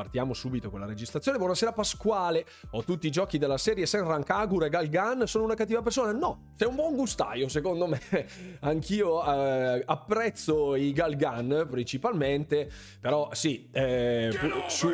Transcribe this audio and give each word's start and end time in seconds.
partiamo 0.00 0.32
subito 0.32 0.70
con 0.70 0.80
la 0.80 0.86
registrazione. 0.86 1.36
Buonasera 1.36 1.72
Pasquale, 1.72 2.46
ho 2.70 2.82
tutti 2.84 3.06
i 3.06 3.10
giochi 3.10 3.36
della 3.36 3.58
serie 3.58 3.84
Senran 3.84 4.22
Kagura 4.22 4.64
e 4.64 4.70
Galgan, 4.70 5.26
sono 5.26 5.44
una 5.44 5.52
cattiva 5.52 5.82
persona? 5.82 6.10
No, 6.12 6.52
sei 6.56 6.68
un 6.68 6.74
buon 6.74 6.96
gustaio 6.96 7.48
secondo 7.50 7.86
me. 7.86 8.00
Anch'io 8.60 9.22
eh, 9.22 9.82
apprezzo 9.84 10.74
i 10.74 10.92
Galgan 10.94 11.66
principalmente, 11.70 12.70
però 12.98 13.28
sì, 13.34 13.68
eh, 13.72 14.34
su... 14.68 14.88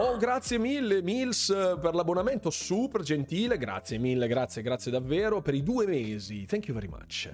Oh, 0.00 0.16
grazie 0.16 0.58
mille, 0.58 1.02
Mills, 1.02 1.48
per 1.48 1.92
l'abbonamento, 1.92 2.50
super 2.50 3.02
gentile. 3.02 3.58
Grazie 3.58 3.98
mille, 3.98 4.28
grazie, 4.28 4.62
grazie 4.62 4.92
davvero 4.92 5.42
per 5.42 5.54
i 5.54 5.62
due 5.64 5.88
mesi. 5.88 6.44
Thank 6.44 6.68
you 6.68 6.78
very 6.78 6.88
much. 6.88 7.28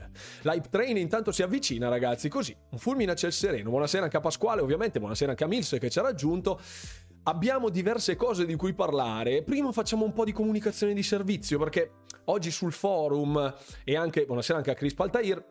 L'hype 0.45 0.71
train 0.71 0.97
intanto 0.97 1.31
si 1.31 1.43
avvicina, 1.43 1.89
ragazzi. 1.89 2.31
Così, 2.31 2.57
un 2.71 2.79
fulmine 2.79 3.13
a 3.13 3.15
ciel 3.15 3.35
sereno. 3.35 3.69
Buonasera 3.69 4.05
anche 4.05 4.17
a 4.17 4.21
Pasquale, 4.21 4.63
ovviamente. 4.63 4.99
Buonasera 4.99 5.33
anche 5.33 5.45
a 5.45 5.47
Mills 5.47 5.77
che 5.79 5.91
ci 5.91 5.99
ha 5.99 6.03
raggiunto. 6.03 6.59
Abbiamo 7.25 7.69
diverse 7.69 8.17
cose 8.17 8.47
di 8.47 8.57
cui 8.57 8.73
parlare. 8.73 9.43
Prima 9.43 9.71
facciamo 9.71 10.07
un 10.07 10.15
po' 10.15 10.25
di 10.25 10.33
comunicazione 10.33 10.95
di 10.95 11.03
servizio 11.03 11.59
perché 11.59 11.91
oggi 12.27 12.51
sul 12.51 12.73
forum 12.73 13.55
e 13.85 13.95
anche, 13.95 14.25
buonasera 14.25 14.57
anche 14.57 14.71
a 14.71 14.75
Chris 14.75 14.95
Paltair, 14.95 15.45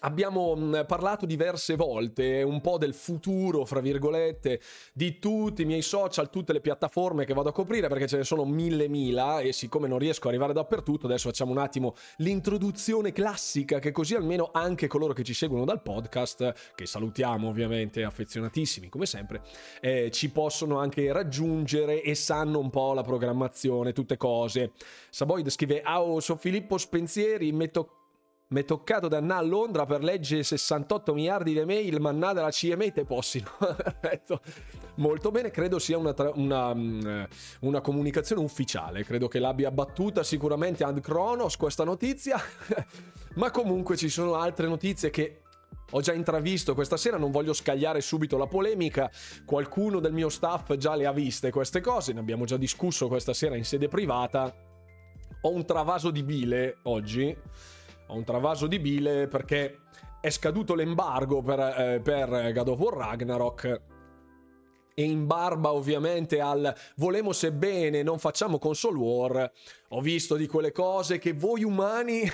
Abbiamo 0.00 0.54
mm, 0.56 0.80
parlato 0.86 1.26
diverse 1.26 1.76
volte 1.76 2.42
un 2.42 2.60
po' 2.60 2.78
del 2.78 2.94
futuro, 2.94 3.64
fra 3.64 3.80
virgolette, 3.80 4.60
di 4.92 5.18
tutti 5.18 5.62
i 5.62 5.64
miei 5.64 5.82
social, 5.82 6.30
tutte 6.30 6.52
le 6.52 6.60
piattaforme 6.60 7.24
che 7.24 7.34
vado 7.34 7.48
a 7.48 7.52
coprire 7.52 7.88
perché 7.88 8.06
ce 8.06 8.16
ne 8.18 8.24
sono 8.24 8.44
mille 8.44 8.88
mila 8.88 9.40
e 9.40 9.52
siccome 9.52 9.88
non 9.88 9.98
riesco 9.98 10.22
ad 10.22 10.28
arrivare 10.28 10.52
dappertutto, 10.52 11.06
adesso 11.06 11.28
facciamo 11.28 11.50
un 11.50 11.58
attimo 11.58 11.94
l'introduzione 12.18 13.12
classica 13.12 13.78
che 13.78 13.92
così 13.92 14.14
almeno 14.14 14.50
anche 14.52 14.86
coloro 14.86 15.12
che 15.12 15.22
ci 15.22 15.34
seguono 15.34 15.64
dal 15.64 15.82
podcast, 15.82 16.72
che 16.74 16.86
salutiamo 16.86 17.48
ovviamente 17.48 18.02
affezionatissimi 18.02 18.88
come 18.88 19.06
sempre, 19.06 19.42
eh, 19.80 20.10
ci 20.10 20.30
possono 20.30 20.78
anche 20.78 21.12
raggiungere 21.12 22.02
e 22.02 22.14
sanno 22.14 22.58
un 22.58 22.70
po' 22.70 22.94
la 22.94 23.02
programmazione, 23.02 23.92
tutte 23.92 24.16
cose. 24.16 24.72
Saboid 25.10 25.48
scrive, 25.48 25.82
ah, 25.82 26.00
so 26.20 26.36
Filippo 26.36 26.78
Spensieri, 26.78 27.52
metto 27.52 27.99
mi 28.50 28.62
è 28.62 28.64
toccato 28.64 29.06
da 29.06 29.18
andare 29.18 29.44
a 29.44 29.46
Londra 29.46 29.86
per 29.86 30.02
leggere 30.02 30.42
68 30.42 31.14
miliardi 31.14 31.52
di 31.52 31.64
mail, 31.64 32.00
ma 32.00 32.10
nada 32.10 32.42
la 32.42 32.50
CMA 32.50 32.90
te 32.90 33.04
possino. 33.04 33.48
Perfetto. 33.58 34.40
Molto 34.96 35.30
bene, 35.30 35.50
credo 35.50 35.78
sia 35.78 35.96
una, 35.96 36.14
una, 36.34 36.74
mm, 36.74 37.22
una, 37.60 37.80
comunicazione 37.80 38.42
ufficiale, 38.42 39.04
credo 39.04 39.28
che 39.28 39.38
l'abbia 39.38 39.70
battuta 39.70 40.24
sicuramente 40.24 40.82
Ad 40.82 40.98
Kronos 41.00 41.56
questa 41.56 41.84
notizia, 41.84 42.38
ma 43.36 43.52
comunque 43.52 43.96
ci 43.96 44.08
sono 44.08 44.34
altre 44.34 44.66
notizie 44.66 45.10
che 45.10 45.42
ho 45.92 46.00
già 46.00 46.12
intravisto 46.12 46.74
questa 46.74 46.96
sera, 46.96 47.18
non 47.18 47.30
voglio 47.30 47.52
scagliare 47.52 48.00
subito 48.00 48.36
la 48.36 48.46
polemica, 48.46 49.08
qualcuno 49.44 50.00
del 50.00 50.12
mio 50.12 50.28
staff 50.28 50.74
già 50.74 50.96
le 50.96 51.06
ha 51.06 51.12
viste 51.12 51.52
queste 51.52 51.80
cose, 51.80 52.12
ne 52.12 52.18
abbiamo 52.18 52.44
già 52.46 52.56
discusso 52.56 53.06
questa 53.06 53.32
sera 53.32 53.54
in 53.56 53.64
sede 53.64 53.86
privata. 53.86 54.52
Ho 55.42 55.50
un 55.52 55.64
travaso 55.64 56.10
di 56.10 56.22
bile 56.22 56.78
oggi 56.82 57.34
ho 58.10 58.16
un 58.16 58.24
travaso 58.24 58.66
di 58.66 58.80
bile 58.80 59.28
perché 59.28 59.82
è 60.20 60.30
scaduto 60.30 60.74
l'embargo 60.74 61.42
per, 61.42 61.60
eh, 61.60 62.00
per 62.02 62.52
God 62.52 62.68
of 62.68 62.78
War 62.78 62.94
Ragnarok. 62.94 63.82
E 64.92 65.02
in 65.02 65.26
barba 65.26 65.72
ovviamente 65.72 66.40
al 66.40 66.74
volemo 66.96 67.32
sebbene 67.32 68.02
non 68.02 68.18
facciamo 68.18 68.58
console 68.58 68.98
war 68.98 69.52
ho 69.88 70.00
visto 70.00 70.34
di 70.34 70.46
quelle 70.46 70.72
cose 70.72 71.18
che 71.18 71.32
voi 71.32 71.62
umani 71.62 72.28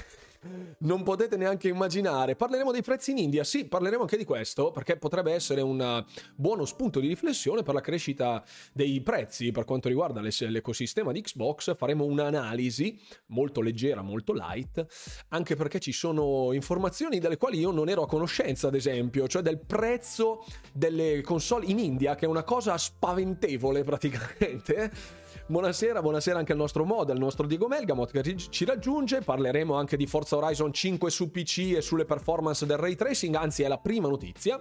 non 0.79 1.03
potete 1.03 1.37
neanche 1.37 1.69
immaginare. 1.69 2.37
Parleremo 2.37 2.73
dei 2.73 2.83
prezzi 2.83 3.13
in 3.13 3.19
India, 3.19 3.45
sì, 3.45 3.67
parleremo 3.67 4.03
anche 4.03 4.17
di 4.17 4.25
questo, 4.25 4.71
perché 4.71 4.97
potrebbe 4.97 5.33
essere 5.33 5.61
un 5.61 6.05
buono 6.35 6.65
spunto 6.65 7.01
di 7.01 7.09
riflessione 7.09 7.63
per 7.63 7.75
la 7.75 7.81
crescita 7.81 8.45
dei 8.73 9.01
prezzi 9.01 9.51
per 9.51 9.65
quanto 9.65 9.89
riguarda 9.89 10.21
l'ecosistema 10.21 11.13
di 11.13 11.21
Xbox. 11.21 11.77
Faremo 11.77 12.05
un'analisi 12.05 12.99
molto 13.27 13.61
leggera, 13.61 14.03
molto 14.03 14.33
light, 14.33 14.87
anche 15.29 15.57
perché 15.57 15.79
ci 15.79 15.93
sono 15.93 16.53
informazioni 16.53 17.19
delle 17.19 17.37
quali 17.37 17.59
io 17.59 17.71
non 17.71 17.89
ero 17.89 18.03
a 18.03 18.07
conoscenza, 18.07 18.69
ad 18.69 18.75
esempio, 18.75 19.27
cioè 19.29 19.43
del 19.43 19.59
prezzo 19.59 20.45
delle 20.73 21.21
console 21.23 21.67
in 21.67 21.79
India, 21.79 22.15
che 22.15 22.27
è 22.27 22.29
una 22.29 22.45
cosa 22.45 22.77
spaventevole 22.77 23.83
praticamente 23.83 25.25
Buonasera, 25.49 26.03
buonasera 26.03 26.41
anche 26.41 26.51
al 26.51 26.59
nostro 26.59 26.85
mod, 26.85 27.09
al 27.09 27.19
nostro 27.19 27.47
Diego 27.47 27.69
Melgamot 27.69 28.11
che 28.11 28.37
ci 28.37 28.65
raggiunge. 28.65 29.21
Parleremo 29.21 29.75
anche 29.75 29.97
di 29.97 30.05
Forza 30.09 30.37
Horizon 30.37 30.73
5 30.73 31.09
su 31.09 31.31
PC 31.31 31.75
e 31.77 31.81
sulle 31.83 32.05
performance 32.05 32.67
del 32.67 32.77
ray 32.77 32.97
tracing, 32.97 33.37
anzi 33.37 33.63
è 33.63 33.69
la 33.69 33.79
prima 33.79 34.09
notizia. 34.09 34.61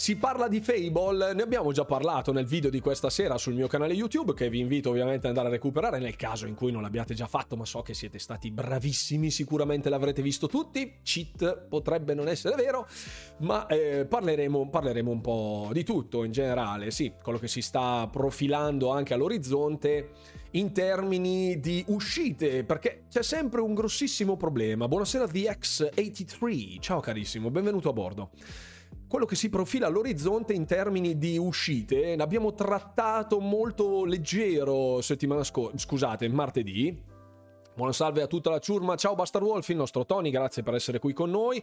Si 0.00 0.16
parla 0.16 0.48
di 0.48 0.62
Fable, 0.62 1.34
ne 1.34 1.42
abbiamo 1.42 1.72
già 1.72 1.84
parlato 1.84 2.32
nel 2.32 2.46
video 2.46 2.70
di 2.70 2.80
questa 2.80 3.10
sera 3.10 3.36
sul 3.36 3.52
mio 3.52 3.66
canale 3.66 3.92
YouTube, 3.92 4.32
che 4.32 4.48
vi 4.48 4.58
invito 4.58 4.88
ovviamente 4.88 5.26
ad 5.26 5.36
andare 5.36 5.48
a 5.48 5.50
recuperare 5.50 5.98
nel 5.98 6.16
caso 6.16 6.46
in 6.46 6.54
cui 6.54 6.72
non 6.72 6.80
l'abbiate 6.80 7.12
già 7.12 7.26
fatto, 7.26 7.54
ma 7.54 7.66
so 7.66 7.82
che 7.82 7.92
siete 7.92 8.18
stati 8.18 8.50
bravissimi, 8.50 9.30
sicuramente 9.30 9.90
l'avrete 9.90 10.22
visto 10.22 10.46
tutti. 10.46 11.00
Cheat 11.02 11.66
potrebbe 11.68 12.14
non 12.14 12.28
essere 12.28 12.56
vero, 12.56 12.88
ma 13.40 13.66
eh, 13.66 14.06
parleremo, 14.06 14.70
parleremo 14.70 15.10
un 15.10 15.20
po' 15.20 15.68
di 15.74 15.84
tutto 15.84 16.24
in 16.24 16.32
generale, 16.32 16.90
sì, 16.90 17.12
quello 17.22 17.38
che 17.38 17.48
si 17.48 17.60
sta 17.60 18.08
profilando 18.10 18.88
anche 18.88 19.12
all'orizzonte 19.12 20.12
in 20.52 20.72
termini 20.72 21.60
di 21.60 21.84
uscite, 21.88 22.64
perché 22.64 23.02
c'è 23.10 23.22
sempre 23.22 23.60
un 23.60 23.74
grossissimo 23.74 24.38
problema. 24.38 24.88
Buonasera 24.88 25.26
DX83, 25.26 26.80
ciao 26.80 27.00
carissimo, 27.00 27.50
benvenuto 27.50 27.90
a 27.90 27.92
bordo 27.92 28.30
quello 29.10 29.26
che 29.26 29.34
si 29.34 29.48
profila 29.48 29.88
all'orizzonte 29.88 30.52
in 30.52 30.66
termini 30.66 31.18
di 31.18 31.36
uscite, 31.36 32.14
l'abbiamo 32.14 32.54
trattato 32.54 33.40
molto 33.40 34.04
leggero 34.04 35.00
settimana 35.00 35.42
scorsa, 35.42 35.76
scusate, 35.78 36.28
martedì. 36.28 36.96
Buona 37.74 37.90
salve 37.92 38.22
a 38.22 38.28
tutta 38.28 38.50
la 38.50 38.60
ciurma, 38.60 38.94
ciao 38.94 39.16
Bastard 39.16 39.44
Wolf, 39.44 39.68
il 39.70 39.76
nostro 39.78 40.06
Tony, 40.06 40.30
grazie 40.30 40.62
per 40.62 40.74
essere 40.74 41.00
qui 41.00 41.12
con 41.12 41.28
noi. 41.28 41.60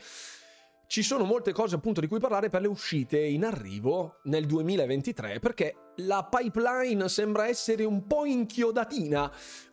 Ci 0.88 1.04
sono 1.04 1.26
molte 1.26 1.52
cose 1.52 1.76
appunto 1.76 2.00
di 2.00 2.08
cui 2.08 2.18
parlare 2.18 2.48
per 2.48 2.62
le 2.62 2.70
uscite 2.70 3.20
in 3.20 3.44
arrivo 3.44 4.20
nel 4.24 4.46
2023 4.46 5.40
perché 5.40 5.92
la 5.98 6.30
pipeline 6.30 7.10
sembra 7.10 7.46
essere 7.46 7.84
un 7.84 8.08
po' 8.08 8.24
inchiodatina, 8.24 9.30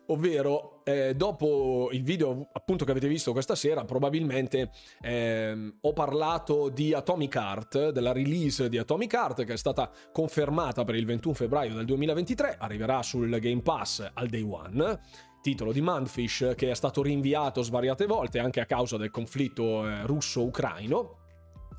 ovvero 0.07 0.81
eh, 0.83 1.15
dopo 1.15 1.87
il 1.93 2.03
video 2.03 2.49
appunto 2.51 2.83
che 2.83 2.91
avete 2.91 3.07
visto 3.07 3.31
questa 3.31 3.55
sera 3.55 3.85
probabilmente 3.85 4.71
eh, 5.01 5.73
ho 5.79 5.93
parlato 5.93 6.67
di 6.67 6.93
Atomic 6.93 7.33
Heart, 7.33 7.89
della 7.91 8.11
release 8.11 8.67
di 8.67 8.77
Atomic 8.77 9.13
Heart 9.13 9.45
che 9.45 9.53
è 9.53 9.57
stata 9.57 9.89
confermata 10.11 10.83
per 10.83 10.95
il 10.95 11.05
21 11.05 11.33
febbraio 11.33 11.75
del 11.75 11.85
2023, 11.85 12.57
arriverà 12.59 13.01
sul 13.01 13.39
Game 13.39 13.61
Pass 13.61 14.05
al 14.13 14.27
day 14.27 14.41
one 14.41 14.99
titolo 15.45 15.71
di 15.71 15.79
Mundfish 15.79 16.53
che 16.57 16.71
è 16.71 16.73
stato 16.73 17.03
rinviato 17.03 17.61
svariate 17.61 18.07
volte 18.07 18.39
anche 18.39 18.61
a 18.61 18.65
causa 18.65 18.97
del 18.97 19.11
conflitto 19.11 19.87
eh, 19.87 20.03
russo-ucraino. 20.07 21.17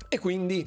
E 0.07 0.19
quindi 0.19 0.65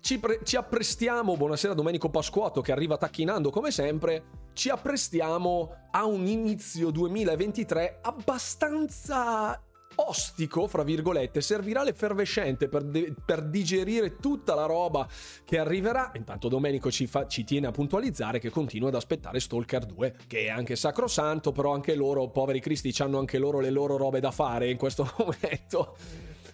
ci, 0.00 0.18
pre- 0.18 0.40
ci, 0.42 0.56
apprestiamo, 0.56 1.36
buonasera 1.36 1.74
Domenico 1.74 2.10
Pasquotto 2.10 2.60
che 2.60 2.72
arriva 2.72 2.96
tacchinando 2.96 3.50
come 3.50 3.70
sempre, 3.70 4.24
ci 4.54 4.68
apprestiamo 4.68 5.90
a 5.92 6.04
un 6.06 6.26
inizio 6.26 6.90
2023 6.90 8.00
abbastanza 8.02 9.62
ostico, 9.96 10.66
fra 10.66 10.82
virgolette, 10.82 11.40
servirà 11.40 11.82
l'effervescente 11.82 12.68
per, 12.68 12.84
de- 12.84 13.14
per, 13.24 13.42
digerire 13.42 14.16
tutta 14.16 14.54
la 14.54 14.66
roba 14.66 15.08
che 15.44 15.58
arriverà. 15.58 16.12
Intanto 16.14 16.48
Domenico 16.48 16.90
ci, 16.90 17.06
fa- 17.06 17.26
ci 17.26 17.44
tiene 17.44 17.66
a 17.66 17.70
puntualizzare 17.70 18.38
che 18.38 18.50
continua 18.50 18.88
ad 18.88 18.94
aspettare 18.94 19.40
Stalker 19.40 19.86
2, 19.86 20.16
che 20.26 20.46
è 20.46 20.48
anche 20.48 20.76
sacrosanto, 20.76 21.52
però 21.52 21.72
anche 21.72 21.94
loro, 21.94 22.28
poveri 22.28 22.60
cristi, 22.60 22.94
hanno 23.02 23.18
anche 23.18 23.38
loro 23.38 23.60
le 23.60 23.70
loro 23.70 23.96
robe 23.96 24.20
da 24.20 24.30
fare 24.30 24.70
in 24.70 24.76
questo 24.76 25.10
momento. 25.18 25.96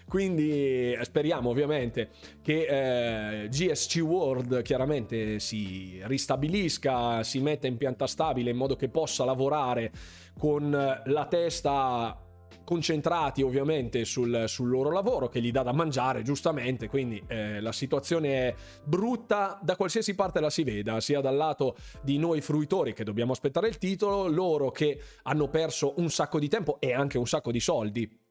Quindi 0.09 0.93
eh, 0.93 0.99
speriamo 1.03 1.51
ovviamente 1.51 2.11
che 2.41 3.43
eh, 3.43 3.49
GSC 3.49 3.97
World 4.03 4.63
chiaramente 4.63 5.41
si 5.41 6.01
ristabilisca, 6.05 7.25
si 7.25 7.41
metta 7.41 7.67
in 7.67 7.77
pianta 7.77 8.07
stabile 8.07 8.51
in 8.51 8.57
modo 8.57 8.77
che 8.77 8.89
possa 8.89 9.25
lavorare 9.25 9.91
con 10.39 10.71
la 10.71 11.27
testa 11.27 12.26
concentrati 12.67 13.43
ovviamente 13.43 14.05
sul, 14.05 14.45
sul, 14.49 14.69
loro 14.69 14.91
lavoro 14.91 15.29
che 15.29 15.41
gli 15.41 15.53
dà 15.53 15.63
da 15.63 15.73
mangiare 15.73 16.23
giustamente 16.23 16.89
quindi 16.89 17.23
eh, 17.29 17.61
la 17.61 17.73
situazione 17.73 18.49
è 18.49 18.55
brutta 18.85 19.59
da 19.63 19.77
qualsiasi 19.77 20.15
parte 20.17 20.41
la 20.41 20.51
si 20.51 20.65
veda 20.65 21.01
sia 21.01 21.21
dal 21.21 21.37
lato 21.37 21.77
di 22.03 22.19
noi 22.19 22.41
fruitori 22.41 22.93
che 22.93 23.05
dobbiamo 23.05 23.33
aspettare 23.33 23.69
il 23.69 23.79
titolo 23.79 24.27
loro 24.27 24.73
che 24.73 25.01
hanno 25.23 25.49
perso 25.49 25.95
un 25.99 26.11
sacco 26.11 26.41
di 26.41 26.49
tempo 26.49 26.81
e 26.81 26.93
anche 26.93 27.19
un 27.19 27.27
sacco 27.27 27.53
di 27.53 27.61
soldi 27.61 28.25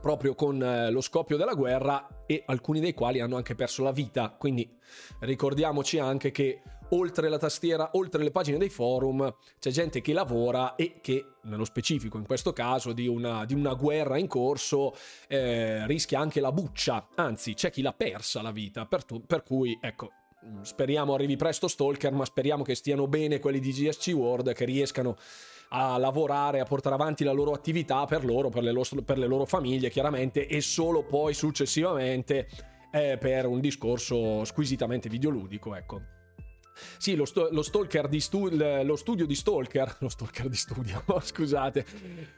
proprio 0.00 0.34
con 0.34 0.62
eh, 0.62 0.90
lo 0.90 1.00
scoppio 1.00 1.36
della 1.36 1.54
guerra 1.54 2.24
e 2.26 2.42
alcuni 2.46 2.80
dei 2.80 2.94
quali 2.94 3.20
hanno 3.20 3.36
anche 3.36 3.54
perso 3.54 3.82
la 3.82 3.92
vita. 3.92 4.30
Quindi 4.30 4.70
ricordiamoci 5.20 5.98
anche 5.98 6.30
che 6.30 6.62
oltre 6.92 7.28
la 7.28 7.38
tastiera, 7.38 7.90
oltre 7.94 8.22
le 8.22 8.30
pagine 8.30 8.58
dei 8.58 8.68
forum, 8.68 9.34
c'è 9.58 9.70
gente 9.70 10.00
che 10.00 10.12
lavora 10.12 10.74
e 10.74 11.00
che, 11.00 11.24
nello 11.42 11.64
specifico 11.64 12.18
in 12.18 12.26
questo 12.26 12.52
caso, 12.52 12.92
di 12.92 13.06
una, 13.06 13.44
di 13.44 13.54
una 13.54 13.74
guerra 13.74 14.18
in 14.18 14.26
corso, 14.26 14.94
eh, 15.28 15.86
rischia 15.86 16.20
anche 16.20 16.40
la 16.40 16.52
buccia, 16.52 17.08
anzi 17.14 17.54
c'è 17.54 17.70
chi 17.70 17.82
l'ha 17.82 17.92
persa 17.92 18.42
la 18.42 18.52
vita, 18.52 18.86
per, 18.86 19.04
tu, 19.04 19.24
per 19.24 19.42
cui 19.42 19.78
ecco, 19.80 20.10
speriamo 20.62 21.14
arrivi 21.14 21.36
presto 21.36 21.68
Stalker, 21.68 22.12
ma 22.12 22.24
speriamo 22.24 22.62
che 22.62 22.74
stiano 22.74 23.06
bene 23.06 23.38
quelli 23.38 23.60
di 23.60 23.70
GSC 23.70 24.12
World, 24.14 24.52
che 24.52 24.64
riescano 24.64 25.16
a 25.74 25.96
lavorare, 25.96 26.60
a 26.60 26.64
portare 26.64 26.94
avanti 26.94 27.24
la 27.24 27.32
loro 27.32 27.52
attività 27.52 28.04
per 28.04 28.24
loro, 28.24 28.50
per 28.50 28.62
le, 28.62 28.72
lo- 28.72 28.84
per 29.04 29.16
le 29.16 29.26
loro 29.26 29.46
famiglie 29.46 29.88
chiaramente 29.88 30.46
e 30.46 30.60
solo 30.60 31.02
poi 31.02 31.32
successivamente 31.32 32.46
eh, 32.90 33.16
per 33.18 33.46
un 33.46 33.60
discorso 33.60 34.44
squisitamente 34.44 35.08
videoludico, 35.08 35.74
ecco. 35.74 36.20
Sì, 36.98 37.14
lo, 37.14 37.24
sto- 37.24 37.48
lo, 37.50 37.62
di 38.08 38.20
stu- 38.20 38.50
lo 38.50 38.96
studio 38.96 39.26
di 39.26 39.34
Stalker, 39.34 39.96
lo 40.00 40.08
stalker 40.08 40.48
di 40.48 40.56
studio, 40.56 41.02
scusate, 41.20 41.84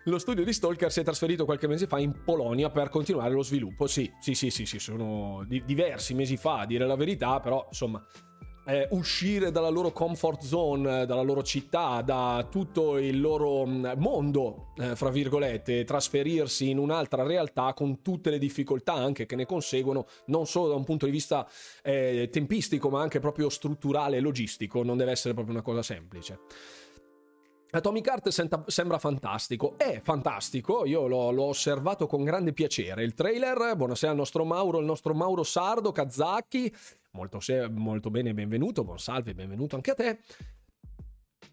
lo 0.04 0.18
studio 0.18 0.44
di 0.44 0.52
Stalker 0.52 0.90
si 0.92 1.00
è 1.00 1.04
trasferito 1.04 1.44
qualche 1.44 1.66
mese 1.66 1.86
fa 1.86 1.98
in 1.98 2.22
Polonia 2.24 2.70
per 2.70 2.88
continuare 2.88 3.32
lo 3.34 3.42
sviluppo. 3.42 3.86
Sì, 3.86 4.10
sì, 4.20 4.34
sì, 4.34 4.50
sì, 4.50 4.66
sì 4.66 4.78
sono 4.78 5.44
di- 5.46 5.64
diversi 5.64 6.14
mesi 6.14 6.36
fa, 6.36 6.60
a 6.60 6.66
dire 6.66 6.86
la 6.86 6.96
verità, 6.96 7.40
però 7.40 7.64
insomma 7.68 8.04
eh, 8.66 8.88
uscire 8.90 9.50
dalla 9.50 9.68
loro 9.68 9.92
comfort 9.92 10.42
zone, 10.42 11.06
dalla 11.06 11.22
loro 11.22 11.42
città, 11.42 12.02
da 12.02 12.46
tutto 12.50 12.98
il 12.98 13.20
loro 13.20 13.66
mm, 13.66 13.92
mondo, 13.96 14.72
eh, 14.76 14.96
fra 14.96 15.10
virgolette, 15.10 15.84
trasferirsi 15.84 16.70
in 16.70 16.78
un'altra 16.78 17.22
realtà 17.24 17.74
con 17.74 18.00
tutte 18.02 18.30
le 18.30 18.38
difficoltà 18.38 18.94
anche 18.94 19.26
che 19.26 19.36
ne 19.36 19.46
conseguono, 19.46 20.06
non 20.26 20.46
solo 20.46 20.68
da 20.68 20.74
un 20.74 20.84
punto 20.84 21.06
di 21.06 21.12
vista 21.12 21.46
eh, 21.82 22.28
tempistico, 22.32 22.88
ma 22.88 23.00
anche 23.00 23.20
proprio 23.20 23.48
strutturale 23.48 24.16
e 24.16 24.20
logistico, 24.20 24.82
non 24.82 24.96
deve 24.96 25.12
essere 25.12 25.34
proprio 25.34 25.54
una 25.54 25.64
cosa 25.64 25.82
semplice. 25.82 26.38
Atomic 27.74 28.06
Heart 28.06 28.28
senta, 28.28 28.62
sembra 28.68 28.98
fantastico, 28.98 29.74
è 29.76 30.00
fantastico, 30.00 30.84
io 30.86 31.08
l'ho, 31.08 31.32
l'ho, 31.32 31.46
osservato 31.46 32.06
con 32.06 32.22
grande 32.22 32.52
piacere. 32.52 33.02
Il 33.02 33.14
trailer, 33.14 33.74
buonasera 33.74 34.12
al 34.12 34.16
nostro 34.16 34.44
Mauro, 34.44 34.78
il 34.78 34.84
nostro 34.84 35.12
Mauro 35.12 35.42
Sardo, 35.42 35.90
Kazaki, 35.90 36.72
molto, 37.14 37.38
molto 37.70 38.10
bene, 38.10 38.34
benvenuto, 38.34 38.84
buon 38.84 38.98
salve, 38.98 39.34
benvenuto 39.34 39.76
anche 39.76 39.90
a 39.90 39.94
te 39.94 40.18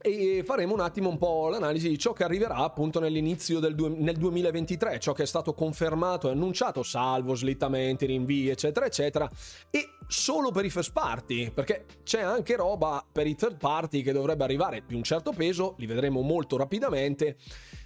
e 0.02 0.42
faremo 0.44 0.74
un 0.74 0.80
attimo 0.80 1.10
un 1.10 1.18
po' 1.18 1.50
l'analisi 1.50 1.88
di 1.88 1.98
ciò 1.98 2.12
che 2.14 2.24
arriverà 2.24 2.56
appunto 2.56 3.00
nell'inizio 3.00 3.60
del 3.60 3.76
du- 3.76 3.96
nel 4.00 4.18
2023, 4.18 5.00
ciò 5.00 5.14
che 5.14 5.24
è 5.24 5.28
stato 5.28 5.54
confermato 5.54 6.28
e 6.28 6.32
annunciato, 6.32 6.82
salvo 6.82 7.36
slittamenti, 7.36 8.06
rinvii, 8.06 8.50
eccetera, 8.50 8.86
eccetera, 8.86 9.30
e 9.70 9.90
solo 10.08 10.52
per 10.52 10.66
i 10.66 10.70
first 10.70 10.92
party, 10.92 11.52
perché 11.52 11.86
c'è 12.04 12.22
anche 12.22 12.56
roba 12.56 13.06
per 13.10 13.28
i 13.28 13.36
third 13.36 13.58
party 13.58 14.02
che 14.02 14.12
dovrebbe 14.12 14.44
arrivare 14.44 14.84
di 14.88 14.96
un 14.96 15.04
certo 15.04 15.32
peso, 15.32 15.76
li 15.78 15.86
vedremo 15.86 16.22
molto 16.22 16.58
rapidamente. 16.58 17.38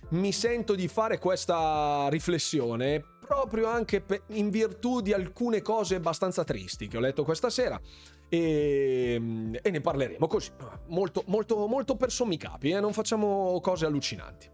Mi 0.10 0.32
sento 0.32 0.76
di 0.76 0.88
fare 0.88 1.18
questa 1.18 2.08
riflessione 2.10 3.04
proprio 3.26 3.68
anche 3.68 4.06
in 4.28 4.50
virtù 4.50 5.02
di 5.02 5.14
alcune 5.14 5.62
cose 5.62 5.96
abbastanza 5.96 6.44
tristi 6.44 6.88
che 6.88 6.98
ho 6.98 7.00
letto 7.00 7.24
questa 7.24 7.50
sera 7.50 7.80
e, 8.30 9.16
e 9.62 9.72
ne 9.72 9.82
parleremo 9.82 10.28
così, 10.28 10.52
molto, 10.88 11.24
molto, 11.28 11.66
molto 11.68 11.96
per 11.96 12.12
sommi 12.12 12.38
capi, 12.38 12.70
eh? 12.70 12.80
non 12.80 12.94
facciamo 12.94 13.60
cose 13.62 13.86
allucinanti. 13.86 14.50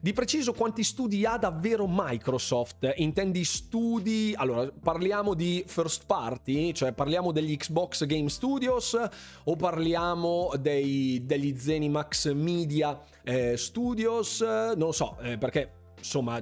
Di 0.00 0.12
preciso 0.12 0.52
quanti 0.52 0.84
studi 0.84 1.24
ha 1.24 1.36
davvero 1.38 1.86
Microsoft? 1.88 2.92
Intendi 2.98 3.44
studi? 3.44 4.32
Allora, 4.36 4.70
parliamo 4.70 5.34
di 5.34 5.64
first 5.66 6.06
party, 6.06 6.72
cioè 6.72 6.92
parliamo 6.92 7.32
degli 7.32 7.56
Xbox 7.56 8.06
Game 8.06 8.28
Studios 8.28 8.96
o 9.44 9.56
parliamo 9.56 10.52
dei, 10.60 11.22
degli 11.24 11.58
Zenimax 11.58 12.32
Media 12.32 12.96
eh, 13.24 13.56
Studios? 13.56 14.40
Non 14.40 14.76
lo 14.78 14.92
so, 14.92 15.18
eh, 15.20 15.36
perché 15.36 15.72
insomma 15.98 16.40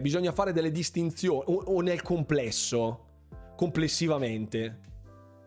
bisogna 0.00 0.32
fare 0.32 0.54
delle 0.54 0.70
distinzioni 0.70 1.42
o, 1.46 1.62
o 1.62 1.80
nel 1.82 2.00
complesso, 2.00 3.04
complessivamente 3.54 4.78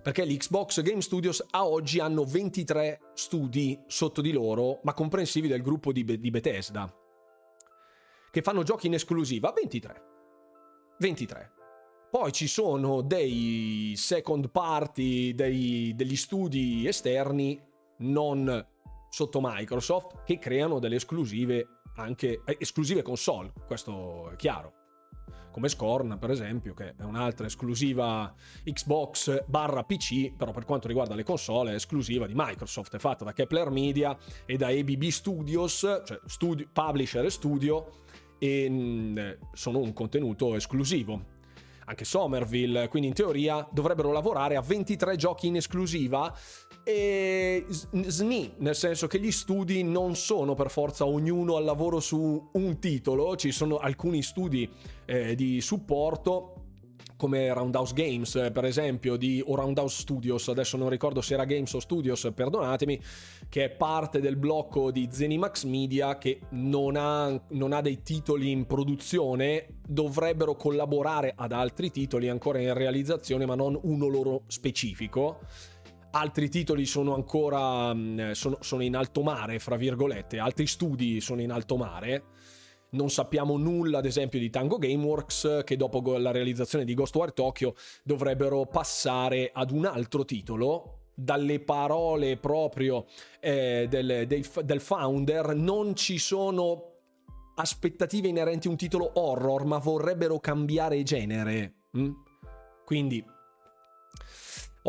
perché 0.03 0.23
l'Xbox 0.23 0.83
Game 0.83 1.01
Studios 1.01 1.43
a 1.49 1.67
oggi 1.67 1.99
hanno 1.99 2.23
23 2.23 2.99
studi 3.13 3.77
sotto 3.87 4.21
di 4.21 4.31
loro, 4.31 4.79
ma 4.83 4.93
comprensivi 4.93 5.49
del 5.49 5.61
gruppo 5.61 5.91
di, 5.91 6.05
Be- 6.05 6.17
di 6.17 6.29
Bethesda, 6.29 6.89
che 8.31 8.41
fanno 8.41 8.63
giochi 8.63 8.87
in 8.87 8.93
esclusiva. 8.93 9.51
23. 9.51 10.03
23. 10.99 11.51
Poi 12.09 12.31
ci 12.31 12.47
sono 12.47 13.01
dei 13.01 13.93
second 13.97 14.49
party, 14.49 15.33
dei, 15.33 15.93
degli 15.95 16.15
studi 16.15 16.87
esterni 16.87 17.61
non 17.99 18.65
sotto 19.09 19.39
Microsoft 19.41 20.23
che 20.23 20.39
creano 20.39 20.79
delle 20.79 20.95
esclusive 20.95 21.81
anche 21.95 22.41
eh, 22.45 22.57
esclusive 22.59 23.01
console, 23.01 23.51
questo 23.65 24.29
è 24.31 24.35
chiaro 24.35 24.77
come 25.57 25.69
Scorn 25.69 26.17
per 26.19 26.29
esempio, 26.29 26.75
che 26.75 26.93
è 26.95 27.01
un'altra 27.01 27.47
esclusiva 27.47 28.31
Xbox 28.63 29.43
barra 29.47 29.83
PC, 29.83 30.35
però 30.35 30.51
per 30.51 30.65
quanto 30.65 30.87
riguarda 30.87 31.15
le 31.15 31.23
console 31.23 31.71
è 31.71 31.73
esclusiva 31.73 32.27
di 32.27 32.33
Microsoft, 32.35 32.95
è 32.95 32.99
fatta 32.99 33.25
da 33.25 33.33
Kepler 33.33 33.71
Media 33.71 34.15
e 34.45 34.55
da 34.55 34.67
ABB 34.67 35.05
Studios, 35.05 35.79
cioè 36.05 36.19
studio, 36.27 36.69
publisher 36.71 37.25
e 37.25 37.31
studio, 37.31 38.03
e 38.39 38.67
mm, 38.69 39.17
sono 39.53 39.79
un 39.79 39.93
contenuto 39.93 40.55
esclusivo. 40.55 41.35
Anche 41.85 42.03
Somerville, 42.03 42.89
quindi 42.89 43.07
in 43.07 43.13
teoria 43.13 43.65
dovrebbero 43.71 44.11
lavorare 44.11 44.57
a 44.57 44.61
23 44.61 45.15
giochi 45.15 45.47
in 45.47 45.55
esclusiva 45.55 46.35
e 46.83 47.65
SNI, 47.69 48.55
nel 48.57 48.75
senso 48.75 49.07
che 49.07 49.19
gli 49.19 49.31
studi 49.31 49.83
non 49.83 50.15
sono 50.15 50.53
per 50.53 50.69
forza 50.69 51.05
ognuno 51.05 51.55
al 51.55 51.63
lavoro 51.63 52.01
su 52.01 52.49
un 52.51 52.79
titolo, 52.79 53.37
ci 53.37 53.51
sono 53.51 53.77
alcuni 53.77 54.21
studi 54.21 54.69
eh, 55.05 55.33
di 55.35 55.61
supporto 55.61 56.56
come 57.17 57.51
Roundhouse 57.51 57.93
Games, 57.93 58.49
per 58.53 58.63
esempio, 58.63 59.17
di, 59.17 59.43
o 59.45 59.55
Roundhouse 59.55 60.01
Studios, 60.01 60.47
adesso 60.47 60.77
non 60.77 60.89
ricordo 60.89 61.21
se 61.21 61.33
era 61.33 61.43
Games 61.43 61.73
o 61.73 61.79
Studios, 61.79 62.31
perdonatemi, 62.33 63.01
che 63.49 63.65
è 63.65 63.69
parte 63.69 64.21
del 64.21 64.37
blocco 64.37 64.91
di 64.91 65.09
Zenimax 65.11 65.65
Media 65.65 66.17
che 66.17 66.39
non 66.51 66.95
ha, 66.95 67.37
non 67.49 67.73
ha 67.73 67.81
dei 67.81 68.01
titoli 68.03 68.51
in 68.51 68.65
produzione, 68.65 69.79
dovrebbero 69.85 70.55
collaborare 70.55 71.33
ad 71.35 71.51
altri 71.51 71.91
titoli 71.91 72.29
ancora 72.29 72.59
in 72.59 72.73
realizzazione, 72.73 73.45
ma 73.45 73.55
non 73.55 73.77
uno 73.81 74.07
loro 74.07 74.43
specifico 74.47 75.39
altri 76.11 76.49
titoli 76.49 76.85
sono 76.85 77.13
ancora 77.13 77.93
mm, 77.93 78.31
sono, 78.31 78.57
sono, 78.61 78.81
in 78.81 78.95
alto 78.95 79.21
mare, 79.21 79.59
fra 79.59 79.75
virgolette, 79.75 80.39
altri 80.39 80.65
studi 80.65 81.21
sono 81.21 81.41
in 81.41 81.51
alto 81.51 81.77
mare. 81.77 82.23
Non 82.89 83.09
sappiamo 83.09 83.57
nulla, 83.57 83.97
ad 83.97 84.05
esempio, 84.05 84.39
di 84.39 84.49
Tango 84.49 84.77
Gameworks, 84.77 85.61
che 85.65 85.75
dopo 85.75 86.17
la 86.17 86.31
realizzazione 86.31 86.85
di 86.85 86.93
Ghostwire 86.93 87.33
Tokyo 87.33 87.75
dovrebbero 88.03 88.65
passare 88.65 89.51
ad 89.53 89.71
un 89.71 89.85
altro 89.85 90.25
titolo. 90.25 90.93
Dalle 91.19 91.59
parole 91.59 92.37
proprio 92.37 93.07
eh, 93.39 93.87
del, 93.89 94.25
dei, 94.27 94.45
del 94.63 94.81
founder, 94.81 95.55
non 95.55 95.95
ci 95.95 96.19
sono 96.19 96.93
aspettative 97.55 98.27
inerenti 98.27 98.67
a 98.67 98.69
un 98.71 98.77
titolo 98.77 99.11
horror, 99.15 99.65
ma 99.65 99.79
vorrebbero 99.79 100.39
cambiare 100.39 101.01
genere. 101.01 101.73
Mm? 101.97 102.11
Quindi 102.85 103.25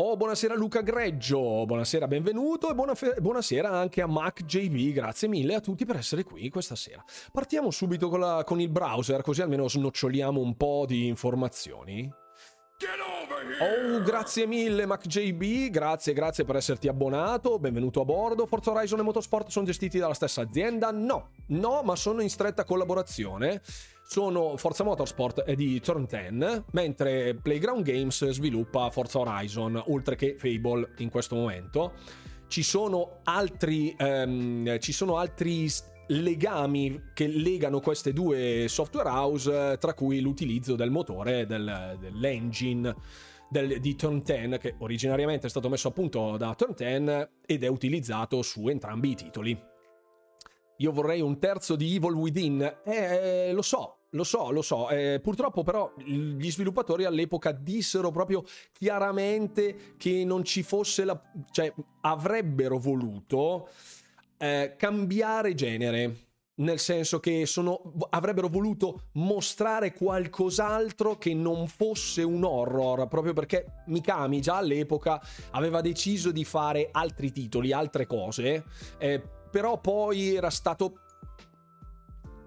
Oh, 0.01 0.15
buonasera 0.15 0.55
Luca 0.55 0.79
Greggio, 0.79 1.65
buonasera, 1.65 2.07
benvenuto 2.07 2.69
e 2.69 2.73
buona 2.73 2.95
fe- 2.95 3.17
buonasera 3.19 3.69
anche 3.69 4.01
a 4.01 4.07
Mac 4.07 4.45
JB, 4.45 4.93
grazie 4.93 5.27
mille 5.27 5.55
a 5.55 5.59
tutti 5.59 5.83
per 5.83 5.97
essere 5.97 6.23
qui 6.23 6.47
questa 6.47 6.77
sera. 6.77 7.03
Partiamo 7.33 7.69
subito 7.69 8.07
con, 8.07 8.21
la, 8.21 8.45
con 8.45 8.61
il 8.61 8.69
browser, 8.69 9.21
così 9.21 9.41
almeno 9.41 9.67
snoccioliamo 9.67 10.39
un 10.39 10.55
po' 10.55 10.85
di 10.87 11.07
informazioni. 11.07 12.09
Oh, 13.59 14.01
grazie 14.01 14.45
mille 14.45 14.85
MacJB, 14.85 15.69
grazie, 15.69 16.13
grazie 16.13 16.45
per 16.45 16.55
esserti 16.55 16.87
abbonato, 16.87 17.59
benvenuto 17.59 17.99
a 17.99 18.05
bordo. 18.05 18.45
Forza 18.45 18.71
Horizon 18.71 18.99
e 18.99 19.01
Motorsport 19.01 19.49
sono 19.49 19.65
gestiti 19.65 19.99
dalla 19.99 20.13
stessa 20.13 20.39
azienda? 20.41 20.91
No, 20.91 21.31
no, 21.47 21.81
ma 21.83 21.97
sono 21.97 22.21
in 22.21 22.29
stretta 22.29 22.63
collaborazione. 22.63 23.61
Sono 24.11 24.57
Forza 24.57 24.83
Motorsport 24.83 25.53
di 25.53 25.79
Turn 25.81 26.07
10, 26.09 26.63
mentre 26.71 27.35
Playground 27.35 27.83
Games 27.83 28.27
sviluppa 28.29 28.89
Forza 28.89 29.19
Horizon, 29.19 29.79
oltre 29.89 30.15
che 30.15 30.35
Fable 30.35 30.93
in 30.97 31.11
questo 31.11 31.35
momento. 31.35 31.93
Ci 32.47 32.63
sono 32.63 33.19
altri, 33.25 33.95
um, 33.99 34.79
ci 34.79 34.93
sono 34.93 35.17
altri 35.17 35.69
legami 36.07 37.11
che 37.13 37.27
legano 37.27 37.81
queste 37.81 38.11
due 38.11 38.65
software 38.67 39.09
house, 39.09 39.77
tra 39.77 39.93
cui 39.93 40.21
l'utilizzo 40.21 40.75
del 40.75 40.89
motore 40.89 41.45
del, 41.45 41.95
dell'engine 41.99 42.95
del, 43.47 43.79
di 43.79 43.95
Turn 43.95 44.23
10, 44.23 44.57
che 44.57 44.73
originariamente 44.79 45.45
è 45.45 45.49
stato 45.51 45.69
messo 45.69 45.89
a 45.89 45.91
punto 45.91 46.35
da 46.35 46.55
Turn 46.55 46.73
10 46.75 47.27
ed 47.45 47.63
è 47.63 47.67
utilizzato 47.67 48.41
su 48.41 48.69
entrambi 48.69 49.11
i 49.11 49.15
titoli. 49.15 49.67
Io 50.77 50.91
vorrei 50.91 51.21
un 51.21 51.37
terzo 51.37 51.75
di 51.75 51.93
Evil 51.93 52.13
Within, 52.13 52.77
eh, 52.85 53.51
lo 53.51 53.61
so, 53.61 53.98
lo 54.11 54.23
so, 54.23 54.51
lo 54.51 54.61
so, 54.61 54.89
eh, 54.89 55.19
purtroppo 55.21 55.63
però 55.63 55.93
gli 55.97 56.49
sviluppatori 56.49 57.03
all'epoca 57.03 57.51
dissero 57.51 58.11
proprio 58.11 58.43
chiaramente 58.71 59.93
che 59.97 60.23
non 60.25 60.43
ci 60.43 60.63
fosse 60.63 61.05
la... 61.05 61.21
cioè 61.51 61.71
avrebbero 62.01 62.79
voluto 62.79 63.69
eh, 64.37 64.75
cambiare 64.77 65.53
genere. 65.53 66.27
nel 66.59 66.79
senso 66.79 67.19
che 67.19 67.45
sono, 67.45 67.81
avrebbero 68.09 68.49
voluto 68.49 69.09
mostrare 69.13 69.93
qualcos'altro 69.93 71.17
che 71.17 71.33
non 71.33 71.67
fosse 71.67 72.21
un 72.21 72.43
horror, 72.43 73.07
proprio 73.07 73.33
perché 73.33 73.83
Mikami 73.87 74.41
già 74.41 74.57
all'epoca 74.57 75.21
aveva 75.51 75.81
deciso 75.81 76.31
di 76.31 76.43
fare 76.43 76.89
altri 76.91 77.31
titoli, 77.31 77.71
altre 77.71 78.05
cose, 78.05 78.65
eh, 78.97 79.21
però 79.49 79.79
poi 79.79 80.35
era 80.35 80.49
stato 80.49 80.99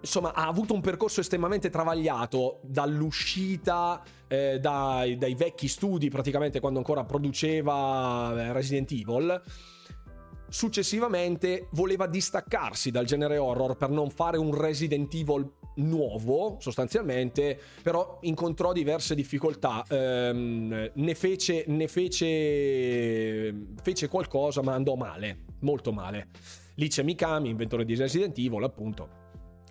insomma, 0.03 0.35
ha 0.35 0.47
avuto 0.47 0.75
un 0.75 0.81
percorso 0.81 1.21
estremamente 1.21 1.71
travagliato 1.71 2.61
dall'uscita 2.63 4.03
eh, 4.29 4.59
dai, 4.61 5.17
dai, 5.17 5.35
vecchi 5.35 5.69
studi, 5.69 6.11
praticamente 6.11 6.61
quando 6.61 6.79
ancora 6.79 7.05
produceva 7.05 8.35
eh, 8.37 8.53
Resident 8.53 8.91
Evil. 8.93 9.41
Successivamente 10.49 11.69
voleva 11.73 12.07
distaccarsi 12.07 12.91
dal 12.91 13.07
genere 13.07 13.39
horror 13.39 13.77
per 13.77 13.89
non 13.89 14.11
fare 14.11 14.37
un 14.37 14.55
Resident 14.55 15.13
Evil 15.15 15.51
nuovo, 15.77 16.59
sostanzialmente, 16.61 17.59
però 17.83 18.19
incontrò 18.23 18.73
diverse 18.73 19.15
difficoltà. 19.15 19.83
Ehm, 19.89 20.91
ne, 20.93 21.15
fece, 21.15 21.65
ne 21.69 21.89
fece, 21.89 23.55
fece 23.83 24.09
qualcosa, 24.09 24.61
ma 24.61 24.75
andò 24.75 24.95
male, 24.95 25.45
molto 25.61 25.91
male. 25.91 26.29
Lì 26.75 26.89
c'è 26.89 27.03
Mikami, 27.03 27.49
inventore 27.49 27.87
di 27.87 27.95
Resident 27.95 28.37
Evil, 28.37 28.63
appunto 28.63 29.22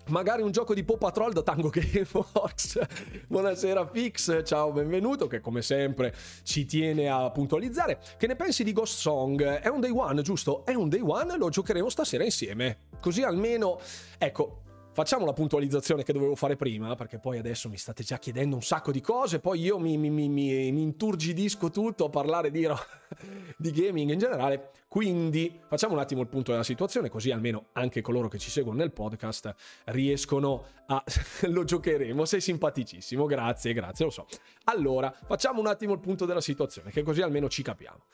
Magari 0.08 0.42
un 0.42 0.50
gioco 0.50 0.74
di 0.74 0.82
Paw 0.82 0.98
Patrol 0.98 1.32
da 1.32 1.42
Tango 1.42 1.70
Gameworks. 1.72 2.80
Buonasera 3.28 3.86
Fix, 3.86 4.42
ciao, 4.44 4.72
benvenuto, 4.72 5.28
che 5.28 5.40
come 5.40 5.62
sempre 5.62 6.12
ci 6.42 6.64
tiene 6.64 7.08
a 7.08 7.30
puntualizzare. 7.30 8.00
Che 8.18 8.26
ne 8.26 8.34
pensi 8.34 8.64
di 8.64 8.72
Ghost 8.72 8.98
Song? 8.98 9.40
È 9.42 9.68
un 9.68 9.80
day 9.80 9.90
one, 9.90 10.20
giusto? 10.22 10.64
È 10.64 10.74
un 10.74 10.88
day 10.88 11.00
one, 11.00 11.36
lo 11.36 11.48
giocheremo 11.48 11.88
stasera 11.88 12.24
insieme. 12.24 12.88
Così 13.00 13.22
almeno, 13.22 13.78
ecco, 14.18 14.62
Facciamo 14.94 15.24
la 15.24 15.32
puntualizzazione 15.32 16.02
che 16.02 16.12
dovevo 16.12 16.34
fare 16.34 16.54
prima, 16.54 16.94
perché 16.96 17.18
poi 17.18 17.38
adesso 17.38 17.70
mi 17.70 17.78
state 17.78 18.02
già 18.02 18.18
chiedendo 18.18 18.56
un 18.56 18.62
sacco 18.62 18.92
di 18.92 19.00
cose, 19.00 19.40
poi 19.40 19.58
io 19.60 19.78
mi, 19.78 19.96
mi, 19.96 20.10
mi, 20.10 20.28
mi 20.28 20.82
inturgidisco 20.82 21.70
tutto 21.70 22.04
a 22.04 22.10
parlare 22.10 22.50
di, 22.50 22.68
di, 23.56 23.70
gaming 23.70 24.10
in 24.10 24.18
generale. 24.18 24.72
Quindi 24.88 25.58
facciamo 25.66 25.94
un 25.94 26.00
attimo 26.00 26.20
il 26.20 26.28
punto 26.28 26.50
della 26.50 26.62
situazione, 26.62 27.08
così 27.08 27.30
almeno 27.30 27.68
anche 27.72 28.02
coloro 28.02 28.28
che 28.28 28.36
ci 28.36 28.50
seguono 28.50 28.80
nel 28.80 28.92
podcast 28.92 29.54
riescono 29.86 30.66
a... 30.88 31.02
lo 31.48 31.64
giocheremo, 31.64 32.26
sei 32.26 32.42
simpaticissimo, 32.42 33.24
grazie, 33.24 33.72
grazie, 33.72 34.04
lo 34.04 34.10
so. 34.10 34.26
Allora, 34.64 35.10
facciamo 35.24 35.60
un 35.60 35.68
attimo 35.68 35.94
il 35.94 36.00
punto 36.00 36.26
della 36.26 36.42
situazione, 36.42 36.90
che 36.90 37.02
così 37.02 37.22
almeno 37.22 37.48
ci 37.48 37.62
capiamo. 37.62 38.04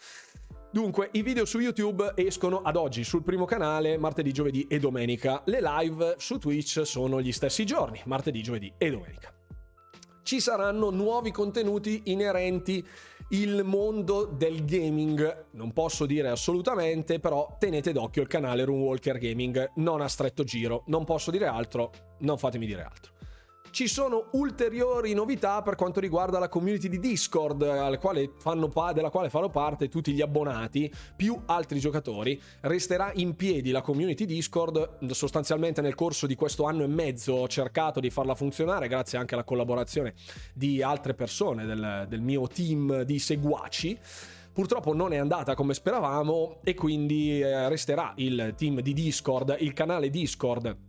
Dunque, 0.71 1.09
i 1.13 1.23
video 1.23 1.47
su 1.47 1.61
YouTube 1.61 2.13
escono 2.15 2.61
ad 2.61 2.77
oggi 2.77 3.03
sul 3.03 3.23
primo 3.23 3.47
canale 3.47 3.97
martedì, 3.97 4.33
giovedì 4.33 4.67
e 4.69 4.79
domenica. 4.79 5.41
Le 5.47 5.61
live 5.63 6.17
su 6.19 6.37
Twitch 6.37 6.83
sono 6.85 7.23
gli 7.23 7.33
stessi 7.33 7.65
giorni, 7.65 8.03
martedì, 8.05 8.43
giovedì 8.43 8.71
e 8.77 8.91
domenica. 8.91 9.33
Ci 10.23 10.41
saranno 10.41 10.91
nuovi 10.91 11.31
contenuti 11.31 12.03
inerenti 12.07 12.87
il 13.31 13.65
mondo 13.65 14.27
del 14.27 14.67
gaming. 14.67 15.47
Non 15.53 15.73
posso 15.73 16.05
dire 16.05 16.29
assolutamente, 16.29 17.19
però 17.19 17.57
tenete 17.59 17.93
d'occhio 17.93 18.21
il 18.21 18.29
canale 18.29 18.67
Runewalker 18.67 19.17
Gaming, 19.17 19.73
non 19.77 20.03
a 20.03 20.09
stretto 20.09 20.45
giro. 20.45 20.83
Non 20.89 21.07
posso 21.07 21.31
dire 21.31 21.47
altro, 21.47 21.93
non 22.19 22.37
fatemi 22.37 22.67
dire 22.67 22.83
altro. 22.83 23.18
Ci 23.71 23.87
sono 23.87 24.29
ulteriori 24.33 25.13
novità 25.13 25.63
per 25.63 25.77
quanto 25.77 26.01
riguarda 26.01 26.39
la 26.39 26.49
community 26.49 26.89
di 26.89 26.99
Discord, 26.99 27.99
quale 27.99 28.31
pa- 28.73 28.93
della 28.93 29.11
quale 29.11 29.29
fanno 29.29 29.51
parte 29.51 29.89
tutti 29.89 30.13
gli 30.13 30.21
abbonati, 30.21 30.93
più 31.15 31.39
altri 31.47 31.79
giocatori. 31.79 32.41
Resterà 32.63 33.13
in 33.15 33.37
piedi 33.37 33.71
la 33.71 33.83
community 33.83 34.25
Discord, 34.25 35.11
sostanzialmente 35.11 35.81
nel 35.81 35.95
corso 35.95 36.27
di 36.27 36.35
questo 36.35 36.65
anno 36.65 36.83
e 36.83 36.89
mezzo 36.89 37.35
ho 37.35 37.49
cercato 37.49 38.01
di 38.01 38.11
farla 38.11 38.35
funzionare, 38.35 38.89
grazie 38.89 39.19
anche 39.19 39.35
alla 39.35 39.45
collaborazione 39.45 40.15
di 40.55 40.83
altre 40.83 41.15
persone 41.15 41.65
del, 41.65 42.07
del 42.09 42.21
mio 42.21 42.49
team 42.49 43.03
di 43.03 43.19
seguaci. 43.19 43.99
Purtroppo 44.53 44.93
non 44.93 45.13
è 45.13 45.19
andata 45.19 45.55
come 45.55 45.73
speravamo 45.73 46.59
e 46.65 46.75
quindi 46.75 47.41
eh, 47.41 47.69
resterà 47.69 48.13
il 48.17 48.55
team 48.57 48.81
di 48.81 48.93
Discord, 48.93 49.55
il 49.61 49.73
canale 49.73 50.11
Discord 50.11 50.88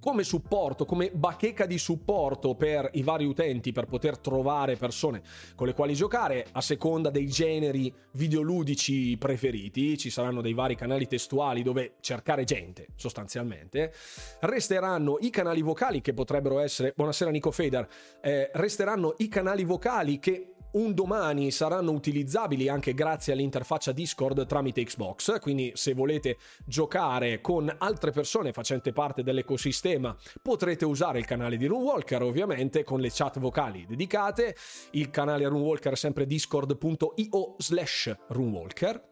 come 0.00 0.24
supporto, 0.24 0.86
come 0.86 1.10
bacheca 1.12 1.66
di 1.66 1.78
supporto 1.78 2.54
per 2.54 2.88
i 2.94 3.02
vari 3.02 3.26
utenti 3.26 3.70
per 3.70 3.84
poter 3.84 4.18
trovare 4.18 4.76
persone 4.76 5.22
con 5.54 5.66
le 5.66 5.74
quali 5.74 5.94
giocare 5.94 6.46
a 6.52 6.60
seconda 6.62 7.10
dei 7.10 7.26
generi 7.26 7.92
videoludici 8.12 9.16
preferiti. 9.18 9.98
Ci 9.98 10.10
saranno 10.10 10.40
dei 10.40 10.54
vari 10.54 10.74
canali 10.74 11.06
testuali 11.06 11.62
dove 11.62 11.96
cercare 12.00 12.44
gente, 12.44 12.88
sostanzialmente. 12.96 13.92
Resteranno 14.40 15.18
i 15.20 15.30
canali 15.30 15.60
vocali 15.60 16.00
che 16.00 16.14
potrebbero 16.14 16.58
essere. 16.58 16.92
Buonasera 16.96 17.30
Nico 17.30 17.50
Feder. 17.50 17.86
Eh, 18.22 18.50
resteranno 18.54 19.14
i 19.18 19.28
canali 19.28 19.64
vocali 19.64 20.18
che 20.18 20.54
un 20.72 20.94
domani 20.94 21.50
saranno 21.50 21.90
utilizzabili 21.90 22.68
anche 22.68 22.94
grazie 22.94 23.32
all'interfaccia 23.32 23.92
Discord 23.92 24.46
tramite 24.46 24.84
Xbox, 24.84 25.40
quindi 25.40 25.72
se 25.74 25.94
volete 25.94 26.38
giocare 26.64 27.40
con 27.40 27.74
altre 27.78 28.12
persone 28.12 28.52
facente 28.52 28.92
parte 28.92 29.22
dell'ecosistema 29.22 30.16
potrete 30.42 30.84
usare 30.84 31.18
il 31.18 31.24
canale 31.24 31.56
di 31.56 31.66
Runewalker 31.66 32.22
ovviamente 32.22 32.84
con 32.84 33.00
le 33.00 33.10
chat 33.12 33.38
vocali 33.38 33.86
dedicate, 33.86 34.54
il 34.92 35.10
canale 35.10 35.48
Runewalker 35.48 35.92
è 35.92 35.96
sempre 35.96 36.26
discord.io 36.26 37.54
slash 37.58 38.16
runewalker. 38.28 39.08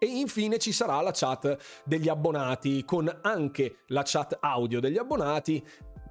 E 0.00 0.06
infine 0.06 0.58
ci 0.58 0.70
sarà 0.70 1.00
la 1.00 1.10
chat 1.12 1.56
degli 1.84 2.08
abbonati 2.08 2.84
con 2.84 3.12
anche 3.22 3.78
la 3.86 4.02
chat 4.04 4.38
audio 4.40 4.78
degli 4.78 4.96
abbonati 4.96 5.60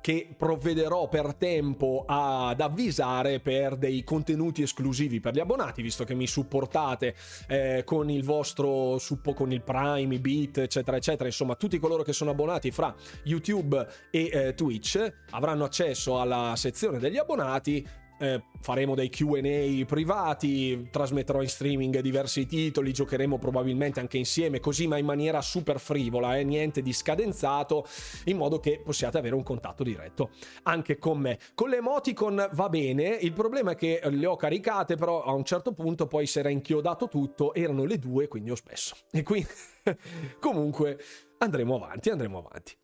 che 0.07 0.25
provvederò 0.37 1.09
per 1.09 1.33
tempo 1.33 2.05
ad 2.07 2.61
avvisare 2.61 3.41
per 3.41 3.75
dei 3.75 4.05
contenuti 4.05 4.61
esclusivi 4.61 5.19
per 5.19 5.33
gli 5.33 5.41
abbonati, 5.41 5.81
visto 5.81 6.05
che 6.05 6.13
mi 6.13 6.27
supportate 6.27 7.13
eh, 7.49 7.81
con 7.83 8.09
il 8.09 8.23
vostro 8.23 8.99
suppo, 8.99 9.33
con 9.33 9.51
il 9.51 9.61
Prime, 9.61 10.15
i 10.15 10.19
Beat, 10.19 10.59
eccetera, 10.59 10.95
eccetera. 10.95 11.25
Insomma, 11.25 11.55
tutti 11.55 11.77
coloro 11.77 12.03
che 12.03 12.13
sono 12.13 12.31
abbonati 12.31 12.71
fra 12.71 12.95
YouTube 13.23 13.85
e 14.09 14.29
eh, 14.31 14.53
Twitch 14.53 15.13
avranno 15.31 15.65
accesso 15.65 16.21
alla 16.21 16.53
sezione 16.55 16.99
degli 16.99 17.17
abbonati 17.17 17.85
eh, 18.19 18.41
faremo 18.59 18.95
dei 18.95 19.09
QA 19.09 19.86
privati, 19.86 20.89
trasmetterò 20.89 21.41
in 21.41 21.50
streaming 21.50 22.00
diversi 22.00 22.45
titoli, 22.45 22.93
giocheremo 22.93 23.38
probabilmente 23.38 24.00
anche 24.00 24.17
insieme, 24.17 24.59
così 24.59 24.88
ma 24.88 24.97
in 24.97 25.05
maniera 25.05 25.41
super 25.41 25.79
frivola, 25.79 26.38
eh, 26.38 26.43
niente 26.43 26.81
di 26.81 26.93
scadenzato, 26.93 27.86
in 28.25 28.38
modo 28.38 28.59
che 28.59 28.81
possiate 28.83 29.17
avere 29.17 29.36
un 29.36 29.43
contatto 29.43 29.83
diretto 29.83 30.31
anche 30.63 30.97
con 30.97 31.19
me. 31.19 31.39
Con 31.53 31.69
le 31.69 31.77
emoticon 31.77 32.50
va 32.53 32.69
bene, 32.69 33.17
il 33.21 33.33
problema 33.33 33.71
è 33.71 33.75
che 33.75 34.01
le 34.03 34.25
ho 34.25 34.36
caricate, 34.36 34.95
però 34.95 35.24
a 35.24 35.33
un 35.33 35.43
certo 35.43 35.74
punto 35.74 36.07
poi 36.07 36.25
si 36.25 36.39
era 36.39 36.50
inchiodato 36.50 37.07
tutto, 37.07 37.53
erano 37.53 37.86
le 37.86 38.00
due, 38.00 38.27
quindi 38.27 38.51
ho 38.51 38.55
spesso. 38.55 38.95
E 39.12 39.24
quindi 39.24 39.50
comunque 40.39 41.00
andremo 41.38 41.75
avanti, 41.75 42.09
andremo 42.09 42.39
avanti 42.39 42.75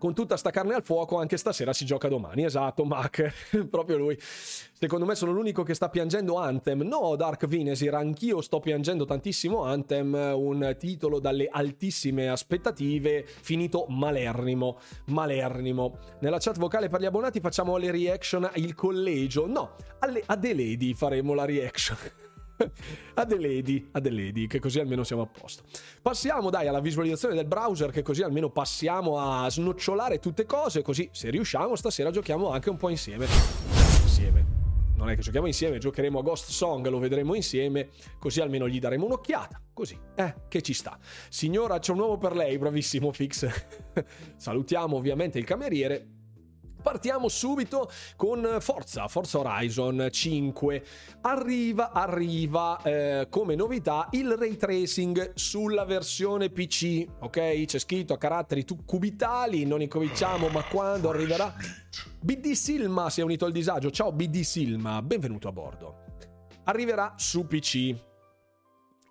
con 0.00 0.14
tutta 0.14 0.38
sta 0.38 0.50
carne 0.50 0.72
al 0.72 0.82
fuoco, 0.82 1.18
anche 1.18 1.36
stasera 1.36 1.74
si 1.74 1.84
gioca 1.84 2.08
domani. 2.08 2.44
Esatto, 2.44 2.84
Mac, 2.84 3.50
proprio 3.68 3.98
lui. 3.98 4.18
Secondo 4.18 5.04
me 5.04 5.14
sono 5.14 5.32
l'unico 5.32 5.62
che 5.62 5.74
sta 5.74 5.90
piangendo 5.90 6.38
Anthem. 6.38 6.80
No, 6.80 7.14
Dark 7.14 7.46
Vinesir, 7.46 7.92
anch'io 7.94 8.40
sto 8.40 8.60
piangendo 8.60 9.04
tantissimo 9.04 9.62
Anthem, 9.62 10.14
un 10.14 10.74
titolo 10.78 11.20
dalle 11.20 11.48
altissime 11.50 12.30
aspettative, 12.30 13.26
finito 13.26 13.84
malernimo, 13.90 14.78
malernimo. 15.08 15.98
Nella 16.20 16.38
chat 16.38 16.56
vocale 16.56 16.88
per 16.88 17.00
gli 17.00 17.04
abbonati 17.04 17.40
facciamo 17.40 17.76
le 17.76 17.90
reaction 17.90 18.50
il 18.54 18.74
collegio. 18.74 19.46
No, 19.46 19.76
alle 19.98 20.22
Adelaide 20.24 20.94
faremo 20.94 21.34
la 21.34 21.44
reaction. 21.44 21.98
Adelaide, 23.14 23.88
Adelaide, 23.92 24.46
che 24.46 24.58
così 24.58 24.78
almeno 24.80 25.04
siamo 25.04 25.22
a 25.22 25.26
posto. 25.26 25.62
Passiamo 26.02 26.50
dai 26.50 26.68
alla 26.68 26.80
visualizzazione 26.80 27.34
del 27.34 27.46
browser, 27.46 27.90
che 27.90 28.02
così 28.02 28.22
almeno 28.22 28.50
passiamo 28.50 29.18
a 29.18 29.48
snocciolare 29.48 30.18
tutte 30.18 30.44
cose, 30.44 30.82
così 30.82 31.08
se 31.12 31.30
riusciamo 31.30 31.76
stasera 31.76 32.10
giochiamo 32.10 32.50
anche 32.50 32.70
un 32.70 32.76
po' 32.76 32.88
insieme. 32.88 33.26
Insieme. 34.02 34.58
Non 34.96 35.08
è 35.08 35.14
che 35.14 35.22
giochiamo 35.22 35.46
insieme, 35.46 35.78
giocheremo 35.78 36.18
a 36.18 36.22
Ghost 36.22 36.50
Song, 36.50 36.86
lo 36.86 36.98
vedremo 36.98 37.34
insieme, 37.34 37.88
così 38.18 38.42
almeno 38.42 38.68
gli 38.68 38.78
daremo 38.78 39.06
un'occhiata. 39.06 39.58
Così, 39.72 39.98
eh, 40.14 40.34
che 40.46 40.60
ci 40.60 40.74
sta. 40.74 40.98
Signora, 41.30 41.78
c'è 41.78 41.92
un 41.92 42.00
uomo 42.00 42.18
per 42.18 42.36
lei, 42.36 42.58
bravissimo 42.58 43.10
Fix. 43.10 43.48
Salutiamo 44.36 44.96
ovviamente 44.96 45.38
il 45.38 45.44
cameriere 45.44 46.19
Partiamo 46.82 47.28
subito 47.28 47.90
con 48.16 48.56
Forza, 48.60 49.08
Forza 49.08 49.38
Horizon 49.38 50.08
5. 50.10 50.84
Arriva, 51.22 51.92
arriva 51.92 52.80
eh, 52.82 53.26
come 53.28 53.54
novità 53.54 54.08
il 54.12 54.36
ray 54.36 54.56
tracing 54.56 55.32
sulla 55.34 55.84
versione 55.84 56.50
PC, 56.50 57.06
ok? 57.20 57.64
C'è 57.64 57.78
scritto 57.78 58.14
a 58.14 58.18
caratteri 58.18 58.64
cubitali, 58.84 59.64
non 59.64 59.82
incominciamo, 59.82 60.48
ma 60.48 60.62
quando 60.64 61.10
arriverà? 61.10 61.54
BD 62.20 62.52
Silma 62.52 63.10
si 63.10 63.20
è 63.20 63.24
unito 63.24 63.44
al 63.44 63.52
disagio. 63.52 63.90
Ciao 63.90 64.12
BD 64.12 64.40
Silma, 64.40 65.02
benvenuto 65.02 65.48
a 65.48 65.52
bordo. 65.52 66.04
Arriverà 66.64 67.14
su 67.16 67.46
PC. 67.46 67.94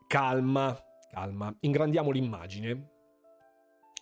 Calma, 0.07 0.77
calma, 1.11 1.55
ingrandiamo 1.59 2.09
l'immagine 2.09 2.97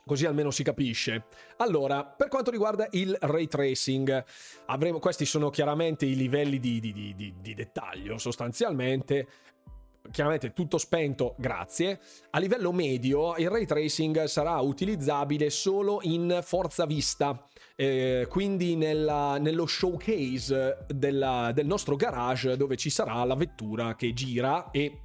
Così 0.08 0.26
almeno 0.26 0.50
si 0.50 0.64
capisce. 0.64 1.26
Allora, 1.58 2.04
per 2.04 2.30
quanto 2.30 2.50
riguarda 2.50 2.88
il 2.92 3.16
ray 3.20 3.48
tracing, 3.48 4.24
avremo, 4.66 4.98
questi 4.98 5.26
sono 5.26 5.52
chiaramente 5.52 6.06
i 6.06 6.16
livelli 6.16 6.60
di, 6.60 6.80
di, 6.80 6.94
di, 6.94 7.34
di 7.40 7.54
dettaglio 7.54 8.18
sostanzialmente 8.18 9.28
chiaramente 10.12 10.54
tutto 10.54 10.78
spento, 10.78 11.36
grazie. 11.38 12.00
A 12.32 12.40
livello 12.40 12.72
medio 12.72 13.36
il 13.38 13.50
ray 13.50 13.66
tracing 13.66 14.24
sarà 14.26 14.60
utilizzabile 14.60 15.50
solo 15.50 16.00
in 16.04 16.40
forza 16.44 16.86
vista, 16.86 17.46
eh, 17.76 18.26
quindi 18.30 18.76
nella, 18.76 19.38
nello 19.38 19.66
showcase 19.66 20.86
della, 20.88 21.52
del 21.54 21.66
nostro 21.66 21.96
garage 21.96 22.58
dove 22.58 22.76
ci 22.76 22.90
sarà 22.90 23.24
la 23.24 23.36
vettura 23.36 23.96
che 23.96 24.14
gira 24.14 24.72
e 24.72 25.02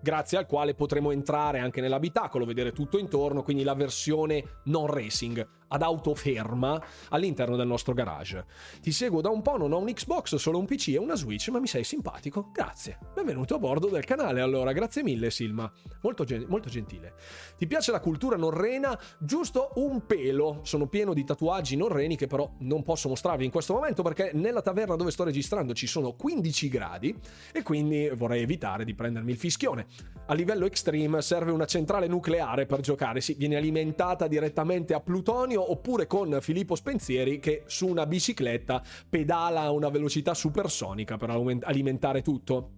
grazie 0.00 0.38
al 0.38 0.46
quale 0.46 0.74
potremo 0.74 1.10
entrare 1.10 1.58
anche 1.58 1.80
nell'abitacolo, 1.80 2.44
vedere 2.44 2.72
tutto 2.72 2.98
intorno, 2.98 3.42
quindi 3.42 3.62
la 3.62 3.74
versione 3.74 4.60
non 4.64 4.86
racing 4.86 5.57
ad 5.68 5.82
auto 5.82 6.14
ferma 6.14 6.80
all'interno 7.10 7.56
del 7.56 7.66
nostro 7.66 7.94
garage. 7.94 8.44
Ti 8.80 8.92
seguo 8.92 9.20
da 9.20 9.28
un 9.28 9.42
po', 9.42 9.56
non 9.56 9.72
ho 9.72 9.78
un 9.78 9.86
Xbox, 9.86 10.36
solo 10.36 10.58
un 10.58 10.66
PC 10.66 10.88
e 10.88 10.98
una 10.98 11.14
Switch, 11.14 11.48
ma 11.48 11.60
mi 11.60 11.66
sei 11.66 11.84
simpatico. 11.84 12.50
Grazie. 12.52 12.98
Benvenuto 13.14 13.54
a 13.54 13.58
bordo 13.58 13.88
del 13.88 14.04
canale 14.04 14.40
allora, 14.40 14.72
grazie 14.72 15.02
mille 15.02 15.30
Silma. 15.30 15.70
Molto, 16.02 16.24
gen- 16.24 16.46
molto 16.48 16.68
gentile. 16.68 17.14
Ti 17.56 17.66
piace 17.66 17.90
la 17.90 18.00
cultura 18.00 18.36
norrena? 18.36 18.98
Giusto 19.18 19.72
un 19.76 20.06
pelo. 20.06 20.60
Sono 20.62 20.86
pieno 20.86 21.12
di 21.12 21.24
tatuaggi 21.24 21.76
norreni 21.76 22.16
che 22.16 22.26
però 22.26 22.50
non 22.60 22.82
posso 22.82 23.08
mostrarvi 23.08 23.44
in 23.44 23.50
questo 23.50 23.74
momento 23.74 24.02
perché 24.02 24.30
nella 24.34 24.62
taverna 24.62 24.96
dove 24.96 25.10
sto 25.10 25.24
registrando 25.24 25.74
ci 25.74 25.86
sono 25.86 26.14
15 26.14 26.68
gradi 26.68 27.16
e 27.52 27.62
quindi 27.62 28.10
vorrei 28.14 28.42
evitare 28.42 28.84
di 28.84 28.94
prendermi 28.94 29.30
il 29.30 29.38
fischione. 29.38 29.86
A 30.26 30.34
livello 30.34 30.66
extreme 30.66 31.20
serve 31.22 31.50
una 31.50 31.66
centrale 31.66 32.06
nucleare 32.06 32.66
per 32.66 32.80
giocare, 32.80 33.20
sì, 33.20 33.34
viene 33.34 33.56
alimentata 33.56 34.26
direttamente 34.26 34.94
a 34.94 35.00
plutonio 35.00 35.57
Antonio 35.58 35.72
oppure 35.72 36.06
con 36.06 36.38
Filippo 36.40 36.76
Spensieri 36.76 37.40
che 37.40 37.64
su 37.66 37.86
una 37.88 38.06
bicicletta 38.06 38.82
pedala 39.08 39.62
a 39.62 39.70
una 39.72 39.88
velocità 39.88 40.34
supersonica 40.34 41.16
per 41.16 41.30
alimentare 41.30 42.22
tutto. 42.22 42.70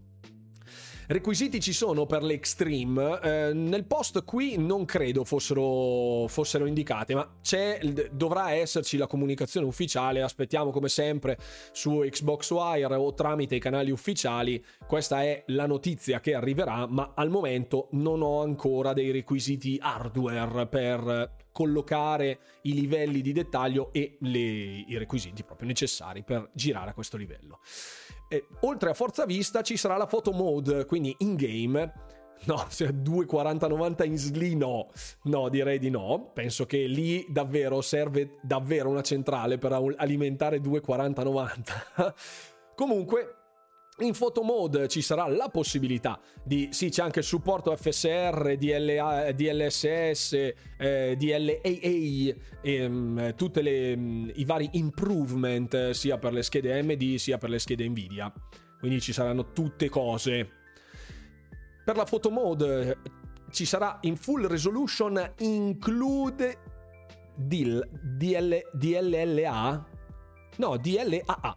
Requisiti 1.11 1.59
ci 1.59 1.73
sono 1.73 2.07
per 2.07 2.23
l'Extreme. 2.23 3.19
Eh, 3.21 3.52
nel 3.52 3.85
post 3.85 4.23
qui 4.23 4.57
non 4.59 4.85
credo 4.85 5.25
fossero, 5.25 6.29
fossero 6.29 6.67
indicati, 6.67 7.14
ma 7.14 7.29
dovrà 8.12 8.52
esserci 8.52 8.97
la 8.97 9.09
comunicazione 9.09 9.67
ufficiale. 9.67 10.23
Aspettiamo 10.23 10.71
come 10.71 10.88
sempre 10.88 11.37
su 11.73 11.99
Xbox 12.09 12.52
Wire 12.52 12.95
o 12.95 13.12
tramite 13.12 13.57
i 13.57 13.59
canali 13.59 13.90
ufficiali. 13.90 14.64
Questa 14.87 15.25
è 15.25 15.43
la 15.49 15.67
notizia 15.67 16.21
che 16.21 16.33
arriverà, 16.33 16.87
ma 16.87 17.11
al 17.17 17.29
momento 17.29 17.88
non 17.90 18.23
ho 18.23 18.40
ancora 18.40 18.93
dei 18.93 19.11
requisiti 19.11 19.79
hardware 19.81 20.69
per 20.69 21.38
collocare 21.50 22.38
i 22.62 22.73
livelli 22.73 23.21
di 23.21 23.33
dettaglio 23.33 23.93
e 23.93 24.17
le, 24.21 24.38
i 24.38 24.97
requisiti 24.97 25.43
proprio 25.43 25.67
necessari 25.67 26.23
per 26.23 26.50
girare 26.55 26.90
a 26.90 26.95
questo 26.95 27.17
livello. 27.17 27.59
E, 28.33 28.47
oltre 28.61 28.91
a 28.91 28.95
forza 28.95 29.27
vista 29.27 29.61
ci 29.63 29.77
sarà 29.77 29.97
la 29.97 30.07
photo 30.07 30.31
mode, 30.31 30.87
quindi 30.87 31.13
in 31.19 31.35
game. 31.35 31.93
No, 32.45 32.65
se 32.71 33.03
24090 33.03 34.05
in 34.05 34.17
SLI 34.17 34.55
no, 34.55 34.91
no 35.25 35.49
direi 35.49 35.81
di 35.81 35.91
no, 35.91 36.31
penso 36.33 36.65
che 36.65 36.87
lì 36.87 37.27
davvero 37.29 37.81
serve 37.81 38.39
davvero 38.41 38.89
una 38.89 39.03
centrale 39.03 39.59
per 39.59 39.73
alimentare 39.97 40.61
24090. 40.61 42.15
Comunque 42.77 43.40
in 44.00 44.12
photo 44.16 44.42
mode 44.42 44.88
ci 44.88 45.02
sarà 45.02 45.26
la 45.28 45.49
possibilità 45.49 46.21
di, 46.42 46.69
sì 46.73 46.88
c'è 46.88 47.02
anche 47.02 47.23
supporto 47.23 47.75
FSR, 47.75 48.57
DLA, 48.57 49.33
DLSS, 49.33 50.33
eh, 50.78 51.16
DLAA, 51.19 52.35
ehm, 52.62 53.35
tutti 53.35 53.61
i 53.61 54.45
vari 54.45 54.69
improvement 54.73 55.90
sia 55.90 56.19
per 56.19 56.33
le 56.33 56.42
schede 56.42 56.78
AMD 56.78 57.14
sia 57.14 57.38
per 57.38 57.50
le 57.50 57.59
schede 57.59 57.88
Nvidia. 57.88 58.33
Quindi 58.78 59.00
ci 59.00 59.12
saranno 59.12 59.52
tutte 59.52 59.88
cose. 59.88 60.49
Per 61.85 61.97
la 61.97 62.04
photo 62.04 62.30
mode 62.30 62.99
ci 63.50 63.64
sarà 63.64 63.99
in 64.02 64.16
full 64.16 64.47
resolution 64.47 65.33
include 65.38 66.59
DL, 67.37 67.87
DL, 68.02 68.61
DLLA? 68.73 69.86
No, 70.56 70.76
DLAA. 70.76 71.56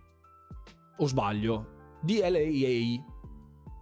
O 0.98 1.08
sbaglio? 1.08 1.73
DLAA. 2.04 3.02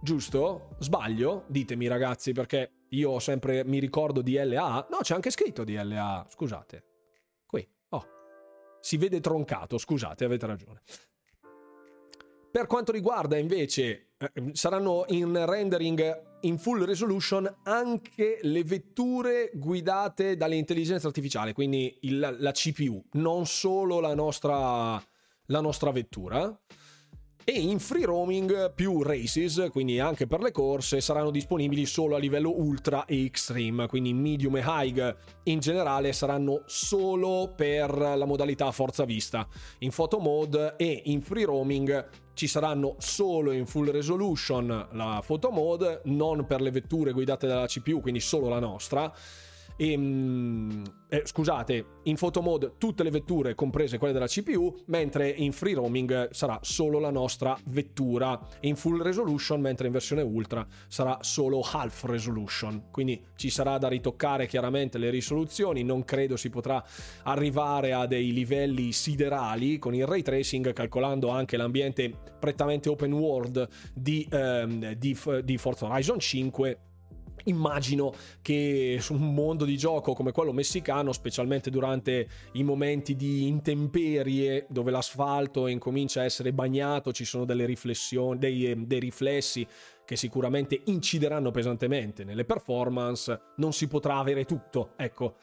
Giusto? 0.00 0.76
Sbaglio? 0.78 1.44
Ditemi 1.48 1.88
ragazzi 1.88 2.32
perché 2.32 2.86
io 2.90 3.18
sempre 3.18 3.64
mi 3.64 3.80
ricordo 3.80 4.22
DLA. 4.22 4.86
No, 4.90 4.98
c'è 5.00 5.14
anche 5.14 5.30
scritto 5.30 5.64
DLA, 5.64 6.26
scusate. 6.28 6.84
Qui. 7.46 7.68
Oh. 7.90 8.06
Si 8.80 8.96
vede 8.96 9.20
troncato, 9.20 9.76
scusate, 9.76 10.24
avete 10.24 10.46
ragione. 10.46 10.82
Per 12.50 12.66
quanto 12.66 12.92
riguarda 12.92 13.36
invece, 13.38 14.10
eh, 14.18 14.50
saranno 14.52 15.04
in 15.08 15.44
rendering 15.46 16.30
in 16.42 16.58
full 16.58 16.84
resolution 16.84 17.60
anche 17.64 18.38
le 18.42 18.62
vetture 18.62 19.50
guidate 19.54 20.36
dall'intelligenza 20.36 21.06
artificiale, 21.06 21.52
quindi 21.52 21.98
il, 22.02 22.36
la 22.38 22.52
CPU, 22.52 23.02
non 23.12 23.46
solo 23.46 24.00
la 24.00 24.14
nostra, 24.14 25.02
la 25.46 25.60
nostra 25.60 25.90
vettura 25.92 26.56
e 27.44 27.52
in 27.52 27.80
free 27.80 28.04
roaming 28.04 28.72
più 28.72 29.02
races, 29.02 29.68
quindi 29.70 29.98
anche 29.98 30.26
per 30.26 30.40
le 30.40 30.52
corse, 30.52 31.00
saranno 31.00 31.30
disponibili 31.30 31.86
solo 31.86 32.14
a 32.14 32.18
livello 32.18 32.52
ultra 32.54 33.04
e 33.04 33.24
extreme, 33.24 33.88
quindi 33.88 34.12
medium 34.12 34.56
e 34.56 34.62
high 34.64 35.16
in 35.44 35.58
generale 35.58 36.12
saranno 36.12 36.62
solo 36.66 37.52
per 37.54 37.90
la 37.96 38.24
modalità 38.24 38.70
forza 38.70 39.04
vista. 39.04 39.46
In 39.78 39.90
photo 39.90 40.18
mode 40.18 40.74
e 40.76 41.02
in 41.06 41.20
free 41.20 41.44
roaming 41.44 42.08
ci 42.34 42.46
saranno 42.46 42.96
solo 42.98 43.50
in 43.52 43.66
full 43.66 43.90
resolution 43.90 44.88
la 44.92 45.22
photo 45.24 45.50
mode, 45.50 46.02
non 46.04 46.46
per 46.46 46.60
le 46.60 46.70
vetture 46.70 47.12
guidate 47.12 47.46
dalla 47.46 47.66
CPU, 47.66 48.00
quindi 48.00 48.20
solo 48.20 48.48
la 48.48 48.60
nostra 48.60 49.12
e, 49.82 49.90
ehm, 49.90 50.82
eh, 51.08 51.22
scusate, 51.24 51.86
in 52.04 52.14
photo 52.14 52.40
mode 52.40 52.74
tutte 52.78 53.02
le 53.02 53.10
vetture, 53.10 53.56
comprese 53.56 53.98
quelle 53.98 54.12
della 54.12 54.28
CPU, 54.28 54.72
mentre 54.86 55.28
in 55.28 55.52
free 55.52 55.74
roaming 55.74 56.30
sarà 56.30 56.58
solo 56.62 57.00
la 57.00 57.10
nostra 57.10 57.58
vettura. 57.66 58.38
In 58.60 58.76
full 58.76 59.02
resolution, 59.02 59.60
mentre 59.60 59.86
in 59.86 59.92
versione 59.92 60.22
ultra 60.22 60.64
sarà 60.86 61.18
solo 61.20 61.60
half 61.60 62.04
resolution. 62.04 62.84
Quindi 62.90 63.20
ci 63.34 63.50
sarà 63.50 63.76
da 63.78 63.88
ritoccare 63.88 64.46
chiaramente 64.46 64.98
le 64.98 65.10
risoluzioni. 65.10 65.82
Non 65.82 66.04
credo 66.04 66.36
si 66.36 66.48
potrà 66.48 66.82
arrivare 67.24 67.92
a 67.92 68.06
dei 68.06 68.32
livelli 68.32 68.92
siderali 68.92 69.78
con 69.78 69.94
il 69.94 70.06
ray 70.06 70.22
tracing, 70.22 70.72
calcolando 70.72 71.28
anche 71.28 71.56
l'ambiente 71.56 72.10
prettamente 72.38 72.88
open 72.88 73.12
world 73.12 73.68
di, 73.92 74.26
ehm, 74.30 74.92
di, 74.92 75.18
di 75.42 75.56
Forza 75.58 75.86
Horizon 75.86 76.18
5 76.18 76.78
Immagino 77.44 78.12
che 78.40 78.98
su 79.00 79.14
un 79.14 79.34
mondo 79.34 79.64
di 79.64 79.76
gioco 79.76 80.12
come 80.12 80.32
quello 80.32 80.52
messicano, 80.52 81.12
specialmente 81.12 81.70
durante 81.70 82.28
i 82.52 82.62
momenti 82.62 83.16
di 83.16 83.46
intemperie 83.46 84.66
dove 84.68 84.90
l'asfalto 84.90 85.66
incomincia 85.66 86.20
a 86.20 86.24
essere 86.24 86.52
bagnato, 86.52 87.12
ci 87.12 87.24
sono 87.24 87.44
delle 87.44 87.64
riflessioni, 87.64 88.38
dei, 88.38 88.70
eh, 88.70 88.76
dei 88.76 89.00
riflessi 89.00 89.66
che 90.04 90.16
sicuramente 90.16 90.80
incideranno 90.86 91.50
pesantemente 91.50 92.24
nelle 92.24 92.44
performance, 92.44 93.40
non 93.56 93.72
si 93.72 93.86
potrà 93.88 94.18
avere 94.18 94.44
tutto. 94.44 94.92
Ecco, 94.96 95.36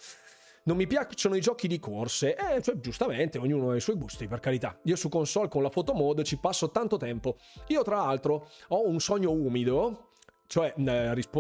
non 0.63 0.77
mi 0.77 0.85
piacciono 0.85 1.35
i 1.35 1.41
giochi 1.41 1.67
di 1.67 1.79
corse, 1.79 2.35
eh, 2.35 2.62
cioè, 2.62 2.79
giustamente, 2.79 3.38
ognuno 3.38 3.71
ha 3.71 3.75
i 3.75 3.81
suoi 3.81 3.95
gusti, 3.95 4.27
per 4.27 4.39
carità. 4.39 4.79
Io 4.83 4.95
su 4.95 5.09
console 5.09 5.47
con 5.47 5.63
la 5.63 5.69
photo 5.69 5.93
mode 5.93 6.23
ci 6.23 6.38
passo 6.38 6.69
tanto 6.69 6.97
tempo. 6.97 7.38
Io, 7.67 7.81
tra 7.81 7.97
l'altro, 7.97 8.47
ho 8.67 8.88
un 8.88 8.99
sogno 8.99 9.31
umido 9.31 10.09
cioè, 10.49 10.73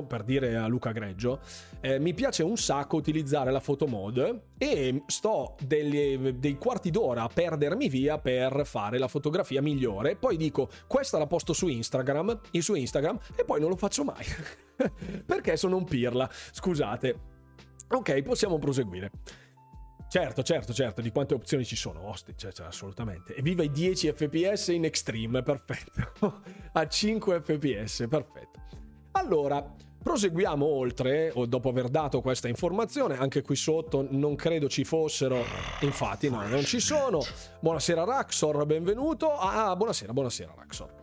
per 0.07 0.23
dire 0.23 0.55
a 0.55 0.67
Luca 0.67 0.91
Greggio, 0.91 1.39
eh, 1.81 1.97
mi 1.97 2.13
piace 2.13 2.43
un 2.43 2.57
sacco 2.57 2.95
utilizzare 2.95 3.49
la 3.49 3.59
photo 3.59 3.87
mode 3.87 4.49
e 4.55 5.01
sto 5.07 5.55
delle, 5.65 6.35
dei 6.37 6.57
quarti 6.57 6.91
d'ora 6.91 7.23
a 7.23 7.27
perdermi 7.27 7.89
via 7.89 8.19
per 8.19 8.67
fare 8.67 8.99
la 8.99 9.07
fotografia 9.07 9.63
migliore. 9.63 10.15
Poi 10.15 10.37
dico, 10.37 10.69
questa 10.85 11.17
la 11.17 11.25
posto 11.25 11.53
su 11.53 11.67
Instagram, 11.67 12.39
su 12.51 12.75
Instagram 12.75 13.17
e 13.35 13.43
poi 13.45 13.59
non 13.59 13.69
lo 13.69 13.77
faccio 13.77 14.03
mai. 14.03 14.23
Perché 15.25 15.57
sono 15.57 15.77
un 15.77 15.85
pirla, 15.85 16.29
scusate. 16.51 17.19
Ok, 17.87 18.21
possiamo 18.21 18.59
proseguire. 18.59 19.09
Certo, 20.07 20.43
certo, 20.43 20.71
certo, 20.71 21.01
di 21.01 21.09
quante 21.09 21.33
opzioni 21.33 21.65
ci 21.65 21.75
sono, 21.75 22.07
osti, 22.07 22.33
cioè, 22.37 22.51
cioè, 22.51 22.67
assolutamente. 22.67 23.33
E 23.33 23.41
viva 23.41 23.63
i 23.63 23.71
10 23.71 24.11
fps 24.11 24.67
in 24.67 24.85
extreme, 24.85 25.41
perfetto. 25.41 26.41
a 26.73 26.87
5 26.87 27.41
fps, 27.41 28.05
perfetto. 28.07 28.59
Allora, 29.19 29.61
proseguiamo 30.01 30.65
oltre, 30.65 31.33
dopo 31.45 31.67
aver 31.67 31.89
dato 31.89 32.21
questa 32.21 32.47
informazione, 32.47 33.17
anche 33.17 33.41
qui 33.41 33.57
sotto 33.57 34.07
non 34.09 34.35
credo 34.35 34.69
ci 34.69 34.85
fossero, 34.85 35.43
infatti 35.81 36.29
no, 36.29 36.47
non 36.47 36.63
ci 36.63 36.79
sono. 36.79 37.19
Buonasera 37.59 38.05
Raxor, 38.05 38.65
benvenuto. 38.65 39.29
Ah, 39.33 39.75
buonasera, 39.75 40.13
buonasera 40.13 40.53
Raxor. 40.55 40.93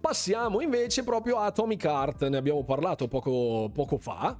Passiamo 0.00 0.60
invece 0.60 1.02
proprio 1.02 1.38
a 1.38 1.46
Atomic 1.46 1.84
Heart, 1.84 2.28
ne 2.28 2.36
abbiamo 2.36 2.62
parlato 2.62 3.08
poco, 3.08 3.68
poco 3.74 3.98
fa. 3.98 4.38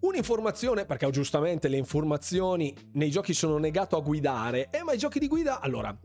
Un'informazione, 0.00 0.84
perché 0.84 1.08
giustamente 1.08 1.68
le 1.68 1.78
informazioni 1.78 2.76
nei 2.92 3.10
giochi 3.10 3.32
sono 3.32 3.56
negato 3.56 3.96
a 3.96 4.00
guidare, 4.00 4.68
eh, 4.70 4.82
ma 4.82 4.92
i 4.92 4.98
giochi 4.98 5.18
di 5.18 5.28
guida, 5.28 5.60
allora, 5.60 5.98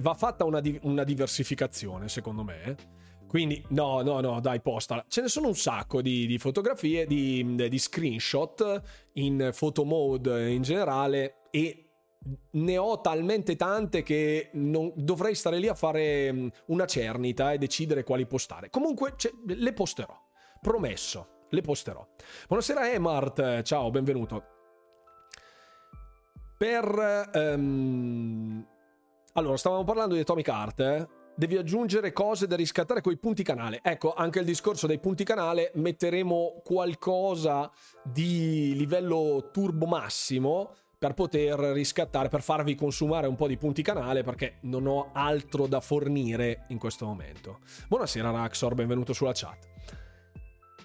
va 0.00 0.14
fatta 0.14 0.44
una, 0.44 0.62
una 0.80 1.04
diversificazione, 1.04 2.08
secondo 2.08 2.42
me. 2.42 2.62
Eh. 2.64 3.04
Quindi, 3.26 3.62
no, 3.70 4.02
no, 4.02 4.20
no, 4.20 4.40
dai, 4.40 4.60
postala. 4.60 5.04
Ce 5.08 5.20
ne 5.20 5.28
sono 5.28 5.48
un 5.48 5.56
sacco 5.56 6.00
di, 6.00 6.26
di 6.26 6.38
fotografie, 6.38 7.06
di, 7.06 7.68
di, 7.68 7.78
screenshot 7.78 8.82
in 9.14 9.50
photo 9.56 9.84
mode 9.84 10.50
in 10.50 10.62
generale 10.62 11.42
e 11.50 11.86
ne 12.50 12.78
ho 12.78 13.00
talmente 13.00 13.56
tante 13.56 14.02
che 14.02 14.50
non, 14.54 14.92
dovrei 14.94 15.34
stare 15.34 15.58
lì 15.58 15.68
a 15.68 15.74
fare 15.74 16.50
una 16.66 16.86
cernita 16.86 17.52
e 17.52 17.58
decidere 17.58 18.04
quali 18.04 18.26
postare. 18.26 18.70
Comunque, 18.70 19.14
le 19.46 19.72
posterò. 19.72 20.16
Promesso, 20.60 21.44
le 21.50 21.60
posterò. 21.60 22.06
Buonasera 22.46 22.90
Emart, 22.90 23.62
ciao, 23.62 23.90
benvenuto. 23.90 24.44
Per... 26.56 27.30
Um... 27.34 28.66
Allora, 29.34 29.58
stavamo 29.58 29.84
parlando 29.84 30.14
di 30.14 30.20
Atomic 30.20 30.48
Heart, 30.48 30.80
eh? 30.80 31.06
Devi 31.36 31.56
aggiungere 31.56 32.12
cose 32.12 32.46
da 32.46 32.56
riscattare 32.56 33.02
con 33.02 33.12
i 33.12 33.18
punti 33.18 33.42
canale. 33.42 33.80
Ecco, 33.82 34.14
anche 34.14 34.38
il 34.40 34.46
discorso 34.46 34.86
dei 34.86 34.98
punti 34.98 35.22
canale, 35.22 35.70
metteremo 35.74 36.62
qualcosa 36.64 37.70
di 38.02 38.74
livello 38.74 39.50
turbo 39.52 39.86
massimo 39.86 40.74
per 40.98 41.12
poter 41.12 41.58
riscattare, 41.58 42.30
per 42.30 42.40
farvi 42.40 42.74
consumare 42.74 43.26
un 43.26 43.36
po' 43.36 43.46
di 43.46 43.58
punti 43.58 43.82
canale 43.82 44.22
perché 44.22 44.56
non 44.62 44.86
ho 44.86 45.10
altro 45.12 45.66
da 45.66 45.80
fornire 45.80 46.64
in 46.68 46.78
questo 46.78 47.04
momento. 47.04 47.58
Buonasera 47.86 48.30
Raxor, 48.30 48.74
benvenuto 48.74 49.12
sulla 49.12 49.32
chat. 49.34 49.68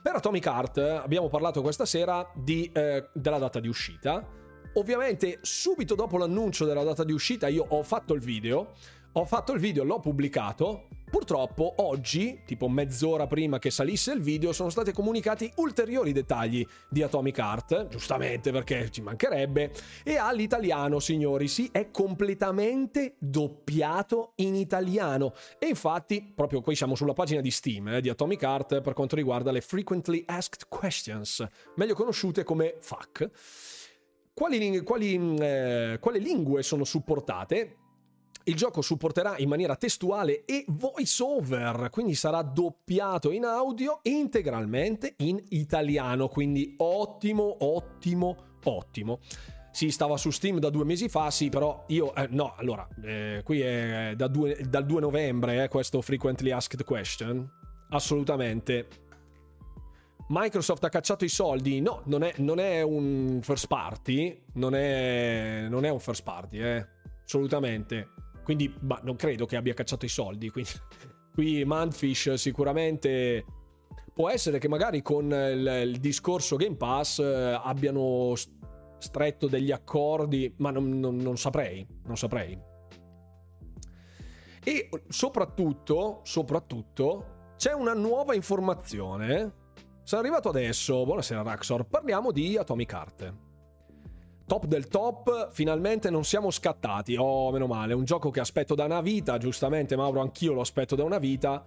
Per 0.01 0.15
Atomic 0.15 0.45
Heart 0.45 0.77
abbiamo 0.79 1.29
parlato 1.29 1.61
questa 1.61 1.85
sera 1.85 2.29
di, 2.35 2.69
eh, 2.73 3.07
della 3.13 3.37
data 3.37 3.61
di 3.61 3.69
uscita. 3.69 4.27
Ovviamente 4.73 5.39
subito 5.41 5.95
dopo 5.95 6.17
l'annuncio 6.17 6.65
della 6.65 6.83
data 6.83 7.03
di 7.03 7.13
uscita 7.13 7.47
io 7.47 7.65
ho 7.69 7.83
fatto 7.83 8.13
il 8.13 8.21
video 8.21 8.73
ho 9.13 9.26
fatto 9.26 9.52
il 9.52 9.60
video, 9.60 9.84
l'ho 9.84 10.00
pubblicato. 10.00 10.88
Purtroppo 11.12 11.74
oggi, 11.80 12.43
tipo 12.45 12.69
mezz'ora 12.69 13.28
prima 13.28 13.60
che 13.60 13.69
salisse 13.69 14.13
il 14.13 14.21
video, 14.21 14.54
sono 14.54 14.69
stati 14.69 14.93
comunicati 14.93 15.52
ulteriori 15.58 16.13
dettagli 16.13 16.65
di 16.89 17.04
Atomic 17.04 17.38
Heart, 17.38 17.88
giustamente 17.89 18.54
perché 18.54 18.89
ci 18.89 19.02
mancherebbe, 19.02 19.74
e 20.06 20.15
all'italiano, 20.15 21.00
signori, 21.00 21.50
sì, 21.50 21.67
è 21.69 21.91
completamente 21.91 23.15
doppiato 23.19 24.32
in 24.36 24.56
italiano. 24.56 25.34
E 25.60 25.67
infatti, 25.67 26.32
proprio 26.34 26.62
qui 26.62 26.76
siamo 26.76 26.95
sulla 26.95 27.12
pagina 27.12 27.41
di 27.41 27.52
Steam 27.52 27.89
eh, 27.89 28.00
di 28.00 28.08
Atomic 28.08 28.41
Heart 28.41 28.80
per 28.80 28.93
quanto 28.93 29.17
riguarda 29.17 29.52
le 29.52 29.60
Frequently 29.60 30.24
Asked 30.26 30.69
Questions, 30.69 31.45
meglio 31.76 31.95
conosciute 31.95 32.45
come 32.45 32.76
FAQ. 32.80 33.30
Quali, 34.34 34.82
quali, 34.84 35.36
eh, 35.39 35.97
quali 36.00 36.21
lingue 36.21 36.63
sono 36.63 36.86
supportate? 36.86 37.76
Il 38.43 38.56
gioco 38.56 38.82
supporterà 38.82 39.38
in 39.38 39.49
maniera 39.49 39.75
testuale 39.75 40.45
e 40.45 40.65
voice 40.67 41.21
over, 41.21 41.89
quindi 41.91 42.15
sarà 42.15 42.41
doppiato 42.41 43.32
in 43.32 43.45
audio 43.45 43.99
integralmente 44.04 45.13
in 45.17 45.41
italiano, 45.49 46.27
quindi 46.27 46.73
ottimo, 46.77 47.58
ottimo, 47.60 48.36
ottimo. 48.63 49.19
Si 49.71 49.89
stava 49.91 50.17
su 50.17 50.32
Steam 50.32 50.60
da 50.60 50.69
due 50.69 50.84
mesi 50.84 51.08
fa, 51.08 51.30
sì, 51.30 51.49
però 51.49 51.86
io... 51.88 52.13
Eh, 52.15 52.27
no, 52.32 52.56
allora, 52.58 52.88
eh, 53.04 53.41
qui 53.43 53.62
è 53.62 54.13
da 54.17 54.27
due, 54.27 54.60
dal 54.67 54.86
2 54.86 54.99
novembre 54.99 55.63
eh, 55.63 55.67
questo 55.67 56.01
Frequently 56.01 56.51
Asked 56.51 56.84
Question. 56.84 57.47
Assolutamente. 57.91 58.88
Microsoft 60.30 60.84
ha 60.84 60.89
cacciato 60.89 61.25
i 61.25 61.30
soldi? 61.30 61.80
No, 61.80 62.01
non 62.06 62.23
è, 62.23 62.34
non 62.38 62.60
è 62.60 62.82
un 62.82 63.39
first 63.43 63.67
party. 63.67 64.43
Non 64.54 64.73
è, 64.73 65.67
non 65.69 65.86
è 65.86 65.89
un 65.89 65.99
first 65.99 66.23
party, 66.23 66.60
eh. 66.60 66.88
Assolutamente. 67.23 68.08
Quindi 68.43 68.73
bah, 68.80 68.99
non 69.04 69.15
credo 69.15 69.45
che 69.45 69.56
abbia 69.56 69.73
cacciato 69.73 70.06
i 70.06 70.10
soldi. 70.10 70.49
Quindi, 70.49 70.71
qui 71.34 71.63
Manfish 71.65 72.34
sicuramente 72.34 73.45
può 74.13 74.30
essere 74.30 74.60
che 74.60 74.67
magari 74.67 75.01
con 75.01 75.25
il, 75.25 75.84
il 75.86 75.99
discorso 75.99 76.56
Game 76.56 76.75
Pass 76.75 77.19
eh, 77.19 77.60
abbiano 77.62 78.34
stretto 78.97 79.47
degli 79.47 79.71
accordi, 79.71 80.54
ma 80.58 80.71
non, 80.71 80.99
non, 80.99 81.15
non 81.17 81.38
saprei, 81.38 81.86
non 82.06 82.17
saprei. 82.17 82.60
E 84.63 84.89
soprattutto, 85.08 86.19
soprattutto, 86.23 87.54
c'è 87.58 87.73
una 87.73 87.93
nuova 87.93 88.36
informazione. 88.36 89.60
Sono 90.04 90.21
arrivato 90.21 90.49
adesso. 90.49 91.04
Buonasera 91.04 91.41
Raxor. 91.41 91.86
Parliamo 91.86 92.32
di 92.32 92.58
Atomic 92.58 92.91
Heart 92.91 93.34
top 94.51 94.65
del 94.65 94.89
top, 94.89 95.49
finalmente 95.53 96.09
non 96.09 96.25
siamo 96.25 96.51
scattati. 96.51 97.15
Oh, 97.15 97.51
meno 97.51 97.67
male, 97.67 97.93
un 97.93 98.03
gioco 98.03 98.31
che 98.31 98.41
aspetto 98.41 98.75
da 98.75 98.83
una 98.83 98.99
vita, 98.99 99.37
giustamente 99.37 99.95
Mauro, 99.95 100.19
anch'io 100.19 100.51
lo 100.51 100.59
aspetto 100.59 100.93
da 100.93 101.05
una 101.05 101.19
vita. 101.19 101.65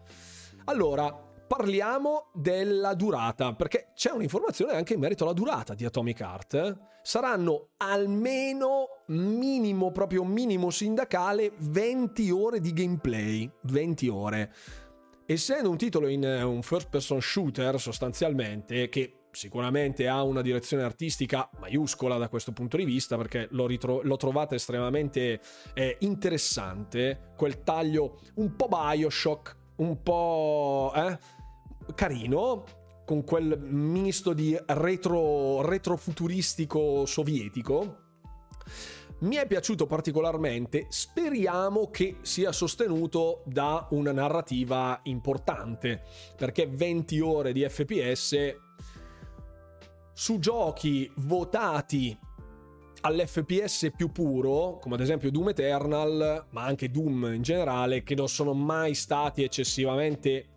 Allora, 0.65 1.11
parliamo 1.11 2.27
della 2.35 2.93
durata, 2.93 3.55
perché 3.55 3.93
c'è 3.95 4.11
un'informazione 4.11 4.75
anche 4.75 4.93
in 4.93 5.01
merito 5.01 5.25
alla 5.25 5.33
durata 5.33 5.73
di 5.73 5.87
Atomic 5.87 6.21
Heart. 6.21 6.79
Saranno 7.03 7.69
almeno 7.79 8.89
minimo, 9.07 9.91
proprio 9.91 10.23
minimo 10.23 10.69
sindacale, 10.69 11.53
20 11.57 12.31
ore 12.33 12.61
di 12.61 12.75
gameplay. 12.75 13.51
20 13.63 14.09
ore. 14.09 14.53
Essendo 15.25 15.71
un 15.71 15.79
titolo 15.79 16.07
in 16.07 16.23
un 16.23 16.61
first 16.61 16.91
person 16.91 17.19
shooter 17.23 17.81
sostanzialmente, 17.81 18.91
che 18.91 19.21
sicuramente 19.35 20.09
ha 20.09 20.23
una 20.23 20.43
direzione 20.43 20.83
artistica 20.83 21.49
maiuscola 21.59 22.17
da 22.17 22.29
questo 22.29 22.53
punto 22.53 22.77
di 22.77 22.85
vista 22.85 23.17
perché 23.17 23.49
l'ho, 23.51 23.67
ritro- 23.67 24.01
l'ho 24.03 24.17
trovata 24.17 24.55
estremamente 24.55 25.41
eh, 25.75 25.97
interessante, 26.01 27.33
quel 27.37 27.63
taglio 27.63 28.21
un 28.35 28.57
po' 28.57 28.69
Bioshock, 28.69 29.57
un 29.77 30.03
po' 30.03 30.93
eh, 30.95 31.19
carino, 31.95 32.65
con 33.05 33.25
quel 33.25 33.59
misto 33.61 34.33
di 34.33 34.57
retro, 34.67 35.63
retrofuturistico 35.63 37.05
sovietico. 37.07 37.99
Mi 39.21 39.37
è 39.37 39.47
piaciuto 39.47 39.87
particolarmente, 39.87 40.87
speriamo 40.89 41.89
che 41.91 42.17
sia 42.23 42.53
sostenuto 42.53 43.43
da 43.47 43.87
una 43.91 44.13
narrativa 44.13 45.01
importante, 45.05 46.03
perché 46.37 46.67
20 46.67 47.21
ore 47.21 47.53
di 47.53 47.67
FPS 47.67 48.64
su 50.15 50.39
giochi 50.39 51.11
votati 51.17 52.17
all'FPS 53.01 53.91
più 53.95 54.11
puro, 54.11 54.79
come 54.81 54.95
ad 54.95 55.01
esempio 55.01 55.31
Doom 55.31 55.51
Eternal, 55.51 56.47
ma 56.51 56.63
anche 56.63 56.91
Doom 56.91 57.33
in 57.35 57.43
generale, 57.43 58.03
che 58.03 58.15
non 58.15 58.29
sono 58.29 58.55
mai 58.55 58.95
stati 58.95 59.43
eccessivamente 59.43 60.49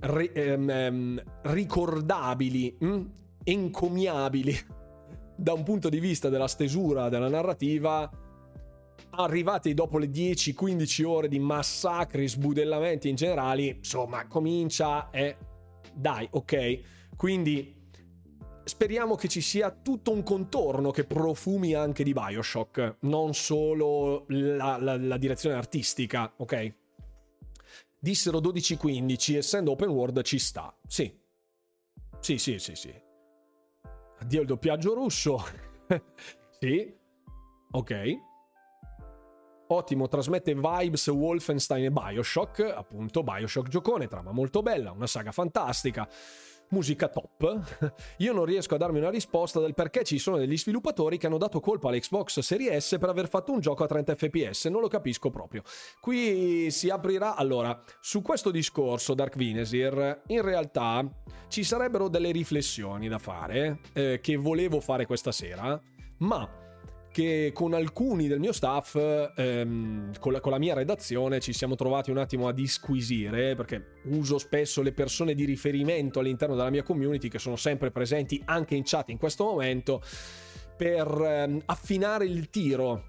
ri- 0.00 0.30
ehm, 0.34 0.68
ehm 0.68 1.22
ricordabili, 1.42 2.76
hm? 2.78 3.02
encomiabili 3.44 4.56
da 5.36 5.52
un 5.52 5.62
punto 5.62 5.88
di 5.88 6.00
vista 6.00 6.28
della 6.28 6.48
stesura 6.48 7.08
della 7.08 7.28
narrativa, 7.28 8.10
arrivati 9.10 9.74
dopo 9.74 9.98
le 9.98 10.06
10-15 10.06 11.04
ore 11.04 11.28
di 11.28 11.38
massacri, 11.38 12.28
sbudellamenti 12.28 13.08
in 13.08 13.14
generale, 13.14 13.62
insomma, 13.62 14.26
comincia 14.26 15.10
e 15.10 15.36
dai, 15.94 16.26
ok. 16.30 16.80
Quindi 17.16 17.83
speriamo 18.64 19.14
che 19.14 19.28
ci 19.28 19.40
sia 19.40 19.70
tutto 19.70 20.10
un 20.10 20.22
contorno 20.22 20.90
che 20.90 21.04
profumi 21.04 21.74
anche 21.74 22.02
di 22.02 22.12
Bioshock, 22.12 22.96
non 23.00 23.34
solo 23.34 24.24
la, 24.28 24.78
la, 24.78 24.96
la 24.96 25.16
direzione 25.18 25.54
artistica, 25.54 26.32
ok? 26.36 26.74
Dissero 27.98 28.38
12-15, 28.38 29.36
essendo 29.36 29.72
open 29.72 29.88
world 29.88 30.22
ci 30.22 30.38
sta. 30.38 30.74
Sì. 30.86 31.22
Sì, 32.20 32.38
sì, 32.38 32.58
sì, 32.58 32.74
sì. 32.74 32.94
Addio 34.18 34.40
il 34.40 34.46
doppiaggio 34.46 34.94
russo. 34.94 35.42
sì. 36.58 36.94
Ok. 37.70 38.18
Ottimo, 39.68 40.08
trasmette 40.08 40.54
vibes 40.54 41.06
Wolfenstein 41.08 41.84
e 41.84 41.90
Bioshock, 41.90 42.60
appunto 42.60 43.22
Bioshock 43.22 43.68
giocone, 43.68 44.08
trama 44.08 44.30
molto 44.30 44.60
bella, 44.60 44.92
una 44.92 45.06
saga 45.06 45.32
fantastica 45.32 46.08
musica 46.74 47.08
top, 47.08 47.94
io 48.18 48.32
non 48.32 48.44
riesco 48.44 48.74
a 48.74 48.78
darmi 48.78 48.98
una 48.98 49.10
risposta 49.10 49.60
del 49.60 49.72
perché 49.74 50.02
ci 50.02 50.18
sono 50.18 50.36
degli 50.36 50.58
sviluppatori 50.58 51.16
che 51.16 51.26
hanno 51.26 51.38
dato 51.38 51.60
colpa 51.60 51.88
all'Xbox 51.88 52.40
Series 52.40 52.84
S 52.84 52.96
per 52.98 53.08
aver 53.08 53.28
fatto 53.28 53.52
un 53.52 53.60
gioco 53.60 53.84
a 53.84 53.86
30 53.86 54.16
fps, 54.16 54.64
non 54.66 54.80
lo 54.80 54.88
capisco 54.88 55.30
proprio. 55.30 55.62
Qui 56.00 56.70
si 56.70 56.90
aprirà, 56.90 57.36
allora, 57.36 57.80
su 58.00 58.20
questo 58.20 58.50
discorso 58.50 59.14
Dark 59.14 59.36
Vinesir, 59.36 60.22
in 60.26 60.42
realtà 60.42 61.08
ci 61.48 61.62
sarebbero 61.62 62.08
delle 62.08 62.32
riflessioni 62.32 63.06
da 63.08 63.18
fare, 63.18 63.78
eh, 63.92 64.18
che 64.20 64.36
volevo 64.36 64.80
fare 64.80 65.06
questa 65.06 65.30
sera, 65.30 65.80
ma 66.18 66.63
che 67.14 67.52
con 67.54 67.74
alcuni 67.74 68.26
del 68.26 68.40
mio 68.40 68.50
staff, 68.50 68.96
ehm, 69.36 70.18
con, 70.18 70.32
la, 70.32 70.40
con, 70.40 70.50
la, 70.50 70.58
mia 70.58 70.74
redazione, 70.74 71.38
ci 71.38 71.52
siamo 71.52 71.76
trovati 71.76 72.10
un 72.10 72.18
attimo 72.18 72.48
a 72.48 72.52
disquisire, 72.52 73.54
perché 73.54 74.00
uso 74.06 74.36
spesso 74.38 74.82
le 74.82 74.90
persone 74.90 75.34
di 75.34 75.44
riferimento 75.44 76.18
all'interno 76.18 76.56
della 76.56 76.70
mia 76.70 76.82
community, 76.82 77.28
che 77.28 77.38
sono 77.38 77.54
sempre 77.54 77.92
presenti 77.92 78.42
anche 78.46 78.74
in 78.74 78.82
chat 78.84 79.10
in 79.10 79.18
questo 79.18 79.44
momento, 79.44 80.02
per 80.76 81.06
ehm, 81.06 81.62
affinare 81.66 82.24
il 82.24 82.50
tiro. 82.50 83.04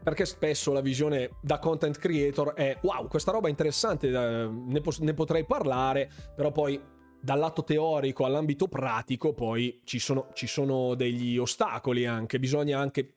Perché 0.00 0.26
spesso 0.26 0.72
la 0.72 0.80
visione 0.80 1.30
da 1.40 1.58
content 1.58 1.98
creator 1.98 2.52
è 2.52 2.78
wow, 2.82 3.08
questa 3.08 3.32
roba 3.32 3.48
è 3.48 3.50
interessante, 3.50 4.10
ne, 4.10 4.80
po- 4.80 4.94
ne 5.00 5.14
potrei 5.14 5.44
parlare, 5.44 6.08
però 6.36 6.52
poi 6.52 6.80
dal 7.20 7.38
lato 7.38 7.64
teorico 7.64 8.26
all'ambito 8.26 8.68
pratico 8.68 9.32
poi 9.32 9.80
ci 9.82 9.98
sono, 9.98 10.28
ci 10.34 10.46
sono, 10.46 10.94
degli 10.94 11.36
ostacoli 11.36 12.04
anche, 12.06 12.38
bisogna 12.38 12.78
anche 12.78 13.14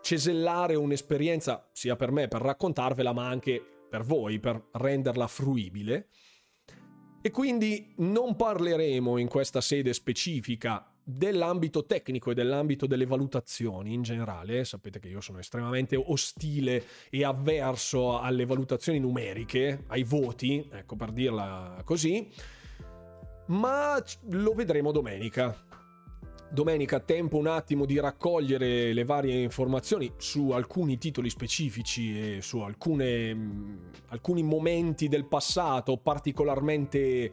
cesellare 0.00 0.74
un'esperienza 0.74 1.68
sia 1.72 1.96
per 1.96 2.10
me 2.10 2.28
per 2.28 2.40
raccontarvela 2.40 3.12
ma 3.12 3.28
anche 3.28 3.62
per 3.88 4.02
voi 4.02 4.38
per 4.38 4.68
renderla 4.72 5.26
fruibile. 5.26 6.08
E 7.20 7.30
quindi 7.30 7.94
non 7.98 8.36
parleremo 8.36 9.18
in 9.18 9.28
questa 9.28 9.60
sede 9.60 9.92
specifica 9.92 10.92
dell'ambito 11.02 11.86
tecnico 11.86 12.30
e 12.30 12.34
dell'ambito 12.34 12.86
delle 12.86 13.06
valutazioni 13.06 13.94
in 13.94 14.02
generale, 14.02 14.64
sapete 14.64 15.00
che 15.00 15.08
io 15.08 15.22
sono 15.22 15.38
estremamente 15.38 15.96
ostile 15.96 16.84
e 17.08 17.24
avverso 17.24 18.20
alle 18.20 18.44
valutazioni 18.44 19.00
numeriche, 19.00 19.84
ai 19.88 20.04
voti, 20.04 20.68
ecco 20.70 20.96
per 20.96 21.12
dirla 21.12 21.80
così, 21.82 22.30
ma 23.46 24.02
lo 24.28 24.52
vedremo 24.52 24.92
domenica. 24.92 25.56
Domenica 26.50 27.00
tempo 27.00 27.36
un 27.36 27.46
attimo 27.46 27.84
di 27.84 28.00
raccogliere 28.00 28.94
le 28.94 29.04
varie 29.04 29.34
informazioni 29.42 30.12
su 30.16 30.50
alcuni 30.50 30.96
titoli 30.96 31.28
specifici 31.28 32.36
e 32.36 32.42
su 32.42 32.60
alcune, 32.60 33.34
mm, 33.34 33.76
alcuni 34.08 34.42
momenti 34.42 35.08
del 35.08 35.26
passato 35.26 35.98
particolarmente 35.98 37.32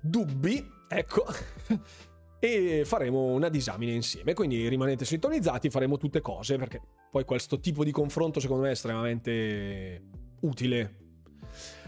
dubbi, 0.00 0.66
ecco, 0.88 1.24
e 2.40 2.82
faremo 2.86 3.24
una 3.24 3.50
disamina 3.50 3.92
insieme. 3.92 4.32
Quindi 4.32 4.66
rimanete 4.66 5.04
sintonizzati, 5.04 5.68
faremo 5.68 5.98
tutte 5.98 6.22
cose 6.22 6.56
perché 6.56 6.80
poi 7.10 7.24
questo 7.24 7.60
tipo 7.60 7.84
di 7.84 7.90
confronto 7.90 8.40
secondo 8.40 8.62
me 8.62 8.70
è 8.70 8.72
estremamente 8.72 10.02
utile. 10.40 10.96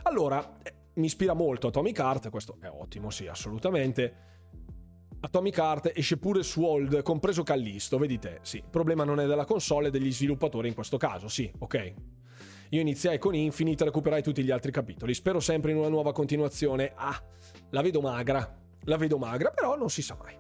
Allora, 0.03 0.59
mi 0.95 1.07
ispira 1.07 1.33
molto 1.33 1.69
Atomic 1.69 1.99
Heart, 1.99 2.31
questo 2.31 2.57
è 2.61 2.69
ottimo, 2.69 3.11
sì, 3.11 3.27
assolutamente. 3.27 4.29
Atomic 5.23 5.59
Heart 5.59 5.93
esce 5.95 6.17
pure 6.17 6.43
su 6.43 6.63
Old, 6.63 7.03
compreso 7.03 7.43
Callisto, 7.43 7.99
vedi 7.99 8.19
te, 8.19 8.39
sì. 8.43 8.57
Il 8.57 8.71
problema 8.71 9.05
non 9.05 9.21
è 9.21 9.27
della 9.27 9.45
console, 9.45 9.89
è 9.89 9.91
degli 9.91 10.13
sviluppatori 10.13 10.69
in 10.69 10.75
questo 10.75 10.97
caso, 10.97 11.29
sì, 11.29 11.51
ok. 11.59 11.95
Io 12.71 12.81
iniziai 12.81 13.19
con 13.19 13.35
Infinite, 13.35 13.85
recuperai 13.85 14.23
tutti 14.23 14.45
gli 14.45 14.51
altri 14.51 14.71
capitoli. 14.71 15.13
Spero 15.13 15.41
sempre 15.41 15.73
in 15.73 15.77
una 15.77 15.89
nuova 15.89 16.13
continuazione. 16.13 16.93
Ah, 16.95 17.21
la 17.71 17.83
vedo 17.83 18.01
magra. 18.01 18.59
La 18.85 18.97
vedo 18.97 19.19
magra, 19.19 19.51
però 19.51 19.77
non 19.77 19.91
si 19.91 20.03
sa 20.03 20.17
mai. 20.17 20.39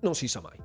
Non 0.00 0.16
si 0.16 0.26
sa 0.26 0.40
mai. 0.40 0.58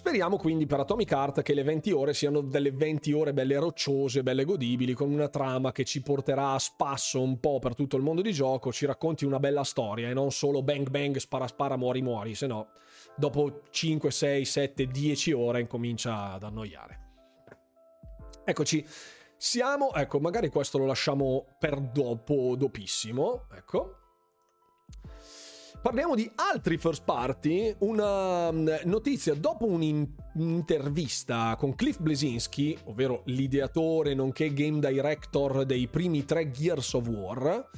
Speriamo 0.00 0.38
quindi 0.38 0.64
per 0.64 0.80
Atomic 0.80 1.10
Heart 1.10 1.42
che 1.42 1.52
le 1.52 1.62
20 1.62 1.90
ore 1.90 2.14
siano 2.14 2.40
delle 2.40 2.72
20 2.72 3.12
ore 3.12 3.34
belle 3.34 3.58
rocciose, 3.58 4.22
belle 4.22 4.46
godibili, 4.46 4.94
con 4.94 5.12
una 5.12 5.28
trama 5.28 5.72
che 5.72 5.84
ci 5.84 6.00
porterà 6.00 6.52
a 6.52 6.58
spasso 6.58 7.20
un 7.20 7.38
po' 7.38 7.58
per 7.58 7.74
tutto 7.74 7.98
il 7.98 8.02
mondo 8.02 8.22
di 8.22 8.32
gioco, 8.32 8.72
ci 8.72 8.86
racconti 8.86 9.26
una 9.26 9.38
bella 9.38 9.62
storia 9.62 10.08
e 10.08 10.14
non 10.14 10.32
solo 10.32 10.62
bang 10.62 10.88
bang, 10.88 11.18
spara 11.18 11.46
spara, 11.46 11.76
muori 11.76 12.00
muori, 12.00 12.34
se 12.34 12.46
no 12.46 12.68
dopo 13.14 13.60
5, 13.68 14.10
6, 14.10 14.42
7, 14.46 14.86
10 14.86 15.32
ore 15.32 15.60
incomincia 15.60 16.32
ad 16.32 16.44
annoiare. 16.44 17.08
Eccoci, 18.42 18.82
siamo, 19.36 19.92
ecco, 19.92 20.18
magari 20.18 20.48
questo 20.48 20.78
lo 20.78 20.86
lasciamo 20.86 21.44
per 21.58 21.78
dopo, 21.78 22.56
dopissimo, 22.56 23.48
ecco. 23.52 23.99
Parliamo 25.82 26.14
di 26.14 26.30
altri 26.34 26.76
first 26.76 27.04
party, 27.04 27.74
una 27.78 28.52
mm, 28.52 28.68
notizia 28.84 29.32
dopo 29.32 29.64
un'intervista 29.64 31.56
con 31.56 31.74
Cliff 31.74 31.98
Blesinski, 32.00 32.76
ovvero 32.84 33.22
l'ideatore 33.24 34.12
nonché 34.12 34.52
game 34.52 34.78
director 34.78 35.64
dei 35.64 35.88
primi 35.88 36.26
tre 36.26 36.50
Gears 36.50 36.92
of 36.92 37.08
War, 37.08 37.70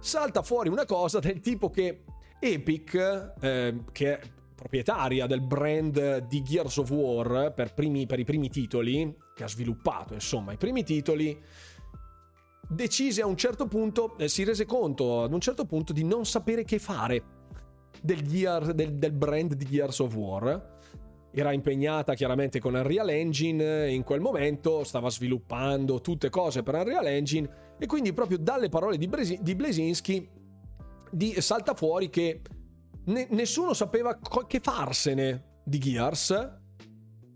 salta 0.00 0.42
fuori 0.42 0.68
una 0.70 0.86
cosa 0.86 1.20
del 1.20 1.38
tipo 1.38 1.70
che 1.70 2.02
Epic, 2.40 3.34
eh, 3.40 3.84
che 3.92 4.18
è 4.18 4.20
proprietaria 4.56 5.26
del 5.26 5.40
brand 5.40 6.26
di 6.26 6.42
Gears 6.42 6.78
of 6.78 6.90
War 6.90 7.54
per, 7.54 7.74
primi, 7.74 8.06
per 8.06 8.18
i 8.18 8.24
primi 8.24 8.48
titoli, 8.48 9.16
che 9.36 9.44
ha 9.44 9.48
sviluppato 9.48 10.14
insomma 10.14 10.50
i 10.50 10.56
primi 10.56 10.82
titoli, 10.82 11.40
decise 12.68 13.22
a 13.22 13.26
un 13.26 13.36
certo 13.36 13.66
punto, 13.66 14.16
eh, 14.18 14.28
si 14.28 14.44
rese 14.44 14.66
conto 14.66 15.22
ad 15.22 15.32
un 15.32 15.40
certo 15.40 15.64
punto 15.64 15.92
di 15.92 16.04
non 16.04 16.26
sapere 16.26 16.64
che 16.64 16.78
fare 16.78 17.36
del, 18.02 18.22
Gear, 18.22 18.74
del, 18.74 18.94
del 18.94 19.12
brand 19.12 19.54
di 19.54 19.64
Gears 19.64 19.98
of 20.00 20.14
War. 20.14 20.76
Era 21.30 21.52
impegnata 21.52 22.14
chiaramente 22.14 22.58
con 22.58 22.74
Unreal 22.74 23.10
Engine 23.10 23.90
in 23.90 24.02
quel 24.02 24.20
momento, 24.20 24.84
stava 24.84 25.10
sviluppando 25.10 26.00
tutte 26.00 26.30
cose 26.30 26.62
per 26.62 26.74
Unreal 26.74 27.06
Engine 27.06 27.48
e 27.78 27.86
quindi 27.86 28.12
proprio 28.12 28.38
dalle 28.38 28.68
parole 28.68 28.96
di, 28.96 29.06
Bresi, 29.08 29.38
di 29.40 29.54
Blesinski 29.54 30.28
di, 31.10 31.40
salta 31.40 31.74
fuori 31.74 32.10
che 32.10 32.40
ne, 33.04 33.26
nessuno 33.30 33.72
sapeva 33.72 34.16
co- 34.16 34.46
che 34.46 34.60
farsene 34.60 35.60
di 35.64 35.78
Gears 35.78 36.56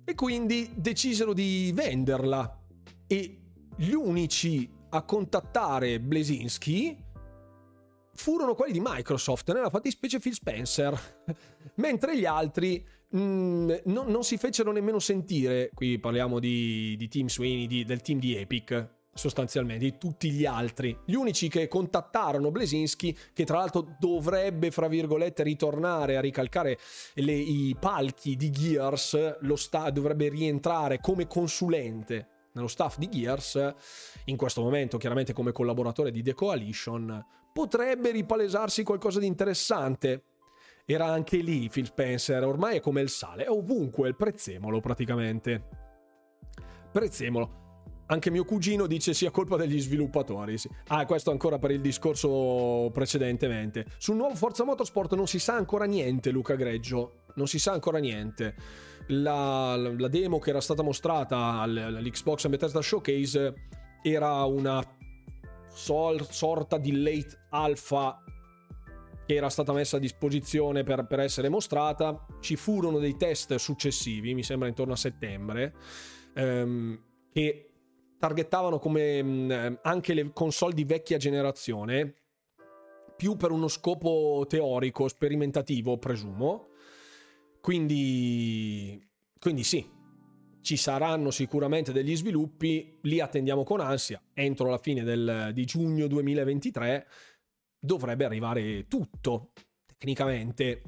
e 0.04 0.14
quindi 0.14 0.72
decisero 0.74 1.32
di 1.32 1.70
venderla 1.74 2.60
e 3.06 3.38
gli 3.76 3.92
unici 3.92 4.68
a 4.94 5.02
contattare 5.02 6.00
Blesinski 6.00 6.96
furono 8.14 8.54
quelli 8.54 8.72
di 8.72 8.82
Microsoft, 8.82 9.50
nella 9.52 9.70
fattispecie 9.70 10.18
Phil 10.18 10.34
Spencer, 10.34 11.24
mentre 11.76 12.18
gli 12.18 12.26
altri 12.26 12.84
mh, 13.08 13.18
mm, 13.18 13.70
non, 13.84 14.06
non, 14.08 14.22
si 14.22 14.36
fecero 14.36 14.70
nemmeno 14.70 14.98
sentire, 14.98 15.70
qui 15.72 15.98
parliamo 15.98 16.38
di, 16.38 16.94
di 16.98 17.08
Team 17.08 17.28
Sweeney, 17.28 17.66
di, 17.66 17.84
del 17.84 18.02
team 18.02 18.18
di 18.18 18.36
Epic, 18.36 18.88
sostanzialmente, 19.14 19.84
di 19.84 19.96
tutti 19.96 20.30
gli 20.30 20.44
altri. 20.44 20.94
Gli 21.06 21.14
unici 21.14 21.48
che 21.48 21.68
contattarono 21.68 22.50
Blesinski, 22.50 23.16
che 23.32 23.44
tra 23.44 23.58
l'altro 23.58 23.96
dovrebbe, 23.98 24.70
fra 24.70 24.88
virgolette, 24.88 25.42
ritornare 25.42 26.18
a 26.18 26.20
ricalcare 26.20 26.78
le, 27.14 27.32
i 27.32 27.74
palchi 27.80 28.36
di 28.36 28.50
Gears, 28.50 29.38
sta, 29.54 29.88
dovrebbe 29.88 30.28
rientrare 30.28 31.00
come 31.00 31.26
consulente 31.26 32.31
nello 32.52 32.68
staff 32.68 32.98
di 32.98 33.08
Gears, 33.08 33.74
in 34.26 34.36
questo 34.36 34.62
momento 34.62 34.98
chiaramente 34.98 35.32
come 35.32 35.52
collaboratore 35.52 36.10
di 36.10 36.22
The 36.22 36.34
Coalition, 36.34 37.24
potrebbe 37.52 38.10
ripalesarsi 38.10 38.82
qualcosa 38.82 39.18
di 39.18 39.26
interessante. 39.26 40.24
Era 40.84 41.06
anche 41.06 41.38
lì 41.38 41.68
Phil 41.68 41.86
Spencer, 41.86 42.44
ormai 42.44 42.76
è 42.76 42.80
come 42.80 43.00
il 43.00 43.08
sale, 43.08 43.44
è 43.44 43.50
ovunque 43.50 44.08
il 44.08 44.16
prezzemolo 44.16 44.80
praticamente. 44.80 45.68
Prezzemolo. 46.90 47.60
Anche 48.06 48.30
mio 48.30 48.44
cugino 48.44 48.86
dice 48.86 49.14
sia 49.14 49.30
colpa 49.30 49.56
degli 49.56 49.80
sviluppatori. 49.80 50.56
Ah, 50.88 51.06
questo 51.06 51.30
ancora 51.30 51.58
per 51.58 51.70
il 51.70 51.80
discorso 51.80 52.90
precedentemente. 52.92 53.86
Sul 53.96 54.16
nuovo 54.16 54.34
Forza 54.34 54.64
Motorsport 54.64 55.14
non 55.14 55.26
si 55.26 55.38
sa 55.38 55.54
ancora 55.54 55.86
niente, 55.86 56.30
Luca 56.30 56.54
Greggio. 56.54 57.22
Non 57.36 57.46
si 57.46 57.58
sa 57.58 57.72
ancora 57.72 57.98
niente 57.98 58.54
la, 59.20 59.76
la 59.76 60.08
demo 60.08 60.38
che 60.38 60.50
era 60.50 60.60
stata 60.60 60.82
mostrata 60.82 61.60
all'Xbox 61.60 62.48
Bethesda 62.48 62.80
Showcase 62.80 63.54
era 64.02 64.44
una 64.44 64.82
sol, 65.68 66.26
sorta 66.28 66.78
di 66.78 67.02
late 67.02 67.46
alpha 67.50 68.22
che 69.24 69.34
era 69.34 69.48
stata 69.48 69.72
messa 69.72 69.96
a 69.96 70.00
disposizione 70.00 70.82
per, 70.82 71.06
per, 71.06 71.20
essere 71.20 71.48
mostrata. 71.48 72.26
Ci 72.40 72.56
furono 72.56 72.98
dei 72.98 73.16
test 73.16 73.54
successivi, 73.54 74.34
mi 74.34 74.42
sembra 74.42 74.68
intorno 74.68 74.94
a 74.94 74.96
settembre, 74.96 75.74
ehm, 76.34 77.00
che 77.32 77.70
targettavano 78.18 78.78
come 78.78 79.22
mm, 79.22 79.74
anche 79.82 80.14
le 80.14 80.32
console 80.32 80.74
di 80.74 80.84
vecchia 80.84 81.18
generazione, 81.18 82.14
più 83.16 83.36
per 83.36 83.52
uno 83.52 83.68
scopo 83.68 84.44
teorico, 84.48 85.06
sperimentativo, 85.06 85.98
presumo, 85.98 86.71
quindi, 87.62 89.00
quindi 89.38 89.62
sì, 89.62 89.88
ci 90.62 90.76
saranno 90.76 91.30
sicuramente 91.30 91.92
degli 91.92 92.16
sviluppi, 92.16 92.98
li 93.02 93.20
attendiamo 93.20 93.62
con 93.62 93.78
ansia. 93.78 94.20
Entro 94.34 94.68
la 94.68 94.78
fine 94.78 95.04
del, 95.04 95.50
di 95.54 95.64
giugno 95.64 96.08
2023 96.08 97.06
dovrebbe 97.78 98.24
arrivare 98.24 98.88
tutto. 98.88 99.52
Tecnicamente, 99.86 100.82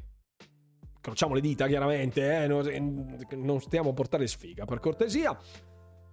crociamo 1.00 1.34
le 1.34 1.40
dita 1.40 1.68
chiaramente, 1.68 2.42
eh? 2.42 2.46
non, 2.48 3.60
stiamo 3.60 3.90
a 3.90 3.92
portare 3.92 4.26
sfiga 4.26 4.64
per 4.64 4.80
cortesia. 4.80 5.38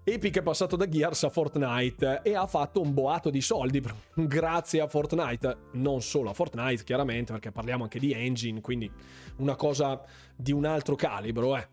Epic 0.04 0.40
è 0.40 0.42
passato 0.42 0.76
da 0.76 0.90
Gears 0.90 1.26
a 1.26 1.30
Fortnite 1.30 2.22
e 2.24 2.36
ha 2.36 2.48
fatto 2.48 2.82
un 2.82 2.92
boato 2.92 3.30
di 3.30 3.40
soldi 3.40 3.84
grazie 4.16 4.82
a 4.82 4.88
Fortnite, 4.88 5.58
non 5.74 6.02
solo 6.02 6.32
a 6.32 6.34
Fortnite 6.34 6.84
chiaramente 6.84 7.32
perché 7.32 7.52
parliamo 7.52 7.84
anche 7.84 8.00
di 8.00 8.12
engine, 8.12 8.62
quindi 8.62 8.92
una 9.38 9.56
cosa 9.56 10.02
di 10.36 10.52
un 10.52 10.66
altro 10.66 10.96
calibro, 10.96 11.56
eh. 11.56 11.68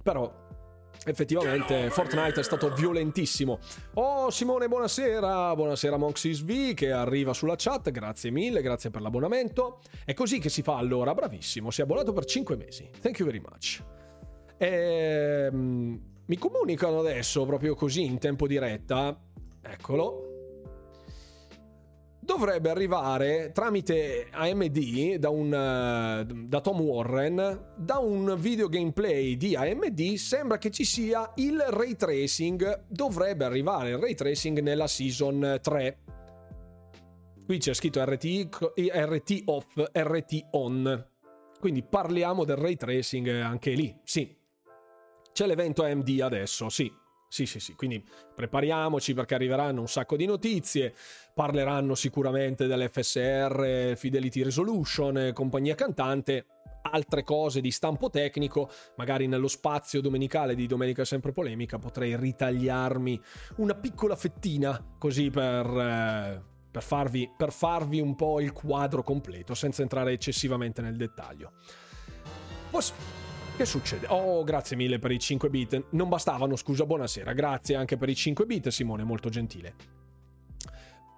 Però 0.00 0.32
effettivamente 1.04 1.90
Fortnite 1.90 2.38
è 2.38 2.44
stato 2.44 2.72
violentissimo. 2.72 3.58
Oh 3.94 4.30
Simone, 4.30 4.68
buonasera, 4.68 5.52
buonasera 5.56 5.96
Monxis 5.96 6.42
V 6.44 6.74
che 6.74 6.92
arriva 6.92 7.32
sulla 7.32 7.56
chat, 7.56 7.90
grazie 7.90 8.30
mille, 8.30 8.62
grazie 8.62 8.90
per 8.90 9.00
l'abbonamento. 9.00 9.80
È 10.04 10.14
così 10.14 10.38
che 10.38 10.50
si 10.50 10.62
fa 10.62 10.76
allora, 10.76 11.14
bravissimo, 11.14 11.72
si 11.72 11.80
è 11.80 11.84
abbonato 11.84 12.12
per 12.12 12.26
5 12.26 12.56
mesi. 12.56 12.88
Thank 13.00 13.18
you 13.18 13.28
very 13.28 13.42
much. 13.44 13.82
Ehm, 14.58 16.11
mi 16.26 16.36
comunicano 16.36 17.00
adesso 17.00 17.44
proprio 17.44 17.74
così 17.74 18.04
in 18.04 18.18
tempo 18.18 18.46
diretta, 18.46 19.18
eccolo, 19.60 20.32
dovrebbe 22.24 22.70
arrivare 22.70 23.50
tramite 23.52 24.28
AMD 24.30 25.16
da, 25.16 25.28
un, 25.28 26.46
da 26.46 26.60
Tom 26.60 26.80
Warren 26.80 27.74
da 27.76 27.98
un 27.98 28.36
video 28.38 28.68
gameplay 28.68 29.36
di 29.36 29.56
AMD 29.56 30.14
sembra 30.14 30.56
che 30.58 30.70
ci 30.70 30.84
sia 30.84 31.32
il 31.36 31.58
ray 31.58 31.96
tracing. 31.96 32.84
Dovrebbe 32.86 33.44
arrivare 33.44 33.90
il 33.90 33.98
ray 33.98 34.14
tracing 34.14 34.60
nella 34.60 34.86
season 34.86 35.58
3 35.60 35.98
qui 37.44 37.58
c'è 37.58 37.74
scritto 37.74 38.02
RT, 38.04 38.72
RT 38.76 39.42
off 39.46 39.82
RT 39.92 40.46
on. 40.52 41.06
Quindi 41.58 41.82
parliamo 41.82 42.44
del 42.44 42.56
ray 42.56 42.76
tracing 42.76 43.28
anche 43.28 43.72
lì 43.72 43.94
sì 44.04 44.40
c'è 45.32 45.46
l'evento 45.46 45.84
AMD 45.84 46.20
adesso 46.20 46.68
sì. 46.68 47.00
Sì, 47.32 47.46
sì, 47.46 47.60
sì, 47.60 47.74
quindi 47.74 48.04
prepariamoci 48.34 49.14
perché 49.14 49.34
arriveranno 49.34 49.80
un 49.80 49.88
sacco 49.88 50.16
di 50.16 50.26
notizie, 50.26 50.94
parleranno 51.32 51.94
sicuramente 51.94 52.66
dell'FSR, 52.66 53.96
Fidelity 53.96 54.42
Resolution, 54.42 55.30
compagnia 55.32 55.74
cantante, 55.74 56.44
altre 56.82 57.22
cose 57.24 57.62
di 57.62 57.70
stampo 57.70 58.10
tecnico, 58.10 58.68
magari 58.96 59.28
nello 59.28 59.48
spazio 59.48 60.02
domenicale 60.02 60.54
di 60.54 60.66
Domenica 60.66 61.06
Sempre 61.06 61.32
Polemica 61.32 61.78
potrei 61.78 62.16
ritagliarmi 62.16 63.18
una 63.56 63.76
piccola 63.76 64.14
fettina 64.14 64.94
così 64.98 65.30
per... 65.30 65.66
Eh, 65.66 66.50
per 66.72 66.82
farvi, 66.82 67.30
per 67.36 67.52
farvi 67.52 68.00
un 68.00 68.16
po' 68.16 68.40
il 68.40 68.52
quadro 68.52 69.02
completo 69.02 69.54
senza 69.54 69.82
entrare 69.82 70.12
eccessivamente 70.12 70.80
nel 70.80 70.96
dettaglio. 70.96 71.52
Posso 72.70 72.94
che 73.56 73.64
succede? 73.64 74.06
Oh, 74.08 74.44
grazie 74.44 74.76
mille 74.76 74.98
per 74.98 75.10
i 75.10 75.18
5 75.18 75.48
bit. 75.50 75.84
Non 75.90 76.08
bastavano, 76.08 76.56
scusa, 76.56 76.86
buonasera. 76.86 77.32
Grazie 77.32 77.74
anche 77.74 77.96
per 77.96 78.08
i 78.08 78.14
5 78.14 78.46
bit, 78.46 78.68
Simone, 78.68 79.04
molto 79.04 79.28
gentile. 79.28 79.74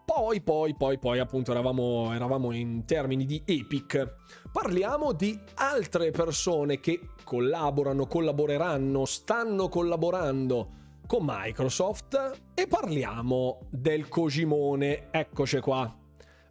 Poi, 0.05 0.42
poi, 0.42 0.75
poi, 0.75 0.99
poi, 0.99 1.18
appunto, 1.18 1.51
eravamo, 1.51 2.12
eravamo 2.12 2.53
in 2.53 2.85
termini 2.85 3.25
di 3.25 3.42
Epic. 3.44 4.16
Parliamo 4.53 5.12
di 5.12 5.38
altre 5.55 6.11
persone 6.11 6.79
che 6.79 7.01
collaborano, 7.25 8.07
collaboreranno, 8.07 9.07
stanno 9.07 9.68
collaborando 9.68 10.83
con 11.07 11.25
Microsoft 11.25 12.40
e 12.55 12.66
parliamo 12.66 13.61
del 13.70 14.09
Cogimone. 14.09 15.09
Eccoci 15.11 15.61
qua. 15.61 15.92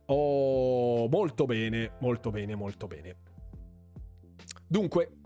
Oh, 0.08 1.08
molto 1.08 1.46
bene, 1.46 1.93
molto 2.00 2.32
bene, 2.32 2.56
molto 2.56 2.88
bene. 2.88 3.15
Dunque, 4.67 5.19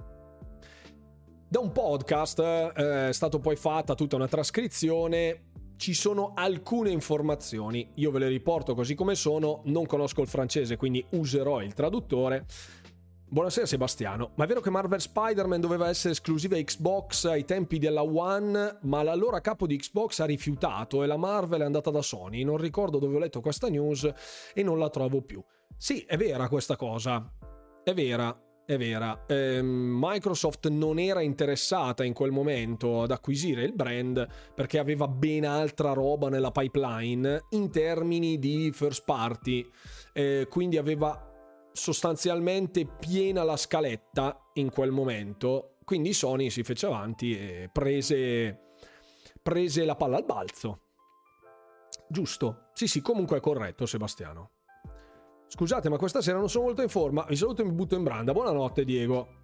da 1.50 1.60
un 1.60 1.72
podcast 1.72 2.40
eh, 2.40 3.10
è 3.10 3.14
stata 3.14 3.40
poi 3.40 3.56
fatta 3.56 3.96
tutta 3.96 4.18
una 4.18 4.28
trascrizione 4.28 5.46
ci 5.78 5.94
sono 5.94 6.34
alcune 6.36 6.90
informazioni, 6.90 7.92
io 7.96 8.12
ve 8.12 8.20
le 8.20 8.28
riporto 8.28 8.74
così 8.74 8.96
come 8.96 9.16
sono, 9.16 9.62
non 9.66 9.86
conosco 9.86 10.22
il 10.22 10.28
francese 10.28 10.76
quindi 10.76 11.06
userò 11.12 11.62
il 11.62 11.74
traduttore. 11.74 12.46
Buonasera 13.30 13.66
Sebastiano, 13.66 14.32
ma 14.36 14.46
è 14.46 14.48
vero 14.48 14.62
che 14.62 14.70
Marvel 14.70 15.02
Spider-Man 15.02 15.60
doveva 15.60 15.90
essere 15.90 16.14
esclusiva 16.14 16.56
Xbox 16.56 17.26
ai 17.26 17.44
tempi 17.44 17.78
della 17.78 18.04
One, 18.04 18.80
ma 18.84 19.04
l'allora 19.04 19.42
capo 19.42 19.68
di 19.68 19.78
Xbox 19.78 20.20
ha 20.20 20.26
rifiutato 20.26 21.04
e 21.04 21.08
la 21.08 21.18
Marvel 21.18 21.62
è 21.62 21.66
andata 21.66 21.92
da 21.92 22.02
Sony? 22.02 22.44
Non 22.44 22.58
ricordo 22.58 23.00
dove 23.00 23.18
ho 23.18 23.20
letto 23.20 23.42
questa 23.42 23.68
news 23.68 24.10
e 24.54 24.64
non 24.64 24.80
la 24.80 24.90
trovo 24.90 25.22
più. 25.22 25.44
Sì, 25.78 26.00
è 26.08 26.16
vera 26.16 26.48
questa 26.48 26.78
cosa, 26.78 27.30
è 27.84 27.94
vera, 27.94 28.47
è 28.68 28.78
vera. 28.78 29.26
Eh, 29.28 29.62
Microsoft 29.64 30.68
non 30.68 31.00
era 31.00 31.22
interessata 31.22 32.04
in 32.04 32.12
quel 32.12 32.32
momento 32.32 33.02
ad 33.02 33.12
acquisire 33.12 33.64
il 33.64 33.72
brand 33.72 34.28
perché 34.54 34.78
aveva 34.78 35.08
ben 35.08 35.46
altra 35.46 35.94
roba 35.94 36.28
nella 36.28 36.52
pipeline 36.52 37.46
in 37.52 37.72
termini 37.72 38.38
di 38.38 38.70
first 38.74 39.06
party, 39.06 39.66
eh, 40.12 40.48
quindi 40.50 40.78
aveva 40.78 41.70
sostanzialmente 41.72 42.86
piena 42.86 43.44
la 43.44 43.56
scaletta 43.56 44.38
in 44.56 44.70
quel 44.70 44.92
momento. 44.92 45.78
Quindi 45.86 46.12
Sony 46.12 46.50
si 46.50 46.64
fece 46.64 46.88
avanti 46.88 47.38
e 47.38 47.70
prese, 47.72 48.74
prese 49.42 49.86
la 49.86 49.96
palla 49.96 50.18
al 50.18 50.26
balzo. 50.26 50.82
Giusto. 52.10 52.68
Sì, 52.74 52.88
sì, 52.88 53.02
comunque 53.02 53.38
è 53.38 53.40
corretto, 53.40 53.86
Sebastiano. 53.86 54.57
Scusate, 55.50 55.90
ma 55.90 55.98
questa 55.98 56.22
sera 56.22 56.38
non 56.38 56.50
sono 56.50 56.66
molto 56.66 56.82
in 56.82 56.90
forma. 56.90 57.26
Vi 57.28 57.36
saluto 57.36 57.62
e 57.62 57.66
mi 57.66 57.72
butto 57.72 57.96
in 57.96 58.04
branda. 58.04 58.34
Buonanotte, 58.34 58.84
Diego. 58.84 59.36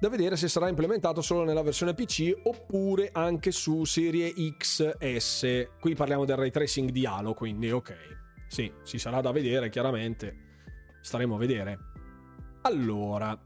Da 0.00 0.08
vedere 0.08 0.36
se 0.36 0.48
sarà 0.48 0.68
implementato 0.68 1.20
solo 1.20 1.44
nella 1.44 1.62
versione 1.62 1.94
PC 1.94 2.32
oppure 2.44 3.10
anche 3.12 3.52
su 3.52 3.84
serie 3.84 4.32
XS. 4.34 5.68
Qui 5.80 5.94
parliamo 5.94 6.24
del 6.24 6.36
ray 6.36 6.50
tracing 6.50 6.90
di 6.90 7.06
Halo, 7.06 7.34
quindi 7.34 7.70
ok. 7.70 7.94
Sì, 8.48 8.72
ci 8.84 8.98
sarà 8.98 9.20
da 9.20 9.32
vedere, 9.32 9.68
chiaramente. 9.68 10.36
Staremo 11.02 11.36
a 11.36 11.38
vedere. 11.38 11.78
Allora, 12.62 13.38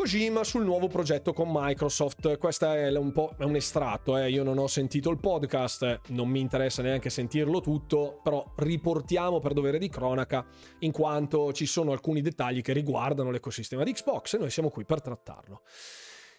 Kojima 0.00 0.44
sul 0.44 0.64
nuovo 0.64 0.88
progetto 0.88 1.34
con 1.34 1.50
Microsoft. 1.52 2.38
Questo 2.38 2.72
è 2.72 2.90
un 2.96 3.12
po' 3.12 3.34
un 3.40 3.54
estratto, 3.54 4.16
eh. 4.16 4.30
io 4.30 4.42
non 4.42 4.56
ho 4.56 4.66
sentito 4.66 5.10
il 5.10 5.20
podcast, 5.20 6.00
non 6.06 6.26
mi 6.26 6.40
interessa 6.40 6.80
neanche 6.80 7.10
sentirlo 7.10 7.60
tutto, 7.60 8.18
però 8.22 8.50
riportiamo 8.56 9.40
per 9.40 9.52
dovere 9.52 9.76
di 9.76 9.90
cronaca, 9.90 10.46
in 10.78 10.90
quanto 10.90 11.52
ci 11.52 11.66
sono 11.66 11.92
alcuni 11.92 12.22
dettagli 12.22 12.62
che 12.62 12.72
riguardano 12.72 13.30
l'ecosistema 13.30 13.84
di 13.84 13.92
Xbox 13.92 14.32
e 14.32 14.38
noi 14.38 14.48
siamo 14.48 14.70
qui 14.70 14.86
per 14.86 15.02
trattarlo. 15.02 15.60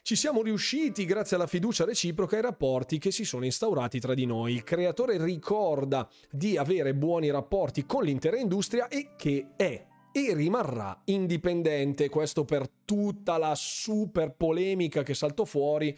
Ci 0.02 0.16
siamo 0.16 0.42
riusciti 0.42 1.06
grazie 1.06 1.36
alla 1.36 1.46
fiducia 1.46 1.86
reciproca 1.86 2.34
e 2.34 2.38
ai 2.38 2.46
rapporti 2.46 2.98
che 2.98 3.12
si 3.12 3.24
sono 3.24 3.46
instaurati 3.46 4.00
tra 4.00 4.16
di 4.16 4.26
noi. 4.26 4.54
Il 4.54 4.64
creatore 4.64 5.24
ricorda 5.24 6.10
di 6.32 6.58
avere 6.58 6.96
buoni 6.96 7.30
rapporti 7.30 7.86
con 7.86 8.06
l'intera 8.06 8.38
industria 8.38 8.88
e 8.88 9.12
che 9.16 9.50
è 9.56 9.86
e 10.12 10.34
rimarrà 10.34 11.02
indipendente. 11.06 12.10
Questo 12.10 12.46
per 12.46 12.70
tutta 12.86 13.38
la 13.38 13.54
super 13.56 14.36
polemica 14.36 15.04
che 15.04 15.14
saltò 15.14 15.46
fuori 15.46 15.98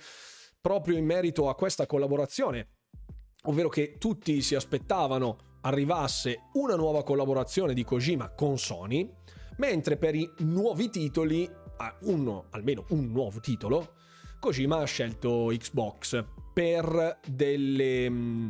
proprio 0.62 0.98
in 0.98 1.06
merito 1.06 1.50
a 1.50 1.56
questa 1.56 1.86
collaborazione, 1.86 2.68
ovvero 3.44 3.70
che 3.70 3.98
tutti 3.98 4.42
si 4.42 4.56
aspettavano 4.56 5.60
arrivasse 5.62 6.50
una 6.54 6.76
nuova 6.76 7.04
collaborazione 7.04 7.74
di 7.74 7.84
Kojima 7.84 8.30
con 8.30 8.58
Sony, 8.58 9.10
mentre 9.58 9.98
per 9.98 10.16
i 10.16 10.30
nuovi 10.40 10.90
titoli, 10.90 11.50
uno, 12.02 12.46
almeno 12.52 12.86
un 12.90 13.12
nuovo 13.12 13.40
titolo, 13.40 13.96
Kojima 14.40 14.78
ha 14.78 14.86
scelto 14.86 15.48
Xbox 15.48 16.24
per 16.54 17.20
delle 17.28 18.10
mm, 18.10 18.50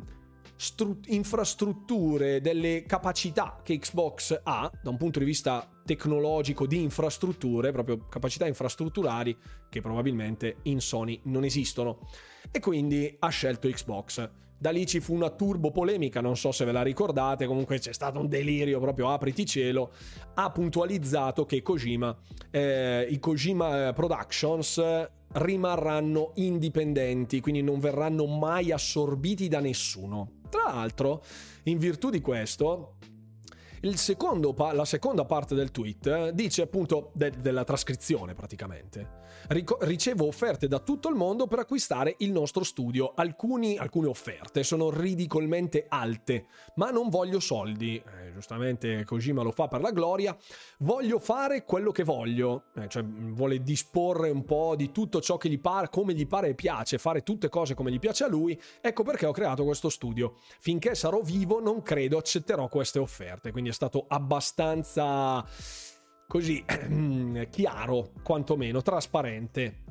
stru- 0.55 1.05
infrastrutture, 1.07 2.41
delle 2.41 2.83
capacità 2.85 3.61
che 3.63 3.77
Xbox 3.77 4.39
ha 4.43 4.71
da 4.81 4.89
un 4.89 4.97
punto 4.97 5.19
di 5.19 5.25
vista 5.25 5.67
tecnologico 5.85 6.65
di 6.65 6.81
infrastrutture, 6.81 7.71
proprio 7.71 8.07
capacità 8.07 8.47
infrastrutturali 8.47 9.35
che 9.69 9.81
probabilmente 9.81 10.57
in 10.63 10.79
Sony 10.79 11.19
non 11.25 11.43
esistono. 11.43 11.99
E 12.51 12.59
quindi 12.59 13.15
ha 13.19 13.29
scelto 13.29 13.67
Xbox. 13.67 14.29
Da 14.57 14.69
lì 14.69 14.85
ci 14.85 15.01
fu 15.01 15.13
una 15.13 15.29
turbo 15.29 15.71
polemica, 15.71 16.21
non 16.21 16.37
so 16.37 16.53
se 16.53 16.63
ve 16.63 16.71
la 16.71 16.83
ricordate, 16.83 17.47
comunque 17.47 17.79
c'è 17.79 17.91
stato 17.91 18.19
un 18.19 18.29
delirio 18.29 18.79
proprio 18.79 19.09
apriti 19.09 19.45
cielo. 19.45 19.91
Ha 20.35 20.49
puntualizzato 20.51 21.45
che 21.45 21.61
Kojima, 21.61 22.17
eh, 22.49 23.05
i 23.09 23.19
Kojima 23.19 23.91
Productions 23.91 24.81
rimarranno 25.33 26.31
indipendenti, 26.35 27.41
quindi 27.41 27.61
non 27.61 27.79
verranno 27.79 28.25
mai 28.25 28.71
assorbiti 28.71 29.49
da 29.49 29.59
nessuno. 29.59 30.42
Tra 30.53 30.71
l'altro, 30.71 31.23
in 31.63 31.79
virtù 31.79 32.11
di 32.11 32.21
questo, 32.21 32.97
secondo, 33.95 34.53
la 34.71 34.85
seconda 34.85 35.25
parte 35.25 35.55
del 35.55 35.71
tweet 35.71 36.05
eh, 36.05 36.31
dice 36.31 36.61
appunto 36.61 37.09
de- 37.15 37.33
della 37.41 37.63
trascrizione 37.63 38.35
praticamente. 38.35 39.21
Ricevo 39.79 40.27
offerte 40.27 40.67
da 40.67 40.77
tutto 40.77 41.09
il 41.09 41.15
mondo 41.15 41.47
per 41.47 41.57
acquistare 41.57 42.13
il 42.19 42.31
nostro 42.31 42.63
studio. 42.63 43.13
Alcuni, 43.15 43.77
alcune 43.77 44.07
offerte 44.09 44.61
sono 44.61 44.91
ridicolmente 44.91 45.87
alte, 45.89 46.45
ma 46.75 46.91
non 46.91 47.09
voglio 47.09 47.39
soldi. 47.39 48.01
Giustamente 48.33 49.05
Kojima 49.05 49.41
lo 49.41 49.51
fa 49.51 49.67
per 49.67 49.81
la 49.81 49.91
gloria. 49.91 50.35
Voglio 50.79 51.19
fare 51.19 51.63
quello 51.63 51.91
che 51.91 52.03
voglio, 52.03 52.65
eh, 52.75 52.87
cioè 52.87 53.03
vuole 53.03 53.61
disporre 53.61 54.29
un 54.29 54.43
po' 54.43 54.75
di 54.75 54.91
tutto 54.91 55.21
ciò 55.21 55.37
che 55.37 55.49
gli 55.49 55.59
pare, 55.59 55.89
come 55.89 56.13
gli 56.13 56.27
pare 56.27 56.49
e 56.49 56.55
piace, 56.55 56.97
fare 56.97 57.23
tutte 57.23 57.49
cose 57.49 57.73
come 57.73 57.91
gli 57.91 57.99
piace 57.99 58.23
a 58.23 58.27
lui. 58.27 58.59
Ecco 58.81 59.03
perché 59.03 59.25
ho 59.25 59.31
creato 59.31 59.63
questo 59.63 59.89
studio. 59.89 60.35
Finché 60.59 60.95
sarò 60.95 61.21
vivo 61.21 61.61
non 61.61 61.81
credo 61.81 62.17
accetterò 62.17 62.67
queste 62.67 62.99
offerte, 62.99 63.51
quindi 63.51 63.69
è 63.69 63.73
stato 63.73 64.05
abbastanza 64.07 65.45
così 66.27 66.63
chiaro, 67.49 68.11
quantomeno 68.23 68.81
trasparente. 68.81 69.83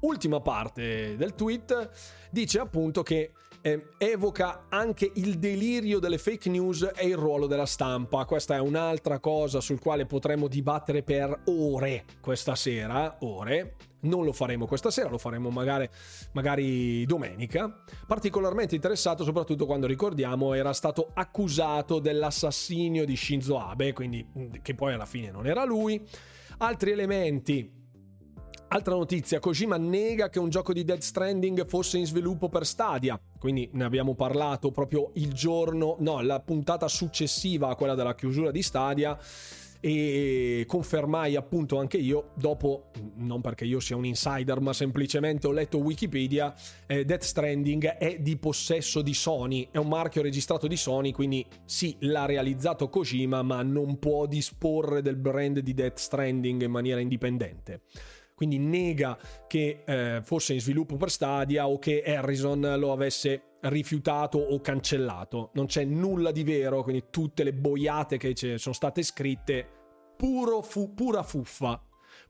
ultima 0.00 0.40
parte 0.40 1.16
del 1.16 1.34
tweet 1.34 1.90
dice 2.30 2.58
appunto 2.58 3.02
che 3.02 3.32
eh, 3.62 3.88
evoca 3.98 4.66
anche 4.68 5.10
il 5.14 5.38
delirio 5.38 5.98
delle 5.98 6.18
fake 6.18 6.48
news 6.48 6.90
e 6.94 7.06
il 7.06 7.16
ruolo 7.16 7.46
della 7.46 7.66
stampa. 7.66 8.24
Questa 8.24 8.56
è 8.56 8.60
un'altra 8.60 9.18
cosa 9.18 9.60
sul 9.60 9.80
quale 9.80 10.06
potremmo 10.06 10.48
dibattere 10.48 11.02
per 11.02 11.42
ore 11.46 12.04
questa 12.20 12.54
sera, 12.54 13.16
ore. 13.20 13.76
Non 14.00 14.24
lo 14.24 14.32
faremo 14.32 14.66
questa 14.66 14.90
sera, 14.90 15.08
lo 15.08 15.18
faremo 15.18 15.50
magari, 15.50 15.88
magari 16.32 17.04
domenica. 17.04 17.82
Particolarmente 18.06 18.74
interessato 18.74 19.24
soprattutto 19.24 19.66
quando 19.66 19.86
ricordiamo 19.86 20.54
era 20.54 20.72
stato 20.72 21.10
accusato 21.14 21.98
dell'assassinio 21.98 23.04
di 23.04 23.16
Shinzo 23.16 23.58
Abe, 23.58 23.92
quindi 23.92 24.24
che 24.62 24.74
poi 24.74 24.92
alla 24.92 25.06
fine 25.06 25.30
non 25.30 25.46
era 25.46 25.64
lui. 25.64 26.06
Altri 26.58 26.92
elementi 26.92 27.77
Altra 28.70 28.94
notizia, 28.94 29.40
Kojima 29.40 29.78
nega 29.78 30.28
che 30.28 30.38
un 30.38 30.50
gioco 30.50 30.74
di 30.74 30.84
Dead 30.84 31.00
Stranding 31.00 31.66
fosse 31.66 31.96
in 31.96 32.04
sviluppo 32.04 32.50
per 32.50 32.66
Stadia, 32.66 33.18
quindi 33.38 33.70
ne 33.72 33.84
abbiamo 33.84 34.14
parlato 34.14 34.70
proprio 34.70 35.10
il 35.14 35.32
giorno, 35.32 35.96
no, 36.00 36.20
la 36.20 36.38
puntata 36.40 36.86
successiva 36.86 37.68
a 37.68 37.74
quella 37.76 37.94
della 37.94 38.14
chiusura 38.14 38.50
di 38.50 38.60
Stadia. 38.60 39.18
E 39.80 40.64
confermai 40.66 41.36
appunto 41.36 41.78
anche 41.78 41.98
io 41.98 42.30
dopo 42.34 42.90
non 43.18 43.40
perché 43.40 43.64
io 43.64 43.78
sia 43.78 43.94
un 43.94 44.06
insider 44.06 44.58
ma 44.58 44.72
semplicemente 44.72 45.46
ho 45.46 45.52
letto 45.52 45.78
Wikipedia 45.78 46.52
eh, 46.88 47.04
Death 47.04 47.22
Stranding 47.22 47.86
è 47.86 48.18
di 48.18 48.36
possesso 48.38 49.02
di 49.02 49.14
Sony 49.14 49.68
è 49.70 49.76
un 49.76 49.86
marchio 49.86 50.20
registrato 50.20 50.66
di 50.66 50.76
Sony 50.76 51.12
quindi 51.12 51.46
sì 51.64 51.96
l'ha 52.00 52.26
realizzato 52.26 52.88
Kojima 52.88 53.42
ma 53.42 53.62
non 53.62 54.00
può 54.00 54.26
disporre 54.26 55.00
del 55.00 55.14
brand 55.14 55.60
di 55.60 55.74
Death 55.74 55.98
Stranding 55.98 56.62
in 56.62 56.72
maniera 56.72 56.98
indipendente 56.98 57.82
quindi 58.38 58.60
nega 58.60 59.18
che 59.48 59.82
eh, 59.84 60.20
fosse 60.22 60.52
in 60.52 60.60
sviluppo 60.60 60.96
per 60.96 61.10
Stadia 61.10 61.66
o 61.66 61.80
che 61.80 62.04
Harrison 62.04 62.76
lo 62.78 62.92
avesse 62.92 63.56
rifiutato 63.62 64.38
o 64.38 64.60
cancellato. 64.60 65.50
Non 65.54 65.66
c'è 65.66 65.82
nulla 65.82 66.30
di 66.30 66.44
vero, 66.44 66.84
quindi 66.84 67.06
tutte 67.10 67.42
le 67.42 67.52
boiate 67.52 68.16
che 68.16 68.56
sono 68.56 68.76
state 68.76 69.02
scritte, 69.02 69.68
fu- 70.62 70.94
pura 70.94 71.24
fuffa. 71.24 71.82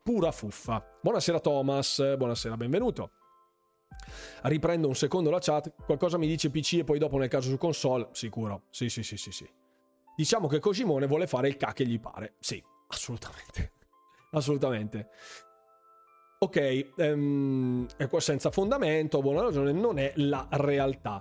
Pura 0.03 0.33
fuffa. 0.33 0.83
Buonasera 1.03 1.41
Thomas, 1.41 2.17
buonasera, 2.17 2.57
benvenuto. 2.57 3.11
Riprendo 4.45 4.89
un 4.89 4.95
secondo 4.95 5.29
la 5.29 5.41
chat, 5.41 5.75
qualcosa 5.85 6.17
mi 6.17 6.27
dice 6.27 6.49
PC 6.49 6.79
e 6.79 6.85
poi 6.85 6.99
dopo 6.99 7.19
nel 7.19 7.29
caso 7.29 7.51
su 7.51 7.59
console, 7.59 8.09
sicuro. 8.13 8.63
Sì, 8.71 8.89
sì, 8.89 9.03
sì, 9.03 9.19
sì, 9.19 9.31
sì. 9.31 9.47
Diciamo 10.17 10.49
che 10.49 10.59
Kojimone 10.59 11.07
vuole 11.07 11.27
fare 11.27 11.49
il 11.49 11.59
cacchio 11.59 11.85
che 11.85 11.91
gli 11.91 12.01
pare. 12.01 12.37
Sì, 12.41 12.65
assolutamente. 12.87 13.73
assolutamente 14.33 15.11
ok, 16.41 16.91
um, 16.97 17.87
senza 18.19 18.51
fondamento, 18.51 19.21
buona 19.21 19.43
ragione, 19.43 19.73
non 19.73 19.99
è 19.99 20.13
la 20.17 20.47
realtà. 20.51 21.21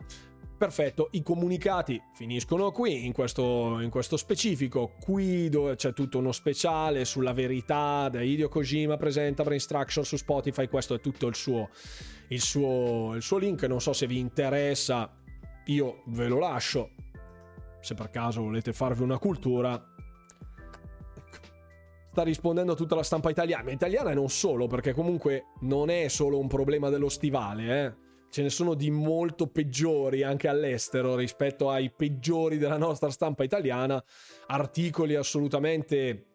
Perfetto, 0.58 1.10
i 1.12 1.22
comunicati 1.22 2.02
finiscono 2.14 2.72
qui, 2.72 3.06
in 3.06 3.14
questo, 3.14 3.80
in 3.80 3.92
questo, 3.92 4.18
specifico, 4.18 4.94
qui 5.00 5.50
dove 5.50 5.76
c'è 5.76 5.94
tutto 5.94 6.18
uno 6.18 6.32
speciale 6.32 7.06
sulla 7.06 7.34
verità, 7.34 8.10
da 8.10 8.22
Hideo 8.22 8.50
Kojima 8.50 8.98
presenta 8.98 9.44
Brain 9.44 9.60
Structure 9.60 10.04
su 10.06 10.18
Spotify, 10.18 10.68
questo 10.68 10.96
è 10.96 11.00
tutto 11.00 11.28
il 11.28 11.36
suo, 11.36 11.70
il 12.30 12.42
suo, 12.42 13.14
il 13.14 13.22
suo 13.22 13.38
link, 13.38 13.64
non 13.64 13.82
so 13.82 13.94
se 13.94 14.08
vi 14.08 14.18
interessa, 14.18 15.16
io 15.66 16.02
ve 16.08 16.28
lo 16.28 16.40
lascio, 16.40 16.90
se 17.80 17.94
per 17.94 18.10
caso 18.10 18.42
volete 18.42 18.74
farvi 18.74 19.04
una 19.04 19.20
cultura, 19.20 19.94
sta 22.18 22.24
rispondendo 22.24 22.72
a 22.72 22.76
tutta 22.76 22.96
la 22.96 23.04
stampa 23.04 23.30
italiana, 23.30 23.70
italiana 23.70 24.10
e 24.10 24.16
non 24.16 24.30
solo, 24.30 24.66
perché 24.66 24.92
comunque 24.92 25.52
non 25.62 25.92
è 25.92 26.08
solo 26.08 26.40
un 26.40 26.48
problema 26.48 26.90
dello 26.90 27.10
stivale, 27.10 27.86
eh. 27.86 28.06
Ce 28.30 28.42
ne 28.42 28.50
sono 28.50 28.74
di 28.74 28.90
molto 28.90 29.48
peggiori 29.48 30.24
anche 30.24 30.48
all'estero 30.48 31.16
rispetto 31.16 31.70
ai 31.70 31.92
peggiori 31.92 32.58
della 32.58 32.78
nostra 32.78 33.12
stampa 33.12 33.44
italiana, 33.44 34.04
articoli 34.48 35.14
assolutamente 35.14 36.26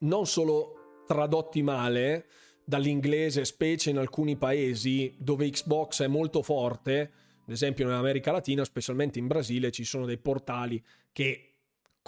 non 0.00 0.26
solo 0.26 1.02
tradotti 1.06 1.62
male 1.62 2.26
dall'inglese, 2.64 3.44
specie 3.44 3.90
in 3.90 3.98
alcuni 3.98 4.36
paesi 4.36 5.14
dove 5.18 5.48
Xbox 5.50 6.02
è 6.02 6.08
molto 6.08 6.42
forte, 6.42 7.12
ad 7.44 7.50
esempio 7.50 7.86
in 7.86 7.92
America 7.92 8.32
Latina, 8.32 8.64
specialmente 8.64 9.18
in 9.18 9.26
Brasile, 9.26 9.70
ci 9.70 9.84
sono 9.84 10.06
dei 10.06 10.18
portali 10.18 10.82
che 11.12 11.49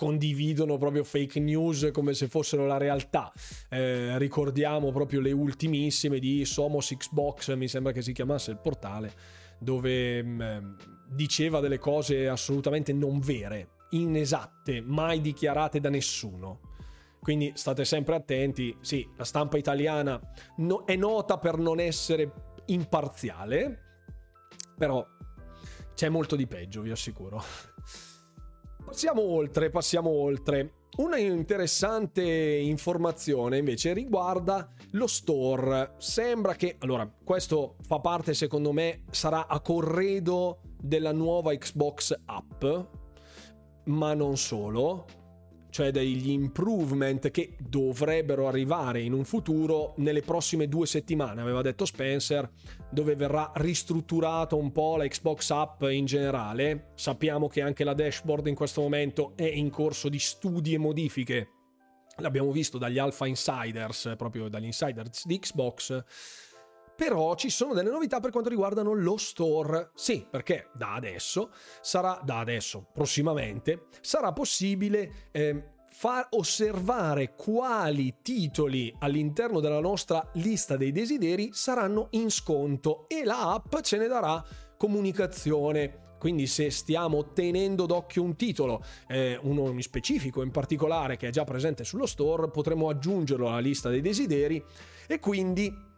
condividono 0.03 0.79
proprio 0.79 1.05
fake 1.05 1.39
news 1.39 1.91
come 1.93 2.13
se 2.13 2.27
fossero 2.27 2.67
la 2.67 2.77
realtà. 2.77 3.33
Eh, 3.69 4.19
ricordiamo 4.19 4.91
proprio 4.91 5.21
le 5.21 5.31
ultimissime 5.31 6.19
di 6.19 6.45
Somos 6.45 6.93
Xbox, 6.99 7.55
mi 7.55 7.69
sembra 7.69 7.93
che 7.93 8.03
si 8.03 8.13
chiamasse 8.13 8.51
il 8.51 8.59
portale, 8.59 9.13
dove 9.61 10.21
mh, 10.21 10.43
mm, 10.43 10.75
diceva 11.07 11.61
delle 11.61 11.79
cose 11.79 12.27
assolutamente 12.27 12.93
non 12.93 13.21
vere, 13.21 13.75
inesatte, 13.91 14.81
mai 14.81 15.21
dichiarate 15.21 15.79
da 15.79 15.89
nessuno. 15.89 16.59
Quindi 17.21 17.53
state 17.55 17.85
sempre 17.85 18.17
attenti. 18.17 18.77
Sì, 18.81 19.09
la 19.17 19.25
stampa 19.25 19.57
italiana 19.57 20.21
no, 20.57 20.85
è 20.85 20.97
nota 20.97 21.39
per 21.39 21.59
non 21.59 21.79
essere 21.79 22.57
imparziale, 22.67 23.83
però 24.77 25.07
c'è 25.95 26.09
molto 26.09 26.35
di 26.35 26.49
peggio, 26.49 26.81
vi 26.81 26.91
assicuro. 26.91 27.41
Passiamo 28.85 29.23
oltre, 29.23 29.71
passiamo 29.71 30.11
oltre. 30.11 30.75
Una 30.97 31.17
interessante 31.17 32.23
informazione 32.23 33.57
invece 33.57 33.95
riguarda 33.95 34.71
lo 34.91 35.07
store. 35.07 35.95
Sembra 35.97 36.55
che, 36.55 36.77
allora, 36.81 37.11
questo 37.25 37.77
fa 37.87 38.01
parte 38.01 38.35
secondo 38.35 38.73
me, 38.73 39.05
sarà 39.11 39.47
a 39.47 39.61
corredo 39.61 40.61
della 40.79 41.13
nuova 41.13 41.55
Xbox 41.55 42.15
app, 42.27 42.65
ma 43.85 44.13
non 44.13 44.37
solo 44.37 45.07
cioè 45.73 45.91
degli 45.91 46.29
improvement 46.29 47.31
che 47.31 47.57
dovrebbero 47.59 48.47
arrivare 48.47 49.01
in 49.01 49.15
un 49.15 49.25
futuro 49.25 49.95
nelle 49.97 50.21
prossime 50.21 50.69
due 50.69 50.87
settimane, 50.87 51.41
aveva 51.41 51.63
detto 51.63 51.87
Spencer, 51.87 52.49
dove 52.91 53.17
verrà 53.17 53.51
ristrutturato 53.55 54.59
un 54.59 54.71
po' 54.71 54.97
la 54.97 55.07
Xbox 55.07 55.49
App 55.51 55.83
in 55.85 56.05
generale. 56.05 56.91
Sappiamo 56.95 57.49
che 57.49 57.63
anche 57.63 57.85
la 57.85 57.95
dashboard 57.95 58.49
in 58.49 58.55
questo 58.55 58.83
momento 58.83 59.33
è 59.35 59.45
in 59.45 59.71
corso 59.71 60.11
di 60.11 60.19
studi 60.19 60.75
e 60.75 60.79
modifiche. 60.79 61.49
L'abbiamo 62.19 62.53
visto 62.53 62.77
dagli 62.77 62.99
alpha 62.99 63.27
insiders, 63.27 64.13
proprio 64.19 64.49
dagli 64.49 64.67
insiders 64.67 65.25
di 65.25 65.39
Xbox. 65.39 66.05
Però 67.03 67.35
ci 67.35 67.51
sono 67.51 67.75
delle 67.75 67.91
novità 67.91 68.21
per 68.21 68.31
quanto 68.31 68.49
riguardano 68.49 68.93
lo 68.93 69.17
store. 69.17 69.91
Sì, 69.93 70.25
perché 70.31 70.69
da 70.73 70.95
adesso 70.95 71.51
sarà, 71.81 72.21
da 72.23 72.39
adesso, 72.39 72.87
prossimamente, 72.93 73.87
sarà 74.01 74.33
possibile 74.33 75.31
eh, 75.33 75.71
far 75.91 76.29
osservare 76.31 77.35
quali 77.35 78.19
titoli 78.23 78.95
all'interno 79.01 79.59
della 79.59 79.81
nostra 79.81 80.25
lista 80.35 80.77
dei 80.77 80.93
desideri 80.93 81.51
saranno 81.53 82.07
in 82.11 82.31
sconto 82.31 83.09
e 83.09 83.25
la 83.25 83.53
app 83.53 83.81
ce 83.81 83.97
ne 83.97 84.07
darà 84.07 84.41
comunicazione. 84.77 86.15
Quindi 86.21 86.47
se 86.47 86.71
stiamo 86.71 87.33
tenendo 87.33 87.85
d'occhio 87.87 88.23
un 88.23 88.37
titolo, 88.37 88.81
eh, 89.09 89.37
uno 89.43 89.69
in 89.71 89.83
specifico 89.83 90.41
in 90.45 90.53
particolare 90.53 91.17
che 91.17 91.27
è 91.27 91.31
già 91.33 91.43
presente 91.43 91.83
sullo 91.83 92.07
store, 92.07 92.49
potremo 92.49 92.89
aggiungerlo 92.89 93.49
alla 93.49 93.59
lista 93.59 93.89
dei 93.89 94.01
desideri 94.01 94.65
e 95.09 95.19
quindi 95.19 95.91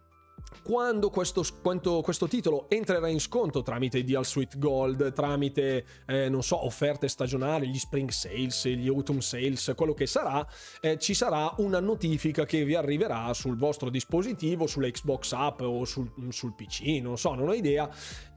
quando 0.63 1.09
questo, 1.09 1.43
quando 1.61 2.01
questo, 2.01 2.27
titolo 2.27 2.69
entrerà 2.69 3.07
in 3.07 3.19
sconto 3.19 3.61
tramite 3.61 3.99
i 3.99 4.03
Deal 4.03 4.25
Suite 4.25 4.57
Gold, 4.57 5.13
tramite, 5.13 5.85
eh, 6.05 6.29
non 6.29 6.43
so, 6.43 6.65
offerte 6.65 7.07
stagionali, 7.07 7.67
gli 7.67 7.77
Spring 7.77 8.09
Sales, 8.09 8.67
gli 8.67 8.87
Autumn 8.87 9.21
Sales, 9.21 9.73
quello 9.75 9.93
che 9.93 10.05
sarà, 10.05 10.45
eh, 10.81 10.97
ci 10.97 11.13
sarà 11.13 11.53
una 11.57 11.79
notifica 11.79 12.45
che 12.45 12.63
vi 12.63 12.75
arriverà 12.75 13.33
sul 13.33 13.57
vostro 13.57 13.89
dispositivo, 13.89 14.67
sulla 14.67 14.89
Xbox 14.89 15.31
App 15.33 15.61
o 15.61 15.85
sul, 15.85 16.11
sul 16.29 16.53
PC, 16.55 16.99
non 17.01 17.17
so, 17.17 17.33
non 17.33 17.47
ho 17.49 17.53
idea, 17.53 17.89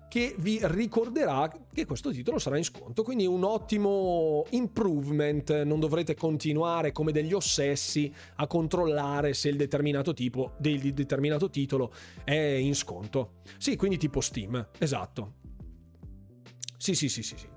che 0.09 0.35
vi 0.39 0.59
ricorderà 0.63 1.51
che 1.73 1.85
questo 1.85 2.11
titolo 2.11 2.39
sarà 2.39 2.57
in 2.57 2.65
sconto, 2.65 3.03
quindi 3.03 3.27
un 3.27 3.45
ottimo 3.45 4.45
improvement, 4.51 5.63
non 5.63 5.79
dovrete 5.79 6.15
continuare 6.15 6.93
come 6.93 7.13
degli 7.13 7.33
ossessi 7.33 8.13
a 8.37 8.47
controllare 8.47 9.35
se 9.35 9.49
il 9.49 9.57
determinato 9.57 10.15
tipo 10.15 10.53
del 10.59 10.93
determinato 10.93 11.51
titolo 11.51 11.93
è 12.25 12.35
in 12.35 12.75
sconto. 12.75 13.41
Sì, 13.59 13.77
quindi 13.77 13.99
tipo 13.99 14.21
Steam, 14.21 14.69
esatto. 14.79 15.35
Sì, 16.79 16.95
sì, 16.95 17.09
sì, 17.09 17.23
sì, 17.23 17.37
sì. 17.37 17.49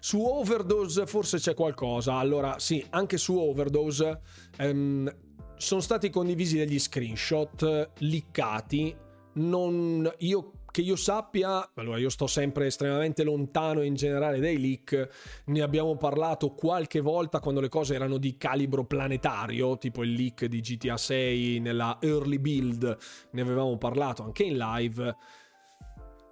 Su 0.00 0.20
Overdose 0.22 1.06
forse 1.06 1.36
c'è 1.38 1.54
qualcosa. 1.54 2.14
Allora, 2.14 2.58
sì, 2.58 2.84
anche 2.90 3.18
su 3.18 3.36
Overdose 3.36 4.20
ehm, 4.56 5.14
sono 5.56 5.80
stati 5.80 6.08
condivisi 6.08 6.56
degli 6.56 6.78
screenshot 6.78 7.90
liccati. 7.98 8.96
Non, 9.32 10.10
io 10.18 10.52
che 10.70 10.80
io 10.82 10.96
sappia, 10.96 11.70
allora 11.74 11.98
io 11.98 12.10
sto 12.10 12.26
sempre 12.26 12.66
estremamente 12.66 13.24
lontano 13.24 13.82
in 13.82 13.94
generale 13.94 14.38
dai 14.40 14.58
leak, 14.58 15.42
ne 15.46 15.62
abbiamo 15.62 15.96
parlato 15.96 16.54
qualche 16.54 17.00
volta 17.00 17.40
quando 17.40 17.60
le 17.60 17.68
cose 17.68 17.94
erano 17.94 18.18
di 18.18 18.36
calibro 18.36 18.84
planetario, 18.84 19.78
tipo 19.78 20.02
il 20.02 20.12
leak 20.12 20.46
di 20.46 20.60
GTA 20.60 20.96
6 20.96 21.58
nella 21.60 21.98
early 22.00 22.38
build, 22.38 22.96
ne 23.32 23.40
avevamo 23.40 23.76
parlato 23.78 24.22
anche 24.22 24.44
in 24.44 24.56
live. 24.56 25.16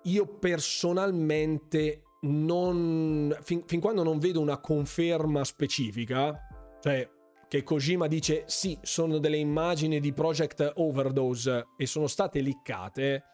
Io 0.05 0.27
personalmente 0.39 2.03
non 2.21 3.37
fin, 3.43 3.63
fin 3.67 3.81
quando 3.81 4.03
non 4.03 4.19
vedo 4.19 4.41
una 4.41 4.59
conferma 4.59 5.45
specifica, 5.45 6.37
cioè 6.81 7.09
che 7.49 7.63
Kojima 7.63 8.07
dice 8.07 8.45
sì, 8.47 8.79
sono 8.83 9.19
delle 9.19 9.39
immagini 9.39 10.01
di 10.01 10.13
Project 10.13 10.73
Overdose 10.77 11.69
e 11.77 11.87
sono 11.87 12.07
state 12.07 12.41
liccate, 12.41 13.25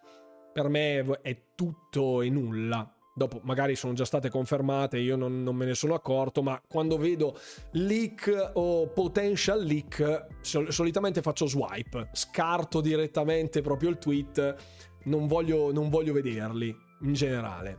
per 0.54 0.68
me 0.68 1.04
è 1.20 1.36
tutto 1.56 2.22
e 2.22 2.30
nulla. 2.30 2.88
Dopo 3.16 3.40
magari 3.44 3.76
sono 3.76 3.92
già 3.92 4.04
state 4.04 4.28
confermate, 4.28 4.98
io 4.98 5.16
non, 5.16 5.42
non, 5.42 5.54
me 5.54 5.66
ne 5.66 5.74
sono 5.74 5.94
accorto, 5.94 6.42
ma 6.42 6.60
quando 6.66 6.96
vedo 6.96 7.38
leak 7.72 8.52
o 8.54 8.88
potential 8.88 9.62
leak, 9.62 10.26
sol- 10.40 10.72
solitamente 10.72 11.22
faccio 11.22 11.46
swipe, 11.46 12.08
scarto 12.12 12.80
direttamente 12.80 13.60
proprio 13.60 13.90
il 13.90 13.98
tweet, 13.98 14.56
non 15.04 15.26
voglio, 15.26 15.72
non 15.72 15.90
voglio 15.90 16.12
vederli 16.12 16.74
in 17.02 17.12
generale. 17.12 17.78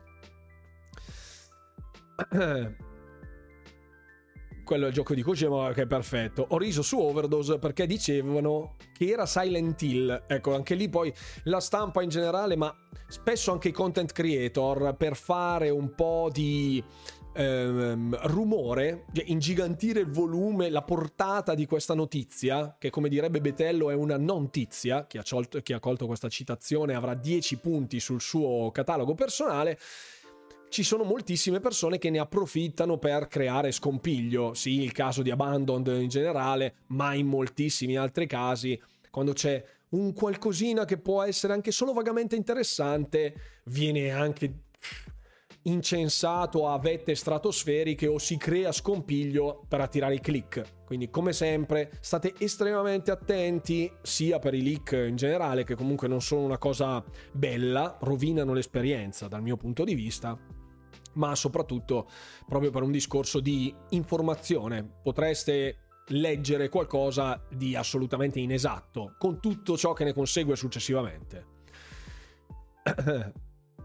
quello 4.66 4.86
è 4.86 4.88
il 4.89 4.93
gioco 4.93 5.13
di 5.13 5.22
Kojima 5.22 5.72
che 5.72 5.84
è 5.84 5.88
perfetto. 5.88 6.45
Ho 6.49 6.57
riso 6.57 6.82
su 6.82 6.99
Overdose 6.99 7.57
perché 7.57 7.86
dicevano 7.86 8.76
che 8.97 9.07
era 9.07 9.26
Silent 9.26 9.82
Hill. 9.82 10.24
Ecco, 10.28 10.53
anche 10.53 10.76
lì 10.76 10.89
poi 10.89 11.13
la 11.43 11.61
stampa 11.61 12.01
in 12.01 12.09
generale, 12.09 12.57
ma 12.57 12.76
spesso 13.07 13.53
anche 13.53 13.70
i 13.70 13.72
content 13.72 14.11
creator 14.11 14.95
per 14.97 15.16
fare 15.16 15.70
un 15.70 15.95
po' 15.95 16.30
di 16.34 16.84
ehm, 17.36 18.18
rumore, 18.28 19.05
cioè 19.13 19.26
ingigantire 19.28 19.99
il 20.01 20.09
volume, 20.09 20.70
la 20.70 20.82
portata 20.82 21.53
di 21.53 21.66
questa 21.66 21.93
notizia, 21.93 22.76
che 22.80 22.89
come 22.89 23.09
direbbe 23.09 23.41
Betello 23.41 23.89
è 23.89 23.93
una 23.93 24.18
non-tizia, 24.18 25.05
chi 25.05 25.18
ha, 25.18 25.24
colto, 25.28 25.61
chi 25.61 25.74
ha 25.74 25.80
colto 25.80 26.07
questa 26.07 26.30
citazione 26.30 26.95
avrà 26.95 27.13
10 27.13 27.57
punti 27.57 27.99
sul 27.99 28.22
suo 28.22 28.72
catalogo 28.72 29.13
personale 29.13 29.78
ci 30.76 30.84
sono 30.84 31.05
moltissime 31.05 31.61
persone 31.61 31.97
che 31.97 32.09
ne 32.09 32.19
approfittano 32.19 32.97
per 32.97 33.30
creare 33.30 33.71
scompiglio. 33.71 34.53
Sì, 34.53 34.82
il 34.82 34.91
caso 34.91 35.21
di 35.21 35.32
Abandoned 35.32 36.01
in 36.01 36.09
generale, 36.09 36.80
ma 36.88 37.13
in 37.13 37.28
moltissimi 37.28 37.95
altri 37.95 38.28
casi, 38.28 38.78
quando 39.09 39.32
c'è 39.32 39.63
un 39.91 40.11
qualcosina 40.11 40.84
che 40.84 40.97
può 40.97 41.23
essere 41.23 41.53
anche 41.53 41.71
solo 41.71 41.93
vagamente 41.93 42.36
interessante, 42.36 43.61
viene 43.67 44.11
anche 44.11 44.63
incensato 45.61 46.67
a 46.67 46.78
vette 46.78 47.15
stratosferiche 47.15 48.07
o 48.07 48.17
si 48.17 48.36
crea 48.36 48.73
scompiglio 48.73 49.63
per 49.69 49.80
attirare 49.80 50.15
i 50.15 50.19
click. 50.19 50.84
Quindi, 50.86 51.09
come 51.09 51.32
sempre, 51.32 51.89
state 52.01 52.34
estremamente 52.38 53.11
attenti 53.11 53.89
sia 54.01 54.39
per 54.39 54.53
i 54.53 54.61
leak 54.61 54.91
in 55.07 55.15
generale, 55.15 55.63
che 55.63 55.76
comunque 55.76 56.09
non 56.09 56.21
sono 56.21 56.41
una 56.41 56.57
cosa 56.57 57.01
bella, 57.32 57.97
rovinano 58.01 58.51
l'esperienza 58.51 59.30
dal 59.30 59.41
mio 59.41 59.55
punto 59.55 59.86
di 59.86 59.95
vista, 59.95 60.38
ma 61.16 61.36
soprattutto 61.36 62.07
proprio 62.47 62.72
per 62.72 62.84
un 62.84 62.91
discorso 62.91 63.39
di 63.39 63.74
informazione. 63.89 64.84
Potreste 65.01 65.80
leggere 66.09 66.70
qualcosa 66.70 67.41
di 67.49 67.76
assolutamente 67.76 68.39
inesatto, 68.39 69.16
con 69.18 69.39
tutto 69.39 69.76
ciò 69.78 69.93
che 69.93 70.03
ne 70.03 70.13
consegue 70.13 70.55
successivamente. 70.55 71.53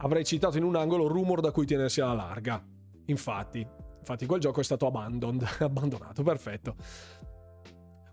Avrei 0.02 0.24
citato 0.24 0.56
in 0.56 0.64
un 0.64 0.76
angolo 0.76 1.06
rumor 1.06 1.40
da 1.40 1.50
cui 1.50 1.66
tenersi 1.66 2.00
alla 2.00 2.14
larga. 2.14 2.64
Infatti, 3.06 3.66
infatti 3.98 4.26
quel 4.26 4.40
gioco 4.40 4.60
è 4.60 4.64
stato 4.64 4.86
abandoned, 4.86 5.46
abbandonato, 5.60 6.22
perfetto. 6.22 6.76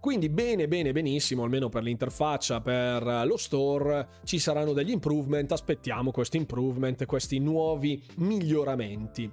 Quindi 0.07 0.29
bene, 0.29 0.69
bene, 0.69 0.93
benissimo, 0.93 1.43
almeno 1.43 1.67
per 1.67 1.83
l'interfaccia, 1.83 2.61
per 2.61 3.25
lo 3.25 3.35
store, 3.35 4.07
ci 4.23 4.39
saranno 4.39 4.71
degli 4.71 4.91
improvement, 4.91 5.51
aspettiamo 5.51 6.11
questi 6.11 6.37
improvement, 6.37 7.05
questi 7.05 7.39
nuovi 7.39 8.01
miglioramenti. 8.15 9.29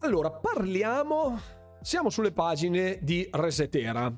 Allora, 0.00 0.30
parliamo, 0.30 1.40
siamo 1.80 2.10
sulle 2.10 2.32
pagine 2.32 2.98
di 3.00 3.26
Resetera, 3.30 4.14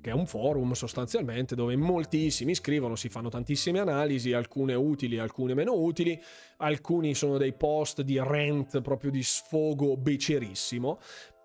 che 0.00 0.10
è 0.10 0.12
un 0.12 0.26
forum 0.26 0.72
sostanzialmente 0.72 1.54
dove 1.54 1.76
moltissimi 1.76 2.56
scrivono, 2.56 2.96
si 2.96 3.08
fanno 3.08 3.28
tantissime 3.28 3.78
analisi, 3.78 4.32
alcune 4.32 4.74
utili, 4.74 5.16
alcune 5.16 5.54
meno 5.54 5.74
utili, 5.74 6.20
alcuni 6.56 7.14
sono 7.14 7.38
dei 7.38 7.54
post 7.54 8.02
di 8.02 8.18
rent 8.18 8.80
proprio 8.80 9.12
di 9.12 9.22
sfogo 9.22 9.96
becerissimo, 9.96 10.98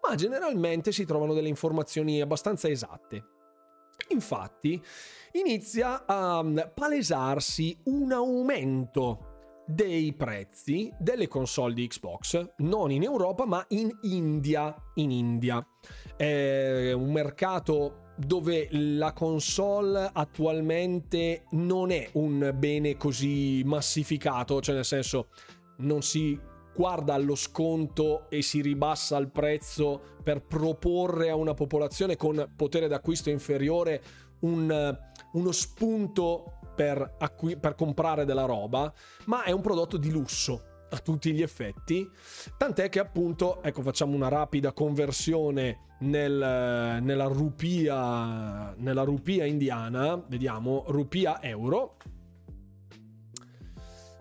ma 0.07 0.15
generalmente 0.15 0.91
si 0.91 1.05
trovano 1.05 1.33
delle 1.33 1.49
informazioni 1.49 2.21
abbastanza 2.21 2.67
esatte. 2.67 3.23
Infatti, 4.09 4.81
inizia 5.33 6.05
a 6.05 6.41
mm, 6.41 6.59
palesarsi 6.73 7.77
un 7.85 8.11
aumento 8.11 9.29
dei 9.65 10.13
prezzi 10.13 10.91
delle 10.97 11.27
console 11.27 11.75
di 11.75 11.87
Xbox, 11.87 12.53
non 12.57 12.89
in 12.89 13.03
Europa 13.03 13.45
ma 13.45 13.63
in 13.69 13.95
India. 14.01 14.75
In 14.95 15.11
India. 15.11 15.65
È 16.15 16.91
un 16.91 17.11
mercato 17.11 18.07
dove 18.17 18.67
la 18.71 19.13
console 19.13 20.09
attualmente 20.11 21.45
non 21.51 21.91
è 21.91 22.09
un 22.13 22.53
bene 22.57 22.97
così 22.97 23.61
massificato, 23.63 24.59
cioè 24.59 24.75
nel 24.75 24.85
senso 24.85 25.29
non 25.77 26.01
si 26.01 26.37
guarda 26.75 27.13
allo 27.13 27.35
sconto 27.35 28.29
e 28.29 28.41
si 28.41 28.61
ribassa 28.61 29.17
il 29.17 29.29
prezzo 29.29 30.01
per 30.23 30.41
proporre 30.41 31.29
a 31.29 31.35
una 31.35 31.53
popolazione 31.53 32.15
con 32.15 32.53
potere 32.55 32.87
d'acquisto 32.87 33.29
inferiore 33.29 34.01
un, 34.39 34.97
uno 35.33 35.51
spunto 35.51 36.59
per, 36.75 37.15
acqui- 37.17 37.57
per 37.57 37.75
comprare 37.75 38.23
della 38.23 38.45
roba, 38.45 38.91
ma 39.25 39.43
è 39.43 39.51
un 39.51 39.61
prodotto 39.61 39.97
di 39.97 40.09
lusso 40.09 40.63
a 40.91 40.97
tutti 40.99 41.31
gli 41.33 41.41
effetti, 41.41 42.09
tant'è 42.57 42.89
che 42.89 42.99
appunto, 42.99 43.61
ecco 43.61 43.81
facciamo 43.81 44.15
una 44.15 44.27
rapida 44.27 44.71
conversione 44.71 45.87
nel, 45.99 46.99
nella, 47.01 47.25
rupia, 47.25 48.73
nella 48.77 49.03
rupia 49.03 49.45
indiana, 49.45 50.15
vediamo, 50.15 50.85
rupia 50.87 51.43
euro, 51.43 51.97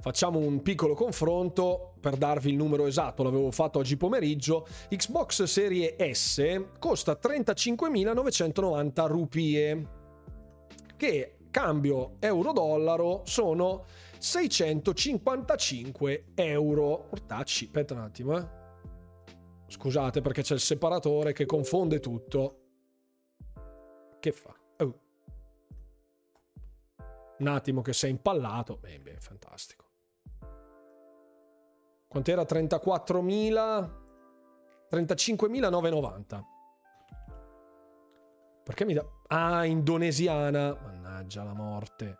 Facciamo 0.01 0.39
un 0.39 0.63
piccolo 0.63 0.95
confronto 0.95 1.88
per 2.09 2.19
darvi 2.19 2.49
il 2.49 2.57
numero 2.57 2.87
esatto, 2.87 3.23
l'avevo 3.23 3.51
fatto 3.51 3.81
oggi 3.81 3.99
pomeriggio. 3.99 4.67
Xbox 4.89 5.43
Serie 5.43 5.95
S 6.15 6.59
costa 6.79 7.19
35.990 7.23 9.07
rupie, 9.07 9.89
che 10.97 11.37
cambio 11.51 12.15
euro-dollaro 12.21 13.25
sono 13.27 13.85
655 14.17 16.29
euro. 16.35 17.09
Ortacci, 17.11 17.67
aspetta 17.67 17.93
un 17.93 18.01
attimo, 18.01 18.39
eh. 18.39 18.47
Scusate 19.67 20.23
perché 20.23 20.41
c'è 20.41 20.55
il 20.55 20.61
separatore 20.61 21.35
che 21.35 21.45
confonde 21.45 22.01
tutto. 22.01 22.61
Che 24.19 24.33
fa? 24.33 24.57
Oh. 24.79 25.01
Un 27.39 27.47
attimo 27.47 27.83
che 27.83 27.93
sei 27.93 28.13
impallato. 28.13 28.79
Beh, 28.79 28.99
beh, 28.99 29.17
fantastico. 29.21 29.88
Quant'era? 32.09 32.43
34.000... 32.43 33.91
35.990. 34.91 36.43
Perché 38.65 38.85
mi 38.87 38.95
dà... 38.95 39.05
Ah, 39.29 39.65
indonesiana. 39.67 40.75
Mannaggia 40.75 41.45
la 41.45 41.53
morte. 41.53 42.19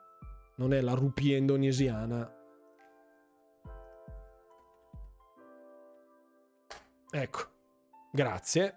Non 0.57 0.75
è 0.75 0.81
la 0.83 0.93
rupia 0.93 1.37
indonesiana. 1.39 2.31
Ecco. 7.11 7.41
Grazie. 8.13 8.77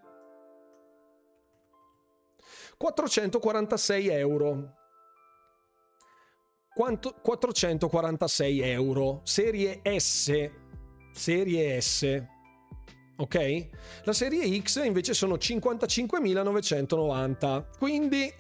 446 2.78 4.08
euro. 4.08 4.76
Quanto? 6.74 7.14
446 7.22 8.60
euro. 8.62 9.20
Serie 9.24 9.82
S 10.00 10.50
serie 11.12 11.80
S. 11.80 12.26
Ok? 13.18 13.68
La 14.04 14.14
serie 14.14 14.60
X 14.62 14.82
invece 14.84 15.14
sono 15.14 15.36
55.990, 15.36 17.66
quindi 17.78 18.34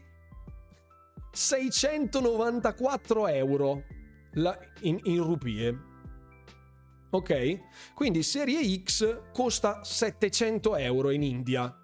694 1.31 3.27
euro 3.27 3.83
in, 4.81 4.99
in 5.03 5.23
rupie. 5.23 5.89
Ok? 7.11 7.59
Quindi 7.93 8.23
serie 8.23 8.81
X 8.81 9.19
costa 9.33 9.83
700 9.83 10.77
euro 10.77 11.11
in 11.11 11.23
India. 11.23 11.75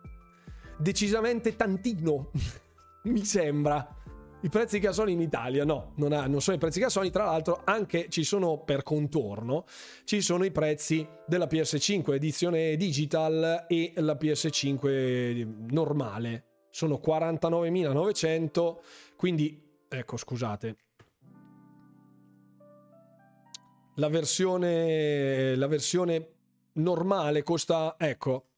Decisamente 0.78 1.56
tantino, 1.56 2.32
mi 3.04 3.24
sembra. 3.26 3.96
I 4.42 4.50
prezzi 4.50 4.78
gasoli 4.78 5.14
in 5.14 5.20
Italia 5.20 5.66
no, 5.66 5.94
non, 5.96 6.14
ha, 6.14 6.28
non, 6.28 6.42
sono 6.42 6.58
i 6.58 6.60
prezzi 6.60 6.80
gasoli, 6.80 7.10
tra 7.10 7.26
l'altro 7.26 7.62
anche 7.64 8.08
ci 8.10 8.24
sono 8.24 8.60
per 8.60 8.84
contorno, 8.84 9.66
ci 10.04 10.22
sono 10.22 10.46
i 10.46 10.52
prezzi 10.52 11.08
della 11.26 11.48
PS5 11.48 12.14
edizione 12.14 12.76
digital 12.76 13.66
e 13.68 13.94
la 13.96 14.14
PS5 14.14 15.72
normale. 15.72 16.46
Sono 16.70 17.02
49.900, 17.04 18.76
quindi 19.16 19.60
ecco 19.88 20.18
scusate. 20.18 20.76
La 23.96 24.10
versione, 24.10 25.56
la 25.56 25.68
versione 25.68 26.30
normale 26.74 27.42
costa, 27.42 27.96
ecco, 27.98 28.50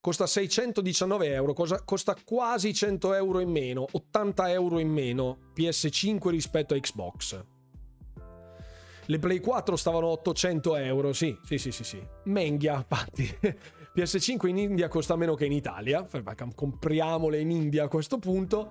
costa 0.00 0.26
619 0.26 1.32
euro, 1.32 1.52
costa 1.84 2.16
quasi 2.24 2.72
100 2.72 3.14
euro 3.14 3.40
in 3.40 3.50
meno, 3.50 3.86
80 3.90 4.50
euro 4.50 4.78
in 4.78 4.88
meno 4.88 5.50
PS5 5.54 6.28
rispetto 6.28 6.74
a 6.74 6.78
Xbox. 6.78 7.44
Le 9.06 9.18
Play 9.18 9.40
4 9.40 9.76
stavano 9.76 10.06
800 10.06 10.76
euro, 10.76 11.12
sì, 11.12 11.36
sì, 11.44 11.58
sì, 11.58 11.72
sì, 11.72 11.84
sì. 11.84 12.06
Menghia, 12.24 12.76
infatti. 12.76 13.28
PS5 13.94 14.46
in 14.46 14.58
India 14.58 14.88
costa 14.88 15.16
meno 15.16 15.34
che 15.34 15.46
in 15.46 15.52
Italia, 15.52 16.06
compriamole 16.54 17.40
in 17.40 17.50
India 17.50 17.84
a 17.84 17.88
questo 17.88 18.18
punto. 18.18 18.70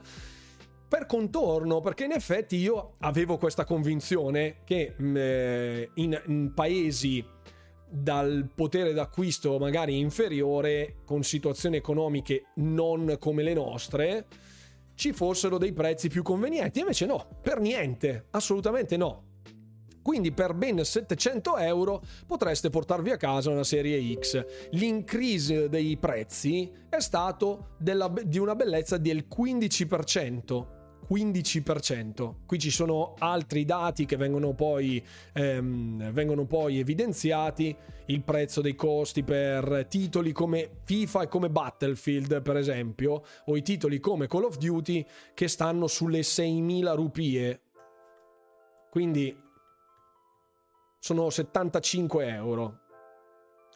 Per 0.88 1.06
contorno, 1.06 1.82
perché 1.82 2.06
in 2.06 2.14
effetti 2.14 2.56
io 2.56 2.96
avevo 3.00 3.38
questa 3.38 3.66
convinzione 3.66 4.62
che 4.64 4.96
mm, 5.00 5.16
eh, 5.18 5.90
in 5.96 6.52
paesi 6.56 7.24
dal 7.90 8.50
potere 8.54 8.94
d'acquisto 8.94 9.58
magari 9.58 9.98
inferiore, 9.98 10.98
con 11.06 11.24
situazioni 11.24 11.78
economiche 11.78 12.46
non 12.56 13.18
come 13.20 13.44
le 13.44 13.54
nostre, 13.54 14.26
ci 14.96 15.14
fossero 15.14 15.58
dei 15.58 15.74
prezzi 15.74 16.10
più 16.10 16.24
convenienti. 16.24 16.80
Invece 16.80 17.06
no, 17.06 17.26
per 17.42 17.60
niente, 17.60 18.28
assolutamente 18.32 18.98
no. 18.98 19.24
Quindi 20.02 20.32
per 20.32 20.54
ben 20.54 20.84
700 20.84 21.58
euro 21.58 22.02
potreste 22.26 22.70
portarvi 22.70 23.12
a 23.12 23.18
casa 23.18 23.50
una 23.50 23.64
serie 23.64 24.16
X. 24.18 24.44
L'increase 24.72 25.70
dei 25.70 25.98
prezzi 25.98 26.72
è 26.90 27.00
stato 27.00 27.76
della, 27.78 28.12
di 28.24 28.40
una 28.40 28.56
bellezza 28.56 28.98
del 28.98 29.26
15%. 29.30 30.79
15%. 31.10 32.36
Qui 32.46 32.60
ci 32.60 32.70
sono 32.70 33.16
altri 33.18 33.66
dati 33.66 34.06
che 34.06 34.16
vengono 34.16 34.54
poi, 34.54 35.04
ehm, 35.34 36.12
vengono 36.12 36.46
poi 36.46 36.78
evidenziati, 36.78 37.76
il 38.06 38.22
prezzo 38.22 38.62
dei 38.62 38.76
costi 38.76 39.24
per 39.24 39.88
titoli 39.90 40.32
come 40.32 40.82
FIFA 40.84 41.24
e 41.24 41.28
come 41.28 41.50
Battlefield 41.50 42.42
per 42.42 42.58
esempio, 42.58 43.24
o 43.46 43.58
i 43.58 43.64
titoli 43.64 44.00
come 44.00 44.28
Call 44.28 44.44
of 44.44 44.58
Duty 44.58 45.06
che 45.34 45.48
stanno 45.48 45.88
sulle 45.88 46.20
6.000 46.20 46.94
rupie. 46.94 47.62
Quindi 48.92 49.36
sono 51.00 51.30
75 51.30 52.28
euro. 52.28 52.80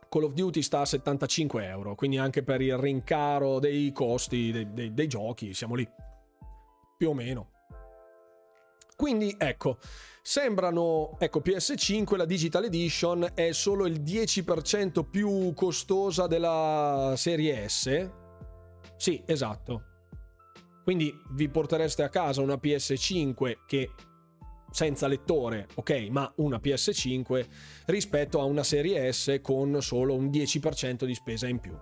Call 0.07 0.23
of 0.23 0.33
Duty 0.33 0.61
sta 0.61 0.81
a 0.81 0.85
75 0.85 1.65
euro, 1.65 1.95
quindi 1.95 2.17
anche 2.17 2.43
per 2.43 2.61
il 2.61 2.77
rincaro 2.77 3.57
dei 3.57 3.91
costi 3.91 4.51
dei, 4.51 4.71
dei, 4.71 4.93
dei 4.93 5.07
giochi 5.07 5.55
siamo 5.55 5.73
lì 5.73 5.87
più 7.03 7.09
o 7.09 7.13
meno. 7.13 7.49
Quindi 8.95 9.35
ecco, 9.37 9.77
sembrano, 10.21 11.17
ecco, 11.19 11.41
PS5, 11.41 12.15
la 12.15 12.23
Digital 12.23 12.63
Edition 12.63 13.31
è 13.33 13.51
solo 13.51 13.85
il 13.87 14.01
10% 14.01 15.03
più 15.09 15.51
costosa 15.53 16.27
della 16.27 17.13
serie 17.17 17.67
S. 17.67 18.09
Sì, 18.95 19.21
esatto. 19.25 19.83
Quindi 20.85 21.13
vi 21.31 21.49
portereste 21.49 22.03
a 22.03 22.09
casa 22.09 22.39
una 22.39 22.55
PS5 22.55 23.57
che 23.67 23.91
senza 24.71 25.07
lettore, 25.07 25.67
ok, 25.73 26.07
ma 26.09 26.31
una 26.37 26.57
PS5 26.63 27.45
rispetto 27.87 28.39
a 28.39 28.45
una 28.45 28.63
serie 28.63 29.11
S 29.11 29.39
con 29.41 29.81
solo 29.81 30.13
un 30.13 30.29
10% 30.29 31.03
di 31.03 31.13
spesa 31.13 31.47
in 31.47 31.59
più 31.59 31.77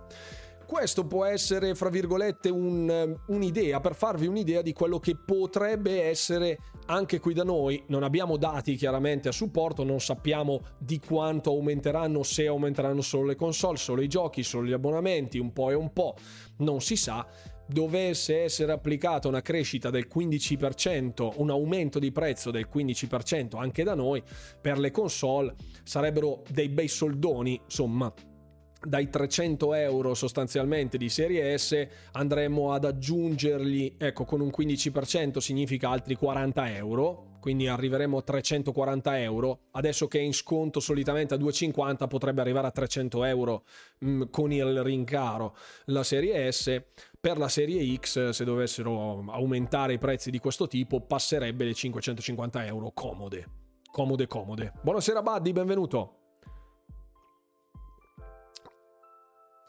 questo 0.72 1.06
può 1.06 1.26
essere, 1.26 1.74
fra 1.74 1.90
virgolette, 1.90 2.48
un, 2.48 3.14
un'idea, 3.26 3.80
per 3.80 3.94
farvi 3.94 4.26
un'idea 4.26 4.62
di 4.62 4.72
quello 4.72 4.98
che 4.98 5.16
potrebbe 5.16 6.04
essere 6.04 6.60
anche 6.86 7.20
qui 7.20 7.34
da 7.34 7.44
noi. 7.44 7.84
Non 7.88 8.02
abbiamo 8.02 8.38
dati 8.38 8.74
chiaramente 8.76 9.28
a 9.28 9.32
supporto, 9.32 9.84
non 9.84 10.00
sappiamo 10.00 10.62
di 10.78 10.98
quanto 10.98 11.50
aumenteranno, 11.50 12.22
se 12.22 12.46
aumenteranno 12.46 13.02
solo 13.02 13.26
le 13.26 13.36
console, 13.36 13.76
solo 13.76 14.00
i 14.00 14.08
giochi, 14.08 14.42
solo 14.42 14.66
gli 14.66 14.72
abbonamenti, 14.72 15.38
un 15.38 15.52
po' 15.52 15.68
e 15.68 15.74
un 15.74 15.92
po', 15.92 16.16
non 16.58 16.80
si 16.80 16.96
sa 16.96 17.26
dovesse 17.66 18.42
essere 18.42 18.72
applicata 18.72 19.28
una 19.28 19.42
crescita 19.42 19.90
del 19.90 20.08
15%, 20.12 21.34
un 21.36 21.50
aumento 21.50 21.98
di 21.98 22.12
prezzo 22.12 22.50
del 22.50 22.66
15% 22.72 23.58
anche 23.58 23.82
da 23.82 23.94
noi 23.94 24.22
per 24.60 24.78
le 24.78 24.90
console, 24.90 25.54
sarebbero 25.82 26.42
dei 26.48 26.68
bei 26.68 26.88
soldoni, 26.88 27.60
insomma, 27.62 28.12
dai 28.86 29.08
300 29.08 29.74
euro 29.74 30.14
sostanzialmente 30.14 30.98
di 30.98 31.08
serie 31.08 31.56
S 31.56 31.86
andremo 32.12 32.72
ad 32.72 32.84
aggiungergli, 32.84 33.94
ecco 33.98 34.24
con 34.24 34.40
un 34.40 34.50
15% 34.56 35.38
significa 35.38 35.90
altri 35.90 36.14
40 36.14 36.74
euro, 36.76 37.32
quindi 37.40 37.66
arriveremo 37.66 38.18
a 38.18 38.22
340 38.22 39.20
euro. 39.20 39.58
Adesso 39.72 40.06
che 40.06 40.18
è 40.18 40.22
in 40.22 40.32
sconto 40.32 40.80
solitamente 40.80 41.34
a 41.34 41.36
250 41.36 42.06
potrebbe 42.06 42.40
arrivare 42.40 42.68
a 42.68 42.70
300 42.70 43.24
euro 43.24 43.64
mh, 43.98 44.10
mm, 44.10 44.22
con 44.30 44.52
il 44.52 44.82
rincaro 44.82 45.56
la 45.86 46.04
serie 46.04 46.50
S. 46.50 46.82
Per 47.20 47.38
la 47.38 47.48
serie 47.48 47.96
X, 47.96 48.30
se 48.30 48.44
dovessero 48.44 49.24
aumentare 49.28 49.94
i 49.94 49.98
prezzi 49.98 50.30
di 50.30 50.38
questo 50.38 50.66
tipo, 50.66 51.00
passerebbe 51.00 51.64
le 51.64 51.74
550 51.74 52.66
euro 52.66 52.90
comode. 52.92 53.46
Comode, 53.90 54.26
comode. 54.26 54.72
Buonasera 54.82 55.22
Buddy, 55.22 55.52
benvenuto. 55.52 56.21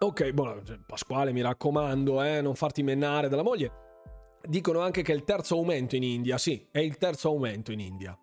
Ok, 0.04 0.32
buono, 0.32 0.62
cioè, 0.66 0.80
Pasquale, 0.86 1.32
mi 1.32 1.40
raccomando, 1.40 2.22
eh, 2.22 2.42
non 2.42 2.56
farti 2.56 2.84
mennare 2.84 3.30
dalla 3.30 3.42
moglie. 3.42 3.72
Dicono 4.46 4.82
anche 4.82 5.02
che 5.02 5.14
è 5.14 5.16
il 5.16 5.24
terzo 5.24 5.56
aumento 5.56 5.96
in 5.96 6.04
India. 6.04 6.38
Sì, 6.38 6.68
è 6.72 6.80
il 6.80 6.98
terzo 6.98 7.30
aumento 7.30 7.72
in 7.72 7.80
India. 7.80 8.18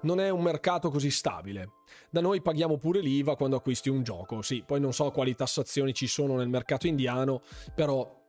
Non 0.00 0.18
è 0.18 0.30
un 0.30 0.42
mercato 0.42 0.90
così 0.90 1.12
stabile. 1.12 1.74
Da 2.10 2.20
noi 2.20 2.42
paghiamo 2.42 2.76
pure 2.76 2.98
l'IVA 2.98 3.36
quando 3.36 3.54
acquisti 3.54 3.88
un 3.88 4.02
gioco. 4.02 4.42
Sì, 4.42 4.64
poi 4.66 4.80
non 4.80 4.92
so 4.92 5.12
quali 5.12 5.36
tassazioni 5.36 5.94
ci 5.94 6.08
sono 6.08 6.34
nel 6.34 6.48
mercato 6.48 6.88
indiano, 6.88 7.42
però 7.72 8.20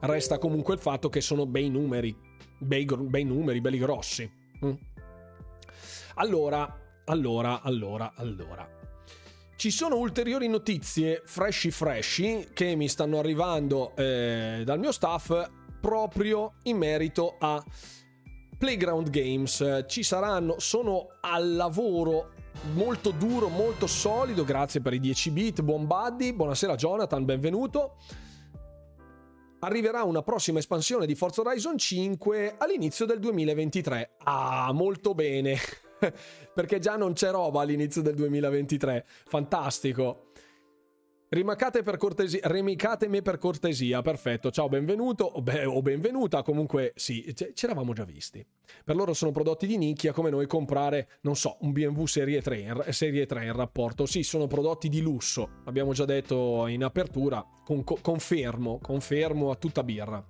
resta 0.00 0.36
comunque 0.36 0.74
il 0.74 0.80
fatto 0.80 1.08
che 1.08 1.22
sono 1.22 1.46
bei 1.46 1.70
numeri. 1.70 2.14
Bei, 2.58 2.84
bei 2.84 3.24
numeri, 3.24 3.62
belli 3.62 3.78
grossi. 3.78 4.30
Mm. 4.62 4.72
Allora, 6.16 7.00
allora, 7.06 7.62
allora, 7.62 8.12
allora. 8.14 8.81
Ci 9.62 9.70
sono 9.70 9.96
ulteriori 9.96 10.48
notizie 10.48 11.22
freshy 11.24 11.70
freshy 11.70 12.48
che 12.52 12.74
mi 12.74 12.88
stanno 12.88 13.20
arrivando 13.20 13.94
eh, 13.94 14.62
dal 14.64 14.80
mio 14.80 14.90
staff 14.90 15.50
proprio 15.80 16.54
in 16.64 16.78
merito 16.78 17.36
a 17.38 17.64
Playground 18.58 19.08
Games. 19.10 19.84
Ci 19.86 20.02
saranno, 20.02 20.58
sono 20.58 21.10
al 21.20 21.54
lavoro 21.54 22.32
molto 22.74 23.12
duro, 23.12 23.46
molto 23.46 23.86
solido, 23.86 24.42
grazie 24.42 24.80
per 24.80 24.94
i 24.94 24.98
10 24.98 25.30
bit, 25.30 25.62
buon 25.62 25.86
buddy, 25.86 26.32
buonasera 26.32 26.74
Jonathan, 26.74 27.24
benvenuto. 27.24 27.98
Arriverà 29.60 30.02
una 30.02 30.22
prossima 30.22 30.58
espansione 30.58 31.06
di 31.06 31.14
Forza 31.14 31.40
Horizon 31.40 31.78
5 31.78 32.56
all'inizio 32.58 33.06
del 33.06 33.20
2023. 33.20 34.16
Ah, 34.24 34.72
molto 34.72 35.14
bene. 35.14 35.56
perché 36.54 36.78
già 36.78 36.96
non 36.96 37.12
c'è 37.12 37.30
roba 37.30 37.60
all'inizio 37.62 38.02
del 38.02 38.14
2023. 38.14 39.04
Fantastico. 39.26 40.26
Rimacate 41.32 41.82
per 41.82 41.96
cortesia, 41.96 42.40
remicatemi 42.42 43.22
per 43.22 43.38
cortesia, 43.38 44.02
perfetto, 44.02 44.50
ciao, 44.50 44.68
benvenuto 44.68 45.24
o, 45.24 45.40
beh, 45.40 45.64
o 45.64 45.80
benvenuta, 45.80 46.42
comunque 46.42 46.92
sì, 46.94 47.34
ci 47.34 47.64
eravamo 47.64 47.94
già 47.94 48.04
visti. 48.04 48.46
Per 48.84 48.94
loro 48.94 49.14
sono 49.14 49.32
prodotti 49.32 49.66
di 49.66 49.78
nicchia 49.78 50.12
come 50.12 50.28
noi 50.28 50.46
comprare, 50.46 51.08
non 51.22 51.34
so, 51.34 51.56
un 51.60 51.72
BMW 51.72 52.04
Serie 52.04 52.42
3, 52.42 52.58
in, 52.58 52.84
serie 52.90 53.24
3 53.24 53.46
in 53.46 53.54
rapporto, 53.54 54.04
sì, 54.04 54.22
sono 54.22 54.46
prodotti 54.46 54.90
di 54.90 55.00
lusso, 55.00 55.62
abbiamo 55.64 55.94
già 55.94 56.04
detto 56.04 56.66
in 56.66 56.84
apertura, 56.84 57.42
con, 57.64 57.82
confermo, 57.82 58.78
confermo 58.78 59.50
a 59.50 59.54
tutta 59.54 59.82
birra. 59.82 60.22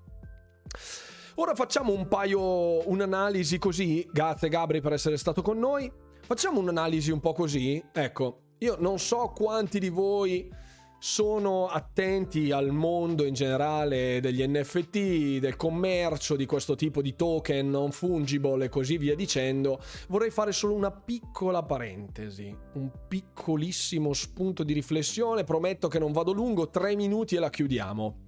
Ora 1.37 1.55
facciamo 1.55 1.93
un 1.93 2.09
paio, 2.09 2.87
un'analisi 2.91 3.59
così, 3.59 4.07
grazie 4.13 4.51
Gabri 4.51 4.83
per 4.83 4.93
essere 4.93 5.17
stato 5.17 5.41
con 5.41 5.59
noi, 5.59 5.91
facciamo 6.21 6.61
un'analisi 6.61 7.11
un 7.11 7.21
po' 7.21 7.33
così, 7.33 7.83
ecco, 7.91 8.57
io 8.59 8.77
non 8.79 8.99
so 8.99 9.33
quanti 9.35 9.79
di 9.79 9.89
voi 9.89 10.51
sono 10.99 11.69
attenti 11.69 12.53
al 12.53 12.71
mondo 12.71 13.25
in 13.25 13.33
generale 13.33 14.21
degli 14.21 14.47
NFT, 14.47 15.39
del 15.39 15.57
commercio 15.57 16.37
di 16.37 16.45
questo 16.45 16.75
tipo 16.75 17.01
di 17.01 17.17
token 17.17 17.71
non 17.71 17.93
fungible 17.93 18.67
e 18.67 18.69
così 18.69 18.99
via 18.99 19.17
dicendo, 19.17 19.81
vorrei 20.09 20.31
fare 20.31 20.53
solo 20.53 20.75
una 20.75 20.93
piccola 20.93 21.63
parentesi, 21.63 22.55
un 22.75 22.91
piccolissimo 23.09 24.13
spunto 24.13 24.65
di 24.65 24.75
riflessione, 24.75 25.45
prometto 25.45 25.89
che 25.89 25.99
non 25.99 26.13
vado 26.13 26.33
lungo, 26.33 26.69
tre 26.69 26.95
minuti 26.95 27.37
e 27.37 27.39
la 27.39 27.51
chiudiamo. 27.51 28.22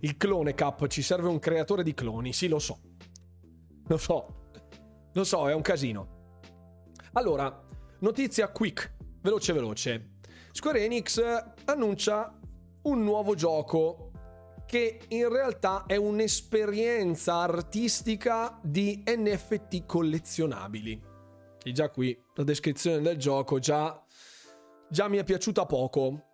Il 0.00 0.16
clone 0.16 0.54
cap 0.54 0.86
ci 0.86 1.02
serve 1.02 1.28
un 1.28 1.38
creatore 1.38 1.82
di 1.82 1.94
cloni, 1.94 2.32
sì 2.32 2.48
lo 2.48 2.58
so. 2.58 2.80
lo 3.86 3.96
so, 3.96 4.50
lo 5.12 5.24
so, 5.24 5.48
è 5.48 5.54
un 5.54 5.62
casino. 5.62 6.16
Allora, 7.12 7.66
notizia 8.00 8.50
quick, 8.50 8.94
veloce 9.22 9.52
veloce. 9.52 10.10
Square 10.52 10.84
Enix 10.84 11.20
annuncia 11.64 12.38
un 12.82 13.02
nuovo 13.02 13.34
gioco 13.34 14.10
che 14.66 15.00
in 15.08 15.28
realtà 15.30 15.84
è 15.86 15.96
un'esperienza 15.96 17.36
artistica 17.36 18.60
di 18.62 19.02
NFT 19.06 19.86
collezionabili. 19.86 21.02
E 21.62 21.72
già 21.72 21.88
qui 21.88 22.16
la 22.34 22.44
descrizione 22.44 23.00
del 23.00 23.16
gioco 23.16 23.58
già, 23.58 24.04
già 24.90 25.08
mi 25.08 25.16
è 25.16 25.24
piaciuta 25.24 25.64
poco. 25.64 26.27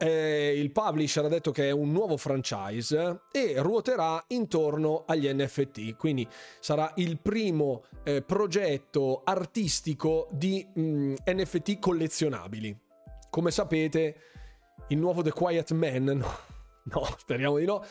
Eh, 0.00 0.54
il 0.56 0.70
publisher 0.70 1.24
ha 1.24 1.28
detto 1.28 1.50
che 1.50 1.68
è 1.68 1.70
un 1.72 1.90
nuovo 1.90 2.16
franchise 2.16 3.22
e 3.32 3.54
ruoterà 3.56 4.22
intorno 4.28 5.02
agli 5.06 5.28
NFT, 5.28 5.96
quindi 5.96 6.26
sarà 6.60 6.92
il 6.96 7.18
primo 7.18 7.82
eh, 8.04 8.22
progetto 8.22 9.22
artistico 9.24 10.28
di 10.30 10.64
mh, 10.72 10.80
mm, 10.80 11.14
NFT 11.26 11.80
collezionabili. 11.80 12.78
Come 13.28 13.50
sapete, 13.50 14.16
il 14.88 14.98
nuovo 14.98 15.22
The 15.22 15.32
Quiet 15.32 15.72
Man, 15.72 16.04
no, 16.14 16.38
no 16.84 17.04
speriamo 17.18 17.58
di 17.58 17.64
no, 17.64 17.84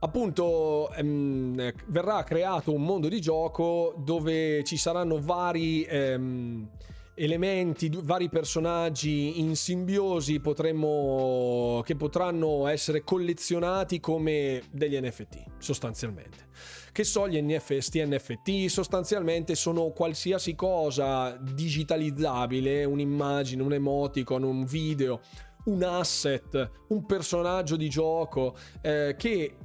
appunto 0.00 0.90
ehm, 0.92 1.72
verrà 1.86 2.24
creato 2.24 2.72
un 2.72 2.82
mondo 2.82 3.08
di 3.08 3.20
gioco 3.20 3.94
dove 3.98 4.64
ci 4.64 4.76
saranno 4.76 5.20
vari 5.20 5.84
ehm, 5.84 6.68
elementi, 7.14 7.90
vari 8.02 8.28
personaggi 8.28 9.40
in 9.40 9.56
simbiosi 9.56 10.40
potremmo, 10.40 11.82
che 11.84 11.96
potranno 11.96 12.66
essere 12.66 13.02
collezionati 13.02 14.00
come 14.00 14.62
degli 14.70 14.98
NFT, 14.98 15.44
sostanzialmente. 15.58 16.48
Che 16.92 17.04
so, 17.04 17.28
gli 17.28 17.40
NFT, 17.40 18.04
NFT 18.04 18.66
sostanzialmente 18.66 19.54
sono 19.54 19.90
qualsiasi 19.90 20.54
cosa 20.54 21.36
digitalizzabile, 21.36 22.84
un'immagine, 22.84 23.62
un 23.62 23.72
emoticon, 23.72 24.42
un 24.42 24.64
video, 24.64 25.20
un 25.66 25.82
asset, 25.82 26.70
un 26.88 27.06
personaggio 27.06 27.76
di 27.76 27.88
gioco 27.88 28.56
eh, 28.80 29.14
che 29.16 29.56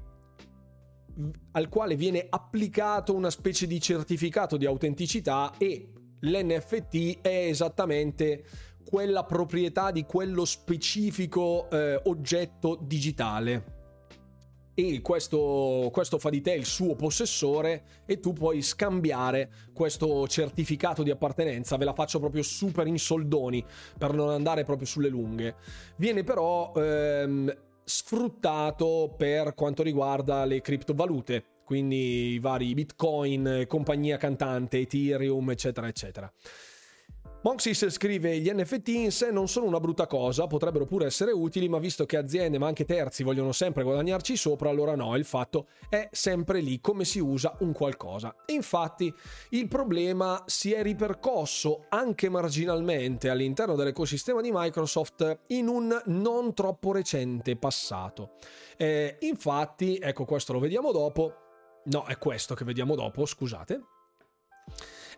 al 1.54 1.70
quale 1.70 1.96
viene 1.96 2.26
applicato 2.30 3.16
una 3.16 3.30
specie 3.30 3.66
di 3.68 3.80
certificato 3.80 4.58
di 4.58 4.66
autenticità 4.66 5.54
e 5.58 5.92
l'NFT 6.26 7.22
è 7.22 7.48
esattamente 7.48 8.44
quella 8.88 9.24
proprietà 9.24 9.92
di 9.92 10.04
quello 10.06 10.46
specifico 10.46 11.70
eh, 11.70 12.00
oggetto 12.06 12.78
digitale. 12.82 13.74
E 14.78 15.00
questo, 15.02 15.90
questo 15.92 16.20
fa 16.20 16.30
di 16.30 16.42
te 16.42 16.52
il 16.52 16.66
suo 16.66 16.96
possessore 16.96 18.04
e 18.06 18.20
tu 18.20 18.34
puoi 18.34 18.62
scambiare 18.62 19.50
questo 19.74 20.28
certificato 20.28 21.02
di 21.02 21.12
appartenenza. 21.12 21.78
Ve 21.78 21.86
la 21.86 21.94
faccio 21.94 22.20
proprio 22.20 22.44
super 22.44 22.86
in 22.86 23.00
soldoni 23.00 23.64
per 23.98 24.14
non 24.14 24.30
andare 24.30 24.66
proprio 24.66 24.86
sulle 24.86 25.08
lunghe. 25.08 25.56
Viene 25.96 26.24
però 26.26 26.74
ehm, 26.76 27.56
sfruttato 27.86 29.14
per 29.18 29.54
quanto 29.54 29.82
riguarda 29.82 30.44
le 30.44 30.60
criptovalute 30.60 31.55
quindi 31.66 32.34
i 32.34 32.40
vari 32.40 32.74
Bitcoin, 32.74 33.66
compagnia 33.68 34.16
cantante, 34.16 34.80
Ethereum, 34.80 35.50
eccetera, 35.50 35.88
eccetera. 35.88 36.32
Monxis 37.46 37.90
scrive: 37.90 38.40
Gli 38.40 38.50
NFT 38.52 38.88
in 38.88 39.12
sé 39.12 39.30
non 39.30 39.48
sono 39.48 39.68
una 39.68 39.80
brutta 39.80 40.08
cosa, 40.08 40.48
potrebbero 40.48 40.88
pure 40.88 41.06
essere 41.06 41.32
utili, 41.32 41.70
ma 41.70 41.78
visto 41.78 42.08
che 42.08 42.18
aziende 42.18 42.58
ma 42.58 42.66
anche 42.66 42.86
terzi 42.86 43.22
vogliono 43.22 43.52
sempre 43.52 43.84
guadagnarci 43.84 44.36
sopra, 44.36 44.72
allora 44.72 44.96
no, 44.96 45.16
il 45.16 45.26
fatto 45.26 45.68
è 45.88 46.10
sempre 46.12 46.60
lì 46.60 46.82
come 46.82 47.06
si 47.06 47.20
usa 47.20 47.56
un 47.60 47.72
qualcosa. 47.72 48.34
Infatti 48.48 49.14
il 49.50 49.68
problema 49.68 50.42
si 50.48 50.72
è 50.74 50.82
ripercosso 50.82 51.86
anche 51.90 52.30
marginalmente 52.30 53.30
all'interno 53.30 53.76
dell'ecosistema 53.76 54.42
di 54.42 54.50
Microsoft 54.52 55.42
in 55.50 55.68
un 55.68 56.02
non 56.06 56.56
troppo 56.56 56.94
recente 56.94 57.56
passato. 57.58 58.32
Eh, 58.76 59.18
infatti, 59.20 60.00
ecco, 60.02 60.26
questo 60.26 60.52
lo 60.52 60.60
vediamo 60.60 60.92
dopo 60.92 61.45
No, 61.86 62.06
è 62.06 62.18
questo 62.18 62.56
che 62.56 62.66
vediamo 62.66 62.96
dopo, 62.96 63.26
scusate. 63.26 63.82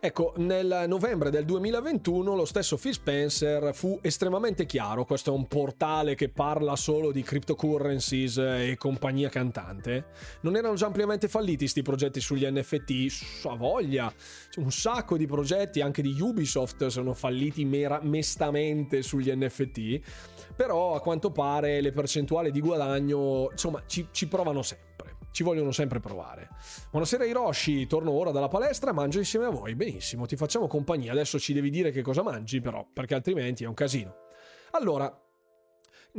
Ecco, 0.00 0.32
nel 0.36 0.84
novembre 0.86 1.28
del 1.28 1.44
2021 1.44 2.36
lo 2.36 2.44
stesso 2.44 2.76
Phil 2.76 2.92
Spencer 2.92 3.74
fu 3.74 3.98
estremamente 4.00 4.64
chiaro, 4.64 5.04
questo 5.04 5.32
è 5.32 5.36
un 5.36 5.48
portale 5.48 6.14
che 6.14 6.28
parla 6.28 6.76
solo 6.76 7.10
di 7.10 7.22
cryptocurrencies 7.22 8.36
e 8.36 8.76
compagnia 8.78 9.28
cantante. 9.28 10.06
Non 10.42 10.54
erano 10.54 10.74
già 10.74 10.86
ampiamente 10.86 11.26
falliti 11.26 11.58
questi 11.58 11.82
progetti 11.82 12.20
sugli 12.20 12.46
NFT? 12.46 13.46
A 13.46 13.56
voglia, 13.56 14.12
un 14.58 14.70
sacco 14.70 15.16
di 15.16 15.26
progetti 15.26 15.80
anche 15.80 16.02
di 16.02 16.16
Ubisoft 16.20 16.86
sono 16.86 17.12
falliti 17.12 17.64
mera- 17.64 18.00
mestamente 18.00 19.02
sugli 19.02 19.32
NFT, 19.34 20.00
però 20.54 20.94
a 20.94 21.00
quanto 21.00 21.32
pare 21.32 21.80
le 21.80 21.90
percentuali 21.90 22.52
di 22.52 22.60
guadagno, 22.60 23.48
insomma, 23.50 23.82
ci, 23.86 24.06
ci 24.12 24.28
provano 24.28 24.62
sempre 24.62 25.17
ci 25.30 25.42
vogliono 25.42 25.72
sempre 25.72 26.00
provare. 26.00 26.48
Buonasera 26.90 27.24
Hiroshi, 27.24 27.86
torno 27.86 28.12
ora 28.12 28.30
dalla 28.30 28.48
palestra, 28.48 28.92
mangio 28.92 29.18
insieme 29.18 29.46
a 29.46 29.50
voi. 29.50 29.74
Benissimo, 29.74 30.26
ti 30.26 30.36
facciamo 30.36 30.66
compagnia. 30.66 31.12
Adesso 31.12 31.38
ci 31.38 31.52
devi 31.52 31.70
dire 31.70 31.90
che 31.90 32.02
cosa 32.02 32.22
mangi, 32.22 32.60
però, 32.60 32.86
perché 32.92 33.14
altrimenti 33.14 33.64
è 33.64 33.66
un 33.66 33.74
casino. 33.74 34.14
Allora, 34.72 35.12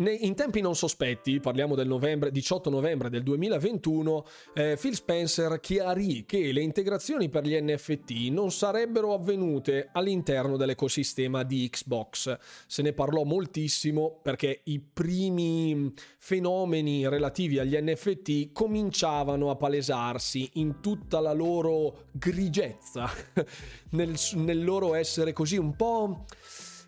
in 0.07 0.33
tempi 0.33 0.61
non 0.61 0.75
sospetti, 0.75 1.41
parliamo 1.41 1.75
del 1.75 1.87
novembre, 1.87 2.31
18 2.31 2.69
novembre 2.69 3.09
del 3.09 3.21
2021, 3.21 4.25
eh, 4.53 4.77
Phil 4.79 4.95
Spencer 4.95 5.59
chiarì 5.59 6.23
che 6.25 6.53
le 6.53 6.61
integrazioni 6.61 7.27
per 7.27 7.43
gli 7.43 7.59
NFT 7.59 8.29
non 8.29 8.49
sarebbero 8.49 9.13
avvenute 9.13 9.89
all'interno 9.91 10.55
dell'ecosistema 10.55 11.43
di 11.43 11.69
Xbox. 11.69 12.37
Se 12.65 12.81
ne 12.81 12.93
parlò 12.93 13.23
moltissimo 13.23 14.19
perché 14.21 14.61
i 14.63 14.79
primi 14.79 15.93
fenomeni 16.17 17.05
relativi 17.09 17.59
agli 17.59 17.77
NFT 17.77 18.53
cominciavano 18.53 19.49
a 19.49 19.57
palesarsi 19.57 20.49
in 20.53 20.79
tutta 20.79 21.19
la 21.19 21.33
loro 21.33 22.05
grigezza, 22.11 23.09
nel, 23.91 24.15
nel 24.35 24.63
loro 24.63 24.95
essere 24.95 25.33
così 25.33 25.57
un 25.57 25.75
po' 25.75 26.25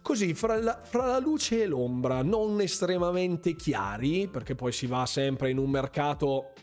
così 0.01 0.33
fra 0.33 0.57
la, 0.57 0.79
fra 0.83 1.05
la, 1.05 1.19
luce 1.19 1.63
e 1.63 1.67
l'ombra, 1.67 2.23
non 2.23 2.59
estremamente 2.61 3.55
chiari, 3.55 4.27
perché 4.27 4.55
poi 4.55 4.71
si 4.71 4.87
va 4.87 5.05
sempre 5.05 5.49
in 5.49 5.57
un 5.57 5.69
mercato 5.69 6.53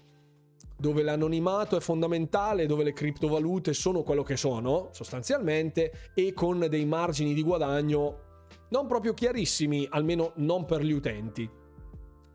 dove 0.76 1.02
l'anonimato 1.02 1.76
è 1.76 1.80
fondamentale, 1.80 2.66
dove 2.66 2.84
le 2.84 2.92
criptovalute 2.92 3.72
sono 3.72 4.02
quello 4.02 4.22
che 4.22 4.36
sono, 4.36 4.90
sostanzialmente, 4.92 6.10
e 6.14 6.32
con 6.32 6.66
dei 6.68 6.84
margini 6.84 7.34
di 7.34 7.42
guadagno 7.42 8.26
non 8.70 8.86
proprio 8.86 9.14
chiarissimi, 9.14 9.86
almeno 9.90 10.32
non 10.36 10.64
per 10.64 10.82
gli 10.82 10.92
utenti. 10.92 11.48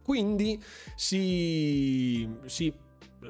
Quindi 0.04 0.62
si, 0.96 2.28
si 2.46 2.74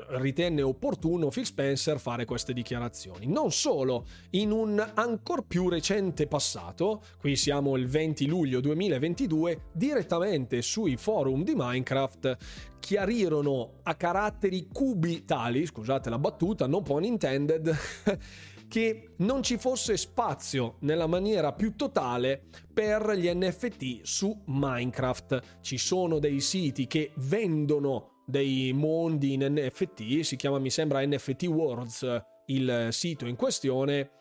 ritenne 0.10 0.62
opportuno 0.62 1.30
Phil 1.30 1.46
Spencer 1.46 2.00
fare 2.00 2.26
queste 2.26 2.54
dichiarazioni. 2.54 3.28
Non 3.28 3.52
solo, 3.52 4.06
in 4.32 4.52
un 4.52 4.84
ancor 4.94 5.46
più 5.46 5.70
recente 5.70 6.28
passato, 6.28 7.04
qui 7.20 7.36
siamo 7.36 7.76
il 7.78 7.88
20 7.88 8.26
luglio 8.28 8.60
2022, 8.60 9.70
direttamente 9.74 10.62
sui 10.62 10.98
forum 10.98 11.44
di 11.44 11.54
Minecraft 11.56 12.38
chiarirono 12.80 13.76
a 13.84 13.96
caratteri 13.96 14.68
cubitali, 14.72 15.66
scusate 15.66 16.10
la 16.10 16.20
battuta, 16.20 16.68
non 16.68 16.84
pun 16.84 17.06
intended, 17.06 17.74
che 18.68 19.12
non 19.18 19.42
ci 19.42 19.58
fosse 19.58 19.96
spazio 19.96 20.78
nella 20.80 21.08
maniera 21.08 21.54
più 21.54 21.76
totale 21.76 22.44
per 22.74 23.12
gli 23.16 23.30
NFT 23.32 24.02
su 24.02 24.38
Minecraft. 24.46 25.60
Ci 25.62 25.78
sono 25.78 26.20
dei 26.20 26.42
siti 26.42 26.88
che 26.88 27.12
vendono 27.16 28.13
dei 28.26 28.72
mondi 28.74 29.34
in 29.34 29.46
NFT, 29.50 30.22
si 30.22 30.36
chiama 30.36 30.60
mi 30.60 30.70
sembra 30.70 31.06
NFT 31.06 31.44
Worlds 31.44 32.22
il 32.48 32.88
sito 32.92 33.26
in 33.26 33.36
questione 33.36 34.12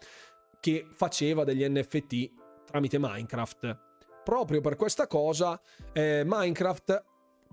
che 0.61 0.87
faceva 0.95 1.45
degli 1.45 1.67
NFT 1.69 2.31
tramite 2.65 2.99
Minecraft. 2.99 3.91
Proprio 4.25 4.61
per 4.61 4.77
questa 4.77 5.07
cosa 5.07 5.61
eh, 5.93 6.23
Minecraft 6.25 7.05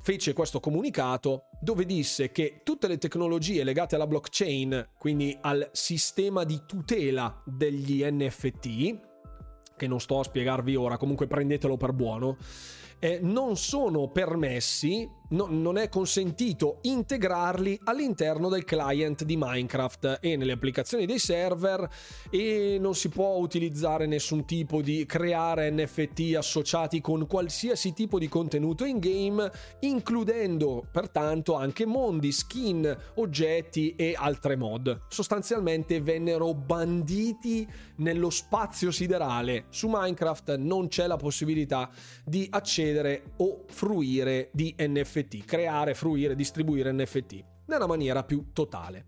fece 0.01 0.33
questo 0.33 0.59
comunicato 0.59 1.45
dove 1.59 1.85
disse 1.85 2.31
che 2.31 2.61
tutte 2.63 2.87
le 2.87 2.97
tecnologie 2.97 3.63
legate 3.63 3.95
alla 3.95 4.07
blockchain, 4.07 4.91
quindi 4.97 5.37
al 5.41 5.69
sistema 5.73 6.43
di 6.43 6.61
tutela 6.65 7.41
degli 7.45 8.03
NFT, 8.03 8.99
che 9.75 9.87
non 9.87 9.99
sto 9.99 10.19
a 10.19 10.23
spiegarvi 10.23 10.75
ora, 10.75 10.97
comunque 10.97 11.27
prendetelo 11.27 11.75
per 11.77 11.93
buono, 11.93 12.37
eh, 12.99 13.19
non 13.21 13.57
sono 13.57 14.09
permessi 14.09 15.07
no, 15.29 15.47
non 15.49 15.77
è 15.77 15.89
consentito 15.89 16.79
integrarli 16.83 17.79
all'interno 17.83 18.49
del 18.49 18.63
client 18.63 19.23
di 19.23 19.35
Minecraft 19.37 20.19
e 20.21 20.35
nelle 20.35 20.53
applicazioni 20.53 21.05
dei 21.05 21.19
server 21.19 21.87
e 22.29 22.77
non 22.79 22.95
si 22.95 23.09
può 23.09 23.35
utilizzare 23.37 24.05
nessun 24.05 24.45
tipo 24.45 24.81
di 24.81 25.05
creare 25.05 25.71
NFT 25.71 26.35
associati 26.35 27.01
con 27.01 27.27
qualsiasi 27.27 27.93
tipo 27.93 28.17
di 28.19 28.27
contenuto 28.27 28.85
in 28.85 28.99
game, 28.99 29.51
includendo 29.81 30.85
pertanto 30.91 31.55
anche 31.55 31.85
mondi, 31.85 32.31
skin, 32.31 32.97
oggetti 33.15 33.95
e 33.95 34.15
altre 34.17 34.55
mod. 34.55 35.01
Sostanzialmente 35.09 36.01
vennero 36.01 36.53
banditi 36.53 37.67
nello 37.97 38.29
spazio 38.29 38.91
siderale. 38.91 39.65
Su 39.69 39.87
Minecraft 39.89 40.55
non 40.55 40.87
c'è 40.87 41.07
la 41.07 41.17
possibilità 41.17 41.89
di 42.23 42.47
accedere 42.49 43.33
o 43.37 43.65
fruire 43.67 44.49
di 44.53 44.73
NFT 44.77 45.18
NFT, 45.19 45.45
creare, 45.45 45.93
fruire, 45.93 46.35
distribuire 46.35 46.91
NFT 46.91 47.43
nella 47.65 47.87
maniera 47.87 48.23
più 48.23 48.51
totale. 48.53 49.07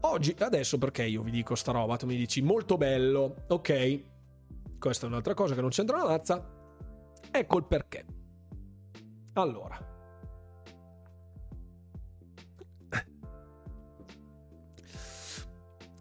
Oggi, 0.00 0.34
adesso 0.38 0.78
perché 0.78 1.04
io 1.04 1.22
vi 1.22 1.30
dico 1.30 1.54
sta 1.54 1.72
roba, 1.72 1.96
tu 1.96 2.06
mi 2.06 2.16
dici 2.16 2.42
molto 2.42 2.76
bello, 2.76 3.44
ok, 3.48 4.02
questa 4.78 5.06
è 5.06 5.08
un'altra 5.08 5.34
cosa 5.34 5.54
che 5.54 5.60
non 5.60 5.70
c'entra 5.70 5.96
una 5.96 6.06
mazza, 6.06 6.44
ecco 7.30 7.58
il 7.58 7.64
perché. 7.64 8.04
Allora, 9.34 9.78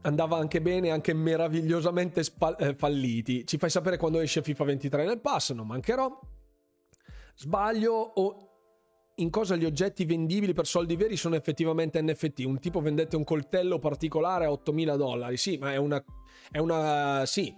andava 0.02 0.38
anche 0.38 0.62
bene, 0.62 0.89
anche 0.89 1.14
meravigliosamente 1.14 2.24
spa- 2.24 2.56
eh, 2.56 2.74
falliti. 2.74 3.45
Ci 3.45 3.58
fai 3.58 3.70
sapere 3.70 3.97
quando 3.97 4.20
esce 4.20 4.41
FIFA 4.41 4.64
23 4.64 5.06
nel 5.06 5.22
pass, 5.22 5.52
non 5.52 5.68
mancherò. 5.68 6.20
Sbaglio 7.36 7.93
o 7.93 8.51
in 9.22 9.30
cosa 9.30 9.55
gli 9.55 9.65
oggetti 9.65 10.05
vendibili 10.05 10.53
per 10.53 10.65
soldi 10.65 10.95
veri 10.95 11.15
sono 11.15 11.36
effettivamente 11.36 12.01
NFT. 12.01 12.39
Un 12.39 12.59
tipo 12.59 12.82
vendette 12.82 13.15
un 13.15 13.24
coltello 13.24 13.80
particolare 13.80 14.45
a 14.45 14.51
8000 14.51 14.95
dollari. 14.95 15.38
Sì, 15.38 15.57
ma 15.57 15.72
è 15.72 15.78
una. 15.78 16.03
È 16.49 16.57
una. 16.57 17.24
Sì. 17.26 17.55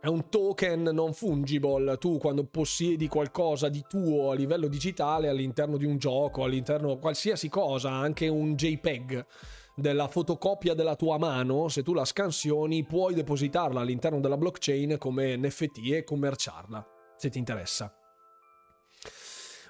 È 0.00 0.06
un 0.06 0.28
token 0.28 0.82
non 0.92 1.12
fungible. 1.12 1.96
Tu 1.98 2.18
quando 2.18 2.44
possiedi 2.44 3.08
qualcosa 3.08 3.68
di 3.68 3.84
tuo 3.88 4.30
a 4.30 4.34
livello 4.34 4.68
digitale 4.68 5.28
all'interno 5.28 5.76
di 5.76 5.84
un 5.84 5.98
gioco, 5.98 6.44
all'interno 6.44 6.94
di 6.94 7.00
qualsiasi 7.00 7.48
cosa, 7.48 7.90
anche 7.90 8.28
un 8.28 8.54
JPEG 8.54 9.26
della 9.74 10.08
fotocopia 10.08 10.74
della 10.74 10.96
tua 10.96 11.18
mano, 11.18 11.68
se 11.68 11.82
tu 11.82 11.94
la 11.94 12.04
scansioni, 12.04 12.84
puoi 12.84 13.14
depositarla 13.14 13.80
all'interno 13.80 14.20
della 14.20 14.36
blockchain 14.36 14.98
come 14.98 15.36
NFT 15.36 15.78
e 15.92 16.04
commerciarla, 16.04 16.86
se 17.16 17.28
ti 17.30 17.38
interessa 17.38 17.97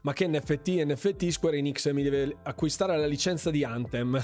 ma 0.02 0.12
che 0.12 0.28
NFT, 0.28 0.84
NFT 0.84 1.28
Square 1.28 1.56
Enix 1.56 1.90
mi 1.92 2.02
deve 2.02 2.36
acquistare 2.42 2.96
la 2.96 3.06
licenza 3.06 3.50
di 3.50 3.64
Anthem. 3.64 4.22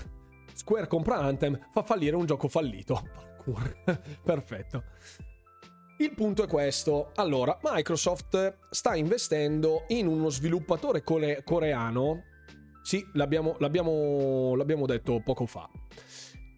Square 0.52 0.86
compra 0.86 1.18
Anthem, 1.18 1.58
fa 1.72 1.82
fallire 1.82 2.16
un 2.16 2.26
gioco 2.26 2.48
fallito. 2.48 3.02
Perfetto. 4.22 4.84
Il 5.98 6.12
punto 6.14 6.42
è 6.42 6.46
questo. 6.46 7.12
Allora, 7.14 7.58
Microsoft 7.62 8.58
sta 8.70 8.96
investendo 8.96 9.84
in 9.88 10.06
uno 10.06 10.28
sviluppatore 10.28 11.02
core- 11.02 11.42
coreano. 11.44 12.22
Sì, 12.82 13.04
l'abbiamo, 13.12 13.56
l'abbiamo, 13.58 14.54
l'abbiamo, 14.56 14.86
detto 14.86 15.20
poco 15.24 15.46
fa. 15.46 15.68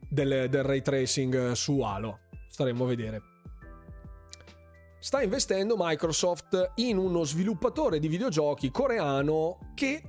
Del, 0.09 0.49
del 0.49 0.63
ray 0.63 0.81
tracing 0.81 1.53
su 1.53 1.81
Halo. 1.81 2.21
Staremo 2.49 2.85
a 2.85 2.87
vedere 2.87 3.36
sta 5.07 5.23
investendo 5.23 5.77
Microsoft 5.79 6.73
in 6.77 6.97
uno 6.97 7.23
sviluppatore 7.23 8.01
di 8.01 8.09
videogiochi 8.09 8.73
coreano 8.73 9.71
che 9.77 10.03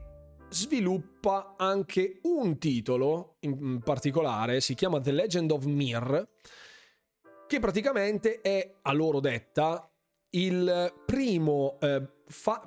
sviluppa 0.50 1.54
anche 1.56 2.18
un 2.24 2.58
titolo 2.58 3.36
in 3.42 3.80
particolare, 3.84 4.60
si 4.60 4.74
chiama 4.74 5.00
The 5.00 5.12
Legend 5.12 5.52
of 5.52 5.66
Mir, 5.66 6.28
che 7.46 7.60
praticamente 7.60 8.42
è, 8.42 8.78
a 8.82 8.92
loro 8.92 9.20
detta, 9.20 9.88
il 10.32 10.92
primo, 11.06 11.78
eh, 11.80 12.02
fa- 12.26 12.66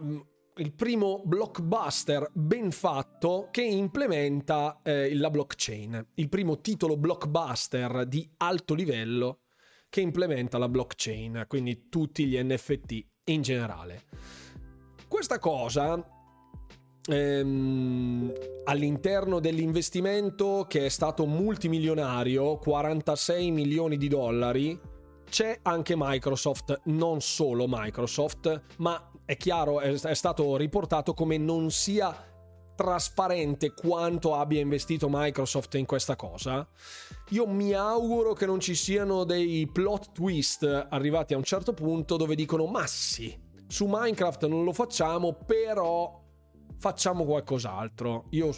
il 0.54 0.72
primo 0.72 1.22
blockbuster 1.24 2.30
ben 2.32 2.70
fatto 2.70 3.48
che 3.50 3.62
implementa 3.62 4.78
eh, 4.84 5.16
la 5.16 5.30
blockchain, 5.30 6.10
il 6.14 6.28
primo 6.28 6.60
titolo 6.60 6.96
blockbuster 6.96 8.06
di 8.06 8.30
alto 8.36 8.74
livello 8.74 9.39
che 9.91 10.01
implementa 10.01 10.57
la 10.57 10.68
blockchain, 10.68 11.45
quindi 11.49 11.88
tutti 11.88 12.24
gli 12.24 12.41
NFT 12.41 13.05
in 13.24 13.43
generale. 13.43 14.05
Questa 15.09 15.38
cosa 15.41 16.03
ehm, 17.05 18.32
all'interno 18.64 19.41
dell'investimento 19.41 20.66
che 20.68 20.86
è 20.86 20.88
stato 20.88 21.26
multimilionario, 21.26 22.57
46 22.59 23.51
milioni 23.51 23.97
di 23.97 24.07
dollari, 24.09 24.80
c'è 25.28 25.59
anche 25.62 25.95
Microsoft, 25.97 26.82
non 26.84 27.20
solo 27.20 27.66
Microsoft, 27.68 28.62
ma 28.78 29.11
è 29.24 29.36
chiaro, 29.36 29.80
è, 29.80 29.93
è 29.93 30.14
stato 30.14 30.57
riportato 30.57 31.14
come 31.14 31.36
non 31.36 31.70
sia 31.70 32.29
trasparente 32.80 33.74
quanto 33.74 34.34
abbia 34.34 34.58
investito 34.58 35.08
Microsoft 35.10 35.74
in 35.74 35.84
questa 35.84 36.16
cosa. 36.16 36.66
Io 37.28 37.46
mi 37.46 37.74
auguro 37.74 38.32
che 38.32 38.46
non 38.46 38.58
ci 38.58 38.74
siano 38.74 39.24
dei 39.24 39.68
plot 39.70 40.12
twist 40.12 40.86
arrivati 40.88 41.34
a 41.34 41.36
un 41.36 41.42
certo 41.42 41.74
punto 41.74 42.16
dove 42.16 42.34
dicono 42.34 42.64
ma 42.64 42.86
sì, 42.86 43.38
su 43.66 43.84
Minecraft 43.86 44.46
non 44.46 44.64
lo 44.64 44.72
facciamo, 44.72 45.34
però 45.34 46.22
facciamo 46.78 47.26
qualcos'altro. 47.26 48.28
Io 48.30 48.50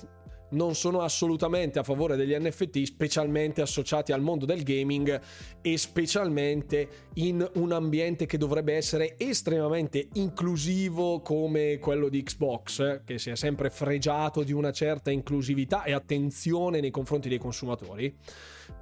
non 0.52 0.74
sono 0.74 1.00
assolutamente 1.00 1.78
a 1.78 1.82
favore 1.82 2.16
degli 2.16 2.34
NFT, 2.34 2.82
specialmente 2.82 3.60
associati 3.60 4.12
al 4.12 4.20
mondo 4.20 4.46
del 4.46 4.62
gaming 4.62 5.20
e 5.60 5.76
specialmente 5.76 6.88
in 7.14 7.46
un 7.54 7.72
ambiente 7.72 8.26
che 8.26 8.38
dovrebbe 8.38 8.74
essere 8.74 9.14
estremamente 9.18 10.08
inclusivo 10.14 11.20
come 11.20 11.78
quello 11.78 12.08
di 12.08 12.22
Xbox, 12.22 13.02
che 13.04 13.18
si 13.18 13.30
è 13.30 13.36
sempre 13.36 13.70
fregiato 13.70 14.42
di 14.42 14.52
una 14.52 14.72
certa 14.72 15.10
inclusività 15.10 15.84
e 15.84 15.92
attenzione 15.92 16.80
nei 16.80 16.90
confronti 16.90 17.28
dei 17.28 17.38
consumatori, 17.38 18.16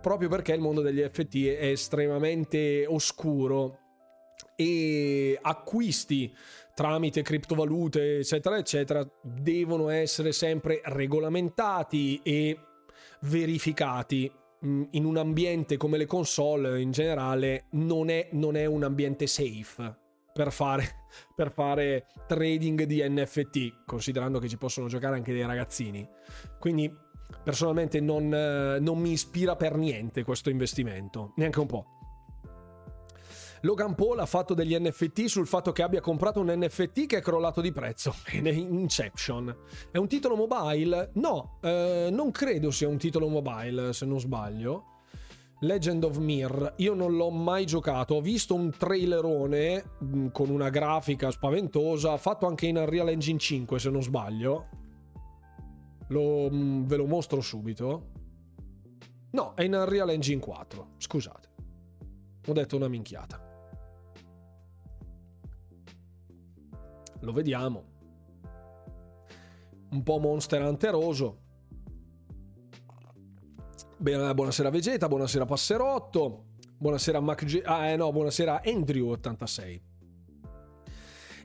proprio 0.00 0.28
perché 0.28 0.52
il 0.52 0.60
mondo 0.60 0.80
degli 0.80 1.02
NFT 1.02 1.46
è 1.46 1.66
estremamente 1.66 2.86
oscuro 2.86 3.78
e 4.56 5.38
acquisti 5.40 6.34
tramite 6.80 7.20
criptovalute, 7.20 8.20
eccetera, 8.20 8.56
eccetera, 8.56 9.06
devono 9.20 9.90
essere 9.90 10.32
sempre 10.32 10.80
regolamentati 10.82 12.18
e 12.22 12.58
verificati. 13.20 14.32
Mm, 14.64 14.84
in 14.92 15.04
un 15.04 15.18
ambiente 15.18 15.76
come 15.76 15.98
le 15.98 16.06
console 16.06 16.80
in 16.80 16.90
generale 16.90 17.66
non 17.72 18.08
è, 18.08 18.28
non 18.32 18.56
è 18.56 18.64
un 18.64 18.82
ambiente 18.82 19.26
safe 19.26 19.94
per 20.32 20.50
fare, 20.52 21.04
per 21.36 21.52
fare 21.52 22.06
trading 22.26 22.84
di 22.84 23.06
NFT, 23.06 23.84
considerando 23.84 24.38
che 24.38 24.48
ci 24.48 24.56
possono 24.56 24.88
giocare 24.88 25.16
anche 25.16 25.34
dei 25.34 25.44
ragazzini. 25.44 26.08
Quindi 26.58 26.90
personalmente 27.44 28.00
non, 28.00 28.26
non 28.26 28.98
mi 28.98 29.10
ispira 29.10 29.54
per 29.54 29.76
niente 29.76 30.24
questo 30.24 30.48
investimento, 30.48 31.34
neanche 31.36 31.60
un 31.60 31.66
po'. 31.66 31.99
Logan 33.62 33.94
Paul 33.94 34.18
ha 34.20 34.26
fatto 34.26 34.54
degli 34.54 34.74
NFT 34.74 35.24
sul 35.26 35.46
fatto 35.46 35.70
che 35.72 35.82
abbia 35.82 36.00
comprato 36.00 36.40
un 36.40 36.50
NFT 36.50 37.04
che 37.04 37.18
è 37.18 37.20
crollato 37.20 37.60
di 37.60 37.72
prezzo. 37.72 38.14
Inception. 38.32 39.54
È 39.90 39.98
un 39.98 40.08
titolo 40.08 40.34
mobile? 40.34 41.10
No, 41.14 41.58
eh, 41.60 42.08
non 42.10 42.30
credo 42.30 42.70
sia 42.70 42.88
un 42.88 42.96
titolo 42.96 43.28
mobile, 43.28 43.92
se 43.92 44.06
non 44.06 44.18
sbaglio. 44.18 44.84
Legend 45.62 46.04
of 46.04 46.16
Mir, 46.16 46.72
io 46.78 46.94
non 46.94 47.14
l'ho 47.16 47.28
mai 47.28 47.66
giocato, 47.66 48.14
ho 48.14 48.22
visto 48.22 48.54
un 48.54 48.70
trailerone 48.70 49.84
mm, 50.02 50.28
con 50.28 50.48
una 50.48 50.70
grafica 50.70 51.30
spaventosa, 51.30 52.16
fatto 52.16 52.46
anche 52.46 52.66
in 52.66 52.78
Unreal 52.78 53.10
Engine 53.10 53.38
5 53.38 53.78
se 53.78 53.90
non 53.90 54.02
sbaglio. 54.02 54.68
Lo, 56.08 56.48
mm, 56.50 56.84
ve 56.84 56.96
lo 56.96 57.06
mostro 57.06 57.42
subito. 57.42 58.08
No, 59.32 59.52
è 59.54 59.64
in 59.64 59.74
Unreal 59.74 60.08
Engine 60.08 60.40
4, 60.40 60.92
scusate. 60.96 61.48
Ho 62.46 62.52
detto 62.54 62.76
una 62.76 62.88
minchiata. 62.88 63.49
Lo 67.20 67.32
vediamo. 67.32 67.84
Un 69.90 70.02
po' 70.02 70.18
monster 70.18 70.62
hunteroso. 70.62 71.38
Bene, 73.96 74.32
buonasera 74.32 74.70
Vegeta, 74.70 75.08
buonasera 75.08 75.44
Passerotto, 75.44 76.44
buonasera 76.78 77.20
Mac 77.20 77.44
G- 77.44 77.62
ah 77.64 77.88
eh 77.88 77.96
no, 77.96 78.10
buonasera 78.12 78.62
Andrew86. 78.64 79.80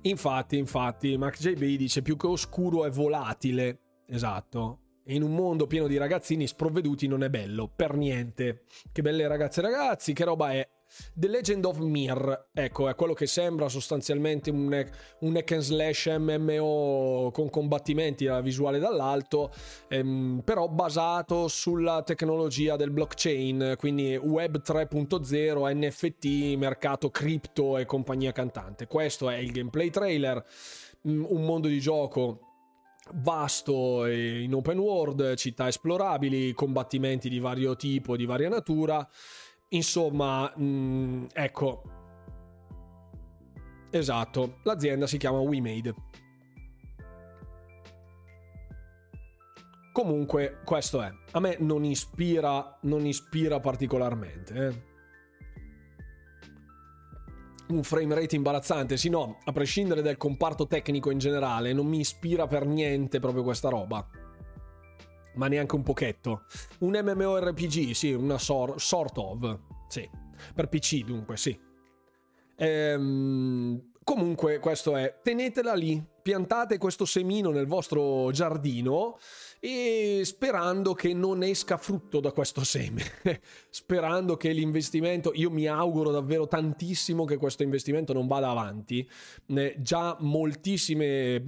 Infatti, 0.03 0.57
infatti, 0.57 1.17
Mac 1.17 1.37
JB 1.39 1.75
dice 1.75 2.01
più 2.01 2.15
che 2.15 2.27
oscuro 2.27 2.85
è 2.85 2.89
volatile. 2.89 3.79
Esatto. 4.07 4.81
in 5.07 5.21
un 5.23 5.33
mondo 5.35 5.67
pieno 5.67 5.87
di 5.87 5.97
ragazzini 5.97 6.47
sprovveduti 6.47 7.07
non 7.07 7.23
è 7.23 7.29
bello, 7.29 7.67
per 7.67 7.95
niente. 7.95 8.63
Che 8.91 9.01
belle 9.01 9.27
ragazze 9.27 9.59
e 9.59 9.63
ragazzi, 9.63 10.13
che 10.13 10.23
roba 10.23 10.51
è? 10.51 10.67
The 11.13 11.27
Legend 11.27 11.65
of 11.65 11.77
Mir, 11.79 12.47
ecco, 12.53 12.89
è 12.89 12.95
quello 12.95 13.13
che 13.13 13.27
sembra 13.27 13.69
sostanzialmente 13.69 14.49
un, 14.49 14.85
un 15.19 15.35
hack 15.35 15.51
and 15.51 15.61
slash 15.61 16.07
MMO 16.17 17.29
con 17.33 17.49
combattimenti 17.49 18.27
alla 18.27 18.41
visuale 18.41 18.79
dall'alto, 18.79 19.51
ehm, 19.87 20.41
però 20.43 20.67
basato 20.67 21.47
sulla 21.47 22.03
tecnologia 22.03 22.75
del 22.75 22.91
blockchain, 22.91 23.75
quindi 23.77 24.15
web 24.15 24.61
3.0, 24.61 25.73
NFT, 25.75 26.57
mercato 26.57 27.09
cripto 27.09 27.77
e 27.77 27.85
compagnia 27.85 28.31
cantante. 28.31 28.87
Questo 28.87 29.29
è 29.29 29.37
il 29.37 29.51
gameplay 29.51 29.89
trailer, 29.89 30.43
mm, 31.07 31.25
un 31.27 31.43
mondo 31.43 31.67
di 31.67 31.79
gioco 31.79 32.39
vasto 33.13 34.07
in 34.07 34.53
open 34.53 34.79
world, 34.79 35.35
città 35.35 35.67
esplorabili, 35.67 36.53
combattimenti 36.53 37.29
di 37.29 37.39
vario 37.39 37.75
tipo, 37.75 38.15
di 38.15 38.25
varia 38.25 38.49
natura. 38.49 39.07
Insomma, 39.75 40.51
mh, 40.55 40.63
mm, 40.63 41.25
ecco. 41.33 41.83
Esatto, 43.89 44.57
l'azienda 44.63 45.07
si 45.07 45.17
chiama 45.17 45.39
WeMade. 45.39 45.93
Comunque, 49.91 50.59
questo 50.65 51.01
è. 51.01 51.11
A 51.31 51.39
me 51.39 51.57
non 51.59 51.85
ispira, 51.85 52.77
non 52.81 53.05
ispira 53.05 53.59
particolarmente. 53.59 54.53
Eh 54.53 54.93
un 57.67 57.81
frame 57.81 58.13
rate 58.13 58.35
imbarazzante, 58.35 58.95
sì 58.95 59.09
no, 59.09 59.39
a 59.43 59.51
prescindere 59.51 60.03
dal 60.03 60.17
comparto 60.17 60.67
tecnico 60.67 61.09
in 61.09 61.17
generale, 61.17 61.73
non 61.73 61.87
mi 61.87 61.99
ispira 61.99 62.45
per 62.45 62.67
niente 62.67 63.19
proprio 63.19 63.41
questa 63.41 63.69
roba. 63.69 64.07
Ma 65.35 65.47
neanche 65.47 65.75
un 65.75 65.83
pochetto. 65.83 66.45
Un 66.79 66.99
MMORPG, 67.01 67.91
sì, 67.91 68.11
una 68.11 68.37
sor- 68.37 68.79
sort 68.81 69.17
of, 69.17 69.59
sì. 69.87 70.09
Per 70.53 70.67
PC 70.67 71.03
dunque, 71.03 71.37
sì. 71.37 71.57
Ehm, 72.57 73.91
comunque 74.03 74.59
questo 74.59 74.95
è, 74.95 75.19
tenetela 75.21 75.73
lì, 75.73 76.01
piantate 76.21 76.77
questo 76.77 77.05
semino 77.05 77.51
nel 77.51 77.67
vostro 77.67 78.31
giardino 78.31 79.17
e 79.59 80.21
sperando 80.23 80.93
che 80.93 81.13
non 81.13 81.43
esca 81.43 81.77
frutto 81.77 82.19
da 82.19 82.31
questo 82.31 82.63
seme, 82.63 83.03
sperando 83.69 84.37
che 84.37 84.51
l'investimento, 84.51 85.31
io 85.33 85.49
mi 85.51 85.67
auguro 85.67 86.11
davvero 86.11 86.47
tantissimo 86.47 87.25
che 87.25 87.37
questo 87.37 87.63
investimento 87.63 88.13
non 88.13 88.27
vada 88.27 88.49
avanti, 88.49 89.07
eh, 89.47 89.75
già 89.79 90.15
moltissimi 90.19 91.41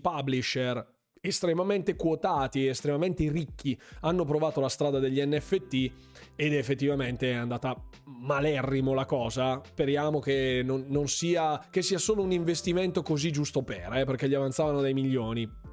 publisher 0.00 0.98
estremamente 1.20 1.96
quotati, 1.96 2.66
estremamente 2.66 3.30
ricchi 3.30 3.78
hanno 4.00 4.24
provato 4.24 4.60
la 4.60 4.68
strada 4.68 4.98
degli 4.98 5.22
NFT 5.22 5.92
ed 6.34 6.54
effettivamente 6.54 7.30
è 7.30 7.34
andata 7.34 7.76
malerrimo 8.04 8.94
la 8.94 9.04
cosa. 9.04 9.60
Speriamo 9.64 10.18
che 10.18 10.62
non, 10.64 10.86
non 10.88 11.08
sia 11.08 11.62
che 11.70 11.82
sia 11.82 11.98
solo 11.98 12.22
un 12.22 12.32
investimento 12.32 13.02
così 13.02 13.30
giusto 13.30 13.62
per, 13.62 13.92
eh, 13.94 14.04
perché 14.04 14.28
gli 14.28 14.34
avanzavano 14.34 14.80
dei 14.80 14.94
milioni 14.94 15.68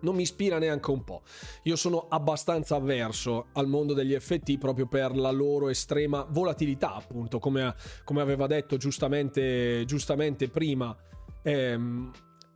non 0.00 0.14
mi 0.14 0.22
ispira 0.22 0.58
neanche 0.58 0.90
un 0.90 1.02
po'. 1.02 1.22
Io 1.62 1.76
sono 1.76 2.08
abbastanza 2.10 2.76
avverso 2.76 3.46
al 3.54 3.66
mondo 3.66 3.94
degli 3.94 4.14
FT 4.14 4.58
proprio 4.58 4.86
per 4.86 5.16
la 5.16 5.30
loro 5.30 5.70
estrema 5.70 6.26
volatilità, 6.28 6.94
appunto, 6.94 7.38
come, 7.38 7.74
come 8.04 8.20
aveva 8.20 8.46
detto 8.46 8.76
giustamente, 8.76 9.84
giustamente 9.86 10.50
prima 10.50 10.94
ehm, 11.42 12.10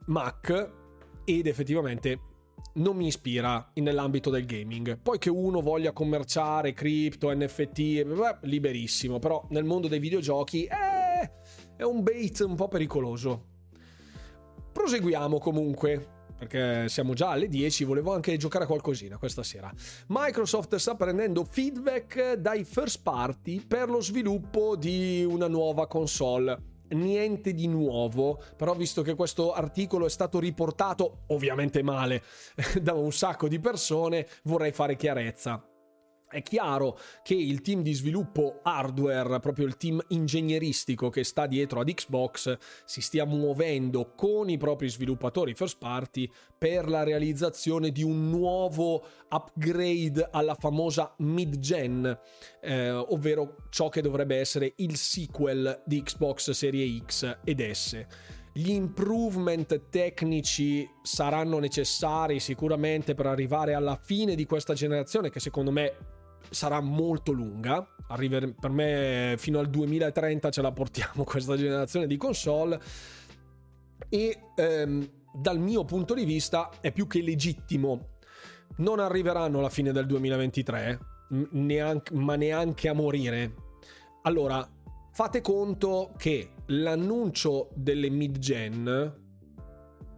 Mac, 0.05 0.70
ed 1.29 1.47
effettivamente 1.47 2.20
non 2.76 2.97
mi 2.97 3.09
ispira 3.09 3.70
nell'ambito 3.74 4.31
del 4.31 4.47
gaming. 4.47 4.99
Poi 4.99 5.18
che 5.18 5.29
uno 5.29 5.61
voglia 5.61 5.93
commerciare 5.93 6.72
cripto, 6.72 7.31
NFT, 7.31 8.03
beh, 8.05 8.39
liberissimo, 8.43 9.18
però 9.18 9.47
nel 9.51 9.64
mondo 9.64 9.89
dei 9.89 9.99
videogiochi 9.99 10.64
eh, 10.64 11.31
è 11.76 11.83
un 11.83 12.03
bait 12.03 12.41
un 12.41 12.55
po' 12.55 12.68
pericoloso. 12.68 13.45
Proseguiamo 14.72 15.39
comunque 15.39 16.16
perché 16.39 16.89
siamo 16.89 17.12
già 17.12 17.31
alle 17.31 17.49
10, 17.49 17.85
volevo 17.85 18.14
anche 18.14 18.37
giocare 18.39 18.64
a 18.64 18.66
qualcosina 18.68 19.18
questa 19.18 19.43
sera. 19.43 19.70
Microsoft 20.07 20.76
sta 20.76 20.95
prendendo 20.95 21.45
feedback 21.45 22.35
dai 22.35 22.64
first 22.64 23.03
party 23.03 23.66
per 23.66 23.91
lo 23.91 24.01
sviluppo 24.01 24.76
di 24.76 25.26
una 25.29 25.49
nuova 25.49 25.87
console 25.89 26.68
niente 26.91 27.53
di 27.53 27.66
nuovo, 27.66 28.41
però 28.57 28.74
visto 28.74 29.03
che 29.03 29.14
questo 29.14 29.53
articolo 29.53 30.07
è 30.07 30.11
stato 30.11 30.39
riportato 30.39 31.24
ovviamente 31.28 31.82
male 31.82 32.22
da 32.80 32.95
un 32.95 33.12
sacco 33.12 33.49
di 33.49 33.59
persone, 33.59 34.26
vorrei 34.45 34.72
fare 34.72 34.97
chiarezza. 34.97 35.68
È 36.31 36.43
chiaro 36.43 36.99
che 37.22 37.33
il 37.33 37.62
team 37.62 37.81
di 37.81 37.95
sviluppo 37.95 38.61
hardware, 38.62 39.41
proprio 39.41 39.64
il 39.64 39.79
team 39.79 39.99
ingegneristico 40.09 41.09
che 41.09 41.24
sta 41.24 41.47
dietro 41.47 41.81
ad 41.81 41.91
Xbox, 41.91 42.59
si 42.85 43.01
stia 43.01 43.24
muovendo 43.24 44.12
con 44.14 44.51
i 44.51 44.59
propri 44.59 44.91
sviluppatori 44.91 45.55
first 45.55 45.79
party 45.79 46.31
per 46.59 46.87
la 46.87 47.03
realizzazione 47.03 47.91
di 47.91 48.03
un 48.03 48.29
nuovo 48.29 49.03
upgrade 49.31 50.29
alla 50.31 50.55
famosa 50.55 51.14
mid-gen, 51.18 52.18
eh, 52.61 52.91
ovvero 52.91 53.57
ciò 53.70 53.89
che 53.89 54.03
dovrebbe 54.03 54.37
essere 54.37 54.74
il 54.76 54.97
sequel 54.97 55.83
di 55.87 56.03
Xbox 56.03 56.51
Serie 56.51 57.03
X 57.07 57.39
ed 57.43 57.70
S. 57.70 58.05
Gli 58.53 58.70
improvement 58.70 59.89
tecnici 59.89 60.87
saranno 61.01 61.59
necessari 61.59 62.39
sicuramente 62.39 63.14
per 63.14 63.26
arrivare 63.26 63.72
alla 63.72 63.97
fine 63.97 64.35
di 64.35 64.45
questa 64.45 64.74
generazione 64.74 65.31
che 65.31 65.39
secondo 65.39 65.70
me 65.70 66.16
sarà 66.51 66.80
molto 66.80 67.32
lunga. 67.32 67.95
Arriver- 68.09 68.55
per 68.59 68.70
me 68.70 69.34
fino 69.39 69.59
al 69.59 69.68
2030 69.68 70.51
ce 70.51 70.62
la 70.62 70.72
portiamo 70.72 71.24
questa 71.24 71.57
generazione 71.57 72.07
di 72.07 72.16
console. 72.16 72.80
E 74.09 74.41
ehm, 74.57 75.09
dal 75.32 75.59
mio 75.59 75.84
punto 75.84 76.14
di 76.14 76.24
vista 76.24 76.70
è 76.80 76.93
più 76.93 77.07
che 77.07 77.22
legittimo. 77.22 78.16
Non 78.78 79.01
arriveranno 79.01 79.59
alla 79.59 79.70
fine 79.70 79.93
del 79.93 80.07
2023, 80.07 80.99
neanche, 81.51 82.14
ma 82.14 82.36
neanche 82.36 82.89
a 82.89 82.93
morire. 82.93 83.55
Allora, 84.22 84.66
fate 85.12 85.41
conto 85.41 86.12
che 86.16 86.53
l'annuncio 86.66 87.70
delle 87.74 88.09
mid-gen 88.09 89.26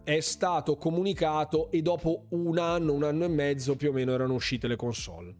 è 0.03 0.19
stato 0.19 0.75
comunicato 0.75 1.71
e 1.71 1.81
dopo 1.81 2.25
un 2.29 2.57
anno, 2.57 2.93
un 2.93 3.03
anno 3.03 3.25
e 3.25 3.29
mezzo 3.29 3.75
più 3.75 3.89
o 3.89 3.93
meno 3.93 4.13
erano 4.13 4.33
uscite 4.33 4.67
le 4.67 4.75
console 4.75 5.35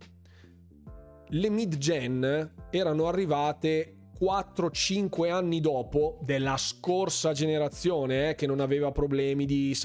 le 1.32 1.50
mid-gen 1.50 2.54
erano 2.70 3.08
arrivate 3.08 3.96
4-5 4.20 5.32
anni 5.32 5.60
dopo 5.60 6.20
della 6.22 6.58
scorsa 6.58 7.32
generazione 7.32 8.30
eh, 8.30 8.36
che 8.36 8.46
non 8.46 8.60
aveva 8.60 8.92
problemi 8.92 9.46
di, 9.46 9.76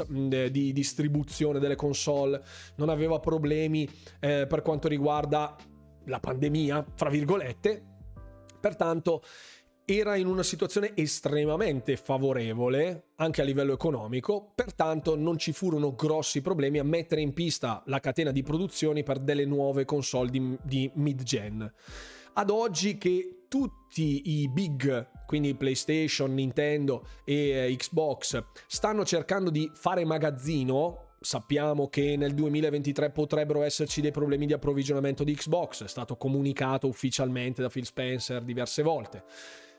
di, 0.51 0.73
distribuzione 0.73 1.59
delle 1.59 1.77
console, 1.77 2.43
non 2.77 2.91
aveva 2.91 3.19
problemi 3.19 3.89
eh, 4.21 4.47
per 4.47 4.61
quanto 4.63 4.89
riguarda 4.89 5.57
la 6.05 6.21
pandemia, 6.21 6.85
fra 6.95 7.09
virgolette. 7.09 7.95
Pertanto 8.61 9.23
era 9.89 10.17
in 10.17 10.27
una 10.27 10.43
situazione 10.43 10.91
estremamente 10.97 11.97
favorevole 11.97 13.11
anche 13.17 13.41
a 13.41 13.45
livello 13.45 13.73
economico, 13.73 14.51
pertanto 14.53 15.15
non 15.15 15.39
ci 15.39 15.53
furono 15.53 15.95
grossi 15.95 16.43
problemi 16.43 16.81
a 16.81 16.85
mettere 16.85 17.21
in 17.21 17.33
pista 17.33 17.85
la 17.87 18.01
catena 18.01 18.33
di 18.33 18.43
produzioni 18.43 19.05
per 19.05 19.21
delle 19.21 19.45
nuove 19.45 19.85
console 19.85 20.31
di, 20.31 20.59
di 20.65 20.91
mid-gen. 20.95 21.73
Ad 22.35 22.51
oggi 22.51 22.99
che 22.99 23.45
tutti 23.49 24.41
i 24.41 24.49
big, 24.49 25.25
quindi 25.25 25.55
PlayStation, 25.55 26.35
Nintendo 26.35 27.07
e 27.25 27.51
eh, 27.51 27.77
Xbox, 27.77 28.43
stanno 28.67 29.05
cercando 29.05 29.51
di 29.51 29.71
fare 29.73 30.05
magazzino, 30.05 31.15
sappiamo 31.21 31.89
che 31.89 32.17
nel 32.17 32.35
2023 32.35 33.11
potrebbero 33.11 33.63
esserci 33.63 34.01
dei 34.01 34.11
problemi 34.11 34.47
di 34.47 34.53
approvvigionamento 34.53 35.23
di 35.23 35.37
Xbox, 35.37 35.85
è 35.85 35.89
stato 35.89 36.17
comunicato 36.17 36.89
ufficialmente 36.89 37.63
da 37.63 37.69
Phil 37.69 37.87
Spencer 37.87 38.43
diverse 38.43 38.83
volte 38.83 39.23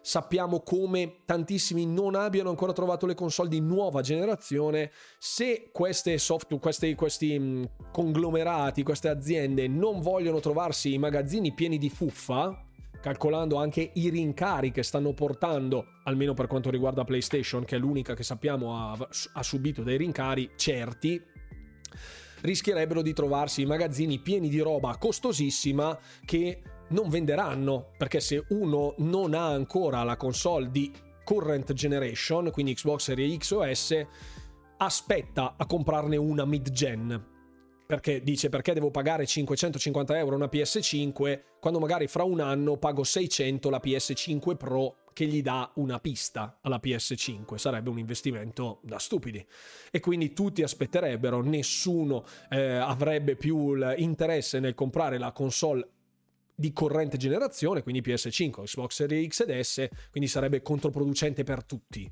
sappiamo 0.02 0.62
come 0.62 1.18
tantissimi 1.26 1.86
non 1.86 2.16
abbiano 2.16 2.50
ancora 2.50 2.74
trovato 2.74 3.06
le 3.06 3.16
console 3.16 3.50
di 3.50 3.60
nuova 3.60 4.02
generazione. 4.02 4.92
Se 5.18 5.70
queste 5.72 6.18
software, 6.18 6.62
questi, 6.62 6.96
questi 6.96 7.38
mm, 7.38 7.64
conglomerati, 7.92 8.84
queste 8.84 9.10
aziende 9.10 9.68
non 9.68 10.02
vogliono 10.02 10.40
trovarsi 10.40 10.94
i 10.94 10.98
magazzini 10.98 11.54
pieni 11.54 11.78
di 11.78 11.90
fuffa, 11.90 12.64
calcolando 13.02 13.58
anche 13.58 13.92
i 13.94 14.10
rincari 14.10 14.72
che 14.72 14.84
stanno 14.84 15.14
portando, 15.14 15.86
almeno 16.04 16.34
per 16.34 16.48
quanto 16.48 16.70
riguarda 16.70 17.04
PlayStation, 17.04 17.64
che 17.64 17.76
è 17.76 17.80
l'unica 17.80 18.14
che 18.14 18.24
sappiamo 18.24 18.76
ha, 18.76 19.10
ha 19.34 19.44
subito 19.44 19.84
dei 19.84 19.98
rincari 19.98 20.52
certi, 20.56 21.22
rischierebbero 22.42 23.02
di 23.02 23.14
trovarsi 23.14 23.62
i 23.62 23.66
magazzini 23.66 24.20
pieni 24.20 24.50
di 24.50 24.60
roba 24.60 24.98
costosissima 24.98 25.98
che 26.24 26.62
non 26.90 27.10
venderanno, 27.10 27.92
perché 27.98 28.20
se 28.20 28.44
uno 28.50 28.94
non 28.98 29.34
ha 29.34 29.48
ancora 29.48 30.04
la 30.04 30.18
console 30.18 30.70
di 30.72 30.92
current 31.24 31.74
generation, 31.74 32.50
quindi 32.52 32.74
Xbox 32.74 33.04
Series 33.04 33.38
X 33.38 33.52
o 33.52 33.74
S, 33.74 34.06
aspetta 34.78 35.56
a 35.58 35.66
comprarne 35.66 36.16
una 36.16 36.46
mid-gen. 36.46 37.36
perché 37.88 38.22
dice 38.22 38.50
perché 38.50 38.74
devo 38.74 38.92
pagare 38.92 39.26
550 39.26 40.18
euro 40.18 40.36
una 40.36 40.50
PS5 40.52 41.42
quando 41.60 41.80
magari 41.80 42.08
fra 42.08 42.24
un 42.24 42.42
anno 42.42 42.76
pago 42.76 43.04
600 43.04 43.70
la 43.70 43.80
PS5 43.82 44.58
Pro 44.58 44.98
che 45.14 45.26
gli 45.26 45.42
dà 45.42 45.72
una 45.76 45.98
pista 46.00 46.60
alla 46.62 46.82
PS5 46.84 47.56
sarebbe 47.56 47.90
un 47.90 47.98
investimento 47.98 48.82
da 48.84 49.00
stupidi 49.00 49.44
e 49.90 50.00
quindi 50.02 50.34
tutti 50.34 50.64
aspetterebbero 50.64 51.42
nessuno 51.42 52.26
eh, 52.50 52.76
avrebbe 52.76 53.38
più 53.38 53.74
l'interesse 53.74 54.60
nel 54.60 54.76
comprare 54.76 55.18
la 55.18 55.32
console 55.32 55.88
di 56.60 56.74
corrente 56.74 57.18
generazione, 57.18 57.84
quindi 57.84 58.02
PS5, 58.02 58.64
Xbox 58.64 58.96
Series 58.96 59.28
X 59.28 59.40
ed 59.42 59.60
S, 59.62 59.88
quindi 60.10 60.28
sarebbe 60.28 60.64
controproducente 60.64 61.44
per 61.44 61.64
tutti. 61.64 62.12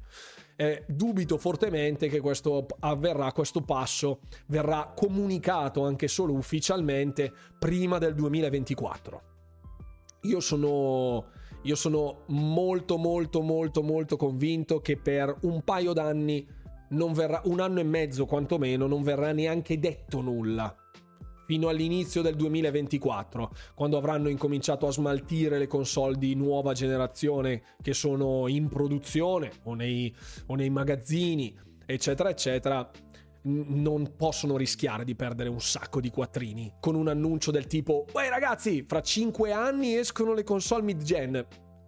Eh, 0.56 0.84
dubito 0.88 1.40
fortemente 1.40 2.08
che 2.08 2.20
questo 2.20 2.68
avverrà, 2.82 3.32
questo 3.32 3.62
passo 3.62 4.20
verrà 4.46 4.94
comunicato 4.96 5.84
anche 5.84 6.08
solo 6.08 6.34
ufficialmente 6.34 7.34
prima 7.58 7.98
del 7.98 8.14
2024. 8.14 9.22
Io 10.22 10.40
sono, 10.40 11.32
io 11.64 11.76
sono 11.76 12.22
molto 12.28 12.98
molto 12.98 13.42
molto 13.42 13.82
molto 13.82 14.16
convinto 14.16 14.80
che 14.80 14.96
per 14.96 15.36
un 15.42 15.64
paio 15.64 15.92
d'anni 15.92 16.48
verrà, 16.90 17.42
un 17.46 17.60
anno 17.60 17.80
e 17.80 17.84
mezzo 17.84 18.28
quantomeno, 18.28 18.86
non 18.86 19.02
verrà 19.02 19.32
neanche 19.32 19.80
detto 19.80 20.22
nulla 20.22 20.85
fino 21.46 21.70
all'inizio 21.70 22.22
del 22.22 22.36
2024, 22.36 23.52
quando 23.74 23.98
avranno 23.98 24.30
incominciato 24.30 24.88
a 24.88 24.92
smaltire 24.92 25.58
le 25.58 25.68
console 25.68 26.18
di 26.18 26.36
nuova 26.36 26.74
generazione 26.74 27.62
che 27.82 27.94
sono 27.94 28.48
in 28.48 28.68
produzione 28.68 29.52
o 29.64 29.74
nei, 29.74 30.14
o 30.48 30.56
nei 30.56 30.70
magazzini, 30.70 31.58
eccetera, 31.86 32.30
eccetera, 32.30 32.90
non 33.44 34.16
possono 34.16 34.58
rischiare 34.58 35.04
di 35.04 35.16
perdere 35.16 35.50
un 35.50 35.62
sacco 35.62 36.00
di 36.00 36.10
quattrini 36.10 36.74
con 36.80 36.96
un 36.96 37.08
annuncio 37.08 37.52
del 37.52 37.68
tipo 37.68 38.08
Uè 38.12 38.28
ragazzi, 38.28 38.84
fra 38.88 39.02
5 39.02 39.52
anni 39.52 39.96
escono 39.96 40.34
le 40.34 40.44
console 40.44 40.82
mid-gen 40.82 41.46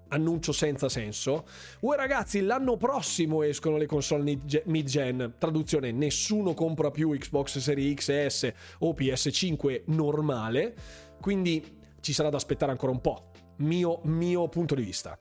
annuncio 0.09 0.51
senza 0.51 0.89
senso. 0.89 1.45
Uè 1.81 1.95
ragazzi, 1.95 2.41
l'anno 2.41 2.77
prossimo 2.77 3.43
escono 3.43 3.77
le 3.77 3.85
console 3.85 4.37
mid-gen. 4.65 5.35
Traduzione, 5.37 5.91
nessuno 5.91 6.53
compra 6.53 6.91
più 6.91 7.09
Xbox 7.17 7.59
Series 7.59 7.95
X 7.95 8.09
e 8.09 8.29
S 8.29 8.53
o 8.79 8.93
PS5 8.93 9.83
normale, 9.87 10.75
quindi 11.21 11.63
ci 12.01 12.13
sarà 12.13 12.29
da 12.29 12.37
aspettare 12.37 12.71
ancora 12.71 12.91
un 12.91 13.01
po'. 13.01 13.31
Mio, 13.57 14.01
mio 14.03 14.47
punto 14.49 14.75
di 14.75 14.83
vista. 14.83 15.19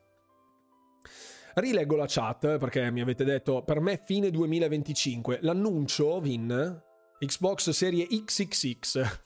Rileggo 1.55 1.95
la 1.95 2.05
chat 2.07 2.59
perché 2.59 2.91
mi 2.91 3.01
avete 3.01 3.23
detto 3.23 3.63
per 3.63 3.79
me 3.79 3.99
fine 4.05 4.29
2025. 4.29 5.39
L'annuncio, 5.41 6.19
Vin, 6.19 6.81
Xbox 7.19 7.71
Serie 7.71 8.05
XXX 8.05 9.25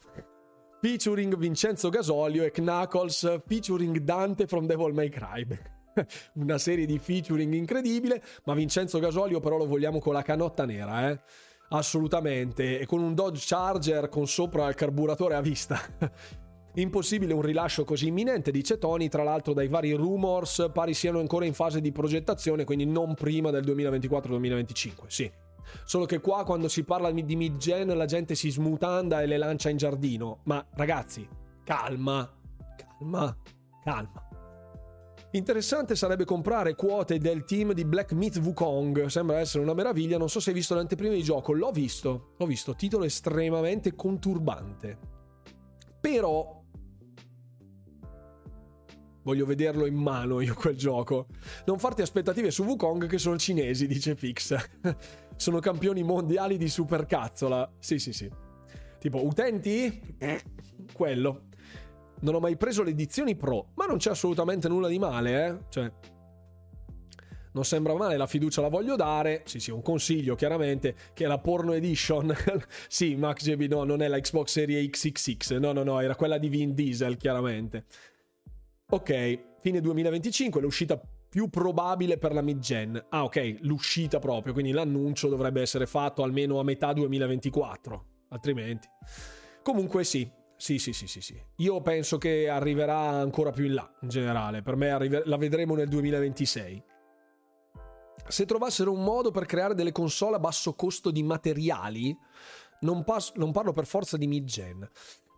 featuring 0.81 1.37
Vincenzo 1.37 1.89
Gasolio 1.89 2.43
e 2.43 2.49
Knuckles 2.49 3.41
featuring 3.45 3.99
Dante 3.99 4.47
from 4.47 4.65
Devil 4.65 4.93
May 4.93 5.09
Cry. 5.09 5.45
Una 6.41 6.57
serie 6.57 6.87
di 6.87 6.97
featuring 6.97 7.53
incredibile, 7.53 8.23
ma 8.45 8.55
Vincenzo 8.55 8.97
Gasolio 8.97 9.39
però 9.39 9.57
lo 9.57 9.67
vogliamo 9.67 9.99
con 9.99 10.13
la 10.13 10.23
canotta 10.23 10.65
nera, 10.65 11.11
eh? 11.11 11.19
Assolutamente, 11.69 12.79
e 12.79 12.87
con 12.87 12.99
un 12.99 13.13
Dodge 13.13 13.45
Charger 13.45 14.09
con 14.09 14.27
sopra 14.27 14.67
il 14.67 14.73
carburatore 14.73 15.35
a 15.35 15.41
vista. 15.41 15.79
Impossibile 16.75 17.33
un 17.33 17.43
rilascio 17.43 17.83
così 17.83 18.07
imminente, 18.07 18.49
dice 18.49 18.79
Tony, 18.79 19.07
tra 19.07 19.21
l'altro 19.21 19.53
dai 19.53 19.67
vari 19.67 19.91
rumors 19.93 20.71
pari 20.73 20.95
siano 20.95 21.19
ancora 21.19 21.45
in 21.45 21.53
fase 21.53 21.79
di 21.79 21.91
progettazione, 21.91 22.63
quindi 22.63 22.85
non 22.85 23.13
prima 23.13 23.51
del 23.51 23.63
2024-2025. 23.65 24.93
Sì, 25.05 25.31
Solo 25.85 26.05
che 26.05 26.19
qua 26.19 26.43
quando 26.43 26.67
si 26.67 26.83
parla 26.83 27.11
di 27.11 27.35
mid-gen 27.35 27.95
la 27.95 28.05
gente 28.05 28.35
si 28.35 28.49
smutanda 28.49 29.21
e 29.21 29.25
le 29.25 29.37
lancia 29.37 29.69
in 29.69 29.77
giardino. 29.77 30.39
Ma 30.43 30.65
ragazzi, 30.73 31.27
calma, 31.63 32.29
calma, 32.75 33.37
calma. 33.83 34.25
Interessante 35.33 35.95
sarebbe 35.95 36.25
comprare 36.25 36.75
quote 36.75 37.17
del 37.17 37.45
team 37.45 37.71
di 37.71 37.85
Black 37.85 38.11
Myth 38.11 38.37
Wukong. 38.37 39.05
Sembra 39.05 39.39
essere 39.39 39.63
una 39.63 39.73
meraviglia. 39.73 40.17
Non 40.17 40.27
so 40.27 40.41
se 40.41 40.49
hai 40.49 40.55
visto 40.55 40.75
l'anteprima 40.75 41.13
di 41.13 41.23
gioco. 41.23 41.53
L'ho 41.53 41.71
visto. 41.71 42.33
L'ho 42.37 42.45
visto. 42.45 42.75
Titolo 42.75 43.05
estremamente 43.05 43.95
conturbante. 43.95 44.97
Però. 46.01 46.59
Voglio 49.23 49.45
vederlo 49.45 49.85
in 49.85 49.95
mano 49.95 50.41
io 50.41 50.53
quel 50.53 50.75
gioco. 50.75 51.27
Non 51.65 51.79
farti 51.79 52.01
aspettative 52.01 52.51
su 52.51 52.63
Wukong 52.63 53.07
che 53.07 53.17
sono 53.17 53.37
cinesi, 53.37 53.87
dice 53.87 54.15
Pix. 54.15 54.53
sono 55.41 55.57
campioni 55.57 56.03
mondiali 56.03 56.55
di 56.55 56.69
supercazzola. 56.69 57.67
Sì, 57.79 57.97
sì, 57.97 58.13
sì. 58.13 58.29
Tipo, 58.99 59.25
utenti? 59.25 60.15
Quello. 60.93 61.47
Non 62.19 62.35
ho 62.35 62.39
mai 62.39 62.55
preso 62.57 62.83
le 62.83 62.91
edizioni 62.91 63.35
pro, 63.35 63.71
ma 63.73 63.87
non 63.87 63.97
c'è 63.97 64.11
assolutamente 64.11 64.67
nulla 64.67 64.87
di 64.87 64.99
male, 64.99 65.47
eh. 65.47 65.57
Cioè, 65.69 65.91
non 67.53 67.65
sembra 67.65 67.95
male, 67.95 68.17
la 68.17 68.27
fiducia 68.27 68.61
la 68.61 68.67
voglio 68.67 68.95
dare. 68.95 69.41
Sì, 69.45 69.59
sì, 69.59 69.71
un 69.71 69.81
consiglio 69.81 70.35
chiaramente, 70.35 70.95
che 71.15 71.23
è 71.23 71.27
la 71.27 71.39
Porno 71.39 71.73
Edition. 71.73 72.31
sì, 72.87 73.15
Max 73.15 73.41
JB, 73.41 73.63
no, 73.63 73.83
non 73.83 74.03
è 74.03 74.07
la 74.07 74.19
Xbox 74.19 74.51
Serie 74.51 74.87
XXX, 74.87 75.57
no, 75.57 75.71
no, 75.71 75.81
no, 75.81 75.99
era 75.99 76.15
quella 76.15 76.37
di 76.37 76.49
Vin 76.49 76.75
Diesel, 76.75 77.17
chiaramente. 77.17 77.85
Ok, 78.91 79.57
fine 79.59 79.81
2025, 79.81 80.61
l'uscita 80.61 81.01
più 81.31 81.49
probabile 81.49 82.17
per 82.17 82.33
la 82.33 82.41
mid-gen. 82.41 83.05
Ah, 83.07 83.23
ok, 83.23 83.59
l'uscita 83.61 84.19
proprio, 84.19 84.51
quindi 84.51 84.73
l'annuncio 84.73 85.29
dovrebbe 85.29 85.61
essere 85.61 85.87
fatto 85.87 86.23
almeno 86.23 86.59
a 86.59 86.63
metà 86.63 86.91
2024, 86.91 88.05
altrimenti. 88.31 88.89
Comunque 89.63 90.03
sì, 90.03 90.29
sì, 90.57 90.77
sì, 90.77 90.91
sì, 90.91 91.07
sì, 91.07 91.21
sì. 91.21 91.41
Io 91.59 91.81
penso 91.81 92.17
che 92.17 92.49
arriverà 92.49 92.97
ancora 92.97 93.51
più 93.51 93.63
in 93.63 93.75
là, 93.75 93.89
in 94.01 94.09
generale. 94.09 94.61
Per 94.61 94.75
me 94.75 94.89
arriver- 94.89 95.25
la 95.25 95.37
vedremo 95.37 95.73
nel 95.73 95.87
2026. 95.87 96.83
Se 98.27 98.45
trovassero 98.45 98.91
un 98.91 99.01
modo 99.01 99.31
per 99.31 99.45
creare 99.45 99.73
delle 99.73 99.93
console 99.93 100.35
a 100.35 100.39
basso 100.39 100.73
costo 100.73 101.11
di 101.11 101.23
materiali, 101.23 102.13
non, 102.81 103.05
pas- 103.05 103.31
non 103.35 103.53
parlo 103.53 103.71
per 103.71 103.85
forza 103.85 104.17
di 104.17 104.27
mid-gen, 104.27 104.85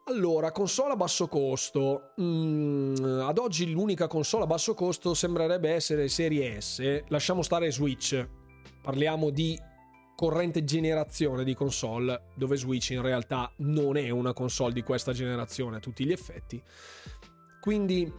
allora, 0.05 0.51
console 0.51 0.93
a 0.93 0.95
basso 0.97 1.27
costo. 1.27 2.13
Mm, 2.21 3.21
ad 3.21 3.37
oggi 3.37 3.71
l'unica 3.71 4.07
console 4.07 4.43
a 4.43 4.47
basso 4.47 4.73
costo 4.73 5.13
sembrerebbe 5.13 5.69
essere 5.69 6.09
Serie 6.09 6.59
S. 6.59 7.03
Lasciamo 7.07 7.41
stare 7.41 7.71
Switch. 7.71 8.27
Parliamo 8.81 9.29
di 9.29 9.57
corrente 10.15 10.63
generazione 10.63 11.43
di 11.43 11.53
console, 11.53 12.31
dove 12.35 12.57
Switch 12.57 12.89
in 12.89 13.01
realtà 13.01 13.51
non 13.57 13.95
è 13.95 14.09
una 14.09 14.33
console 14.33 14.73
di 14.73 14.83
questa 14.83 15.13
generazione 15.13 15.77
a 15.77 15.79
tutti 15.79 16.05
gli 16.05 16.11
effetti. 16.11 16.61
Quindi 17.61 18.11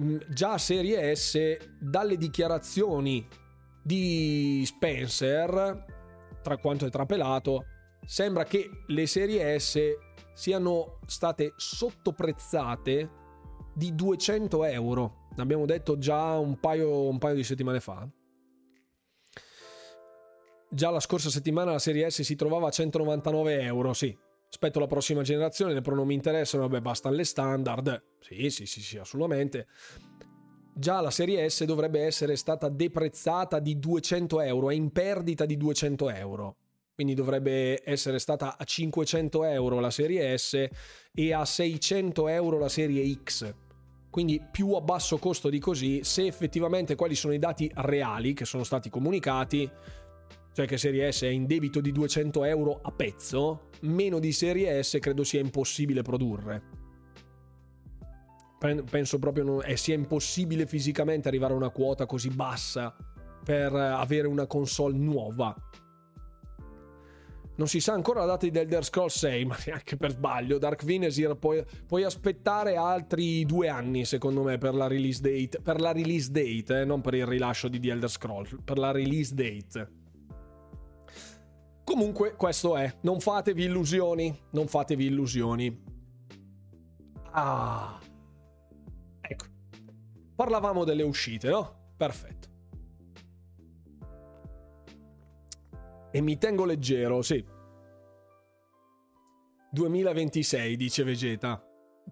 mm, 0.00 0.16
già 0.30 0.58
Serie 0.58 1.14
S, 1.14 1.56
dalle 1.78 2.16
dichiarazioni 2.16 3.24
di 3.82 4.64
Spencer, 4.66 5.84
tra 6.42 6.56
quanto 6.56 6.86
è 6.86 6.90
trapelato, 6.90 7.64
sembra 8.04 8.42
che 8.44 8.68
le 8.86 9.06
serie 9.06 9.58
S 9.58 10.06
siano 10.38 11.00
state 11.04 11.52
sottoprezzate 11.56 13.10
di 13.74 13.92
200 13.92 14.64
euro. 14.66 15.26
L'abbiamo 15.34 15.66
detto 15.66 15.98
già 15.98 16.38
un 16.38 16.60
paio, 16.60 17.08
un 17.08 17.18
paio 17.18 17.34
di 17.34 17.42
settimane 17.42 17.80
fa. 17.80 18.08
Già 20.70 20.90
la 20.90 21.00
scorsa 21.00 21.28
settimana 21.28 21.72
la 21.72 21.80
serie 21.80 22.08
S 22.08 22.22
si 22.22 22.36
trovava 22.36 22.68
a 22.68 22.70
199 22.70 23.62
euro, 23.62 23.92
sì. 23.92 24.16
Aspetto 24.48 24.78
la 24.78 24.86
prossima 24.86 25.22
generazione, 25.22 25.74
le 25.74 25.82
mi 26.04 26.14
interessano, 26.14 26.68
vabbè, 26.68 26.82
bastano 26.82 27.16
le 27.16 27.24
standard. 27.24 28.04
Sì, 28.20 28.48
sì, 28.50 28.64
sì, 28.64 28.80
sì, 28.80 28.96
assolutamente. 28.96 29.66
Già 30.72 31.00
la 31.00 31.10
serie 31.10 31.48
S 31.50 31.64
dovrebbe 31.64 32.02
essere 32.02 32.36
stata 32.36 32.68
deprezzata 32.68 33.58
di 33.58 33.76
200 33.76 34.40
euro, 34.42 34.70
è 34.70 34.74
in 34.74 34.92
perdita 34.92 35.44
di 35.46 35.56
200 35.56 36.10
euro 36.10 36.57
quindi 36.98 37.14
dovrebbe 37.14 37.80
essere 37.88 38.18
stata 38.18 38.56
a 38.58 38.64
500 38.64 39.44
euro 39.44 39.78
la 39.78 39.88
serie 39.88 40.36
S 40.36 40.68
e 41.14 41.32
a 41.32 41.44
600 41.44 42.26
euro 42.26 42.58
la 42.58 42.68
serie 42.68 43.08
X. 43.22 43.54
Quindi 44.10 44.42
più 44.50 44.72
a 44.72 44.80
basso 44.80 45.16
costo 45.18 45.48
di 45.48 45.60
così, 45.60 46.02
se 46.02 46.26
effettivamente 46.26 46.96
quali 46.96 47.14
sono 47.14 47.34
i 47.34 47.38
dati 47.38 47.70
reali 47.72 48.34
che 48.34 48.44
sono 48.44 48.64
stati 48.64 48.90
comunicati, 48.90 49.70
cioè 50.52 50.66
che 50.66 50.76
serie 50.76 51.12
S 51.12 51.22
è 51.22 51.28
in 51.28 51.46
debito 51.46 51.80
di 51.80 51.92
200 51.92 52.42
euro 52.42 52.80
a 52.82 52.90
pezzo, 52.90 53.68
meno 53.82 54.18
di 54.18 54.32
serie 54.32 54.82
S 54.82 54.98
credo 54.98 55.22
sia 55.22 55.38
impossibile 55.38 56.02
produrre. 56.02 56.62
Penso 58.90 59.20
proprio 59.20 59.58
che 59.58 59.76
sia 59.76 59.94
impossibile 59.94 60.66
fisicamente 60.66 61.28
arrivare 61.28 61.52
a 61.52 61.56
una 61.56 61.70
quota 61.70 62.06
così 62.06 62.30
bassa 62.30 62.92
per 63.44 63.72
avere 63.72 64.26
una 64.26 64.48
console 64.48 64.98
nuova 64.98 65.54
non 67.58 67.66
si 67.66 67.80
sa 67.80 67.92
ancora 67.92 68.20
la 68.20 68.26
data 68.26 68.48
di 68.48 68.56
Elder 68.56 68.84
Scrolls 68.84 69.18
6, 69.18 69.44
ma 69.46 69.56
neanche 69.66 69.96
per 69.96 70.12
sbaglio. 70.12 70.58
Dark 70.58 70.84
Venesir 70.84 71.36
puoi, 71.36 71.64
puoi, 71.86 72.04
aspettare 72.04 72.76
altri 72.76 73.44
due 73.44 73.68
anni, 73.68 74.04
secondo 74.04 74.42
me, 74.42 74.58
per 74.58 74.74
la 74.74 74.86
release 74.86 75.20
date. 75.20 75.60
Per 75.60 75.80
la 75.80 75.92
release 75.92 76.30
date, 76.30 76.80
eh, 76.80 76.84
non 76.84 77.00
per 77.00 77.14
il 77.14 77.26
rilascio 77.26 77.68
di 77.68 77.80
The 77.80 77.90
Elder 77.90 78.10
Scrolls, 78.10 78.56
per 78.64 78.78
la 78.78 78.92
release 78.92 79.34
date. 79.34 79.96
Comunque 81.84 82.34
questo 82.36 82.76
è, 82.76 82.96
non 83.02 83.18
fatevi 83.18 83.64
illusioni, 83.64 84.38
non 84.50 84.68
fatevi 84.68 85.06
illusioni. 85.06 85.84
Ah. 87.30 87.98
Ecco. 89.20 89.44
Parlavamo 90.34 90.84
delle 90.84 91.02
uscite, 91.02 91.48
no? 91.48 91.92
Perfetto. 91.96 92.47
E 96.10 96.20
mi 96.20 96.38
tengo 96.38 96.64
leggero, 96.64 97.22
sì. 97.22 97.44
2026, 99.70 100.76
dice 100.76 101.04
Vegeta. 101.04 101.62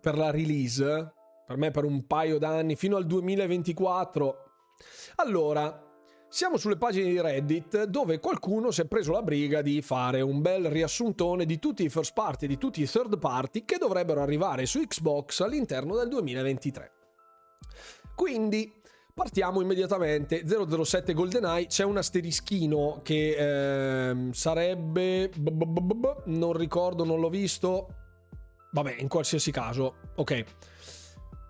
Per 0.01 0.16
la 0.16 0.31
release, 0.31 1.12
per 1.47 1.56
me 1.56 1.70
per 1.70 1.85
un 1.85 2.06
paio 2.06 2.39
d'anni, 2.39 2.77
fino 2.77 2.97
al 2.97 3.06
2024. 3.06 4.36
Allora, 5.16 5.82
siamo 6.28 6.59
sulle 6.59 6.77
pagine 6.77 7.09
di 7.09 7.20
Reddit 7.20 7.85
dove 7.85 8.18
qualcuno 8.18 8.70
si 8.70 8.82
è 8.82 8.86
preso 8.86 9.12
la 9.12 9.23
briga 9.23 9.62
di 9.62 9.81
fare 9.81 10.20
un 10.20 10.43
bel 10.43 10.68
riassuntone 10.68 11.47
di 11.47 11.59
tutti 11.59 11.85
i 11.85 11.89
first 11.89 12.12
party, 12.12 12.47
di 12.47 12.59
tutti 12.59 12.82
i 12.82 12.86
third 12.86 13.18
party 13.18 13.64
che 13.64 13.78
dovrebbero 13.78 14.20
arrivare 14.20 14.66
su 14.66 14.81
Xbox 14.81 15.40
all'interno 15.40 15.97
del 15.97 16.09
2023. 16.09 16.93
Quindi 18.14 18.70
partiamo 19.17 19.63
immediatamente 19.63 20.43
007 20.47 21.15
GoldenEye 21.15 21.69
c'è 21.69 21.85
un 21.85 21.97
asterischino 21.97 23.01
che 23.03 24.11
eh, 24.11 24.29
sarebbe 24.33 25.31
non 26.27 26.53
ricordo 26.53 27.03
non 27.03 27.19
l'ho 27.21 27.31
visto 27.31 27.89
vabbè 28.73 28.97
in 28.99 29.09
qualsiasi 29.09 29.51
caso 29.51 29.95
ok 30.17 30.45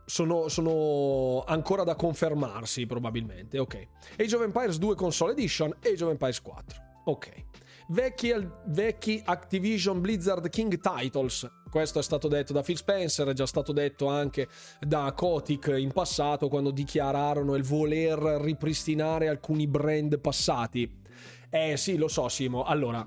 sono, 0.05 0.47
sono, 0.47 1.43
ancora 1.45 1.83
da 1.83 1.97
confermarsi 1.97 2.87
probabilmente. 2.87 3.59
Ok. 3.59 3.89
Age 4.17 4.37
of 4.37 4.43
Empires 4.43 4.79
2 4.79 4.95
Console 4.95 5.33
Edition, 5.33 5.75
Age 5.83 6.05
of 6.05 6.11
Empires 6.11 6.41
4. 6.41 6.81
Ok. 7.07 7.45
Vecchi, 7.89 8.33
vecchi 8.67 9.21
Activision 9.25 10.01
Blizzard 10.01 10.49
King 10.49 10.79
Titles. 10.79 11.45
Questo 11.77 11.98
è 11.98 12.03
stato 12.03 12.27
detto 12.27 12.55
da 12.55 12.62
Phil 12.62 12.78
Spencer, 12.78 13.28
è 13.28 13.35
già 13.35 13.44
stato 13.44 13.70
detto 13.70 14.07
anche 14.07 14.48
da 14.81 15.12
Kotick 15.15 15.74
in 15.77 15.93
passato 15.93 16.48
quando 16.48 16.70
dichiararono 16.70 17.55
il 17.55 17.65
voler 17.65 18.19
ripristinare 18.19 19.28
alcuni 19.28 19.66
brand 19.66 20.19
passati. 20.19 20.90
Eh 21.51 21.77
sì, 21.77 21.98
lo 21.98 22.09
so 22.09 22.31
Simo. 22.31 22.65
Allora, 22.65 23.07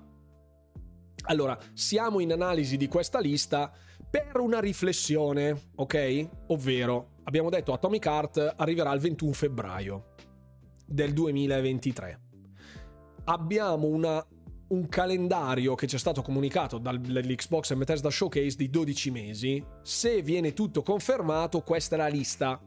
allora 1.23 1.57
siamo 1.73 2.19
in 2.19 2.31
analisi 2.31 2.77
di 2.77 2.87
questa 2.87 3.19
lista 3.19 3.71
per 4.07 4.39
una 4.39 4.59
riflessione, 4.59 5.71
ok? 5.77 6.29
Ovvero, 6.49 7.13
abbiamo 7.23 7.49
detto 7.49 7.73
Atomic 7.73 8.05
Heart 8.05 8.53
arriverà 8.55 8.93
il 8.93 8.99
21 8.99 9.33
febbraio 9.33 10.13
del 10.85 11.11
2023. 11.13 12.21
Abbiamo 13.23 13.87
una, 13.87 14.23
un 14.69 14.87
calendario 14.87 15.75
che 15.75 15.87
ci 15.87 15.95
è 15.95 15.99
stato 15.99 16.21
comunicato 16.21 16.77
dall'Xbox 16.77 17.71
e 17.71 17.75
Bethesda 17.75 18.09
Showcase 18.09 18.55
di 18.55 18.69
12 18.69 19.11
mesi. 19.11 19.65
Se 19.81 20.21
viene 20.21 20.53
tutto 20.53 20.81
confermato, 20.81 21.61
questa 21.61 21.95
è 21.95 21.97
la 21.97 22.07
lista. 22.07 22.61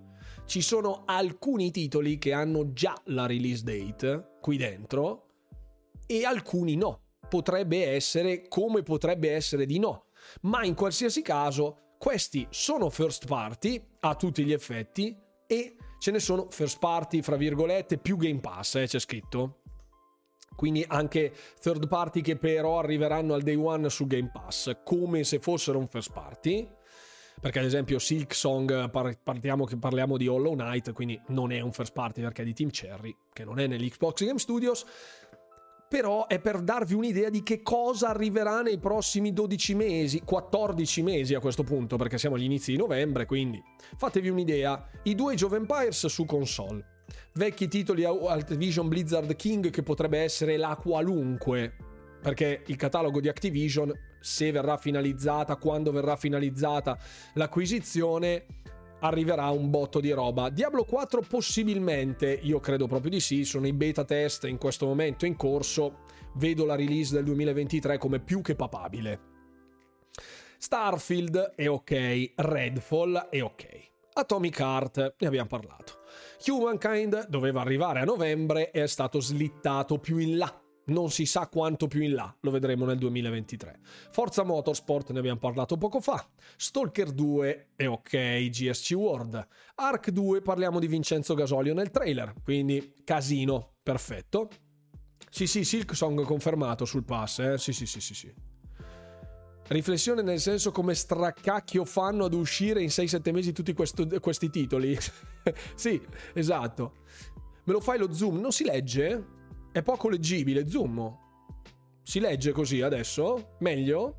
Ci 0.44 0.60
sono 0.60 1.02
alcuni 1.06 1.70
titoli 1.70 2.18
che 2.18 2.32
hanno 2.32 2.72
già 2.72 3.00
la 3.06 3.26
release 3.26 3.62
date 3.62 4.38
qui 4.40 4.56
dentro 4.56 5.26
e 6.06 6.24
alcuni 6.24 6.76
no. 6.76 7.00
Potrebbe 7.28 7.86
essere 7.86 8.46
come 8.48 8.82
potrebbe 8.82 9.32
essere 9.32 9.64
di 9.66 9.78
no 9.78 10.06
ma 10.42 10.64
in 10.64 10.74
qualsiasi 10.74 11.22
caso 11.22 11.94
questi 11.98 12.46
sono 12.50 12.90
first 12.90 13.26
party 13.26 13.82
a 14.00 14.14
tutti 14.14 14.44
gli 14.44 14.52
effetti 14.52 15.16
e 15.46 15.76
ce 15.98 16.10
ne 16.10 16.18
sono 16.18 16.48
first 16.50 16.78
party 16.78 17.22
fra 17.22 17.36
virgolette 17.36 17.98
più 17.98 18.16
Game 18.16 18.40
Pass, 18.40 18.74
eh, 18.76 18.86
c'è 18.86 18.98
scritto. 18.98 19.61
Quindi 20.54 20.84
anche 20.86 21.32
third 21.60 21.88
party 21.88 22.20
che 22.20 22.36
però 22.36 22.78
arriveranno 22.78 23.34
al 23.34 23.42
day 23.42 23.54
one 23.54 23.88
su 23.90 24.06
Game 24.06 24.30
Pass, 24.32 24.78
come 24.84 25.24
se 25.24 25.38
fossero 25.38 25.78
un 25.78 25.88
first 25.88 26.12
party. 26.12 26.68
Perché 27.40 27.58
ad 27.58 27.64
esempio 27.64 27.98
Silk 27.98 28.34
Song 28.34 28.88
partiamo 29.22 29.64
che 29.64 29.76
parliamo 29.76 30.16
di 30.16 30.28
Hollow 30.28 30.54
Knight, 30.54 30.92
quindi 30.92 31.20
non 31.28 31.50
è 31.50 31.60
un 31.60 31.72
first 31.72 31.92
party 31.92 32.20
perché 32.20 32.42
è 32.42 32.44
di 32.44 32.52
Team 32.52 32.70
Cherry, 32.70 33.16
che 33.32 33.44
non 33.44 33.58
è 33.58 33.66
nell'Xbox 33.66 34.24
Game 34.24 34.38
Studios 34.38 34.84
però 35.92 36.26
è 36.26 36.40
per 36.40 36.62
darvi 36.62 36.94
un'idea 36.94 37.28
di 37.28 37.42
che 37.42 37.60
cosa 37.60 38.08
arriverà 38.08 38.62
nei 38.62 38.78
prossimi 38.78 39.34
12 39.34 39.74
mesi, 39.74 40.22
14 40.22 41.02
mesi 41.02 41.34
a 41.34 41.38
questo 41.38 41.64
punto, 41.64 41.96
perché 41.96 42.16
siamo 42.16 42.36
agli 42.36 42.44
inizi 42.44 42.70
di 42.70 42.78
novembre, 42.78 43.26
quindi 43.26 43.62
fatevi 43.98 44.30
un'idea. 44.30 44.88
I 45.02 45.14
due 45.14 45.34
Jove 45.34 45.58
Empires 45.58 46.06
su 46.06 46.24
console, 46.24 46.91
vecchi 47.34 47.68
titoli 47.68 48.04
Activision 48.04 48.88
Blizzard 48.88 49.34
King 49.36 49.70
che 49.70 49.82
potrebbe 49.82 50.18
essere 50.18 50.56
la 50.56 50.76
qualunque, 50.76 51.74
perché 52.20 52.62
il 52.66 52.76
catalogo 52.76 53.20
di 53.20 53.28
Activision, 53.28 53.92
se 54.20 54.50
verrà 54.52 54.76
finalizzata, 54.76 55.56
quando 55.56 55.90
verrà 55.90 56.16
finalizzata 56.16 56.98
l'acquisizione, 57.34 58.46
arriverà 59.00 59.50
un 59.50 59.70
botto 59.70 59.98
di 59.98 60.12
roba. 60.12 60.48
Diablo 60.48 60.84
4 60.84 61.22
possibilmente, 61.22 62.32
io 62.32 62.60
credo 62.60 62.86
proprio 62.86 63.10
di 63.10 63.20
sì, 63.20 63.44
sono 63.44 63.66
i 63.66 63.72
beta 63.72 64.04
test 64.04 64.44
in 64.44 64.58
questo 64.58 64.86
momento 64.86 65.26
in 65.26 65.34
corso, 65.36 66.04
vedo 66.36 66.64
la 66.64 66.76
release 66.76 67.12
del 67.12 67.24
2023 67.24 67.98
come 67.98 68.20
più 68.20 68.40
che 68.40 68.54
papabile. 68.54 69.30
Starfield 70.58 71.54
è 71.56 71.68
ok, 71.68 72.32
Redfall 72.36 73.28
è 73.30 73.42
ok. 73.42 73.90
Atomic 74.12 74.58
Heart, 74.60 75.16
ne 75.18 75.26
abbiamo 75.26 75.48
parlato. 75.48 76.01
Humankind 76.50 77.28
doveva 77.28 77.60
arrivare 77.60 78.00
a 78.00 78.04
novembre 78.04 78.70
e 78.70 78.82
è 78.82 78.86
stato 78.86 79.20
slittato 79.20 79.98
più 79.98 80.18
in 80.18 80.36
là 80.36 80.62
non 80.84 81.10
si 81.10 81.26
sa 81.26 81.46
quanto 81.46 81.86
più 81.86 82.02
in 82.02 82.14
là, 82.14 82.34
lo 82.40 82.50
vedremo 82.50 82.84
nel 82.84 82.98
2023. 82.98 83.78
Forza 84.10 84.42
Motorsport 84.42 85.12
ne 85.12 85.20
abbiamo 85.20 85.38
parlato 85.38 85.76
poco 85.76 86.00
fa, 86.00 86.28
Stalker 86.56 87.12
2 87.12 87.70
è 87.76 87.86
ok, 87.86 88.48
GSC 88.48 88.92
World, 88.94 89.46
Arc 89.76 90.10
2 90.10 90.42
parliamo 90.42 90.80
di 90.80 90.88
Vincenzo 90.88 91.34
Gasolio 91.34 91.74
nel 91.74 91.90
trailer, 91.90 92.34
quindi 92.42 92.94
casino, 93.04 93.74
perfetto. 93.82 94.48
Sì 95.30 95.46
sì, 95.46 95.64
Silk 95.64 95.94
Song 95.94 96.22
confermato 96.24 96.84
sul 96.84 97.04
pass, 97.04 97.38
eh? 97.38 97.58
sì 97.58 97.72
sì 97.72 97.86
sì 97.86 98.00
sì 98.00 98.14
sì. 98.14 98.51
Riflessione 99.72 100.22
nel 100.22 100.38
senso 100.38 100.70
come 100.70 100.94
straccacchio 100.94 101.84
fanno 101.84 102.26
ad 102.26 102.34
uscire 102.34 102.82
in 102.82 102.88
6-7 102.88 103.32
mesi 103.32 103.52
tutti 103.52 103.72
questo, 103.72 104.06
questi 104.20 104.50
titoli. 104.50 104.96
sì, 105.74 106.00
esatto. 106.34 106.92
Me 107.64 107.72
lo 107.72 107.80
fai 107.80 107.98
lo 107.98 108.12
zoom? 108.12 108.38
Non 108.38 108.52
si 108.52 108.64
legge? 108.64 109.24
È 109.72 109.82
poco 109.82 110.08
leggibile, 110.08 110.68
zoom. 110.68 111.18
Si 112.02 112.20
legge 112.20 112.52
così 112.52 112.82
adesso? 112.82 113.56
Meglio? 113.60 114.18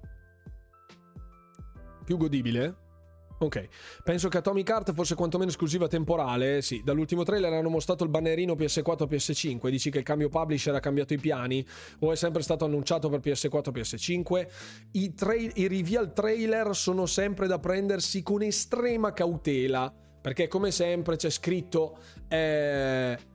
Più 2.03 2.17
godibile? 2.17 2.82
Ok, 3.39 3.67
penso 4.03 4.29
che 4.29 4.37
Atomic 4.37 4.69
Heart 4.69 4.93
fosse 4.93 5.15
quantomeno 5.15 5.49
esclusiva 5.49 5.87
temporale. 5.87 6.61
Sì, 6.61 6.81
dall'ultimo 6.83 7.23
trailer 7.23 7.51
hanno 7.51 7.69
mostrato 7.69 8.03
il 8.03 8.09
bannerino 8.09 8.53
PS4 8.53 9.07
PS5. 9.09 9.69
Dici 9.69 9.89
che 9.89 9.97
il 9.97 10.03
cambio 10.03 10.29
publisher 10.29 10.75
ha 10.75 10.79
cambiato 10.79 11.13
i 11.13 11.17
piani? 11.17 11.65
O 11.99 12.11
è 12.11 12.15
sempre 12.15 12.41
stato 12.41 12.65
annunciato 12.65 13.09
per 13.09 13.19
PS4 13.19 13.71
PS5? 13.71 14.47
I, 14.91 15.13
tra- 15.13 15.33
i 15.35 15.67
reveal 15.67 16.13
trailer 16.13 16.75
sono 16.75 17.05
sempre 17.05 17.47
da 17.47 17.59
prendersi 17.59 18.23
con 18.23 18.41
estrema 18.41 19.11
cautela. 19.11 19.93
Perché, 20.21 20.47
come 20.47 20.71
sempre, 20.71 21.17
c'è 21.17 21.29
scritto. 21.29 21.97
Eh 22.29 23.31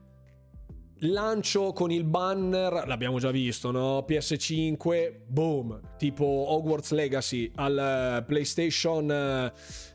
lancio 1.01 1.71
con 1.71 1.91
il 1.91 2.03
banner, 2.03 2.85
l'abbiamo 2.87 3.19
già 3.19 3.31
visto, 3.31 3.71
no? 3.71 4.05
PS5, 4.07 5.21
boom, 5.27 5.79
tipo 5.97 6.25
Hogwarts 6.25 6.91
Legacy 6.91 7.51
al 7.55 8.23
PlayStation, 8.25 9.51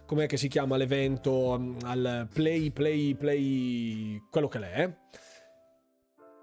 com'è 0.06 0.26
che 0.26 0.36
si 0.36 0.48
chiama 0.48 0.76
l'evento? 0.76 1.76
Al 1.82 2.28
Play, 2.32 2.70
Play, 2.70 3.14
Play, 3.14 4.22
quello 4.30 4.48
che 4.48 4.58
l'è. 4.58 4.96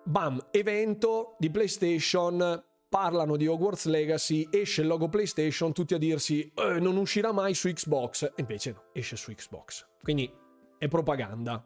Bam, 0.03 0.47
evento 0.51 1.35
di 1.37 1.51
PlayStation, 1.51 2.63
parlano 2.89 3.37
di 3.37 3.47
Hogwarts 3.47 3.85
Legacy, 3.85 4.47
esce 4.51 4.81
il 4.81 4.87
logo 4.87 5.07
PlayStation, 5.07 5.71
tutti 5.73 5.93
a 5.93 5.97
dirsi 5.97 6.51
eh, 6.53 6.79
non 6.79 6.97
uscirà 6.97 7.31
mai 7.31 7.53
su 7.53 7.69
Xbox, 7.69 8.23
e 8.23 8.41
invece 8.41 8.71
no, 8.71 8.83
esce 8.93 9.15
su 9.15 9.31
Xbox. 9.31 9.87
Quindi 10.01 10.29
è 10.77 10.87
propaganda, 10.87 11.63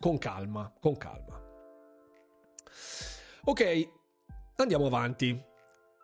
con 0.00 0.18
calma, 0.18 0.72
con 0.80 0.96
calma. 0.96 1.40
Ok, 3.44 3.88
andiamo 4.56 4.86
avanti. 4.86 5.38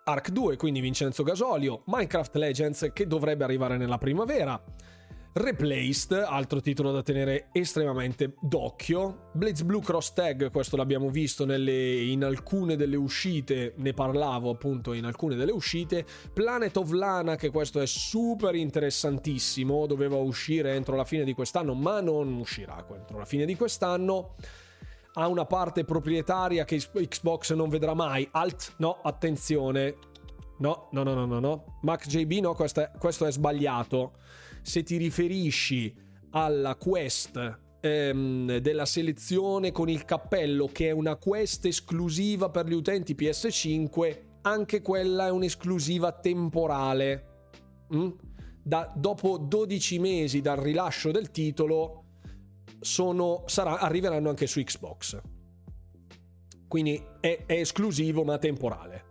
Arc 0.04 0.30
2, 0.30 0.56
quindi 0.56 0.80
Vincenzo 0.80 1.22
Gasolio, 1.22 1.82
Minecraft 1.86 2.36
Legends 2.36 2.90
che 2.92 3.06
dovrebbe 3.06 3.44
arrivare 3.44 3.76
nella 3.76 3.98
primavera, 3.98 4.62
Replaced, 5.32 6.10
altro 6.26 6.60
titolo 6.60 6.90
da 6.90 7.02
tenere 7.02 7.50
estremamente 7.52 8.34
d'occhio, 8.40 9.30
Blades 9.32 9.62
Blue 9.62 9.80
Cross 9.80 10.12
Tag, 10.12 10.50
questo 10.50 10.76
l'abbiamo 10.76 11.08
visto 11.08 11.44
nelle, 11.44 12.02
in 12.02 12.24
alcune 12.24 12.74
delle 12.74 12.96
uscite, 12.96 13.74
ne 13.76 13.92
parlavo 13.92 14.50
appunto 14.50 14.92
in 14.92 15.04
alcune 15.04 15.36
delle 15.36 15.52
uscite, 15.52 16.04
Planet 16.32 16.76
of 16.78 16.90
Lana, 16.90 17.36
che 17.36 17.50
questo 17.50 17.80
è 17.80 17.86
super 17.86 18.56
interessantissimo, 18.56 19.86
doveva 19.86 20.16
uscire 20.16 20.74
entro 20.74 20.96
la 20.96 21.04
fine 21.04 21.22
di 21.22 21.32
quest'anno, 21.32 21.74
ma 21.74 22.00
non 22.00 22.32
uscirà 22.34 22.84
entro 22.92 23.16
la 23.16 23.24
fine 23.24 23.44
di 23.44 23.54
quest'anno 23.54 24.34
ha 25.14 25.26
una 25.26 25.44
parte 25.44 25.84
proprietaria 25.84 26.64
che 26.64 26.76
Xbox 26.76 27.52
non 27.54 27.68
vedrà 27.68 27.94
mai. 27.94 28.28
Alt, 28.32 28.74
no, 28.78 28.98
attenzione. 29.02 29.96
No, 30.58 30.88
no, 30.92 31.02
no, 31.02 31.14
no, 31.14 31.24
no, 31.24 31.40
no. 31.40 31.78
Mac 31.82 32.06
JB, 32.06 32.32
no, 32.40 32.54
questo 32.54 32.80
è, 32.80 32.90
questo 32.98 33.26
è 33.26 33.32
sbagliato. 33.32 34.12
Se 34.62 34.82
ti 34.82 34.96
riferisci 34.96 35.94
alla 36.30 36.76
quest 36.76 37.58
ehm, 37.80 38.58
della 38.58 38.86
selezione 38.86 39.72
con 39.72 39.88
il 39.88 40.04
cappello, 40.04 40.66
che 40.66 40.88
è 40.88 40.90
una 40.90 41.16
quest 41.16 41.66
esclusiva 41.66 42.50
per 42.50 42.66
gli 42.66 42.74
utenti 42.74 43.14
PS5, 43.14 44.28
anche 44.42 44.80
quella 44.80 45.26
è 45.26 45.30
un'esclusiva 45.30 46.12
temporale. 46.12 47.26
Mm? 47.94 48.08
Da, 48.62 48.92
dopo 48.94 49.38
12 49.38 49.98
mesi 49.98 50.40
dal 50.40 50.58
rilascio 50.58 51.10
del 51.10 51.30
titolo, 51.30 52.04
sono, 52.80 53.44
sarà, 53.46 53.78
arriveranno 53.78 54.28
anche 54.28 54.46
su 54.46 54.62
Xbox. 54.62 55.20
Quindi 56.68 57.02
è, 57.20 57.44
è 57.46 57.54
esclusivo 57.54 58.22
ma 58.22 58.38
temporale. 58.38 59.06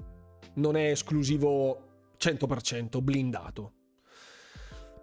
Non 0.56 0.78
è 0.78 0.92
esclusivo 0.92 2.14
100% 2.18 3.02
blindato. 3.02 3.74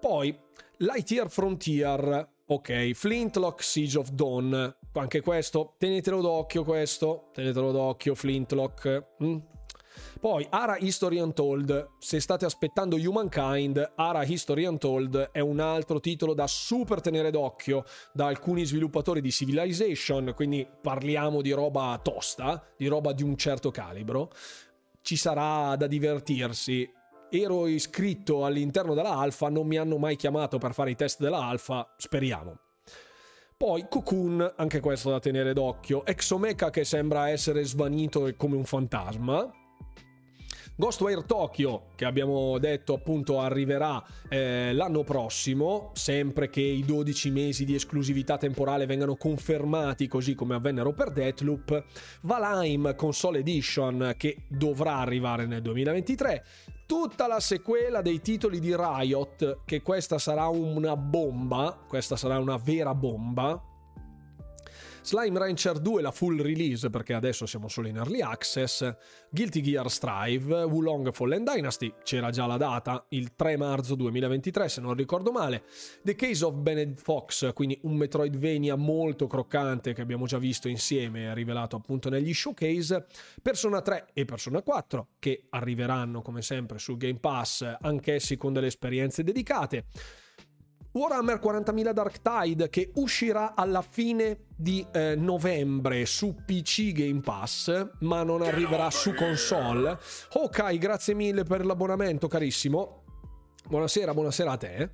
Poi 0.07 0.33
Lightyear 0.77 1.29
Frontier, 1.29 2.29
ok, 2.47 2.93
Flintlock 2.93 3.61
Siege 3.61 3.99
of 3.99 4.11
Dawn, 4.11 4.77
anche 4.93 5.21
questo, 5.21 5.75
tenetelo 5.79 6.21
d'occhio 6.21 6.63
questo, 6.63 7.31
tenetelo 7.33 7.73
d'occhio 7.73 8.15
Flintlock. 8.15 9.05
Mm? 9.25 9.39
Poi 10.21 10.47
Ara 10.49 10.77
History 10.79 11.19
Untold, 11.19 11.95
se 11.99 12.21
state 12.21 12.45
aspettando 12.45 12.95
Humankind, 12.95 13.95
Ara 13.97 14.23
History 14.23 14.65
Untold 14.65 15.31
è 15.33 15.41
un 15.41 15.59
altro 15.59 15.99
titolo 15.99 16.35
da 16.35 16.47
super 16.47 17.01
tenere 17.01 17.33
d'occhio 17.33 17.83
da 18.13 18.27
alcuni 18.27 18.65
sviluppatori 18.65 19.21
di 19.21 19.33
Civilization, 19.33 20.35
quindi 20.37 20.65
parliamo 20.81 21.43
di 21.43 21.51
roba 21.51 21.99
tosta, 22.01 22.65
di 22.77 22.87
roba 22.87 23.13
di 23.13 23.25
un 23.25 23.37
certo 23.37 23.73
calibro. 23.73 24.31
Ci 25.01 25.17
sarà 25.17 25.75
da 25.75 25.89
divertirsi. 25.89 26.95
Ero 27.31 27.67
iscritto 27.67 28.45
all'interno 28.45 28.95
della 28.95 29.17
alfa, 29.17 29.49
non 29.49 29.67
mi 29.67 29.77
hanno 29.77 29.99
mai 29.99 30.17
chiamato 30.17 30.59
per 30.59 30.73
fare 30.75 30.91
i 30.91 30.97
test 30.97 31.21
della 31.21 31.45
alfa, 31.45 31.95
speriamo. 31.97 32.59
Poi 33.57 33.87
Cocoon, 33.89 34.53
anche 34.57 34.81
questo 34.81 35.11
da 35.11 35.19
tenere 35.19 35.55
d'occhio. 35.55 36.05
Exomecha 36.05 36.69
che 36.71 36.85
sembra 36.85 37.31
essere 37.31 37.65
svanito 37.65 38.31
come 38.37 38.55
un 38.55 38.65
fantasma. 38.65 39.51
Ghostwire 40.79 41.25
Tokyo, 41.25 41.87
che 41.95 42.05
abbiamo 42.05 42.59
detto 42.59 42.93
appunto 42.93 43.41
arriverà 43.41 44.05
eh, 44.29 44.75
l'anno 44.75 45.05
prossimo, 45.05 45.91
sempre 45.95 46.51
che 46.51 46.61
i 46.61 46.85
12 46.85 47.31
mesi 47.31 47.65
di 47.65 47.75
esclusività 47.75 48.37
temporale 48.37 48.85
vengano 48.85 49.17
confermati 49.17 50.07
così 50.07 50.35
come 50.35 50.55
avvennero 50.55 50.93
per 50.93 51.13
Deathloop. 51.13 51.83
Valheim 52.21 52.95
Console 52.95 53.39
Edition, 53.39 54.13
che 54.19 54.43
dovrà 54.49 54.99
arrivare 54.99 55.47
nel 55.47 55.63
2023 55.63 56.45
tutta 56.87 57.27
la 57.27 57.41
sequela 57.41 58.01
dei 58.01 58.21
titoli 58.21 58.61
di 58.61 58.75
Riot, 58.75 59.59
che 59.65 59.83
questa 59.83 60.19
sarà 60.19 60.47
una 60.47 60.97
bomba, 60.97 61.77
questa 61.87 62.17
sarà 62.17 62.39
una 62.39 62.57
vera 62.57 62.95
bomba, 62.95 63.61
Slime 65.07 65.39
Rancher 65.39 65.79
2 65.79 66.03
la 66.03 66.11
full 66.11 66.43
release 66.43 66.91
perché 66.91 67.15
adesso 67.15 67.47
siamo 67.47 67.69
solo 67.69 67.87
in 67.87 67.95
early 67.95 68.23
access, 68.23 68.93
Guilty 69.31 69.61
Gear 69.61 69.89
Strive, 69.89 70.65
Wulong 70.65 71.13
Fallen 71.13 71.45
Dynasty, 71.45 71.95
c'era 72.03 72.31
già 72.31 72.45
la 72.47 72.57
data, 72.57 73.07
il 73.11 73.37
3 73.37 73.57
marzo 73.57 73.95
2023 73.95 74.69
se 74.69 74.81
non 74.81 74.95
ricordo 74.95 75.31
male, 75.31 75.63
The 76.03 76.17
Case 76.17 76.45
of 76.45 76.55
Benedict 76.55 77.01
Fox, 77.01 77.53
quindi 77.53 77.79
un 77.85 77.95
Metroidvania 77.95 78.75
molto 78.75 79.29
croccante 79.29 79.93
che 79.93 80.01
abbiamo 80.01 80.27
già 80.27 80.39
visto 80.39 80.67
insieme, 80.67 81.33
rivelato 81.35 81.77
appunto 81.77 82.09
negli 82.09 82.35
showcase, 82.35 83.07
Persona 83.41 83.83
3 83.83 84.09
e 84.13 84.25
Persona 84.25 84.61
4 84.61 85.11
che 85.21 85.47
arriveranno 85.51 86.21
come 86.21 86.43
sempre 86.43 86.81
su 86.81 86.97
Game 86.97 87.21
Pass 87.21 87.77
anch'essi 87.81 88.37
con 88.37 88.53
delle 88.53 88.67
esperienze 88.67 89.23
dedicate. 89.23 89.85
Warhammer 90.97 91.39
40.000 91.43 91.93
Dark 91.93 92.23
Tide 92.23 92.71
che 92.71 92.91
uscirà 92.95 93.55
alla 93.55 93.83
fine 93.83 94.47
di 94.57 94.85
eh, 94.95 95.15
novembre 95.15 96.07
su 96.07 96.35
PC 96.47 96.93
Game 96.93 97.21
Pass, 97.21 97.89
ma 98.01 98.23
non 98.23 98.41
arriverà 98.41 98.91
su 98.91 99.13
console. 99.13 99.99
Ok, 100.33 100.79
grazie 100.79 101.13
mille 101.13 101.43
per 101.43 101.67
l'abbonamento, 101.67 102.29
carissimo. 102.29 103.03
Buonasera, 103.69 104.15
buonasera 104.15 104.51
a 104.53 104.57
te. 104.57 104.91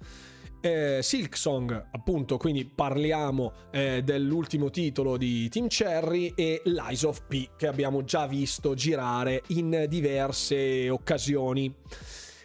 Eh, 0.60 0.98
Silk 1.02 1.36
Song, 1.36 1.86
appunto, 1.92 2.36
quindi 2.36 2.64
parliamo 2.64 3.52
eh, 3.70 4.02
dell'ultimo 4.02 4.70
titolo 4.70 5.16
di 5.16 5.48
Team 5.50 5.68
Cherry 5.68 6.32
e 6.34 6.62
Lies 6.64 7.04
of 7.04 7.22
P 7.28 7.50
che 7.56 7.68
abbiamo 7.68 8.02
già 8.02 8.26
visto 8.26 8.74
girare 8.74 9.42
in 9.48 9.86
diverse 9.88 10.90
occasioni. 10.90 11.72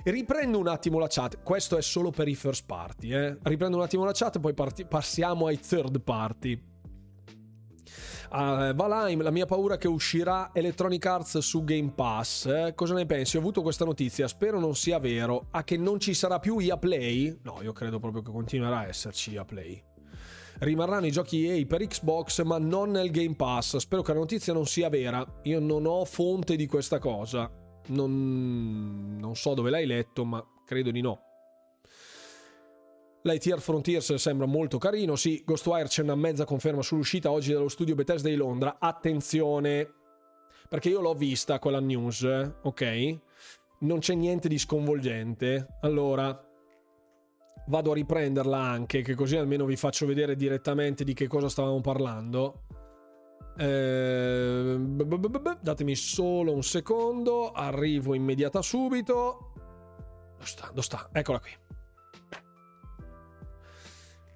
Riprendo 0.09 0.57
un 0.57 0.69
attimo 0.69 0.99
la 0.99 1.07
chat, 1.09 1.43
questo 1.43 1.75
è 1.75 1.81
solo 1.81 2.11
per 2.11 2.29
i 2.29 2.35
first 2.35 2.63
party, 2.65 3.13
eh? 3.13 3.38
riprendo 3.41 3.75
un 3.75 3.84
attimo 3.84 4.05
la 4.05 4.13
chat 4.13 4.38
e 4.38 4.39
poi 4.39 4.53
parti- 4.53 4.85
passiamo 4.85 5.47
ai 5.47 5.59
third 5.59 5.99
party. 5.99 6.63
Uh, 8.31 8.73
Valheim, 8.73 9.21
la 9.21 9.31
mia 9.31 9.45
paura 9.45 9.75
è 9.75 9.77
che 9.77 9.89
uscirà 9.89 10.51
Electronic 10.53 11.05
Arts 11.05 11.39
su 11.39 11.61
Game 11.65 11.91
Pass. 11.93 12.45
Eh? 12.45 12.71
Cosa 12.73 12.93
ne 12.93 13.05
pensi? 13.05 13.35
Ho 13.35 13.41
avuto 13.41 13.61
questa 13.61 13.84
notizia, 13.84 14.29
spero 14.29 14.61
non 14.61 14.75
sia 14.75 14.97
vero. 14.97 15.47
A 15.51 15.65
che 15.65 15.75
non 15.75 15.99
ci 15.99 16.13
sarà 16.13 16.39
più 16.39 16.57
EA 16.57 16.77
Play? 16.77 17.39
No, 17.43 17.59
io 17.61 17.73
credo 17.73 17.99
proprio 17.99 18.21
che 18.21 18.31
continuerà 18.31 18.79
a 18.79 18.88
esserci 18.88 19.35
EA 19.35 19.43
Play. 19.43 19.84
Rimarranno 20.59 21.07
i 21.07 21.11
giochi 21.11 21.45
EA 21.49 21.65
per 21.65 21.85
Xbox, 21.85 22.43
ma 22.43 22.57
non 22.57 22.91
nel 22.91 23.11
Game 23.11 23.35
Pass. 23.35 23.75
Spero 23.75 24.03
che 24.03 24.13
la 24.13 24.19
notizia 24.19 24.53
non 24.53 24.67
sia 24.67 24.88
vera. 24.88 25.25
Io 25.43 25.59
non 25.59 25.85
ho 25.85 26.05
fonte 26.05 26.55
di 26.55 26.65
questa 26.65 26.97
cosa. 26.97 27.56
Non, 27.88 29.18
non 29.19 29.35
so 29.35 29.53
dove 29.53 29.69
l'hai 29.69 29.85
letto, 29.85 30.26
ma 30.26 30.45
credo 30.65 30.91
di 30.91 31.01
no. 31.01 31.22
Lightyear 33.23 33.59
Frontiers 33.59 34.14
sembra 34.15 34.45
molto 34.45 34.77
carino. 34.77 35.15
Sì, 35.15 35.43
Ghostwire 35.45 35.88
c'è 35.88 36.01
una 36.01 36.15
mezza 36.15 36.45
conferma 36.45 36.81
sull'uscita 36.81 37.30
oggi 37.30 37.51
dallo 37.51 37.68
studio 37.68 37.95
Bethesda 37.95 38.30
di 38.30 38.35
Londra. 38.35 38.77
Attenzione, 38.80 39.89
perché 40.69 40.89
io 40.89 41.01
l'ho 41.01 41.14
vista 41.14 41.59
quella 41.59 41.80
news, 41.80 42.23
ok? 42.64 43.19
Non 43.80 43.99
c'è 43.99 44.14
niente 44.15 44.47
di 44.47 44.57
sconvolgente. 44.57 45.77
Allora, 45.81 46.41
vado 47.68 47.91
a 47.91 47.93
riprenderla 47.93 48.57
anche, 48.57 49.01
che 49.01 49.14
così 49.14 49.35
almeno 49.35 49.65
vi 49.65 49.76
faccio 49.76 50.05
vedere 50.05 50.35
direttamente 50.35 51.03
di 51.03 51.14
che 51.14 51.27
cosa 51.27 51.49
stavamo 51.49 51.81
parlando. 51.81 52.64
Eh, 53.57 54.77
datemi 55.61 55.95
solo 55.95 56.53
un 56.53 56.63
secondo, 56.63 57.51
arrivo 57.51 58.13
immediata 58.13 58.61
subito. 58.61 59.53
Dove 60.34 60.45
sta? 60.45 60.67
Dove 60.67 60.81
sta? 60.81 61.09
Eccola 61.11 61.39
qui. 61.39 61.51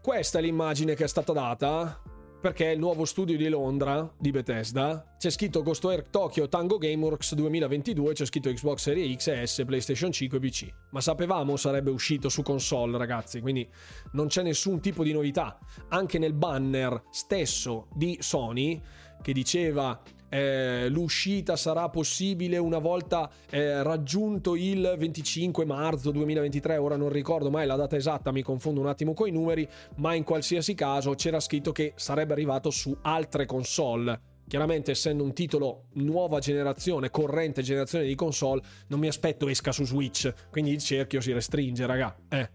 Questa 0.02 0.40
è 0.40 0.42
l'immagine 0.42 0.96
che 0.96 1.04
è 1.04 1.08
stata 1.08 1.32
data 1.32 2.02
perché 2.42 2.72
è 2.72 2.74
il 2.74 2.80
nuovo 2.80 3.06
studio 3.06 3.38
di 3.38 3.48
Londra 3.50 4.12
di 4.18 4.32
Bethesda. 4.32 5.14
C'è 5.20 5.30
scritto 5.30 5.62
Ghostwire 5.62 6.08
Tokyo 6.10 6.50
Tango 6.50 6.80
Gameworks 6.80 7.36
2022, 7.36 8.14
c'è 8.14 8.26
scritto 8.26 8.52
Xbox 8.52 8.80
Series 8.80 9.16
X 9.16 9.44
S, 9.44 9.64
PlayStation 9.64 10.12
5 10.12 10.38
e 10.40 10.42
PC. 10.42 10.74
Ma 10.90 11.02
sapevamo 11.02 11.56
sarebbe 11.56 11.92
uscito 11.92 12.30
su 12.30 12.42
console, 12.42 12.98
ragazzi, 12.98 13.42
quindi 13.42 13.70
non 14.14 14.26
c'è 14.26 14.42
nessun 14.42 14.80
tipo 14.80 15.04
di 15.04 15.14
novità. 15.14 15.60
Anche 15.90 16.18
nel 16.18 16.34
banner 16.34 17.04
stesso 17.12 17.88
di 17.94 18.18
Sony 18.20 18.82
che 19.22 19.34
diceva 19.34 20.00
eh, 20.34 20.88
l'uscita 20.88 21.58
sarà 21.58 21.90
possibile 21.90 22.58
una 22.58 22.78
volta 22.78 23.30
eh, 23.50 23.84
raggiunto 23.84 24.56
il 24.56 24.96
25 24.98 25.66
marzo 25.66 26.10
2023, 26.12 26.78
ora 26.78 26.96
non 26.96 27.10
ricordo 27.10 27.50
mai 27.50 27.68
la 27.68 27.76
data 27.76 27.98
esatta, 27.98 28.32
mi 28.32 28.42
confondo 28.42 28.80
un 28.80 28.88
attimo 28.88 29.14
con 29.14 29.28
i 29.28 29.32
numeri, 29.32 29.68
ma 29.98 30.14
in 30.14 30.24
qualsiasi 30.24 30.74
caso 30.74 31.16
c'era 31.16 31.42
scritto 31.42 31.74
che 31.74 31.92
sarebbe 31.96 32.32
arrivato 32.32 32.70
su 32.70 32.98
altre 33.02 33.46
console. 33.46 34.30
Chiaramente 34.48 34.92
essendo 34.92 35.24
un 35.24 35.34
titolo 35.34 35.88
nuova 35.94 36.40
generazione, 36.40 37.10
corrente 37.10 37.62
generazione 37.62 38.06
di 38.06 38.16
console, 38.16 38.62
non 38.88 39.00
mi 39.00 39.08
aspetto 39.08 39.50
esca 39.50 39.74
su 39.74 39.84
Switch, 39.86 40.34
quindi 40.50 40.72
il 40.72 40.80
cerchio 40.80 41.20
si 41.20 41.34
restringe, 41.34 41.86
raga. 41.86 42.16
Eh. 42.30 42.50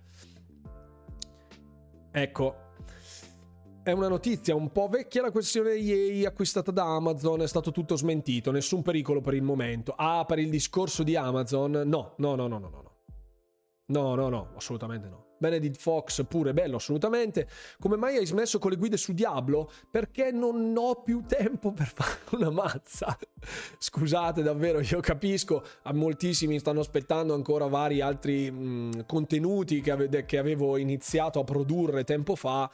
Ecco, 2.10 2.65
è 3.86 3.92
una 3.92 4.08
notizia 4.08 4.56
un 4.56 4.72
po' 4.72 4.88
vecchia 4.88 5.22
la 5.22 5.30
questione 5.30 5.74
EA 5.74 6.26
acquistata 6.26 6.72
da 6.72 6.96
Amazon, 6.96 7.42
è 7.42 7.46
stato 7.46 7.70
tutto 7.70 7.94
smentito, 7.94 8.50
nessun 8.50 8.82
pericolo 8.82 9.20
per 9.20 9.34
il 9.34 9.42
momento. 9.42 9.94
Ah, 9.96 10.24
per 10.26 10.40
il 10.40 10.50
discorso 10.50 11.04
di 11.04 11.14
Amazon? 11.14 11.70
No, 11.70 12.14
no, 12.16 12.34
no, 12.34 12.48
no, 12.48 12.58
no, 12.58 12.68
no. 12.68 12.94
No, 13.86 14.14
no, 14.16 14.28
no, 14.28 14.48
assolutamente 14.56 15.06
no. 15.08 15.26
Benedict 15.38 15.78
Fox 15.78 16.26
pure 16.26 16.52
bello, 16.52 16.76
assolutamente. 16.76 17.48
Come 17.78 17.94
mai 17.94 18.16
hai 18.16 18.26
smesso 18.26 18.58
con 18.58 18.72
le 18.72 18.76
guide 18.76 18.96
su 18.96 19.12
Diablo? 19.12 19.70
Perché 19.88 20.32
non 20.32 20.74
ho 20.76 21.02
più 21.04 21.22
tempo 21.24 21.70
per 21.70 21.86
fare 21.94 22.18
una 22.32 22.50
mazza. 22.50 23.16
Scusate, 23.78 24.42
davvero, 24.42 24.80
io 24.80 24.98
capisco, 24.98 25.62
a 25.82 25.92
moltissimi 25.92 26.58
stanno 26.58 26.80
aspettando 26.80 27.34
ancora 27.34 27.68
vari 27.68 28.00
altri 28.00 28.50
mh, 28.50 29.06
contenuti 29.06 29.80
che, 29.80 29.90
ave- 29.92 30.24
che 30.24 30.38
avevo 30.38 30.76
iniziato 30.76 31.38
a 31.38 31.44
produrre 31.44 32.02
tempo 32.02 32.34
fa 32.34 32.68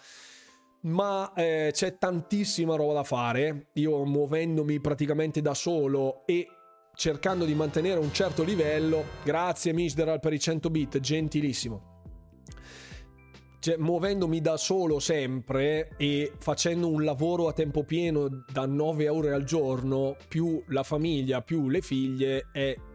ma 0.83 1.33
eh, 1.35 1.71
c'è 1.73 1.99
tantissima 1.99 2.77
roba 2.77 2.95
da 2.95 3.05
fare. 3.05 3.69
Io 3.75 4.05
muovendomi 4.05 4.81
praticamente 4.81 5.41
da 5.41 5.55
solo 5.55 6.25
e 6.27 6.47
cercando 6.95 7.45
di 7.45 7.55
mantenere 7.55 8.01
un 8.01 8.13
certo 8.13 8.43
livello. 8.43 9.05
Grazie 9.25 9.73
Misderal 9.73 10.21
per 10.21 10.33
i 10.33 10.41
100 10.41 10.71
bit, 10.71 11.01
gentilissimo. 11.01 11.91
Cioè, 13.63 13.77
muovendomi 13.77 14.41
da 14.41 14.57
solo 14.57 14.99
sempre 14.99 15.91
e 15.97 16.33
facendo 16.37 16.89
un 16.89 17.05
lavoro 17.05 17.47
a 17.47 17.53
tempo 17.53 17.85
pieno 17.85 18.45
da 18.53 18.67
9 18.67 19.09
ore 19.09 19.33
al 19.33 19.45
giorno, 19.45 20.17
più 20.27 20.61
la 20.67 20.83
famiglia, 20.83 21.43
più 21.43 21.69
le 21.69 21.81
figlie, 21.81 22.47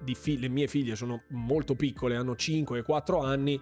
difficile. 0.03 0.47
Le 0.47 0.53
mie 0.53 0.67
figlie 0.67 0.97
sono 0.97 1.23
molto 1.29 1.75
piccole, 1.75 2.17
hanno 2.17 2.35
5 2.35 2.79
e 2.79 2.83
4 2.83 3.19
anni. 3.19 3.61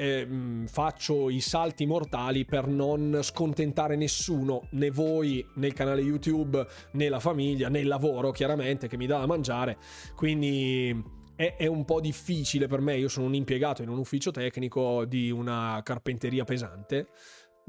Eh, 0.00 0.64
faccio 0.66 1.28
i 1.28 1.40
salti 1.40 1.84
mortali 1.84 2.44
per 2.44 2.68
non 2.68 3.18
scontentare 3.22 3.96
nessuno, 3.96 4.68
né 4.70 4.92
voi 4.92 5.44
nel 5.54 5.72
canale 5.72 6.02
YouTube, 6.02 6.64
né 6.92 7.08
la 7.08 7.18
famiglia, 7.18 7.68
né 7.68 7.80
il 7.80 7.88
lavoro, 7.88 8.30
chiaramente, 8.30 8.86
che 8.86 8.96
mi 8.96 9.06
dà 9.06 9.18
da 9.18 9.26
mangiare. 9.26 9.76
Quindi 10.14 11.16
è, 11.34 11.56
è, 11.56 11.66
un 11.66 11.84
po' 11.84 12.00
difficile 12.00 12.68
per 12.68 12.80
me, 12.80 12.96
io 12.96 13.08
sono 13.08 13.26
un 13.26 13.34
impiegato 13.34 13.82
in 13.82 13.88
un 13.88 13.98
ufficio 13.98 14.30
tecnico 14.30 15.04
di 15.04 15.30
una 15.30 15.80
carpenteria 15.84 16.44
pesante, 16.44 17.08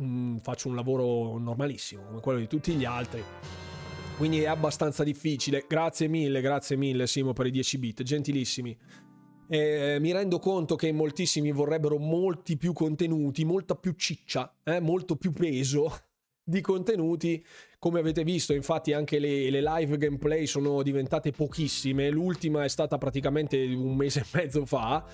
mm, 0.01 0.37
faccio 0.37 0.69
un 0.69 0.75
lavoro 0.75 1.37
normalissimo 1.39 2.03
come 2.03 2.19
quello 2.19 2.39
di 2.39 2.47
tutti 2.47 2.73
gli 2.73 2.85
altri. 2.85 3.23
Quindi 4.17 4.41
è 4.41 4.47
abbastanza 4.47 5.05
difficile. 5.05 5.63
Grazie 5.65 6.09
mille, 6.09 6.41
grazie 6.41 6.75
mille 6.75 7.07
Simo 7.07 7.31
per 7.31 7.45
i 7.45 7.51
10 7.51 7.77
bit, 7.77 8.03
gentilissimi. 8.03 8.77
Eh, 9.51 9.97
mi 9.99 10.11
rendo 10.11 10.37
conto 10.37 10.75
che 10.75 10.91
moltissimi 10.91 11.51
vorrebbero 11.51 11.97
molti 11.97 12.55
più 12.55 12.71
contenuti, 12.71 13.43
molta 13.43 13.73
più 13.75 13.93
ciccia, 13.93 14.53
eh, 14.63 14.79
molto 14.79 15.15
più 15.15 15.31
peso 15.33 15.91
di 16.43 16.61
contenuti 16.61 17.43
come 17.79 17.99
avete 17.99 18.23
visto, 18.23 18.53
infatti, 18.53 18.93
anche 18.93 19.17
le, 19.19 19.49
le, 19.49 19.61
live 19.61 19.97
gameplay 19.97 20.45
sono 20.45 20.83
diventate 20.83 21.31
pochissime. 21.31 22.09
L'ultima 22.09 22.63
è 22.65 22.67
stata 22.67 22.97
praticamente 22.97 23.57
un 23.57 23.95
mese 23.95 24.19
e 24.19 24.25
mezzo 24.33 24.65
fa. 24.65 25.05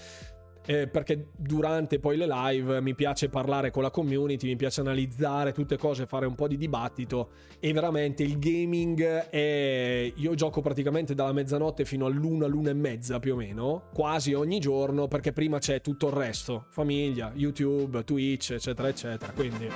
Eh, 0.65 0.87
perché 0.87 1.27
durante 1.35 1.99
poi 1.99 2.17
le 2.17 2.25
live 2.27 2.81
mi 2.81 2.95
piace 2.95 3.29
parlare 3.29 3.69
con 3.69 3.83
la 3.83 3.91
community, 3.91 4.47
mi 4.47 4.55
piace 4.55 4.81
analizzare 4.81 5.51
tutte 5.51 5.77
cose, 5.77 6.07
fare 6.07 6.25
un 6.25 6.33
po' 6.33 6.47
di 6.47 6.57
dibattito 6.57 7.29
e 7.59 7.71
veramente 7.71 8.23
il 8.23 8.39
gaming 8.39 9.03
è... 9.29 10.11
io 10.15 10.33
gioco 10.33 10.61
praticamente 10.61 11.13
dalla 11.13 11.33
mezzanotte 11.33 11.85
fino 11.85 12.07
all'una, 12.07 12.47
l'una 12.47 12.71
e 12.71 12.73
mezza 12.73 13.19
più 13.19 13.33
o 13.33 13.37
meno, 13.37 13.89
quasi 13.93 14.33
ogni 14.33 14.59
giorno 14.59 15.07
perché 15.07 15.33
prima 15.33 15.59
c'è 15.59 15.81
tutto 15.81 16.07
il 16.07 16.13
resto, 16.13 16.65
famiglia, 16.69 17.31
YouTube, 17.35 18.03
Twitch, 18.03 18.51
eccetera, 18.51 18.87
eccetera, 18.87 19.31
quindi... 19.33 19.69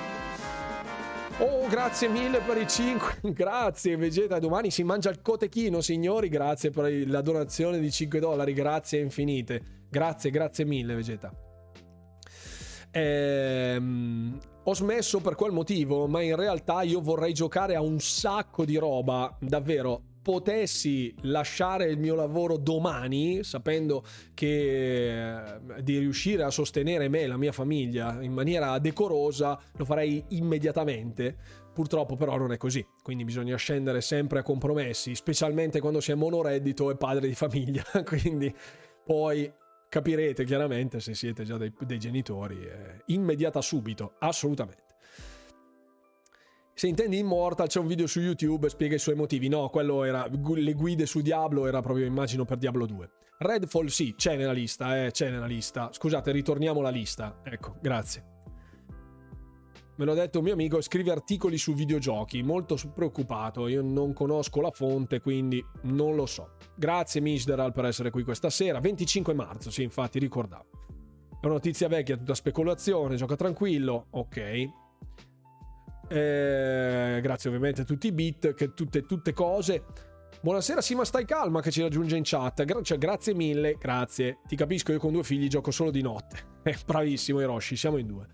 Oh, 1.42 1.66
grazie 1.68 2.06
mille 2.08 2.40
per 2.40 2.58
i 2.58 2.68
5. 2.68 3.32
Grazie, 3.32 3.96
Vegeta. 3.96 4.38
Domani 4.38 4.70
si 4.70 4.82
mangia 4.84 5.08
il 5.08 5.22
cotechino, 5.22 5.80
signori. 5.80 6.28
Grazie 6.28 6.68
per 6.68 7.08
la 7.08 7.22
donazione 7.22 7.80
di 7.80 7.90
5 7.90 8.20
dollari. 8.20 8.52
Grazie 8.52 9.00
infinite. 9.00 9.79
Grazie, 9.90 10.30
grazie 10.30 10.64
mille, 10.64 10.94
Vegeta. 10.94 11.32
Ehm, 12.92 14.38
ho 14.62 14.74
smesso 14.74 15.20
per 15.20 15.34
quel 15.34 15.52
motivo, 15.52 16.06
ma 16.06 16.22
in 16.22 16.36
realtà 16.36 16.82
io 16.82 17.00
vorrei 17.00 17.32
giocare 17.32 17.74
a 17.74 17.80
un 17.80 17.98
sacco 17.98 18.64
di 18.64 18.76
roba. 18.76 19.36
Davvero, 19.40 20.02
potessi 20.22 21.14
lasciare 21.22 21.86
il 21.86 21.98
mio 21.98 22.14
lavoro 22.14 22.56
domani, 22.56 23.42
sapendo 23.42 24.04
che 24.34 25.44
eh, 25.44 25.82
di 25.82 25.98
riuscire 25.98 26.42
a 26.42 26.50
sostenere 26.50 27.08
me 27.08 27.22
e 27.22 27.26
la 27.26 27.36
mia 27.36 27.52
famiglia 27.52 28.18
in 28.20 28.32
maniera 28.32 28.78
decorosa, 28.78 29.58
lo 29.76 29.84
farei 29.84 30.22
immediatamente. 30.28 31.36
Purtroppo 31.72 32.16
però 32.16 32.36
non 32.36 32.52
è 32.52 32.56
così, 32.56 32.84
quindi 33.02 33.24
bisogna 33.24 33.56
scendere 33.56 34.00
sempre 34.00 34.40
a 34.40 34.42
compromessi, 34.42 35.14
specialmente 35.14 35.80
quando 35.80 36.00
si 36.00 36.10
è 36.10 36.14
monoreddito 36.14 36.90
e 36.90 36.96
padre 36.96 37.28
di 37.28 37.34
famiglia, 37.34 37.84
quindi 38.04 38.54
poi 39.04 39.50
capirete 39.90 40.44
chiaramente 40.44 41.00
se 41.00 41.14
siete 41.14 41.44
già 41.44 41.58
dei, 41.58 41.74
dei 41.80 41.98
genitori, 41.98 42.64
eh, 42.64 43.02
immediata 43.06 43.60
subito, 43.60 44.14
assolutamente. 44.20 44.88
Se 46.72 46.86
intendi 46.86 47.18
Immortal 47.18 47.68
c'è 47.68 47.78
un 47.78 47.88
video 47.88 48.06
su 48.06 48.20
YouTube, 48.20 48.70
spiega 48.70 48.94
i 48.94 48.98
suoi 48.98 49.14
motivi. 49.14 49.48
No, 49.48 49.68
quello 49.68 50.04
era 50.04 50.26
le 50.30 50.72
guide 50.72 51.04
su 51.04 51.20
Diablo, 51.20 51.66
era 51.66 51.82
proprio 51.82 52.06
immagino 52.06 52.46
per 52.46 52.56
Diablo 52.56 52.86
2. 52.86 53.10
Redfall 53.36 53.86
sì, 53.86 54.14
c'è 54.16 54.36
nella 54.36 54.52
lista, 54.52 55.04
eh, 55.04 55.10
c'è 55.10 55.28
nella 55.28 55.44
lista. 55.44 55.90
Scusate, 55.92 56.32
ritorniamo 56.32 56.80
alla 56.80 56.88
lista. 56.88 57.40
Ecco, 57.44 57.76
grazie. 57.82 58.29
Me 60.00 60.06
l'ha 60.06 60.14
detto 60.14 60.38
un 60.38 60.44
mio 60.44 60.54
amico, 60.54 60.80
scrive 60.80 61.10
articoli 61.10 61.58
su 61.58 61.74
videogiochi, 61.74 62.42
molto 62.42 62.74
preoccupato, 62.94 63.68
io 63.68 63.82
non 63.82 64.14
conosco 64.14 64.62
la 64.62 64.70
fonte, 64.70 65.20
quindi 65.20 65.62
non 65.82 66.14
lo 66.14 66.24
so. 66.24 66.52
Grazie 66.74 67.20
Misderal 67.20 67.72
per 67.72 67.84
essere 67.84 68.08
qui 68.08 68.24
questa 68.24 68.48
sera, 68.48 68.80
25 68.80 69.34
marzo, 69.34 69.70
sì, 69.70 69.82
infatti 69.82 70.18
ricordavo. 70.18 70.64
È 71.38 71.44
una 71.44 71.56
notizia 71.56 71.86
vecchia, 71.88 72.16
tutta 72.16 72.32
speculazione, 72.32 73.16
gioca 73.16 73.36
tranquillo, 73.36 74.06
ok. 74.08 74.36
Eh, 76.08 77.18
grazie 77.20 77.50
ovviamente 77.50 77.82
a 77.82 77.84
tutti 77.84 78.06
i 78.06 78.12
beat, 78.12 78.54
che 78.54 78.72
tutte, 78.72 79.04
tutte 79.04 79.34
cose. 79.34 79.84
Buonasera 80.40 80.80
Sima, 80.80 81.04
stai 81.04 81.26
calma 81.26 81.60
che 81.60 81.70
ci 81.70 81.82
raggiunge 81.82 82.16
in 82.16 82.22
chat. 82.24 82.64
Gra- 82.64 82.80
cioè, 82.80 82.96
grazie 82.96 83.34
mille, 83.34 83.76
grazie. 83.78 84.38
Ti 84.48 84.56
capisco, 84.56 84.92
io 84.92 84.98
con 84.98 85.12
due 85.12 85.24
figli 85.24 85.46
gioco 85.46 85.70
solo 85.70 85.90
di 85.90 86.00
notte. 86.00 86.38
Eh, 86.62 86.74
bravissimo 86.86 87.38
Hiroshi, 87.42 87.76
siamo 87.76 87.98
in 87.98 88.06
due. 88.06 88.26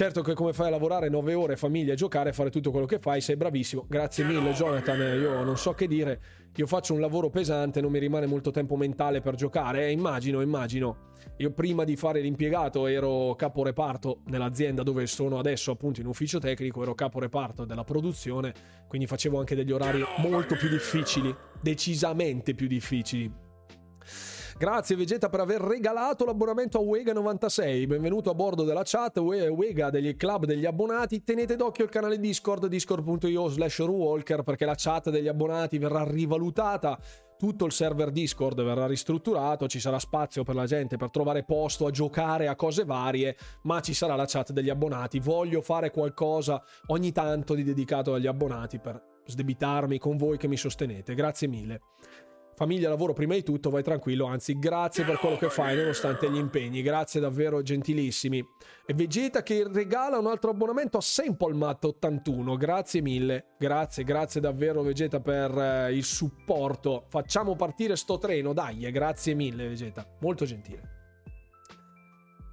Certo 0.00 0.22
che 0.22 0.32
come 0.32 0.54
fai 0.54 0.68
a 0.68 0.70
lavorare 0.70 1.10
9 1.10 1.34
ore, 1.34 1.56
famiglia, 1.58 1.92
giocare, 1.92 2.32
fare 2.32 2.48
tutto 2.48 2.70
quello 2.70 2.86
che 2.86 2.98
fai, 2.98 3.20
sei 3.20 3.36
bravissimo. 3.36 3.84
Grazie 3.86 4.24
mille 4.24 4.52
Jonathan, 4.52 4.98
io 4.98 5.44
non 5.44 5.58
so 5.58 5.74
che 5.74 5.86
dire. 5.86 6.20
Io 6.54 6.66
faccio 6.66 6.94
un 6.94 7.00
lavoro 7.00 7.28
pesante, 7.28 7.82
non 7.82 7.90
mi 7.90 7.98
rimane 7.98 8.24
molto 8.24 8.50
tempo 8.50 8.76
mentale 8.76 9.20
per 9.20 9.34
giocare. 9.34 9.88
Eh, 9.88 9.90
immagino, 9.90 10.40
immagino. 10.40 11.08
Io 11.36 11.52
prima 11.52 11.84
di 11.84 11.96
fare 11.96 12.22
l'impiegato 12.22 12.86
ero 12.86 13.34
capo 13.34 13.62
reparto 13.62 14.22
nell'azienda 14.28 14.82
dove 14.82 15.06
sono 15.06 15.38
adesso, 15.38 15.70
appunto 15.70 16.00
in 16.00 16.06
ufficio 16.06 16.38
tecnico, 16.38 16.80
ero 16.80 16.94
capo 16.94 17.20
reparto 17.20 17.66
della 17.66 17.84
produzione, 17.84 18.54
quindi 18.88 19.06
facevo 19.06 19.38
anche 19.38 19.54
degli 19.54 19.70
orari 19.70 20.02
molto 20.26 20.56
più 20.56 20.70
difficili, 20.70 21.30
decisamente 21.60 22.54
più 22.54 22.68
difficili 22.68 23.48
Grazie 24.60 24.94
Vegeta 24.94 25.30
per 25.30 25.40
aver 25.40 25.62
regalato 25.62 26.26
l'abbonamento 26.26 26.80
a 26.80 26.82
Wega96. 26.82 27.86
Benvenuto 27.86 28.28
a 28.28 28.34
bordo 28.34 28.62
della 28.62 28.82
chat 28.84 29.16
Wega 29.16 29.88
degli 29.88 30.14
club 30.16 30.44
degli 30.44 30.66
abbonati. 30.66 31.24
Tenete 31.24 31.56
d'occhio 31.56 31.84
il 31.84 31.90
canale 31.90 32.18
Discord 32.18 32.66
discord.io 32.66 33.48
slash 33.48 33.78
runwalker 33.78 34.42
perché 34.42 34.66
la 34.66 34.74
chat 34.76 35.08
degli 35.08 35.28
abbonati 35.28 35.78
verrà 35.78 36.04
rivalutata 36.04 36.98
tutto 37.38 37.64
il 37.64 37.72
server 37.72 38.10
Discord 38.10 38.62
verrà 38.62 38.86
ristrutturato, 38.86 39.66
ci 39.66 39.80
sarà 39.80 39.98
spazio 39.98 40.42
per 40.42 40.54
la 40.54 40.66
gente 40.66 40.98
per 40.98 41.08
trovare 41.08 41.42
posto 41.42 41.86
a 41.86 41.90
giocare 41.90 42.46
a 42.46 42.54
cose 42.54 42.84
varie, 42.84 43.38
ma 43.62 43.80
ci 43.80 43.94
sarà 43.94 44.14
la 44.14 44.26
chat 44.26 44.52
degli 44.52 44.68
abbonati. 44.68 45.20
Voglio 45.20 45.62
fare 45.62 45.90
qualcosa 45.90 46.62
ogni 46.88 47.12
tanto 47.12 47.54
di 47.54 47.62
dedicato 47.62 48.12
agli 48.12 48.26
abbonati 48.26 48.78
per 48.78 49.02
sdebitarmi 49.24 49.98
con 49.98 50.16
voi 50.18 50.36
che 50.36 50.48
mi 50.48 50.56
sostenete. 50.56 51.14
Grazie 51.14 51.48
mille. 51.48 51.80
Famiglia, 52.60 52.90
lavoro 52.90 53.14
prima 53.14 53.32
di 53.32 53.42
tutto, 53.42 53.70
vai 53.70 53.82
tranquillo, 53.82 54.26
anzi 54.26 54.58
grazie 54.58 55.02
per 55.02 55.18
quello 55.18 55.38
che 55.38 55.48
fai 55.48 55.74
nonostante 55.74 56.30
gli 56.30 56.36
impegni, 56.36 56.82
grazie 56.82 57.18
davvero 57.18 57.62
gentilissimi. 57.62 58.46
E 58.84 58.92
Vegeta 58.92 59.42
che 59.42 59.66
regala 59.66 60.18
un 60.18 60.26
altro 60.26 60.50
abbonamento 60.50 60.98
a 60.98 61.00
Sample 61.00 61.54
Mat 61.54 61.82
81, 61.82 62.56
grazie 62.58 63.00
mille, 63.00 63.54
grazie, 63.58 64.04
grazie 64.04 64.42
davvero 64.42 64.82
Vegeta 64.82 65.20
per 65.20 65.56
eh, 65.56 65.94
il 65.94 66.04
supporto. 66.04 67.06
Facciamo 67.08 67.56
partire 67.56 67.96
sto 67.96 68.18
treno, 68.18 68.52
dai, 68.52 68.84
eh, 68.84 68.90
grazie 68.90 69.32
mille 69.32 69.66
Vegeta, 69.66 70.06
molto 70.20 70.44
gentile. 70.44 70.82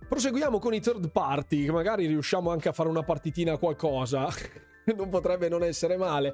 Proseguiamo 0.07 0.57
con 0.57 0.73
i 0.73 0.79
third 0.79 1.11
party, 1.11 1.65
che 1.65 1.71
magari 1.73 2.05
riusciamo 2.05 2.49
anche 2.49 2.69
a 2.69 2.71
fare 2.71 2.87
una 2.87 3.03
partitina 3.03 3.55
a 3.55 3.57
qualcosa. 3.57 4.29
non 4.95 5.09
potrebbe 5.09 5.49
non 5.49 5.63
essere 5.63 5.97
male. 5.97 6.33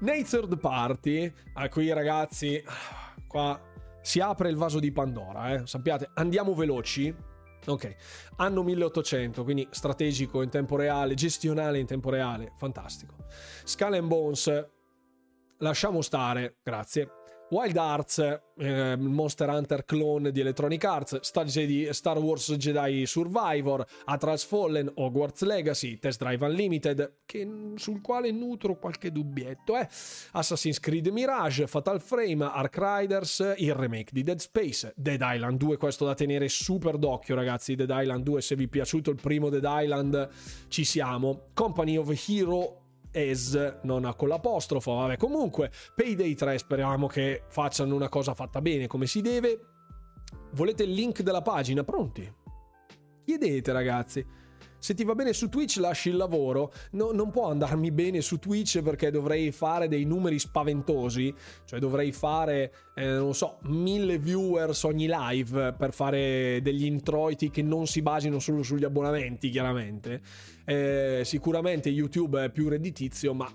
Nei 0.00 0.24
third 0.24 0.58
party, 0.58 1.30
a 1.54 1.68
cui 1.68 1.92
ragazzi, 1.92 2.62
qua 3.26 3.60
si 4.00 4.18
apre 4.20 4.48
il 4.48 4.56
vaso 4.56 4.80
di 4.80 4.90
Pandora, 4.92 5.52
eh. 5.52 5.66
sappiate, 5.66 6.10
andiamo 6.14 6.54
veloci. 6.54 7.14
Ok, 7.66 7.96
anno 8.36 8.62
1800, 8.62 9.44
quindi 9.44 9.68
strategico 9.70 10.40
in 10.40 10.48
tempo 10.48 10.76
reale, 10.76 11.12
gestionale 11.12 11.78
in 11.78 11.84
tempo 11.84 12.08
reale, 12.08 12.54
fantastico. 12.56 13.14
Skull 13.64 13.92
and 13.92 14.08
Bones, 14.08 14.68
lasciamo 15.58 16.00
stare, 16.00 16.56
grazie. 16.62 17.19
Wild 17.50 17.76
Arts, 17.76 18.40
eh, 18.58 18.96
Monster 18.96 19.48
Hunter 19.48 19.84
clone 19.84 20.30
di 20.30 20.38
Electronic 20.38 20.84
Arts, 20.84 21.20
Star, 21.20 21.46
Jedi, 21.46 21.92
Star, 21.92 22.16
Wars 22.18 22.52
Jedi 22.52 23.04
Survivor, 23.06 23.84
Atlas 24.04 24.44
Fallen, 24.44 24.90
Hogwarts 24.94 25.42
Legacy, 25.42 25.98
Test 25.98 26.22
Drive 26.22 26.44
Unlimited, 26.44 27.22
che, 27.26 27.72
sul 27.74 28.00
quale 28.00 28.30
nutro 28.30 28.78
qualche 28.78 29.10
dubbietto, 29.10 29.76
eh. 29.76 29.88
Assassin's 30.32 30.78
Creed 30.78 31.08
Mirage, 31.08 31.66
Fatal 31.66 32.00
Frame, 32.00 32.44
Ark 32.44 32.78
Riders, 32.78 33.54
il 33.56 33.74
remake 33.74 34.10
di 34.12 34.22
Dead 34.22 34.38
Space, 34.38 34.92
Dead 34.94 35.20
Island 35.20 35.58
2, 35.58 35.76
questo 35.76 36.04
da 36.04 36.14
tenere 36.14 36.48
super 36.48 36.98
d'occhio 36.98 37.34
ragazzi, 37.34 37.74
Dead 37.74 37.90
Island 37.92 38.22
2, 38.22 38.40
se 38.40 38.54
vi 38.54 38.64
è 38.64 38.68
piaciuto 38.68 39.10
il 39.10 39.18
primo 39.20 39.48
Dead 39.48 39.66
Island 39.66 40.28
ci 40.68 40.84
siamo, 40.84 41.48
Company 41.52 41.96
of 41.96 42.28
Hero 42.28 42.79
S, 43.12 43.80
non 43.82 44.12
con 44.16 44.28
l'apostrofo, 44.28 44.94
vabbè 44.94 45.16
comunque 45.16 45.70
Payday 45.94 46.34
3 46.34 46.58
speriamo 46.58 47.06
che 47.06 47.42
facciano 47.48 47.94
una 47.94 48.08
cosa 48.08 48.34
fatta 48.34 48.60
bene 48.60 48.86
come 48.86 49.06
si 49.06 49.20
deve. 49.20 49.60
Volete 50.52 50.82
il 50.84 50.92
link 50.92 51.22
della 51.22 51.42
pagina? 51.42 51.84
Pronti? 51.84 52.32
Chiedete 53.24 53.72
ragazzi 53.72 54.26
se 54.80 54.94
ti 54.94 55.04
va 55.04 55.14
bene 55.14 55.32
su 55.32 55.48
Twitch 55.48 55.76
lasci 55.76 56.08
il 56.08 56.16
lavoro, 56.16 56.72
no, 56.92 57.12
non 57.12 57.30
può 57.30 57.48
andarmi 57.50 57.92
bene 57.92 58.20
su 58.22 58.38
Twitch 58.38 58.80
perché 58.82 59.10
dovrei 59.10 59.52
fare 59.52 59.86
dei 59.88 60.04
numeri 60.04 60.38
spaventosi, 60.38 61.32
cioè 61.64 61.78
dovrei 61.78 62.10
fare, 62.12 62.72
eh, 62.94 63.06
non 63.06 63.34
so, 63.34 63.58
mille 63.64 64.18
viewers 64.18 64.82
ogni 64.84 65.08
live 65.08 65.74
per 65.74 65.92
fare 65.92 66.60
degli 66.62 66.86
introiti 66.86 67.50
che 67.50 67.62
non 67.62 67.86
si 67.86 68.02
basino 68.02 68.38
solo 68.38 68.62
sugli 68.62 68.84
abbonamenti, 68.84 69.50
chiaramente. 69.50 70.20
Eh, 70.64 71.22
sicuramente 71.24 71.90
YouTube 71.90 72.44
è 72.44 72.50
più 72.50 72.68
redditizio, 72.68 73.34
ma 73.34 73.48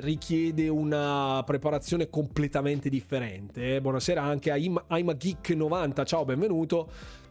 richiede 0.00 0.68
una 0.68 1.42
preparazione 1.44 2.08
completamente 2.08 2.88
differente. 2.88 3.80
Buonasera 3.80 4.22
anche 4.22 4.50
a 4.50 4.56
I'm, 4.56 4.82
I'm 4.88 5.08
a 5.08 5.16
Geek 5.16 5.50
90, 5.50 6.04
ciao, 6.04 6.24
benvenuto 6.24 7.22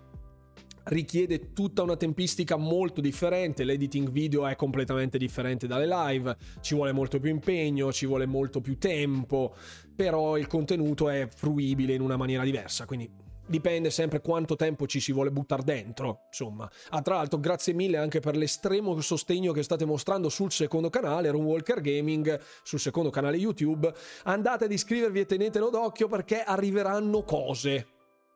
richiede 0.85 1.53
tutta 1.53 1.81
una 1.84 1.95
tempistica 1.95 2.55
molto 2.57 3.01
differente, 3.01 3.64
l'editing 3.64 4.10
video 4.10 4.47
è 4.47 4.55
completamente 4.55 5.18
differente 5.18 5.68
dalle 5.68 5.88
live, 5.88 6.35
ci 6.61 6.76
vuole 6.76 6.91
molto 6.91 7.19
più 7.19 7.30
impegno, 7.30 7.91
ci 7.91 8.05
vuole 8.05 8.26
molto 8.26 8.61
più 8.61 8.77
tempo, 8.77 9.55
però 9.95 10.38
il 10.38 10.47
contenuto 10.47 11.10
è 11.10 11.27
fruibile 11.34 11.93
in 11.93 12.01
una 12.01 12.18
maniera 12.18 12.43
diversa, 12.43 12.85
quindi 12.85 13.23
dipende 13.45 13.89
sempre 13.89 14.22
quanto 14.22 14.55
tempo 14.55 14.88
ci 14.88 14.99
si 14.99 15.11
vuole 15.11 15.31
buttare 15.31 15.64
dentro, 15.64 16.22
insomma. 16.27 16.69
Ah, 16.89 17.01
tra 17.01 17.15
l'altro 17.15 17.39
grazie 17.39 17.73
mille 17.73 17.97
anche 17.97 18.19
per 18.19 18.35
l'estremo 18.35 18.99
sostegno 19.01 19.51
che 19.51 19.64
state 19.64 19.85
mostrando 19.85 20.30
sul 20.30 20.51
secondo 20.51 20.89
canale, 20.89 21.30
Runwalker 21.30 21.81
Gaming, 21.81 22.39
sul 22.64 22.80
secondo 22.80 23.10
canale 23.10 23.38
YouTube. 23.38 23.93
Andate 24.23 24.65
ad 24.65 24.72
iscrivervi 24.72 25.19
e 25.19 25.26
tenetelo 25.26 25.69
d'occhio 25.69 26.07
perché 26.07 26.41
arriveranno 26.41 27.23
cose 27.23 27.88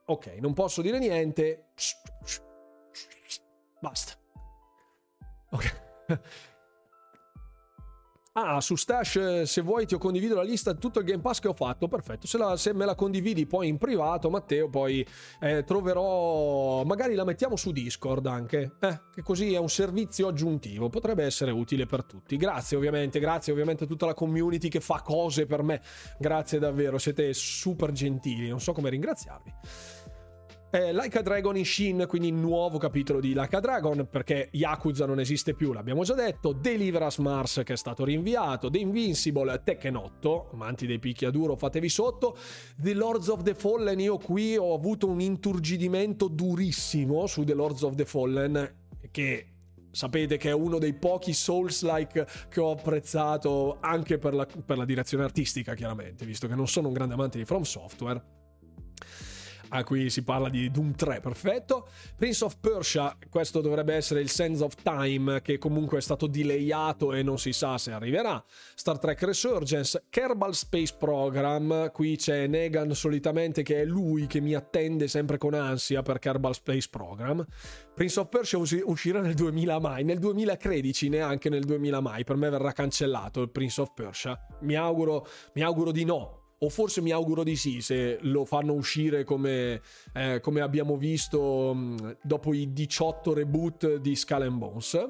Ok, 0.09 0.37
non 0.39 0.53
posso 0.53 0.81
dire 0.81 0.99
niente. 0.99 1.67
Basta. 3.79 4.13
Ok. 5.51 5.85
Ah, 8.39 8.61
su 8.61 8.75
Stash, 8.75 9.41
se 9.41 9.61
vuoi 9.61 9.87
ti 9.87 9.95
ho 9.95 9.97
condiviso 9.97 10.35
la 10.35 10.43
lista 10.43 10.71
di 10.71 10.77
tutto 10.77 10.99
il 10.99 11.05
Game 11.05 11.23
Pass 11.23 11.39
che 11.39 11.47
ho 11.47 11.55
fatto. 11.55 11.87
Perfetto. 11.87 12.27
Se, 12.27 12.37
la, 12.37 12.55
se 12.55 12.71
me 12.71 12.85
la 12.85 12.93
condividi 12.93 13.47
poi 13.47 13.67
in 13.67 13.79
privato, 13.79 14.29
Matteo, 14.29 14.69
poi 14.69 15.03
eh, 15.39 15.63
troverò. 15.63 16.83
Magari 16.83 17.15
la 17.15 17.23
mettiamo 17.23 17.55
su 17.55 17.71
Discord 17.71 18.27
anche. 18.27 18.73
Eh, 18.79 19.01
che 19.11 19.23
così 19.23 19.55
è 19.55 19.57
un 19.57 19.69
servizio 19.69 20.27
aggiuntivo. 20.27 20.87
Potrebbe 20.87 21.23
essere 21.23 21.49
utile 21.49 21.87
per 21.87 22.03
tutti. 22.03 22.37
Grazie, 22.37 22.77
ovviamente. 22.77 23.19
Grazie, 23.19 23.53
ovviamente, 23.53 23.85
a 23.85 23.87
tutta 23.87 24.05
la 24.05 24.13
community 24.13 24.67
che 24.67 24.81
fa 24.81 25.01
cose 25.01 25.47
per 25.47 25.63
me. 25.63 25.81
Grazie 26.19 26.59
davvero. 26.59 26.99
Siete 26.99 27.33
super 27.33 27.91
gentili. 27.91 28.49
Non 28.49 28.61
so 28.61 28.71
come 28.71 28.91
ringraziarvi. 28.91 29.51
Eh, 30.69 30.89
a 30.89 31.21
Dragon 31.21 31.55
in 31.55 31.63
Shin, 31.63 32.05
quindi 32.09 32.29
nuovo 32.29 32.77
capitolo 32.77 33.21
di 33.21 33.33
Like 33.33 33.55
a 33.55 33.59
Dragon, 33.61 34.05
perché 34.11 34.49
Yakuza 34.51 35.05
non 35.05 35.21
esiste 35.21 35.53
più, 35.53 35.71
l'abbiamo 35.71 36.03
già 36.03 36.13
detto. 36.13 36.51
Deliver 36.51 37.07
Mars 37.19 37.61
che 37.63 37.73
è 37.73 37.77
stato 37.77 38.03
rinviato. 38.03 38.69
The 38.69 38.79
Invincible, 38.79 39.61
Tekken 39.63 39.95
8, 39.95 40.49
amanti 40.51 40.85
dei 40.85 40.99
picchiaduro, 40.99 41.55
fatevi 41.55 41.87
sotto. 41.87 42.37
The 42.75 42.93
Lords 42.93 43.29
of 43.29 43.43
the 43.43 43.53
Fallen, 43.53 44.01
io 44.01 44.17
qui 44.17 44.57
ho 44.57 44.73
avuto 44.73 45.07
un 45.07 45.21
inturgidimento 45.21 46.27
durissimo 46.27 47.27
su 47.27 47.45
The 47.45 47.53
Lords 47.53 47.83
of 47.83 47.95
the 47.95 48.05
Fallen, 48.05 48.75
che 49.09 49.53
sapete 49.89 50.35
che 50.35 50.49
è 50.49 50.53
uno 50.53 50.79
dei 50.79 50.93
pochi 50.93 51.31
Souls-like 51.31 52.27
che 52.49 52.59
ho 52.59 52.71
apprezzato 52.71 53.77
anche 53.79 54.17
per 54.17 54.33
la, 54.33 54.45
per 54.45 54.77
la 54.77 54.85
direzione 54.85 55.23
artistica, 55.23 55.75
chiaramente, 55.75 56.25
visto 56.25 56.45
che 56.45 56.55
non 56.55 56.67
sono 56.67 56.89
un 56.89 56.93
grande 56.93 57.13
amante 57.13 57.37
di 57.37 57.45
From 57.45 57.61
Software 57.61 58.35
a 59.69 59.83
cui 59.83 60.09
si 60.09 60.23
parla 60.23 60.49
di 60.49 60.69
Doom 60.71 60.95
3, 60.95 61.19
perfetto. 61.19 61.87
Prince 62.15 62.43
of 62.43 62.57
Persia, 62.59 63.15
questo 63.29 63.61
dovrebbe 63.61 63.93
essere 63.93 64.21
il 64.21 64.29
Sense 64.29 64.63
of 64.63 64.75
Time, 64.81 65.41
che 65.41 65.57
comunque 65.57 65.97
è 65.97 66.01
stato 66.01 66.27
delayato 66.27 67.13
e 67.13 67.23
non 67.23 67.37
si 67.37 67.53
sa 67.53 67.77
se 67.77 67.91
arriverà. 67.91 68.43
Star 68.75 68.99
Trek 68.99 69.21
Resurgence, 69.23 70.05
Kerbal 70.09 70.55
Space 70.55 70.95
Program, 70.97 71.91
qui 71.91 72.15
c'è 72.15 72.47
Negan 72.47 72.93
solitamente 72.93 73.63
che 73.63 73.81
è 73.81 73.85
lui 73.85 74.27
che 74.27 74.39
mi 74.39 74.53
attende 74.53 75.07
sempre 75.07 75.37
con 75.37 75.53
ansia 75.53 76.01
per 76.01 76.19
Kerbal 76.19 76.53
Space 76.53 76.87
Program. 76.89 77.45
Prince 77.93 78.19
of 78.19 78.29
Persia 78.29 78.57
uscirà 78.59 79.21
nel 79.21 79.33
2000 79.33 79.79
mai, 79.79 80.03
nel 80.03 80.19
2013 80.19 81.09
neanche 81.09 81.49
nel 81.49 81.63
2000 81.63 81.99
mai, 81.99 82.23
per 82.23 82.35
me 82.35 82.49
verrà 82.49 82.71
cancellato 82.71 83.41
il 83.41 83.49
Prince 83.49 83.81
of 83.81 83.91
Persia. 83.93 84.39
Mi 84.61 84.75
auguro, 84.75 85.25
mi 85.53 85.61
auguro 85.63 85.91
di 85.91 86.05
no, 86.05 86.46
o 86.59 86.69
forse 86.69 87.01
mi 87.01 87.11
auguro 87.11 87.43
di 87.43 87.55
sì 87.55 87.81
se 87.81 88.17
lo 88.21 88.45
fanno 88.45 88.73
uscire 88.73 89.23
come, 89.23 89.81
eh, 90.13 90.39
come 90.41 90.61
abbiamo 90.61 90.97
visto 90.97 91.73
mm, 91.75 91.97
dopo 92.21 92.53
i 92.53 92.73
18 92.73 93.33
reboot 93.33 93.95
di 93.97 94.15
Skull 94.15 94.41
and 94.43 94.57
Bones. 94.57 95.09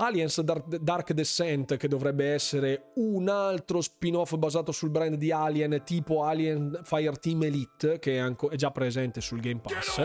Aliens 0.00 0.40
Dark, 0.42 1.12
Descent, 1.12 1.76
che 1.76 1.88
dovrebbe 1.88 2.32
essere 2.32 2.90
un 2.96 3.28
altro 3.28 3.80
spin-off 3.80 4.36
basato 4.36 4.70
sul 4.70 4.90
brand 4.90 5.16
di 5.16 5.32
Alien, 5.32 5.82
tipo 5.84 6.22
Alien 6.22 6.82
Fireteam 6.84 7.42
Elite, 7.42 7.98
che 7.98 8.24
è, 8.24 8.36
è 8.50 8.54
già 8.54 8.70
presente 8.70 9.20
sul 9.20 9.40
Game 9.40 9.60
Pass. 9.60 9.98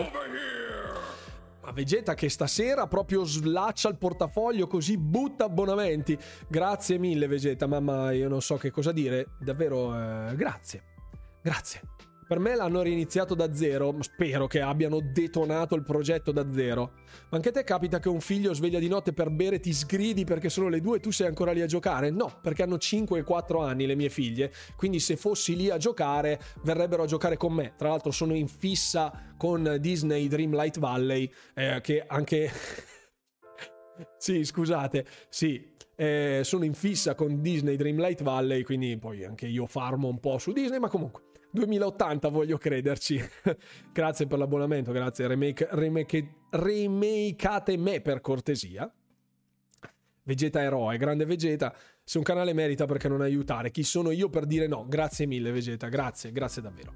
Ma 1.64 1.72
Vegeta 1.72 2.12
che 2.14 2.28
stasera 2.28 2.86
proprio 2.86 3.24
slaccia 3.24 3.88
il 3.88 3.96
portafoglio 3.96 4.66
così 4.66 4.98
butta 4.98 5.44
abbonamenti. 5.44 6.18
Grazie 6.46 6.98
mille 6.98 7.26
Vegeta, 7.26 7.66
mamma, 7.66 8.12
io 8.12 8.28
non 8.28 8.42
so 8.42 8.56
che 8.56 8.70
cosa 8.70 8.92
dire. 8.92 9.28
Davvero, 9.40 9.94
eh, 9.94 10.36
grazie. 10.36 10.82
Grazie. 11.40 11.80
Per 12.26 12.38
me 12.38 12.56
l'hanno 12.56 12.80
riniziato 12.80 13.34
da 13.34 13.54
zero, 13.54 13.94
spero 14.00 14.46
che 14.46 14.62
abbiano 14.62 15.00
detonato 15.00 15.74
il 15.74 15.82
progetto 15.82 16.32
da 16.32 16.50
zero. 16.50 16.92
Ma 17.28 17.36
anche 17.36 17.50
te 17.50 17.64
capita 17.64 17.98
che 17.98 18.08
un 18.08 18.20
figlio 18.20 18.54
sveglia 18.54 18.78
di 18.78 18.88
notte 18.88 19.12
per 19.12 19.28
bere 19.28 19.60
ti 19.60 19.74
sgridi 19.74 20.24
perché 20.24 20.48
sono 20.48 20.68
le 20.68 20.80
due 20.80 20.96
e 20.96 21.00
tu 21.00 21.10
sei 21.10 21.26
ancora 21.26 21.52
lì 21.52 21.60
a 21.60 21.66
giocare? 21.66 22.08
No, 22.08 22.38
perché 22.40 22.62
hanno 22.62 22.78
5 22.78 23.18
e 23.18 23.22
4 23.22 23.60
anni 23.60 23.84
le 23.84 23.94
mie 23.94 24.08
figlie, 24.08 24.50
quindi 24.76 25.00
se 25.00 25.16
fossi 25.16 25.54
lì 25.54 25.68
a 25.68 25.76
giocare 25.76 26.40
verrebbero 26.62 27.02
a 27.02 27.06
giocare 27.06 27.36
con 27.36 27.52
me. 27.52 27.74
Tra 27.76 27.90
l'altro 27.90 28.10
sono 28.10 28.34
in 28.34 28.48
fissa 28.48 29.34
con 29.36 29.76
Disney 29.78 30.26
Dreamlight 30.26 30.78
Valley, 30.78 31.30
eh, 31.54 31.80
che 31.82 32.04
anche... 32.06 32.50
sì, 34.16 34.44
scusate, 34.44 35.04
sì, 35.28 35.72
eh, 35.94 36.40
sono 36.42 36.64
in 36.64 36.72
fissa 36.72 37.14
con 37.14 37.42
Disney 37.42 37.76
Dreamlight 37.76 38.22
Valley, 38.22 38.62
quindi 38.62 38.96
poi 38.96 39.24
anche 39.24 39.46
io 39.46 39.66
farmo 39.66 40.08
un 40.08 40.20
po' 40.20 40.38
su 40.38 40.52
Disney, 40.52 40.78
ma 40.78 40.88
comunque 40.88 41.32
2080 41.54 42.28
voglio 42.28 42.58
crederci. 42.58 43.22
grazie 43.92 44.26
per 44.26 44.38
l'abbonamento, 44.38 44.90
grazie. 44.90 45.28
Remake, 45.28 45.68
remake, 45.70 46.34
remakeate 46.50 47.76
me 47.76 48.00
per 48.00 48.20
cortesia. 48.20 48.92
Vegeta 50.24 50.62
eroe, 50.62 50.96
grande 50.96 51.24
Vegeta. 51.24 51.72
Se 52.02 52.18
un 52.18 52.24
canale 52.24 52.52
merita 52.52 52.86
perché 52.86 53.08
non 53.08 53.20
aiutare, 53.20 53.70
chi 53.70 53.84
sono 53.84 54.10
io 54.10 54.28
per 54.28 54.46
dire 54.46 54.66
no? 54.66 54.86
Grazie 54.88 55.26
mille 55.26 55.52
Vegeta, 55.52 55.88
grazie, 55.88 56.32
grazie 56.32 56.60
davvero. 56.60 56.92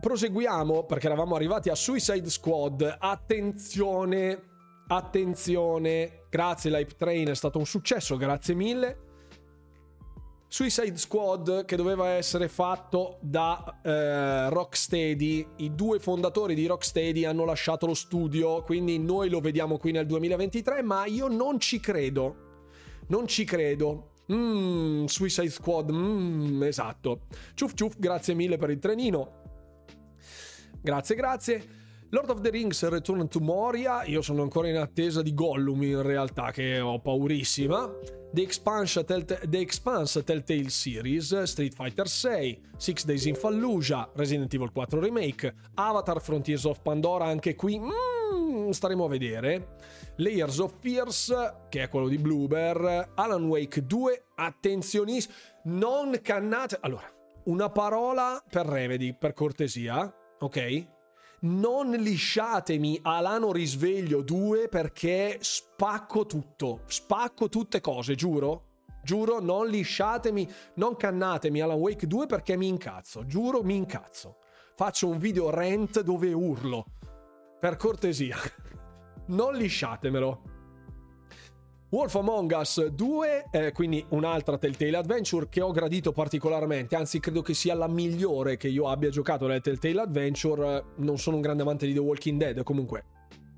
Proseguiamo 0.00 0.84
perché 0.84 1.06
eravamo 1.06 1.36
arrivati 1.36 1.68
a 1.68 1.74
Suicide 1.74 2.28
Squad. 2.28 2.96
Attenzione, 2.98 4.42
attenzione. 4.88 6.24
Grazie 6.30 6.70
Live 6.70 6.94
Train, 6.96 7.28
è 7.28 7.34
stato 7.34 7.58
un 7.58 7.66
successo, 7.66 8.16
grazie 8.16 8.54
mille. 8.54 9.09
Suicide 10.52 10.96
Squad 10.96 11.64
che 11.64 11.76
doveva 11.76 12.08
essere 12.08 12.48
fatto 12.48 13.18
da 13.20 13.78
eh, 13.84 14.48
Rocksteady, 14.48 15.46
i 15.58 15.76
due 15.76 16.00
fondatori 16.00 16.56
di 16.56 16.66
Rocksteady 16.66 17.24
hanno 17.24 17.44
lasciato 17.44 17.86
lo 17.86 17.94
studio, 17.94 18.60
quindi 18.64 18.98
noi 18.98 19.30
lo 19.30 19.38
vediamo 19.38 19.78
qui 19.78 19.92
nel 19.92 20.06
2023, 20.06 20.82
ma 20.82 21.06
io 21.06 21.28
non 21.28 21.60
ci 21.60 21.78
credo. 21.78 22.48
Non 23.06 23.28
ci 23.28 23.44
credo. 23.44 24.14
Mmm, 24.32 25.04
Suicide 25.04 25.50
Squad, 25.50 25.90
mmm, 25.92 26.64
esatto. 26.64 27.26
Ciuf 27.54 27.74
ciuf, 27.74 27.94
grazie 27.96 28.34
mille 28.34 28.56
per 28.56 28.70
il 28.70 28.80
trenino. 28.80 29.42
Grazie, 30.82 31.14
grazie. 31.14 31.79
Lord 32.12 32.28
of 32.30 32.40
the 32.40 32.50
Rings 32.50 32.82
Return 32.88 33.28
to 33.28 33.38
Moria, 33.38 34.02
io 34.02 34.20
sono 34.20 34.42
ancora 34.42 34.66
in 34.66 34.76
attesa 34.76 35.22
di 35.22 35.32
Gollum 35.32 35.80
in 35.84 36.02
realtà 36.02 36.50
che 36.50 36.80
ho 36.80 36.98
paurissima. 36.98 37.88
The 38.32 38.42
Expanse, 38.42 39.04
Telltale, 39.04 39.48
The 39.48 39.58
Expanse 39.58 40.24
Telltale 40.24 40.70
Series, 40.70 41.40
Street 41.42 41.72
Fighter 41.72 42.08
6, 42.08 42.60
Six 42.76 43.04
Days 43.04 43.26
in 43.26 43.36
Fallujah, 43.36 44.10
Resident 44.16 44.52
Evil 44.52 44.72
4 44.72 44.98
Remake, 44.98 45.54
Avatar 45.74 46.20
Frontiers 46.20 46.64
of 46.64 46.80
Pandora, 46.82 47.26
anche 47.26 47.54
qui 47.54 47.78
mm, 47.78 48.70
staremo 48.70 49.04
a 49.04 49.08
vedere, 49.08 49.76
Layers 50.16 50.58
of 50.58 50.74
Fears, 50.80 51.32
che 51.68 51.84
è 51.84 51.88
quello 51.88 52.08
di 52.08 52.18
Bluebear, 52.18 53.12
Alan 53.14 53.44
Wake 53.44 53.86
2, 53.86 54.24
attenzionissimo, 54.34 55.34
non 55.66 56.18
cannate... 56.20 56.76
Allora, 56.80 57.08
una 57.44 57.70
parola 57.70 58.42
per 58.50 58.66
Remedy, 58.66 59.16
per 59.16 59.32
cortesia, 59.32 60.12
ok? 60.40 60.98
Non 61.40 61.90
lisciatemi 61.90 62.98
Alano 63.02 63.52
Risveglio 63.52 64.22
2 64.22 64.68
perché 64.68 65.38
spacco 65.40 66.26
tutto, 66.26 66.80
spacco 66.86 67.48
tutte 67.48 67.80
cose, 67.80 68.14
giuro. 68.14 68.64
Giuro, 69.02 69.40
non 69.40 69.66
lisciatemi, 69.68 70.46
non 70.74 70.94
cannatemi 70.94 71.60
Alan 71.60 71.78
Wake 71.78 72.06
2 72.06 72.26
perché 72.26 72.56
mi 72.56 72.68
incazzo. 72.68 73.24
Giuro, 73.24 73.62
mi 73.62 73.74
incazzo. 73.74 74.36
Faccio 74.76 75.08
un 75.08 75.18
video 75.18 75.48
rant 75.48 76.02
dove 76.02 76.32
urlo. 76.32 76.84
Per 77.58 77.76
cortesia. 77.76 78.36
non 79.28 79.54
lisciatemelo. 79.54 80.42
Wolf 81.90 82.14
Among 82.14 82.52
Us 82.56 82.86
2, 82.86 83.46
eh, 83.50 83.72
quindi 83.72 84.04
un'altra 84.10 84.56
Telltale 84.58 84.96
Adventure 84.96 85.48
che 85.48 85.60
ho 85.60 85.72
gradito 85.72 86.12
particolarmente, 86.12 86.94
anzi 86.94 87.18
credo 87.18 87.42
che 87.42 87.52
sia 87.52 87.74
la 87.74 87.88
migliore 87.88 88.56
che 88.56 88.68
io 88.68 88.88
abbia 88.88 89.10
giocato 89.10 89.48
nelle 89.48 89.60
Telltale 89.60 90.02
Adventure. 90.02 90.84
Non 90.98 91.18
sono 91.18 91.34
un 91.34 91.42
grande 91.42 91.62
amante 91.62 91.86
di 91.86 91.92
The 91.92 91.98
Walking 91.98 92.38
Dead, 92.38 92.62
comunque 92.62 93.04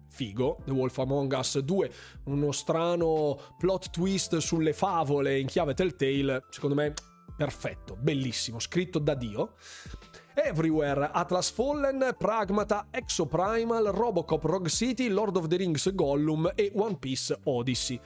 figo, 0.08 0.60
The 0.64 0.70
Wolf 0.70 0.96
Among 0.96 1.30
Us 1.36 1.58
2, 1.58 1.90
uno 2.24 2.52
strano 2.52 3.38
plot 3.58 3.90
twist 3.90 4.38
sulle 4.38 4.72
favole 4.72 5.38
in 5.38 5.46
chiave 5.46 5.74
Telltale, 5.74 6.44
secondo 6.48 6.74
me 6.74 6.94
perfetto, 7.36 7.98
bellissimo, 8.00 8.58
scritto 8.60 8.98
da 8.98 9.14
Dio. 9.14 9.56
Everywhere, 10.34 11.10
Atlas 11.12 11.50
Fallen, 11.50 12.14
Pragmata, 12.16 12.86
Exoprimal, 12.90 13.84
Robocop 13.92 14.42
Rogue 14.44 14.70
City, 14.70 15.08
Lord 15.08 15.36
of 15.36 15.46
the 15.46 15.56
Rings 15.56 15.92
Gollum 15.94 16.50
e 16.54 16.72
One 16.74 16.96
Piece 16.96 17.38
Odyssey. 17.44 18.00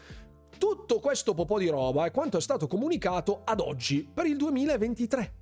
Tutto 0.59 0.99
questo 0.99 1.35
po' 1.35 1.59
di 1.59 1.69
roba 1.69 2.05
è 2.05 2.11
quanto 2.11 2.39
è 2.39 2.41
stato 2.41 2.67
comunicato 2.67 3.43
ad 3.45 3.61
oggi 3.61 4.09
per 4.13 4.27
il 4.27 4.37
2023. 4.37 5.35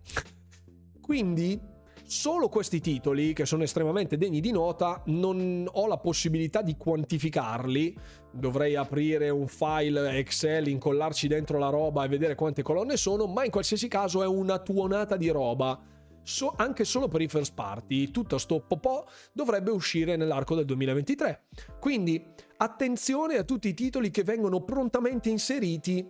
Quindi 1.01 1.59
solo 2.05 2.49
questi 2.51 2.81
titoli, 2.81 3.33
che 3.33 3.47
sono 3.47 3.63
estremamente 3.63 4.19
degni 4.19 4.41
di 4.41 4.51
nota, 4.51 5.03
non 5.07 5.67
ho 5.71 5.87
la 5.87 5.97
possibilità 5.97 6.61
di 6.61 6.77
quantificarli. 6.77 7.97
Dovrei 8.31 8.77
aprire 8.77 9.31
un 9.31 9.47
file 9.47 10.19
Excel, 10.19 10.69
incollarci 10.69 11.29
dentro 11.29 11.59
la 11.59 11.71
roba 11.71 12.05
e 12.05 12.09
vedere 12.09 12.35
quante 12.35 12.63
colonne 12.63 12.99
sono, 12.99 13.27
ma 13.27 13.45
in 13.45 13.51
qualsiasi 13.51 13.89
caso 13.89 14.23
è 14.23 14.27
una 14.27 14.59
tuonata 14.59 15.17
di 15.17 15.31
roba. 15.31 15.93
So, 16.25 16.55
anche 16.57 16.85
solo 16.85 17.07
per 17.07 17.21
i 17.21 17.29
first 17.29 17.55
party, 17.55 18.11
tutto 18.11 18.39
sto 18.39 18.61
popò 18.61 19.05
dovrebbe 19.33 19.71
uscire 19.71 20.17
nell'arco 20.17 20.57
del 20.57 20.65
2023. 20.65 21.45
Quindi 21.79 22.25
attenzione 22.57 23.37
a 23.37 23.45
tutti 23.45 23.69
i 23.69 23.75
titoli 23.75 24.11
che 24.11 24.25
vengono 24.25 24.65
prontamente 24.65 25.29
inseriti 25.29 26.05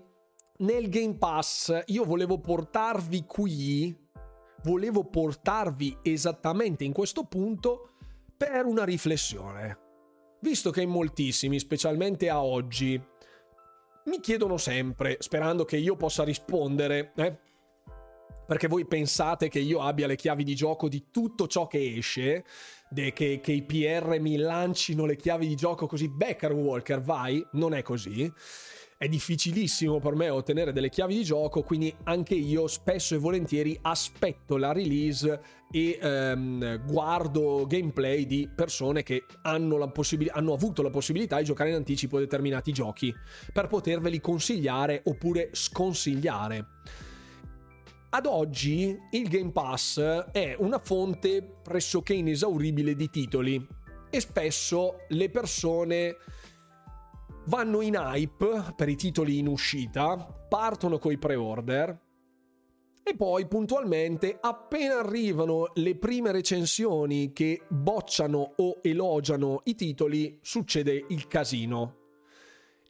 nel 0.59 0.89
Game 0.89 1.16
Pass. 1.16 1.82
Io 1.86 2.05
volevo 2.05 2.39
portarvi 2.39 3.24
qui 3.27 4.03
volevo 4.65 5.05
portarvi 5.05 5.99
esattamente 6.03 6.85
in 6.85 6.93
questo 6.93 7.24
punto 7.24 7.91
per 8.36 8.65
una 8.65 8.85
riflessione. 8.85 9.78
Visto 10.41 10.70
che 10.70 10.82
in 10.82 10.91
moltissimi, 10.91 11.59
specialmente 11.59 12.28
a 12.28 12.43
oggi, 12.43 13.01
mi 14.07 14.20
chiedono 14.20 14.59
sempre, 14.59 15.16
sperando 15.20 15.65
che 15.65 15.77
io 15.77 15.97
possa 15.97 16.24
rispondere, 16.24 17.12
eh? 17.16 17.39
Perché 18.47 18.69
voi 18.69 18.87
pensate 18.87 19.49
che 19.49 19.59
io 19.59 19.81
abbia 19.81 20.07
le 20.07 20.16
chiavi 20.16 20.45
di 20.45 20.55
gioco 20.55 20.89
di 20.89 21.07
tutto 21.11 21.47
ciò 21.47 21.66
che 21.66 21.97
esce, 21.97 22.45
che, 22.95 23.41
che, 23.41 23.53
i 23.53 23.62
PR 23.62 24.19
mi 24.21 24.37
lancino 24.37 25.05
le 25.05 25.16
chiavi 25.16 25.47
di 25.47 25.55
gioco 25.55 25.87
così, 25.87 26.09
Becker 26.09 26.53
Walker, 26.53 27.01
vai, 27.01 27.45
non 27.53 27.75
è 27.75 27.83
così 27.83 28.33
è 28.97 29.09
difficilissimo 29.09 29.99
per 29.99 30.15
me 30.15 30.31
ottenere 30.31 30.73
delle 30.73 30.89
chiavi 30.89 31.15
di 31.15 31.25
gioco, 31.25 31.62
quindi 31.62 31.95
anche 32.05 32.35
io 32.35 32.66
spesso 32.66 33.15
e 33.15 33.19
volentieri 33.19 33.79
aspetto 33.83 34.57
la 34.57 34.73
release 34.73 35.41
e 35.71 35.99
ehm, 36.01 36.87
guardo 36.87 37.66
gameplay 37.66 38.25
di 38.25 38.49
persone 38.55 39.03
che 39.03 39.27
hanno, 39.43 39.91
possib- 39.91 40.31
hanno 40.33 40.55
avuto 40.55 40.81
la 40.83 40.91
possibilità 40.91 41.39
di 41.39 41.45
giocare 41.45 41.71
in 41.71 41.77
anticipo 41.77 42.19
determinati 42.19 42.73
giochi 42.73 43.12
per 43.53 43.66
poterveli 43.66 44.21
consigliare 44.21 45.03
oppure 45.05 45.51
sconsigliare. 45.53 46.66
Ad 48.15 48.27
oggi 48.27 48.97
il 49.11 49.28
Game 49.28 49.51
Pass 49.51 49.99
è 50.31 50.55
una 50.61 50.78
fonte 50.78 51.43
pressoché 51.65 52.15
inesauribile 52.15 52.95
di 52.95 53.11
titoli 53.11 53.66
e 54.09 54.20
spesso 54.20 54.99
le 55.09 55.31
persone 55.31 56.15
vanno 57.47 57.81
in 57.81 57.95
hype 57.95 58.74
per 58.77 58.89
i 58.89 58.95
titoli 58.95 59.39
in 59.39 59.49
uscita, 59.49 60.16
partono 60.49 60.99
coi 60.99 61.19
pre-order 61.19 62.03
e 63.03 63.16
poi 63.16 63.49
puntualmente 63.49 64.39
appena 64.41 65.01
arrivano 65.01 65.73
le 65.74 65.97
prime 65.97 66.31
recensioni 66.31 67.32
che 67.32 67.62
bocciano 67.69 68.53
o 68.59 68.78
elogiano 68.81 69.62
i 69.65 69.74
titoli 69.74 70.39
succede 70.41 71.05
il 71.09 71.27
casino 71.27 72.04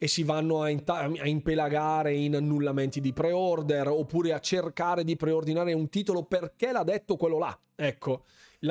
e 0.04 0.06
si 0.06 0.22
vanno 0.22 0.60
a, 0.60 0.68
in- 0.68 0.82
a 0.86 1.26
impelagare 1.26 2.12
in 2.12 2.36
annullamenti 2.36 3.00
di 3.00 3.14
pre-order 3.14 3.88
oppure 3.88 4.34
a 4.34 4.38
cercare 4.38 5.02
di 5.02 5.16
preordinare 5.16 5.72
un 5.72 5.88
titolo 5.88 6.24
perché 6.24 6.72
l'ha 6.72 6.82
detto 6.82 7.16
quello 7.16 7.38
là. 7.38 7.58
Ecco, 7.74 8.24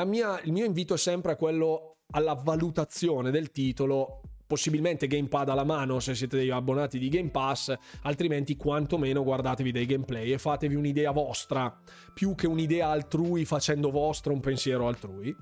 mia, 0.06 0.40
il 0.44 0.52
mio 0.52 0.64
invito 0.64 0.94
è 0.94 0.98
sempre 0.98 1.36
quello 1.36 1.96
alla 2.12 2.36
valutazione 2.36 3.32
del 3.32 3.52
titolo 3.52 4.22
possibilmente 4.46 5.08
gamepad 5.08 5.50
alla 5.50 5.64
mano 5.64 6.00
se 6.00 6.14
siete 6.14 6.38
dei 6.38 6.52
abbonati 6.52 7.00
di 7.00 7.10
Game 7.10 7.32
Pass, 7.32 7.74
altrimenti 8.04 8.56
quantomeno 8.56 9.24
guardatevi 9.24 9.72
dei 9.72 9.88
gameplay 9.88 10.34
e 10.34 10.38
fatevi 10.38 10.76
un'idea 10.76 11.10
vostra, 11.10 11.76
più 12.14 12.36
che 12.36 12.46
un'idea 12.46 12.90
altrui 12.90 13.44
facendo 13.46 13.90
vostro 13.90 14.34
un 14.34 14.40
pensiero 14.40 14.88
altrui. 14.88 15.36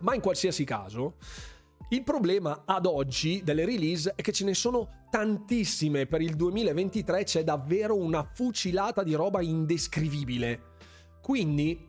Ma 0.00 0.14
in 0.14 0.20
qualsiasi 0.20 0.62
caso, 0.62 1.16
il 1.90 2.02
problema 2.02 2.64
ad 2.66 2.84
oggi 2.84 3.42
delle 3.42 3.64
release 3.64 4.12
è 4.14 4.20
che 4.20 4.32
ce 4.32 4.44
ne 4.44 4.54
sono 4.54 5.06
tantissime 5.10 6.06
per 6.06 6.20
il 6.20 6.36
2023, 6.36 7.24
c'è 7.24 7.44
davvero 7.44 7.96
una 7.96 8.22
fucilata 8.22 9.02
di 9.02 9.14
roba 9.14 9.40
indescrivibile. 9.40 10.74
Quindi 11.22 11.88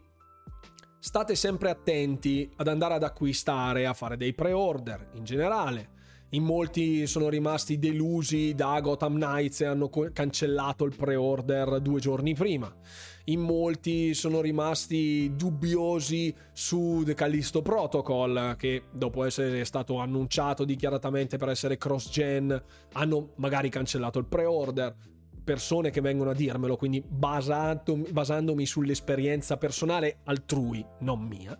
state 0.99 1.35
sempre 1.35 1.69
attenti 1.69 2.49
ad 2.55 2.67
andare 2.69 2.93
ad 2.93 3.03
acquistare, 3.03 3.85
a 3.85 3.93
fare 3.93 4.15
dei 4.15 4.33
pre-order 4.33 5.11
in 5.15 5.23
generale 5.25 5.97
in 6.33 6.43
molti 6.43 7.07
sono 7.07 7.27
rimasti 7.27 7.79
delusi 7.79 8.53
da 8.53 8.79
Gotham 8.81 9.15
Knights 9.15 9.61
e 9.61 9.65
hanno 9.65 9.89
cancellato 9.89 10.85
il 10.85 10.95
pre-order 10.95 11.79
due 11.79 11.99
giorni 11.99 12.35
prima. 12.35 12.71
In 13.25 13.41
molti 13.41 14.13
sono 14.13 14.41
rimasti 14.41 15.33
dubbiosi 15.35 16.35
su 16.51 17.03
The 17.05 17.13
Callisto 17.13 17.61
Protocol, 17.61 18.55
che 18.57 18.83
dopo 18.91 19.23
essere 19.23 19.65
stato 19.65 19.99
annunciato 19.99 20.63
dichiaratamente 20.65 21.37
per 21.37 21.49
essere 21.49 21.77
cross-gen, 21.77 22.63
hanno 22.93 23.33
magari 23.35 23.69
cancellato 23.69 24.17
il 24.19 24.25
pre-order. 24.25 24.95
Persone 25.43 25.89
che 25.89 26.01
vengono 26.01 26.31
a 26.31 26.35
dirmelo, 26.35 26.75
quindi 26.75 27.03
basato, 27.07 27.95
basandomi 27.95 28.65
sull'esperienza 28.65 29.57
personale 29.57 30.19
altrui, 30.25 30.85
non 30.99 31.21
mia. 31.21 31.57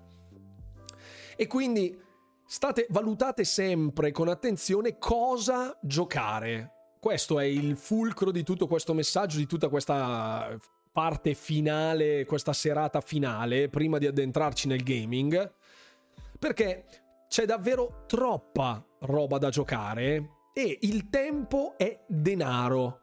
E 1.36 1.48
quindi 1.48 1.98
state 2.45 2.88
valutate 2.90 3.44
sempre 3.44 4.11
con 4.11 4.27
attenzione 4.27 4.98
cosa 4.98 5.77
giocare. 5.81 6.72
Questo 6.99 7.40
è 7.40 7.45
il 7.45 7.77
fulcro 7.77 8.31
di 8.31 8.44
tutto 8.44 8.68
questo 8.68 8.94
messaggio, 8.94 9.38
di 9.38 9.45
tutta 9.45 9.69
questa 9.69 10.60
parte 11.00 11.34
finale, 11.34 12.26
questa 12.26 12.52
serata 12.52 13.00
finale, 13.00 13.70
prima 13.70 14.00
di 14.00 14.06
addentrarci 14.06 14.68
nel 14.68 14.84
gaming, 14.84 15.50
perché 16.38 16.84
c'è 17.30 17.46
davvero 17.46 18.04
troppa 18.06 18.86
roba 19.04 19.38
da 19.38 19.48
giocare 19.48 20.32
e 20.54 20.78
il 20.82 21.10
tempo 21.10 21.76
è 21.78 22.02
denaro. 22.06 23.00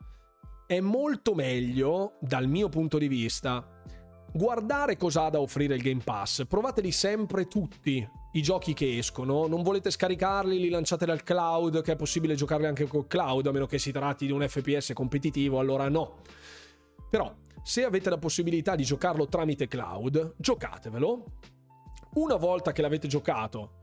È 0.66 0.78
molto 0.80 1.32
meglio, 1.34 2.18
dal 2.20 2.46
mio 2.46 2.68
punto 2.68 2.98
di 2.98 3.08
vista, 3.08 3.66
guardare 4.30 4.98
cosa 4.98 5.24
ha 5.24 5.30
da 5.30 5.40
offrire 5.40 5.76
il 5.76 5.80
Game 5.80 6.02
Pass. 6.04 6.44
Provateli 6.44 6.92
sempre 6.92 7.48
tutti 7.48 8.06
i 8.32 8.42
giochi 8.42 8.74
che 8.74 8.98
escono, 8.98 9.46
non 9.46 9.62
volete 9.62 9.90
scaricarli, 9.90 10.60
li 10.60 10.68
lanciate 10.68 11.06
dal 11.06 11.22
cloud, 11.22 11.80
che 11.80 11.92
è 11.92 11.96
possibile 11.96 12.34
giocarli 12.34 12.66
anche 12.66 12.86
col 12.86 13.06
cloud, 13.06 13.46
a 13.46 13.52
meno 13.52 13.64
che 13.64 13.78
si 13.78 13.90
tratti 13.90 14.26
di 14.26 14.32
un 14.32 14.46
FPS 14.46 14.90
competitivo, 14.92 15.58
allora 15.58 15.88
no. 15.88 16.16
Però, 17.08 17.44
se 17.66 17.82
avete 17.82 18.10
la 18.10 18.16
possibilità 18.16 18.76
di 18.76 18.84
giocarlo 18.84 19.26
tramite 19.26 19.66
cloud, 19.66 20.34
giocatevelo. 20.36 21.24
Una 22.14 22.36
volta 22.36 22.70
che 22.70 22.80
l'avete 22.80 23.08
giocato, 23.08 23.80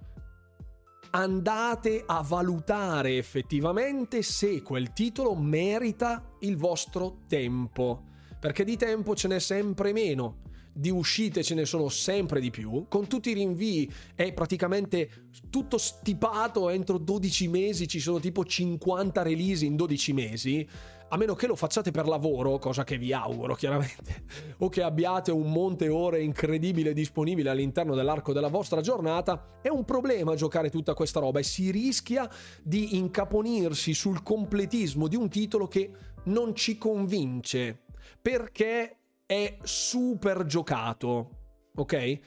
andate 1.10 2.02
a 2.06 2.22
valutare 2.22 3.18
effettivamente 3.18 4.22
se 4.22 4.62
quel 4.62 4.94
titolo 4.94 5.36
merita 5.36 6.32
il 6.40 6.56
vostro 6.56 7.24
tempo, 7.28 8.06
perché 8.40 8.64
di 8.64 8.78
tempo 8.78 9.16
ce 9.16 9.28
n'è 9.28 9.40
sempre 9.40 9.92
meno 9.92 10.44
di 10.76 10.90
uscite 10.90 11.44
ce 11.44 11.54
ne 11.54 11.66
sono 11.66 11.88
sempre 11.90 12.40
di 12.40 12.50
più, 12.50 12.86
con 12.88 13.08
tutti 13.08 13.30
i 13.30 13.34
rinvii 13.34 13.92
è 14.16 14.34
praticamente 14.34 15.28
tutto 15.50 15.78
stipato 15.78 16.70
entro 16.70 16.98
12 16.98 17.48
mesi, 17.48 17.88
ci 17.88 18.00
sono 18.00 18.20
tipo 18.20 18.44
50 18.44 19.22
release 19.22 19.66
in 19.66 19.76
12 19.76 20.14
mesi, 20.14 20.68
a 21.14 21.18
meno 21.18 21.36
che 21.36 21.46
lo 21.46 21.56
facciate 21.56 21.92
per 21.92 22.08
lavoro, 22.08 22.58
cosa 22.58 22.84
che 22.84 22.98
vi 22.98 23.14
auguro 23.14 23.54
chiaramente, 23.54 24.24
o 24.58 24.70
che 24.70 24.82
abbiate 24.82 25.30
un 25.32 25.52
monte 25.52 25.88
ore 25.88 26.24
incredibile 26.24 26.92
disponibile 26.92 27.52
all'interno 27.52 27.94
dell'arco 27.94 28.34
della 28.34 28.48
vostra 28.48 28.82
giornata, 28.82 29.60
è 29.62 29.70
un 29.70 29.86
problema 29.86 30.34
giocare 30.34 30.72
tutta 30.72 30.96
questa 30.96 31.20
roba 31.20 31.38
e 31.38 31.44
si 31.44 31.70
rischia 31.70 32.28
di 32.64 32.98
incaponirsi 32.98 33.94
sul 33.94 34.24
completismo 34.24 35.08
di 35.08 35.16
un 35.16 35.30
titolo 35.30 35.68
che 35.68 35.92
non 36.26 36.56
ci 36.56 36.80
convince 36.80 37.84
perché 38.20 38.98
è 39.28 39.58
super 39.62 40.46
giocato, 40.46 41.30
ok? 41.76 42.20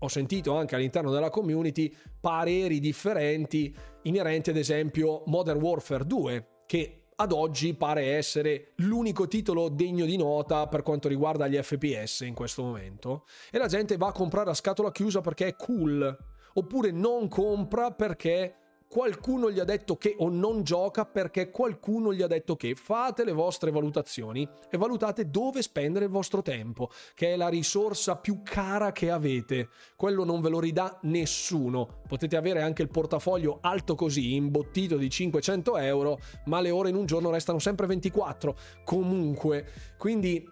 Ho 0.00 0.08
sentito 0.08 0.54
anche 0.54 0.74
all'interno 0.74 1.10
della 1.10 1.30
community 1.30 1.94
pareri 2.20 2.78
differenti 2.78 3.74
inerenti 4.02 4.50
ad 4.50 4.56
esempio 4.56 5.22
Modern 5.26 5.60
Warfare 5.62 6.04
2, 6.04 6.48
che 6.66 7.03
ad 7.16 7.32
oggi 7.32 7.74
pare 7.74 8.14
essere 8.16 8.72
l'unico 8.76 9.28
titolo 9.28 9.68
degno 9.68 10.04
di 10.04 10.16
nota 10.16 10.66
per 10.66 10.82
quanto 10.82 11.08
riguarda 11.08 11.46
gli 11.46 11.56
FPS 11.56 12.20
in 12.20 12.34
questo 12.34 12.62
momento. 12.62 13.24
E 13.50 13.58
la 13.58 13.68
gente 13.68 13.96
va 13.96 14.08
a 14.08 14.12
comprare 14.12 14.50
a 14.50 14.54
scatola 14.54 14.90
chiusa 14.90 15.20
perché 15.20 15.48
è 15.48 15.56
cool, 15.56 16.16
oppure 16.54 16.90
non 16.90 17.28
compra 17.28 17.90
perché 17.92 18.63
qualcuno 18.94 19.50
gli 19.50 19.58
ha 19.58 19.64
detto 19.64 19.96
che 19.96 20.14
o 20.18 20.28
non 20.28 20.62
gioca 20.62 21.04
perché 21.04 21.50
qualcuno 21.50 22.14
gli 22.14 22.22
ha 22.22 22.28
detto 22.28 22.54
che 22.54 22.76
fate 22.76 23.24
le 23.24 23.32
vostre 23.32 23.72
valutazioni 23.72 24.48
e 24.70 24.76
valutate 24.76 25.30
dove 25.30 25.62
spendere 25.62 26.04
il 26.04 26.12
vostro 26.12 26.42
tempo, 26.42 26.88
che 27.12 27.32
è 27.32 27.36
la 27.36 27.48
risorsa 27.48 28.14
più 28.14 28.42
cara 28.44 28.92
che 28.92 29.10
avete. 29.10 29.70
Quello 29.96 30.22
non 30.22 30.40
ve 30.40 30.48
lo 30.48 30.60
ridà 30.60 30.96
nessuno. 31.02 32.02
Potete 32.06 32.36
avere 32.36 32.62
anche 32.62 32.82
il 32.82 32.88
portafoglio 32.88 33.58
alto 33.62 33.96
così, 33.96 34.36
imbottito 34.36 34.96
di 34.96 35.10
500 35.10 35.76
euro, 35.78 36.20
ma 36.44 36.60
le 36.60 36.70
ore 36.70 36.90
in 36.90 36.94
un 36.94 37.06
giorno 37.06 37.30
restano 37.30 37.58
sempre 37.58 37.88
24. 37.88 38.56
Comunque, 38.84 39.66
quindi 39.98 40.48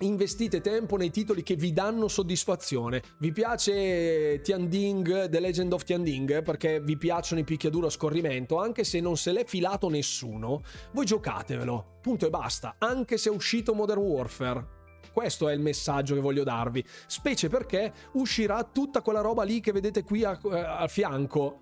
investite 0.00 0.60
tempo 0.60 0.96
nei 0.96 1.10
titoli 1.10 1.42
che 1.42 1.54
vi 1.54 1.72
danno 1.72 2.08
soddisfazione. 2.08 3.02
Vi 3.18 3.32
piace 3.32 4.40
Tianding, 4.42 5.28
The 5.28 5.40
Legend 5.40 5.72
of 5.72 5.84
Tianding, 5.84 6.42
perché 6.42 6.80
vi 6.80 6.96
piacciono 6.96 7.40
i 7.40 7.44
picchiaduro 7.44 7.86
a 7.86 7.90
scorrimento, 7.90 8.58
anche 8.58 8.84
se 8.84 9.00
non 9.00 9.16
se 9.16 9.32
l'è 9.32 9.44
filato 9.44 9.88
nessuno, 9.88 10.62
voi 10.92 11.04
giocatevelo, 11.04 11.98
punto 12.00 12.26
e 12.26 12.30
basta, 12.30 12.76
anche 12.78 13.16
se 13.16 13.30
è 13.30 13.32
uscito 13.32 13.74
Modern 13.74 14.00
Warfare. 14.00 14.80
Questo 15.12 15.48
è 15.48 15.52
il 15.52 15.60
messaggio 15.60 16.14
che 16.14 16.20
voglio 16.20 16.42
darvi, 16.42 16.84
specie 17.06 17.48
perché 17.48 17.92
uscirà 18.12 18.64
tutta 18.64 19.02
quella 19.02 19.20
roba 19.20 19.42
lì 19.42 19.60
che 19.60 19.72
vedete 19.72 20.02
qui 20.02 20.24
a, 20.24 20.38
a, 20.42 20.78
a 20.78 20.88
fianco 20.88 21.60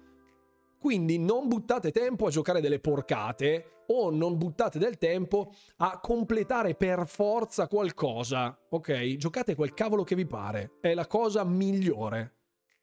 quindi 0.81 1.19
non 1.19 1.47
buttate 1.47 1.91
tempo 1.91 2.25
a 2.27 2.31
giocare 2.31 2.63
delle 2.63 2.81
porcate 2.81 3.80
o 3.93 4.11
non 4.11 4.39
buttate 4.39 4.79
del 4.79 4.99
tempo 4.99 5.53
a 5.79 5.99
completare 6.01 6.75
per 6.75 7.07
forza 7.07 7.67
qualcosa, 7.67 8.59
ok? 8.69 9.17
Giocate 9.17 9.55
quel 9.55 9.75
cavolo 9.75 10.05
che 10.05 10.15
vi 10.15 10.27
pare, 10.27 10.73
è 10.81 10.95
la 10.95 11.07
cosa 11.07 11.45
migliore. 11.45 12.35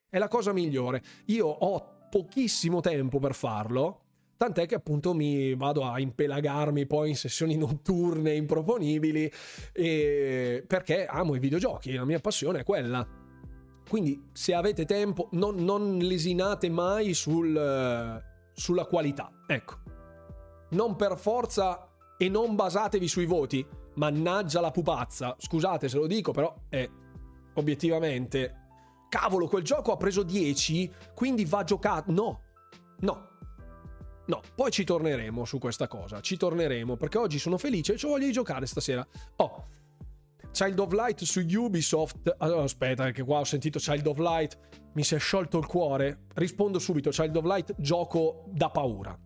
È 0.10 0.18
la 0.18 0.28
cosa 0.28 0.54
migliore. 0.54 1.02
Io 1.26 1.48
ho 1.48 2.08
pochissimo 2.10 2.80
tempo 2.80 3.20
per 3.20 3.34
farlo, 3.36 4.02
tant'è 4.38 4.66
che 4.66 4.76
appunto 4.76 5.14
mi 5.14 5.54
vado 5.56 5.84
a 5.84 6.00
impelagarmi 6.00 6.86
poi 6.86 7.10
in 7.10 7.16
sessioni 7.16 7.58
notturne 7.58 8.34
improponibili 8.34 9.32
perché 9.74 11.06
amo 11.06 11.36
i 11.36 11.40
videogiochi, 11.40 11.94
la 11.94 12.06
mia 12.06 12.20
passione 12.20 12.60
è 12.60 12.64
quella. 12.64 13.06
Quindi 13.90 14.30
se 14.34 14.54
avete 14.54 14.86
tempo 14.86 15.30
non, 15.32 15.56
non 15.56 15.98
lesinate 15.98 16.70
mai 16.70 17.14
sul, 17.14 18.22
sulla 18.54 18.86
qualità. 18.86 19.32
Ecco. 19.48 19.76
Non 20.70 20.96
per 20.96 21.18
forza 21.18 21.90
e 22.18 22.30
non 22.30 22.56
basatevi 22.56 23.08
sui 23.08 23.26
voti. 23.26 23.66
Mannaggia 23.96 24.62
la 24.62 24.72
pupazza. 24.72 25.36
Scusate 25.38 25.90
se 25.90 25.98
lo 25.98 26.08
dico, 26.08 26.32
però 26.32 26.54
è 26.70 26.88
obiettivamente... 27.56 28.62
Cavolo, 29.10 29.48
quel 29.48 29.64
gioco 29.64 29.94
ha 29.94 29.98
preso 29.98 30.22
10, 30.22 30.92
quindi 31.16 31.46
va 31.46 31.64
giocato. 31.64 32.12
No, 32.12 32.42
no, 33.00 33.38
No, 34.28 34.42
poi 34.56 34.72
ci 34.72 34.84
torneremo 34.84 35.46
su 35.46 35.58
questa 35.58 35.88
cosa, 35.88 36.20
ci 36.20 36.36
torneremo 36.36 36.98
perché 36.98 37.18
oggi 37.18 37.40
sono 37.40 37.58
felice 37.58 37.94
e 37.94 37.98
ci 37.98 38.08
voglio 38.08 38.30
giocare 38.30 38.66
stasera. 38.66 39.06
Oh, 39.38 39.68
Child 40.52 40.80
of 40.80 40.92
Light 40.92 41.24
su 41.24 41.40
Ubisoft. 41.40 42.36
Allora, 42.40 42.64
aspetta, 42.64 43.04
perché 43.04 43.24
qua 43.24 43.40
ho 43.40 43.44
sentito 43.46 43.80
Child 43.80 44.08
of 44.08 44.18
Light. 44.18 44.58
Mi 44.94 45.04
si 45.04 45.16
è 45.16 45.20
sciolto 45.20 45.58
il 45.60 45.66
cuore. 45.66 46.26
Rispondo 46.34 46.78
subito: 46.78 47.10
Child 47.10 47.36
of 47.38 47.46
Light, 47.46 47.76
gioco 47.78 48.44
da 48.48 48.70
paura. 48.70 49.18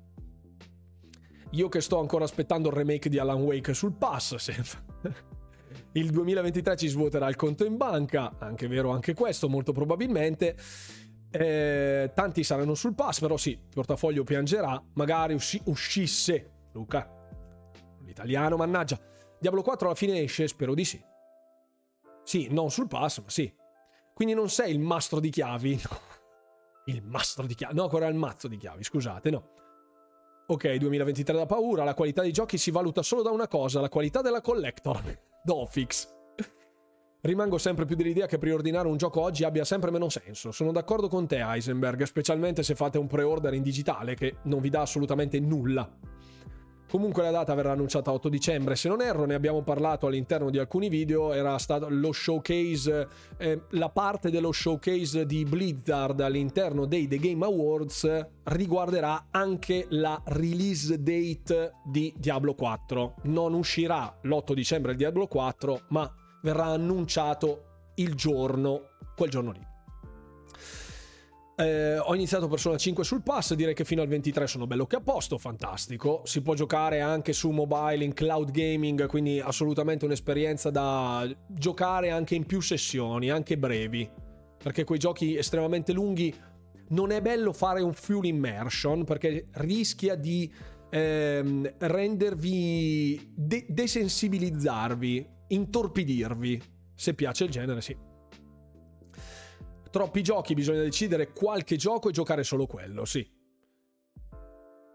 Io 1.52 1.68
che 1.68 1.82
sto 1.82 2.00
ancora 2.00 2.24
aspettando 2.24 2.70
il 2.70 2.76
remake 2.76 3.10
di 3.10 3.20
Alan 3.20 3.42
Wake 3.42 3.74
sul 3.74 3.94
pass. 3.94 4.36
Senza... 4.36 4.82
il 5.94 6.10
2023 6.10 6.78
ci 6.78 6.88
svuoterà 6.88 7.28
il 7.28 7.36
conto 7.36 7.66
in 7.66 7.76
banca. 7.76 8.36
Anche 8.40 8.68
vero, 8.68 8.92
anche 8.92 9.14
questo, 9.14 9.50
molto 9.50 9.74
probabilmente. 9.74 10.56
Eh, 11.30 12.12
tanti 12.14 12.44
saranno 12.44 12.74
sul 12.74 12.96
pass, 12.96 13.20
però 13.20 13.36
sì, 13.38 13.52
il 13.52 13.70
portafoglio 13.74 14.24
piangerà. 14.24 14.82
Magari 14.94 15.34
usci- 15.34 15.62
uscisse. 15.66 16.52
Luca. 16.72 17.10
L'italiano, 18.06 18.56
mannaggia. 18.56 19.00
Diablo 19.40 19.62
4 19.62 19.88
alla 19.88 19.96
fine 19.96 20.22
esce? 20.22 20.48
Spero 20.48 20.74
di 20.74 20.86
sì. 20.86 21.04
Sì, 22.24 22.48
non 22.50 22.72
sul 22.72 22.88
pass, 22.88 23.20
ma 23.20 23.30
sì. 23.30 23.54
Quindi 24.14 24.34
non 24.34 24.50
sei 24.50 24.72
il 24.72 24.80
mastro 24.80 25.20
di 25.20 25.30
chiavi. 25.30 25.82
No. 25.90 26.10
Il 26.86 27.04
mastro 27.04 27.46
di 27.46 27.54
chiavi. 27.54 27.76
No, 27.76 27.84
ancora 27.84 28.08
il 28.08 28.16
mazzo 28.16 28.48
di 28.48 28.58
chiavi, 28.58 28.84
scusate, 28.84 29.30
no. 29.30 29.61
Ok, 30.52 30.70
2023 30.76 31.38
da 31.38 31.46
paura, 31.46 31.86
la 31.86 31.94
qualità 31.94 32.22
dei 32.22 32.34
giochi 32.34 32.58
si 32.58 32.72
valuta 32.72 33.02
solo 33.04 33.22
da 33.22 33.32
una 33.32 33.48
cosa, 33.48 33.80
la 33.80 33.88
qualità 33.88 34.20
della 34.20 34.42
collector. 34.42 35.02
Dofix. 35.46 36.10
Rimango 37.22 37.58
sempre 37.58 37.86
più 37.86 37.96
dell'idea 37.96 38.26
che 38.26 38.38
preordinare 38.38 38.90
un 38.90 38.98
gioco 38.98 39.22
oggi 39.22 39.46
abbia 39.46 39.64
sempre 39.64 39.92
meno 39.92 40.10
senso. 40.10 40.52
Sono 40.52 40.74
d'accordo 40.74 41.08
con 41.08 41.26
te, 41.26 41.38
Heisenberg, 41.38 42.04
specialmente 42.04 42.64
se 42.64 42.76
fate 42.76 42.98
un 42.98 43.08
pre-order 43.08 43.54
in 43.54 43.64
digitale 43.64 44.14
che 44.14 44.40
non 44.44 44.60
vi 44.60 44.70
dà 44.70 44.82
assolutamente 44.82 45.40
nulla. 45.40 45.90
Comunque 46.92 47.24
la 47.24 47.32
data 47.32 47.54
verrà 47.54 47.72
annunciata 47.72 48.12
8 48.12 48.28
dicembre, 48.28 48.76
se 48.76 48.90
non 48.90 49.00
erro, 49.00 49.24
ne 49.24 49.34
abbiamo 49.34 49.62
parlato 49.62 50.08
all'interno 50.08 50.50
di 50.50 50.60
alcuni 50.60 50.90
video, 50.90 51.32
era 51.32 51.58
stato 51.58 51.88
lo 51.88 52.12
showcase, 52.12 53.08
eh, 53.38 53.62
la 53.70 53.88
parte 53.88 54.30
dello 54.30 54.52
showcase 54.52 55.26
di 55.26 55.46
Blizzard 55.46 56.20
all'interno 56.20 56.86
dei 56.86 57.08
The 57.08 57.16
Game 57.16 57.46
Awards 57.46 58.28
riguarderà 58.44 59.28
anche 59.32 59.86
la 59.92 60.22
release 60.26 61.02
date 61.02 61.76
di 61.86 62.14
Diablo 62.18 62.56
4. 62.56 63.16
Non 63.24 63.54
uscirà 63.54 64.14
l'8 64.24 64.52
dicembre 64.52 64.92
il 64.92 64.98
Diablo 64.98 65.28
4, 65.28 65.84
ma 65.92 66.14
verrà 66.42 66.66
annunciato 66.66 67.92
il 67.96 68.16
giorno, 68.16 68.82
quel 69.16 69.30
giorno 69.30 69.52
lì. 69.52 69.66
Eh, 71.56 71.98
ho 71.98 72.16
iniziato 72.16 72.48
Persona 72.48 72.78
5 72.78 73.04
sul 73.04 73.22
pass, 73.22 73.54
direi 73.54 73.74
che 73.74 73.84
fino 73.84 74.02
al 74.02 74.08
23 74.08 74.48
sono 74.48 74.66
bello 74.68 74.86
che 74.86 74.96
a 74.96 75.02
posto, 75.02 75.38
fantastico. 75.38 76.22
Si 76.26 76.42
può 76.42 76.54
giocare 76.54 77.02
anche 77.02 77.34
su 77.34 77.50
mobile 77.52 78.04
in 78.04 78.14
cloud 78.14 78.52
gaming, 78.52 79.06
quindi 79.08 79.40
assolutamente 79.40 80.06
un'esperienza 80.06 80.70
da 80.70 81.30
giocare 81.48 82.10
anche 82.10 82.36
in 82.36 82.46
più 82.46 82.62
sessioni, 82.62 83.30
anche 83.30 83.58
brevi. 83.58 84.10
Perché 84.62 84.84
quei 84.84 85.00
giochi 85.00 85.36
estremamente 85.36 85.92
lunghi 85.92 86.34
non 86.90 87.12
è 87.12 87.22
bello 87.22 87.54
fare 87.54 87.82
un 87.82 87.94
full 87.94 88.26
immersion 88.26 89.04
perché 89.04 89.48
rischia 89.54 90.16
di 90.16 90.52
ehm, 90.90 91.74
rendervi 91.80 93.34
de- 93.36 93.66
desensibilizzarvi, 93.68 95.28
intorpidirvi. 95.48 96.62
Se 96.96 97.14
piace 97.14 97.46
il 97.46 97.50
genere, 97.50 97.82
sì 97.82 98.10
troppi 99.92 100.24
giochi, 100.24 100.56
bisogna 100.56 100.82
decidere 100.82 101.32
qualche 101.32 101.76
gioco 101.76 102.10
e 102.10 102.12
giocare 102.12 102.44
solo 102.44 102.66
quello, 102.66 103.06
sì. 103.06 103.40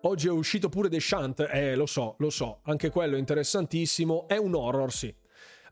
Oggi 0.03 0.27
è 0.29 0.31
uscito 0.31 0.69
pure 0.69 0.89
The 0.89 1.01
Shunt, 1.01 1.49
eh, 1.53 1.75
lo 1.75 1.87
so, 1.87 2.17
lo 2.19 2.31
so, 2.31 2.61
anche 2.65 2.91
quello 2.91 3.17
è 3.17 3.19
interessantissimo, 3.19 4.27
è 4.27 4.37
un 4.37 4.55
horror, 4.55 4.93
sì. 4.93 5.15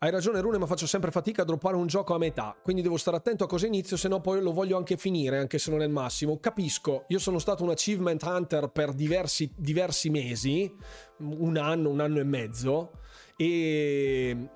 Hai 0.00 0.10
ragione 0.10 0.40
Rune, 0.40 0.58
ma 0.58 0.66
faccio 0.66 0.86
sempre 0.86 1.10
fatica 1.10 1.42
a 1.42 1.44
droppare 1.44 1.76
un 1.76 1.86
gioco 1.86 2.14
a 2.14 2.18
metà, 2.18 2.54
quindi 2.62 2.82
devo 2.82 2.98
stare 2.98 3.16
attento 3.16 3.44
a 3.44 3.46
cosa 3.46 3.66
inizio, 3.66 3.96
se 3.96 4.08
no 4.08 4.20
poi 4.20 4.42
lo 4.42 4.52
voglio 4.52 4.76
anche 4.76 4.96
finire, 4.98 5.38
anche 5.38 5.58
se 5.58 5.70
non 5.70 5.80
è 5.80 5.86
il 5.86 5.92
massimo. 5.92 6.38
Capisco, 6.40 7.04
io 7.08 7.18
sono 7.18 7.38
stato 7.38 7.62
un 7.62 7.70
achievement 7.70 8.22
hunter 8.22 8.68
per 8.68 8.92
diversi, 8.92 9.50
diversi 9.56 10.10
mesi, 10.10 10.70
un 11.18 11.56
anno, 11.56 11.88
un 11.88 12.00
anno 12.00 12.18
e 12.18 12.24
mezzo, 12.24 12.90
e 13.36 14.50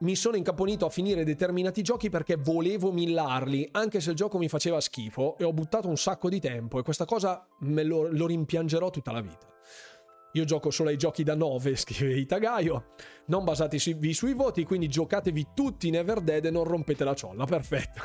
mi 0.00 0.14
sono 0.14 0.36
incaponito 0.36 0.84
a 0.84 0.90
finire 0.90 1.24
determinati 1.24 1.82
giochi 1.82 2.10
perché 2.10 2.36
volevo 2.36 2.92
millarli, 2.92 3.68
anche 3.72 4.00
se 4.00 4.10
il 4.10 4.16
gioco 4.16 4.38
mi 4.38 4.48
faceva 4.48 4.80
schifo 4.80 5.38
e 5.38 5.44
ho 5.44 5.52
buttato 5.52 5.88
un 5.88 5.96
sacco 5.96 6.28
di 6.28 6.40
tempo 6.40 6.78
e 6.78 6.82
questa 6.82 7.04
cosa 7.04 7.46
me 7.60 7.82
lo, 7.82 8.08
lo 8.10 8.26
rimpiangerò 8.26 8.90
tutta 8.90 9.12
la 9.12 9.20
vita. 9.20 9.46
Io 10.32 10.44
gioco 10.44 10.70
solo 10.70 10.90
ai 10.90 10.98
giochi 10.98 11.22
da 11.22 11.34
9, 11.34 11.74
scrive 11.76 12.18
Itagaio. 12.18 12.88
Non 13.26 13.44
basatevi 13.44 14.12
sui 14.12 14.34
voti, 14.34 14.64
quindi 14.64 14.88
giocatevi 14.88 15.48
tutti 15.54 15.88
in 15.88 15.96
Everdead 15.96 16.44
e 16.44 16.50
non 16.50 16.64
rompete 16.64 17.04
la 17.04 17.14
ciolla. 17.14 17.44
Perfetto. 17.46 18.02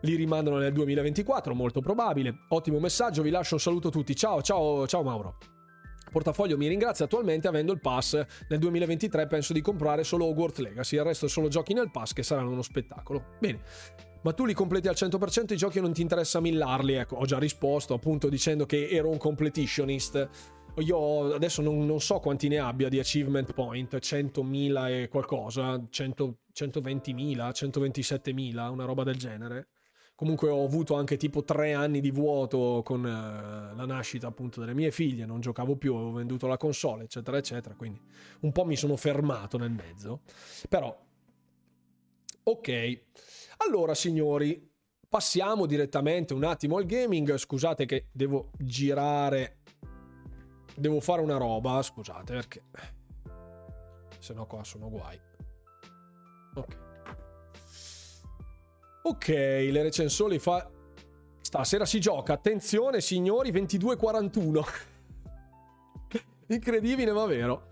Li 0.00 0.14
rimandano 0.14 0.58
nel 0.58 0.72
2024, 0.72 1.54
molto 1.54 1.80
probabile. 1.80 2.46
Ottimo 2.48 2.78
messaggio, 2.80 3.22
vi 3.22 3.30
lascio 3.30 3.54
un 3.54 3.60
saluto 3.60 3.88
a 3.88 3.90
tutti. 3.92 4.14
Ciao, 4.14 4.42
ciao, 4.42 4.86
ciao 4.86 5.02
Mauro. 5.02 5.55
Portafoglio 6.10 6.56
mi 6.56 6.68
ringrazia 6.68 7.04
attualmente 7.04 7.48
avendo 7.48 7.72
il 7.72 7.80
pass 7.80 8.14
nel 8.48 8.58
2023 8.58 9.26
penso 9.26 9.52
di 9.52 9.60
comprare 9.60 10.04
solo 10.04 10.26
Hogwarts 10.26 10.58
Legacy, 10.58 10.96
il 10.96 11.04
resto 11.04 11.28
solo 11.28 11.48
giochi 11.48 11.74
nel 11.74 11.90
pass 11.90 12.12
che 12.12 12.22
saranno 12.22 12.50
uno 12.50 12.62
spettacolo. 12.62 13.24
Bene, 13.38 13.60
ma 14.22 14.32
tu 14.32 14.44
li 14.44 14.54
completi 14.54 14.88
al 14.88 14.96
100% 14.96 15.52
i 15.52 15.56
giochi 15.56 15.80
non 15.80 15.92
ti 15.92 16.02
interessa 16.02 16.40
millarli, 16.40 16.94
ecco, 16.94 17.16
ho 17.16 17.24
già 17.26 17.38
risposto 17.38 17.94
appunto 17.94 18.28
dicendo 18.28 18.66
che 18.66 18.88
ero 18.88 19.08
un 19.08 19.18
completionist. 19.18 20.28
Io 20.78 21.32
adesso 21.32 21.62
non, 21.62 21.86
non 21.86 22.00
so 22.00 22.18
quanti 22.18 22.48
ne 22.48 22.58
abbia 22.58 22.88
di 22.88 22.98
achievement 22.98 23.52
point, 23.54 23.94
100.000 23.94 24.88
e 24.88 25.08
qualcosa, 25.08 25.80
100, 25.88 26.38
120.000, 26.52 27.36
127.000, 27.36 28.68
una 28.68 28.84
roba 28.84 29.02
del 29.04 29.16
genere. 29.16 29.68
Comunque 30.16 30.48
ho 30.48 30.64
avuto 30.64 30.94
anche 30.94 31.18
tipo 31.18 31.44
tre 31.44 31.74
anni 31.74 32.00
di 32.00 32.10
vuoto 32.10 32.80
con 32.82 33.00
uh, 33.00 33.76
la 33.76 33.84
nascita 33.84 34.26
appunto 34.26 34.60
delle 34.60 34.72
mie 34.72 34.90
figlie, 34.90 35.26
non 35.26 35.40
giocavo 35.40 35.76
più, 35.76 35.94
avevo 35.94 36.12
venduto 36.12 36.46
la 36.46 36.56
console, 36.56 37.04
eccetera, 37.04 37.36
eccetera, 37.36 37.74
quindi 37.74 38.00
un 38.40 38.50
po' 38.50 38.64
mi 38.64 38.76
sono 38.76 38.96
fermato 38.96 39.58
nel 39.58 39.72
mezzo. 39.72 40.22
Però, 40.70 40.98
ok. 42.44 43.00
Allora, 43.58 43.94
signori, 43.94 44.72
passiamo 45.06 45.66
direttamente 45.66 46.32
un 46.32 46.44
attimo 46.44 46.78
al 46.78 46.86
gaming. 46.86 47.36
Scusate 47.36 47.84
che 47.84 48.08
devo 48.10 48.52
girare, 48.58 49.58
devo 50.74 51.00
fare 51.00 51.20
una 51.20 51.36
roba, 51.36 51.82
scusate 51.82 52.32
perché... 52.32 52.62
Se 54.18 54.32
no 54.32 54.46
qua 54.46 54.64
sono 54.64 54.88
guai. 54.88 55.20
Ok. 56.54 56.85
Ok, 59.08 59.28
le 59.28 59.82
recensori 59.82 60.40
fa... 60.40 60.68
Stasera 61.40 61.86
si 61.86 62.00
gioca, 62.00 62.32
attenzione 62.32 63.00
signori, 63.00 63.52
22.41. 63.52 64.64
Incredibile 66.52 67.12
ma 67.12 67.24
vero. 67.24 67.68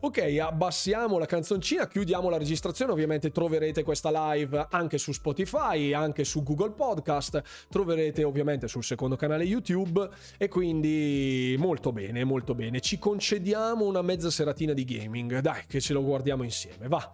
Ok, 0.00 0.38
abbassiamo 0.40 1.18
la 1.18 1.26
canzoncina, 1.26 1.86
chiudiamo 1.86 2.30
la 2.30 2.38
registrazione, 2.38 2.92
ovviamente 2.92 3.30
troverete 3.30 3.82
questa 3.82 4.32
live 4.32 4.68
anche 4.70 4.96
su 4.96 5.12
Spotify, 5.12 5.92
anche 5.92 6.24
su 6.24 6.42
Google 6.42 6.70
Podcast, 6.70 7.42
troverete 7.68 8.24
ovviamente 8.24 8.66
sul 8.66 8.82
secondo 8.82 9.16
canale 9.16 9.44
YouTube 9.44 10.08
e 10.38 10.48
quindi 10.48 11.56
molto 11.58 11.92
bene, 11.92 12.24
molto 12.24 12.54
bene. 12.54 12.80
Ci 12.80 12.98
concediamo 12.98 13.84
una 13.84 14.00
mezza 14.00 14.30
seratina 14.30 14.72
di 14.72 14.86
gaming, 14.86 15.40
dai 15.40 15.64
che 15.66 15.78
ce 15.82 15.92
lo 15.92 16.02
guardiamo 16.02 16.42
insieme, 16.42 16.88
va. 16.88 17.12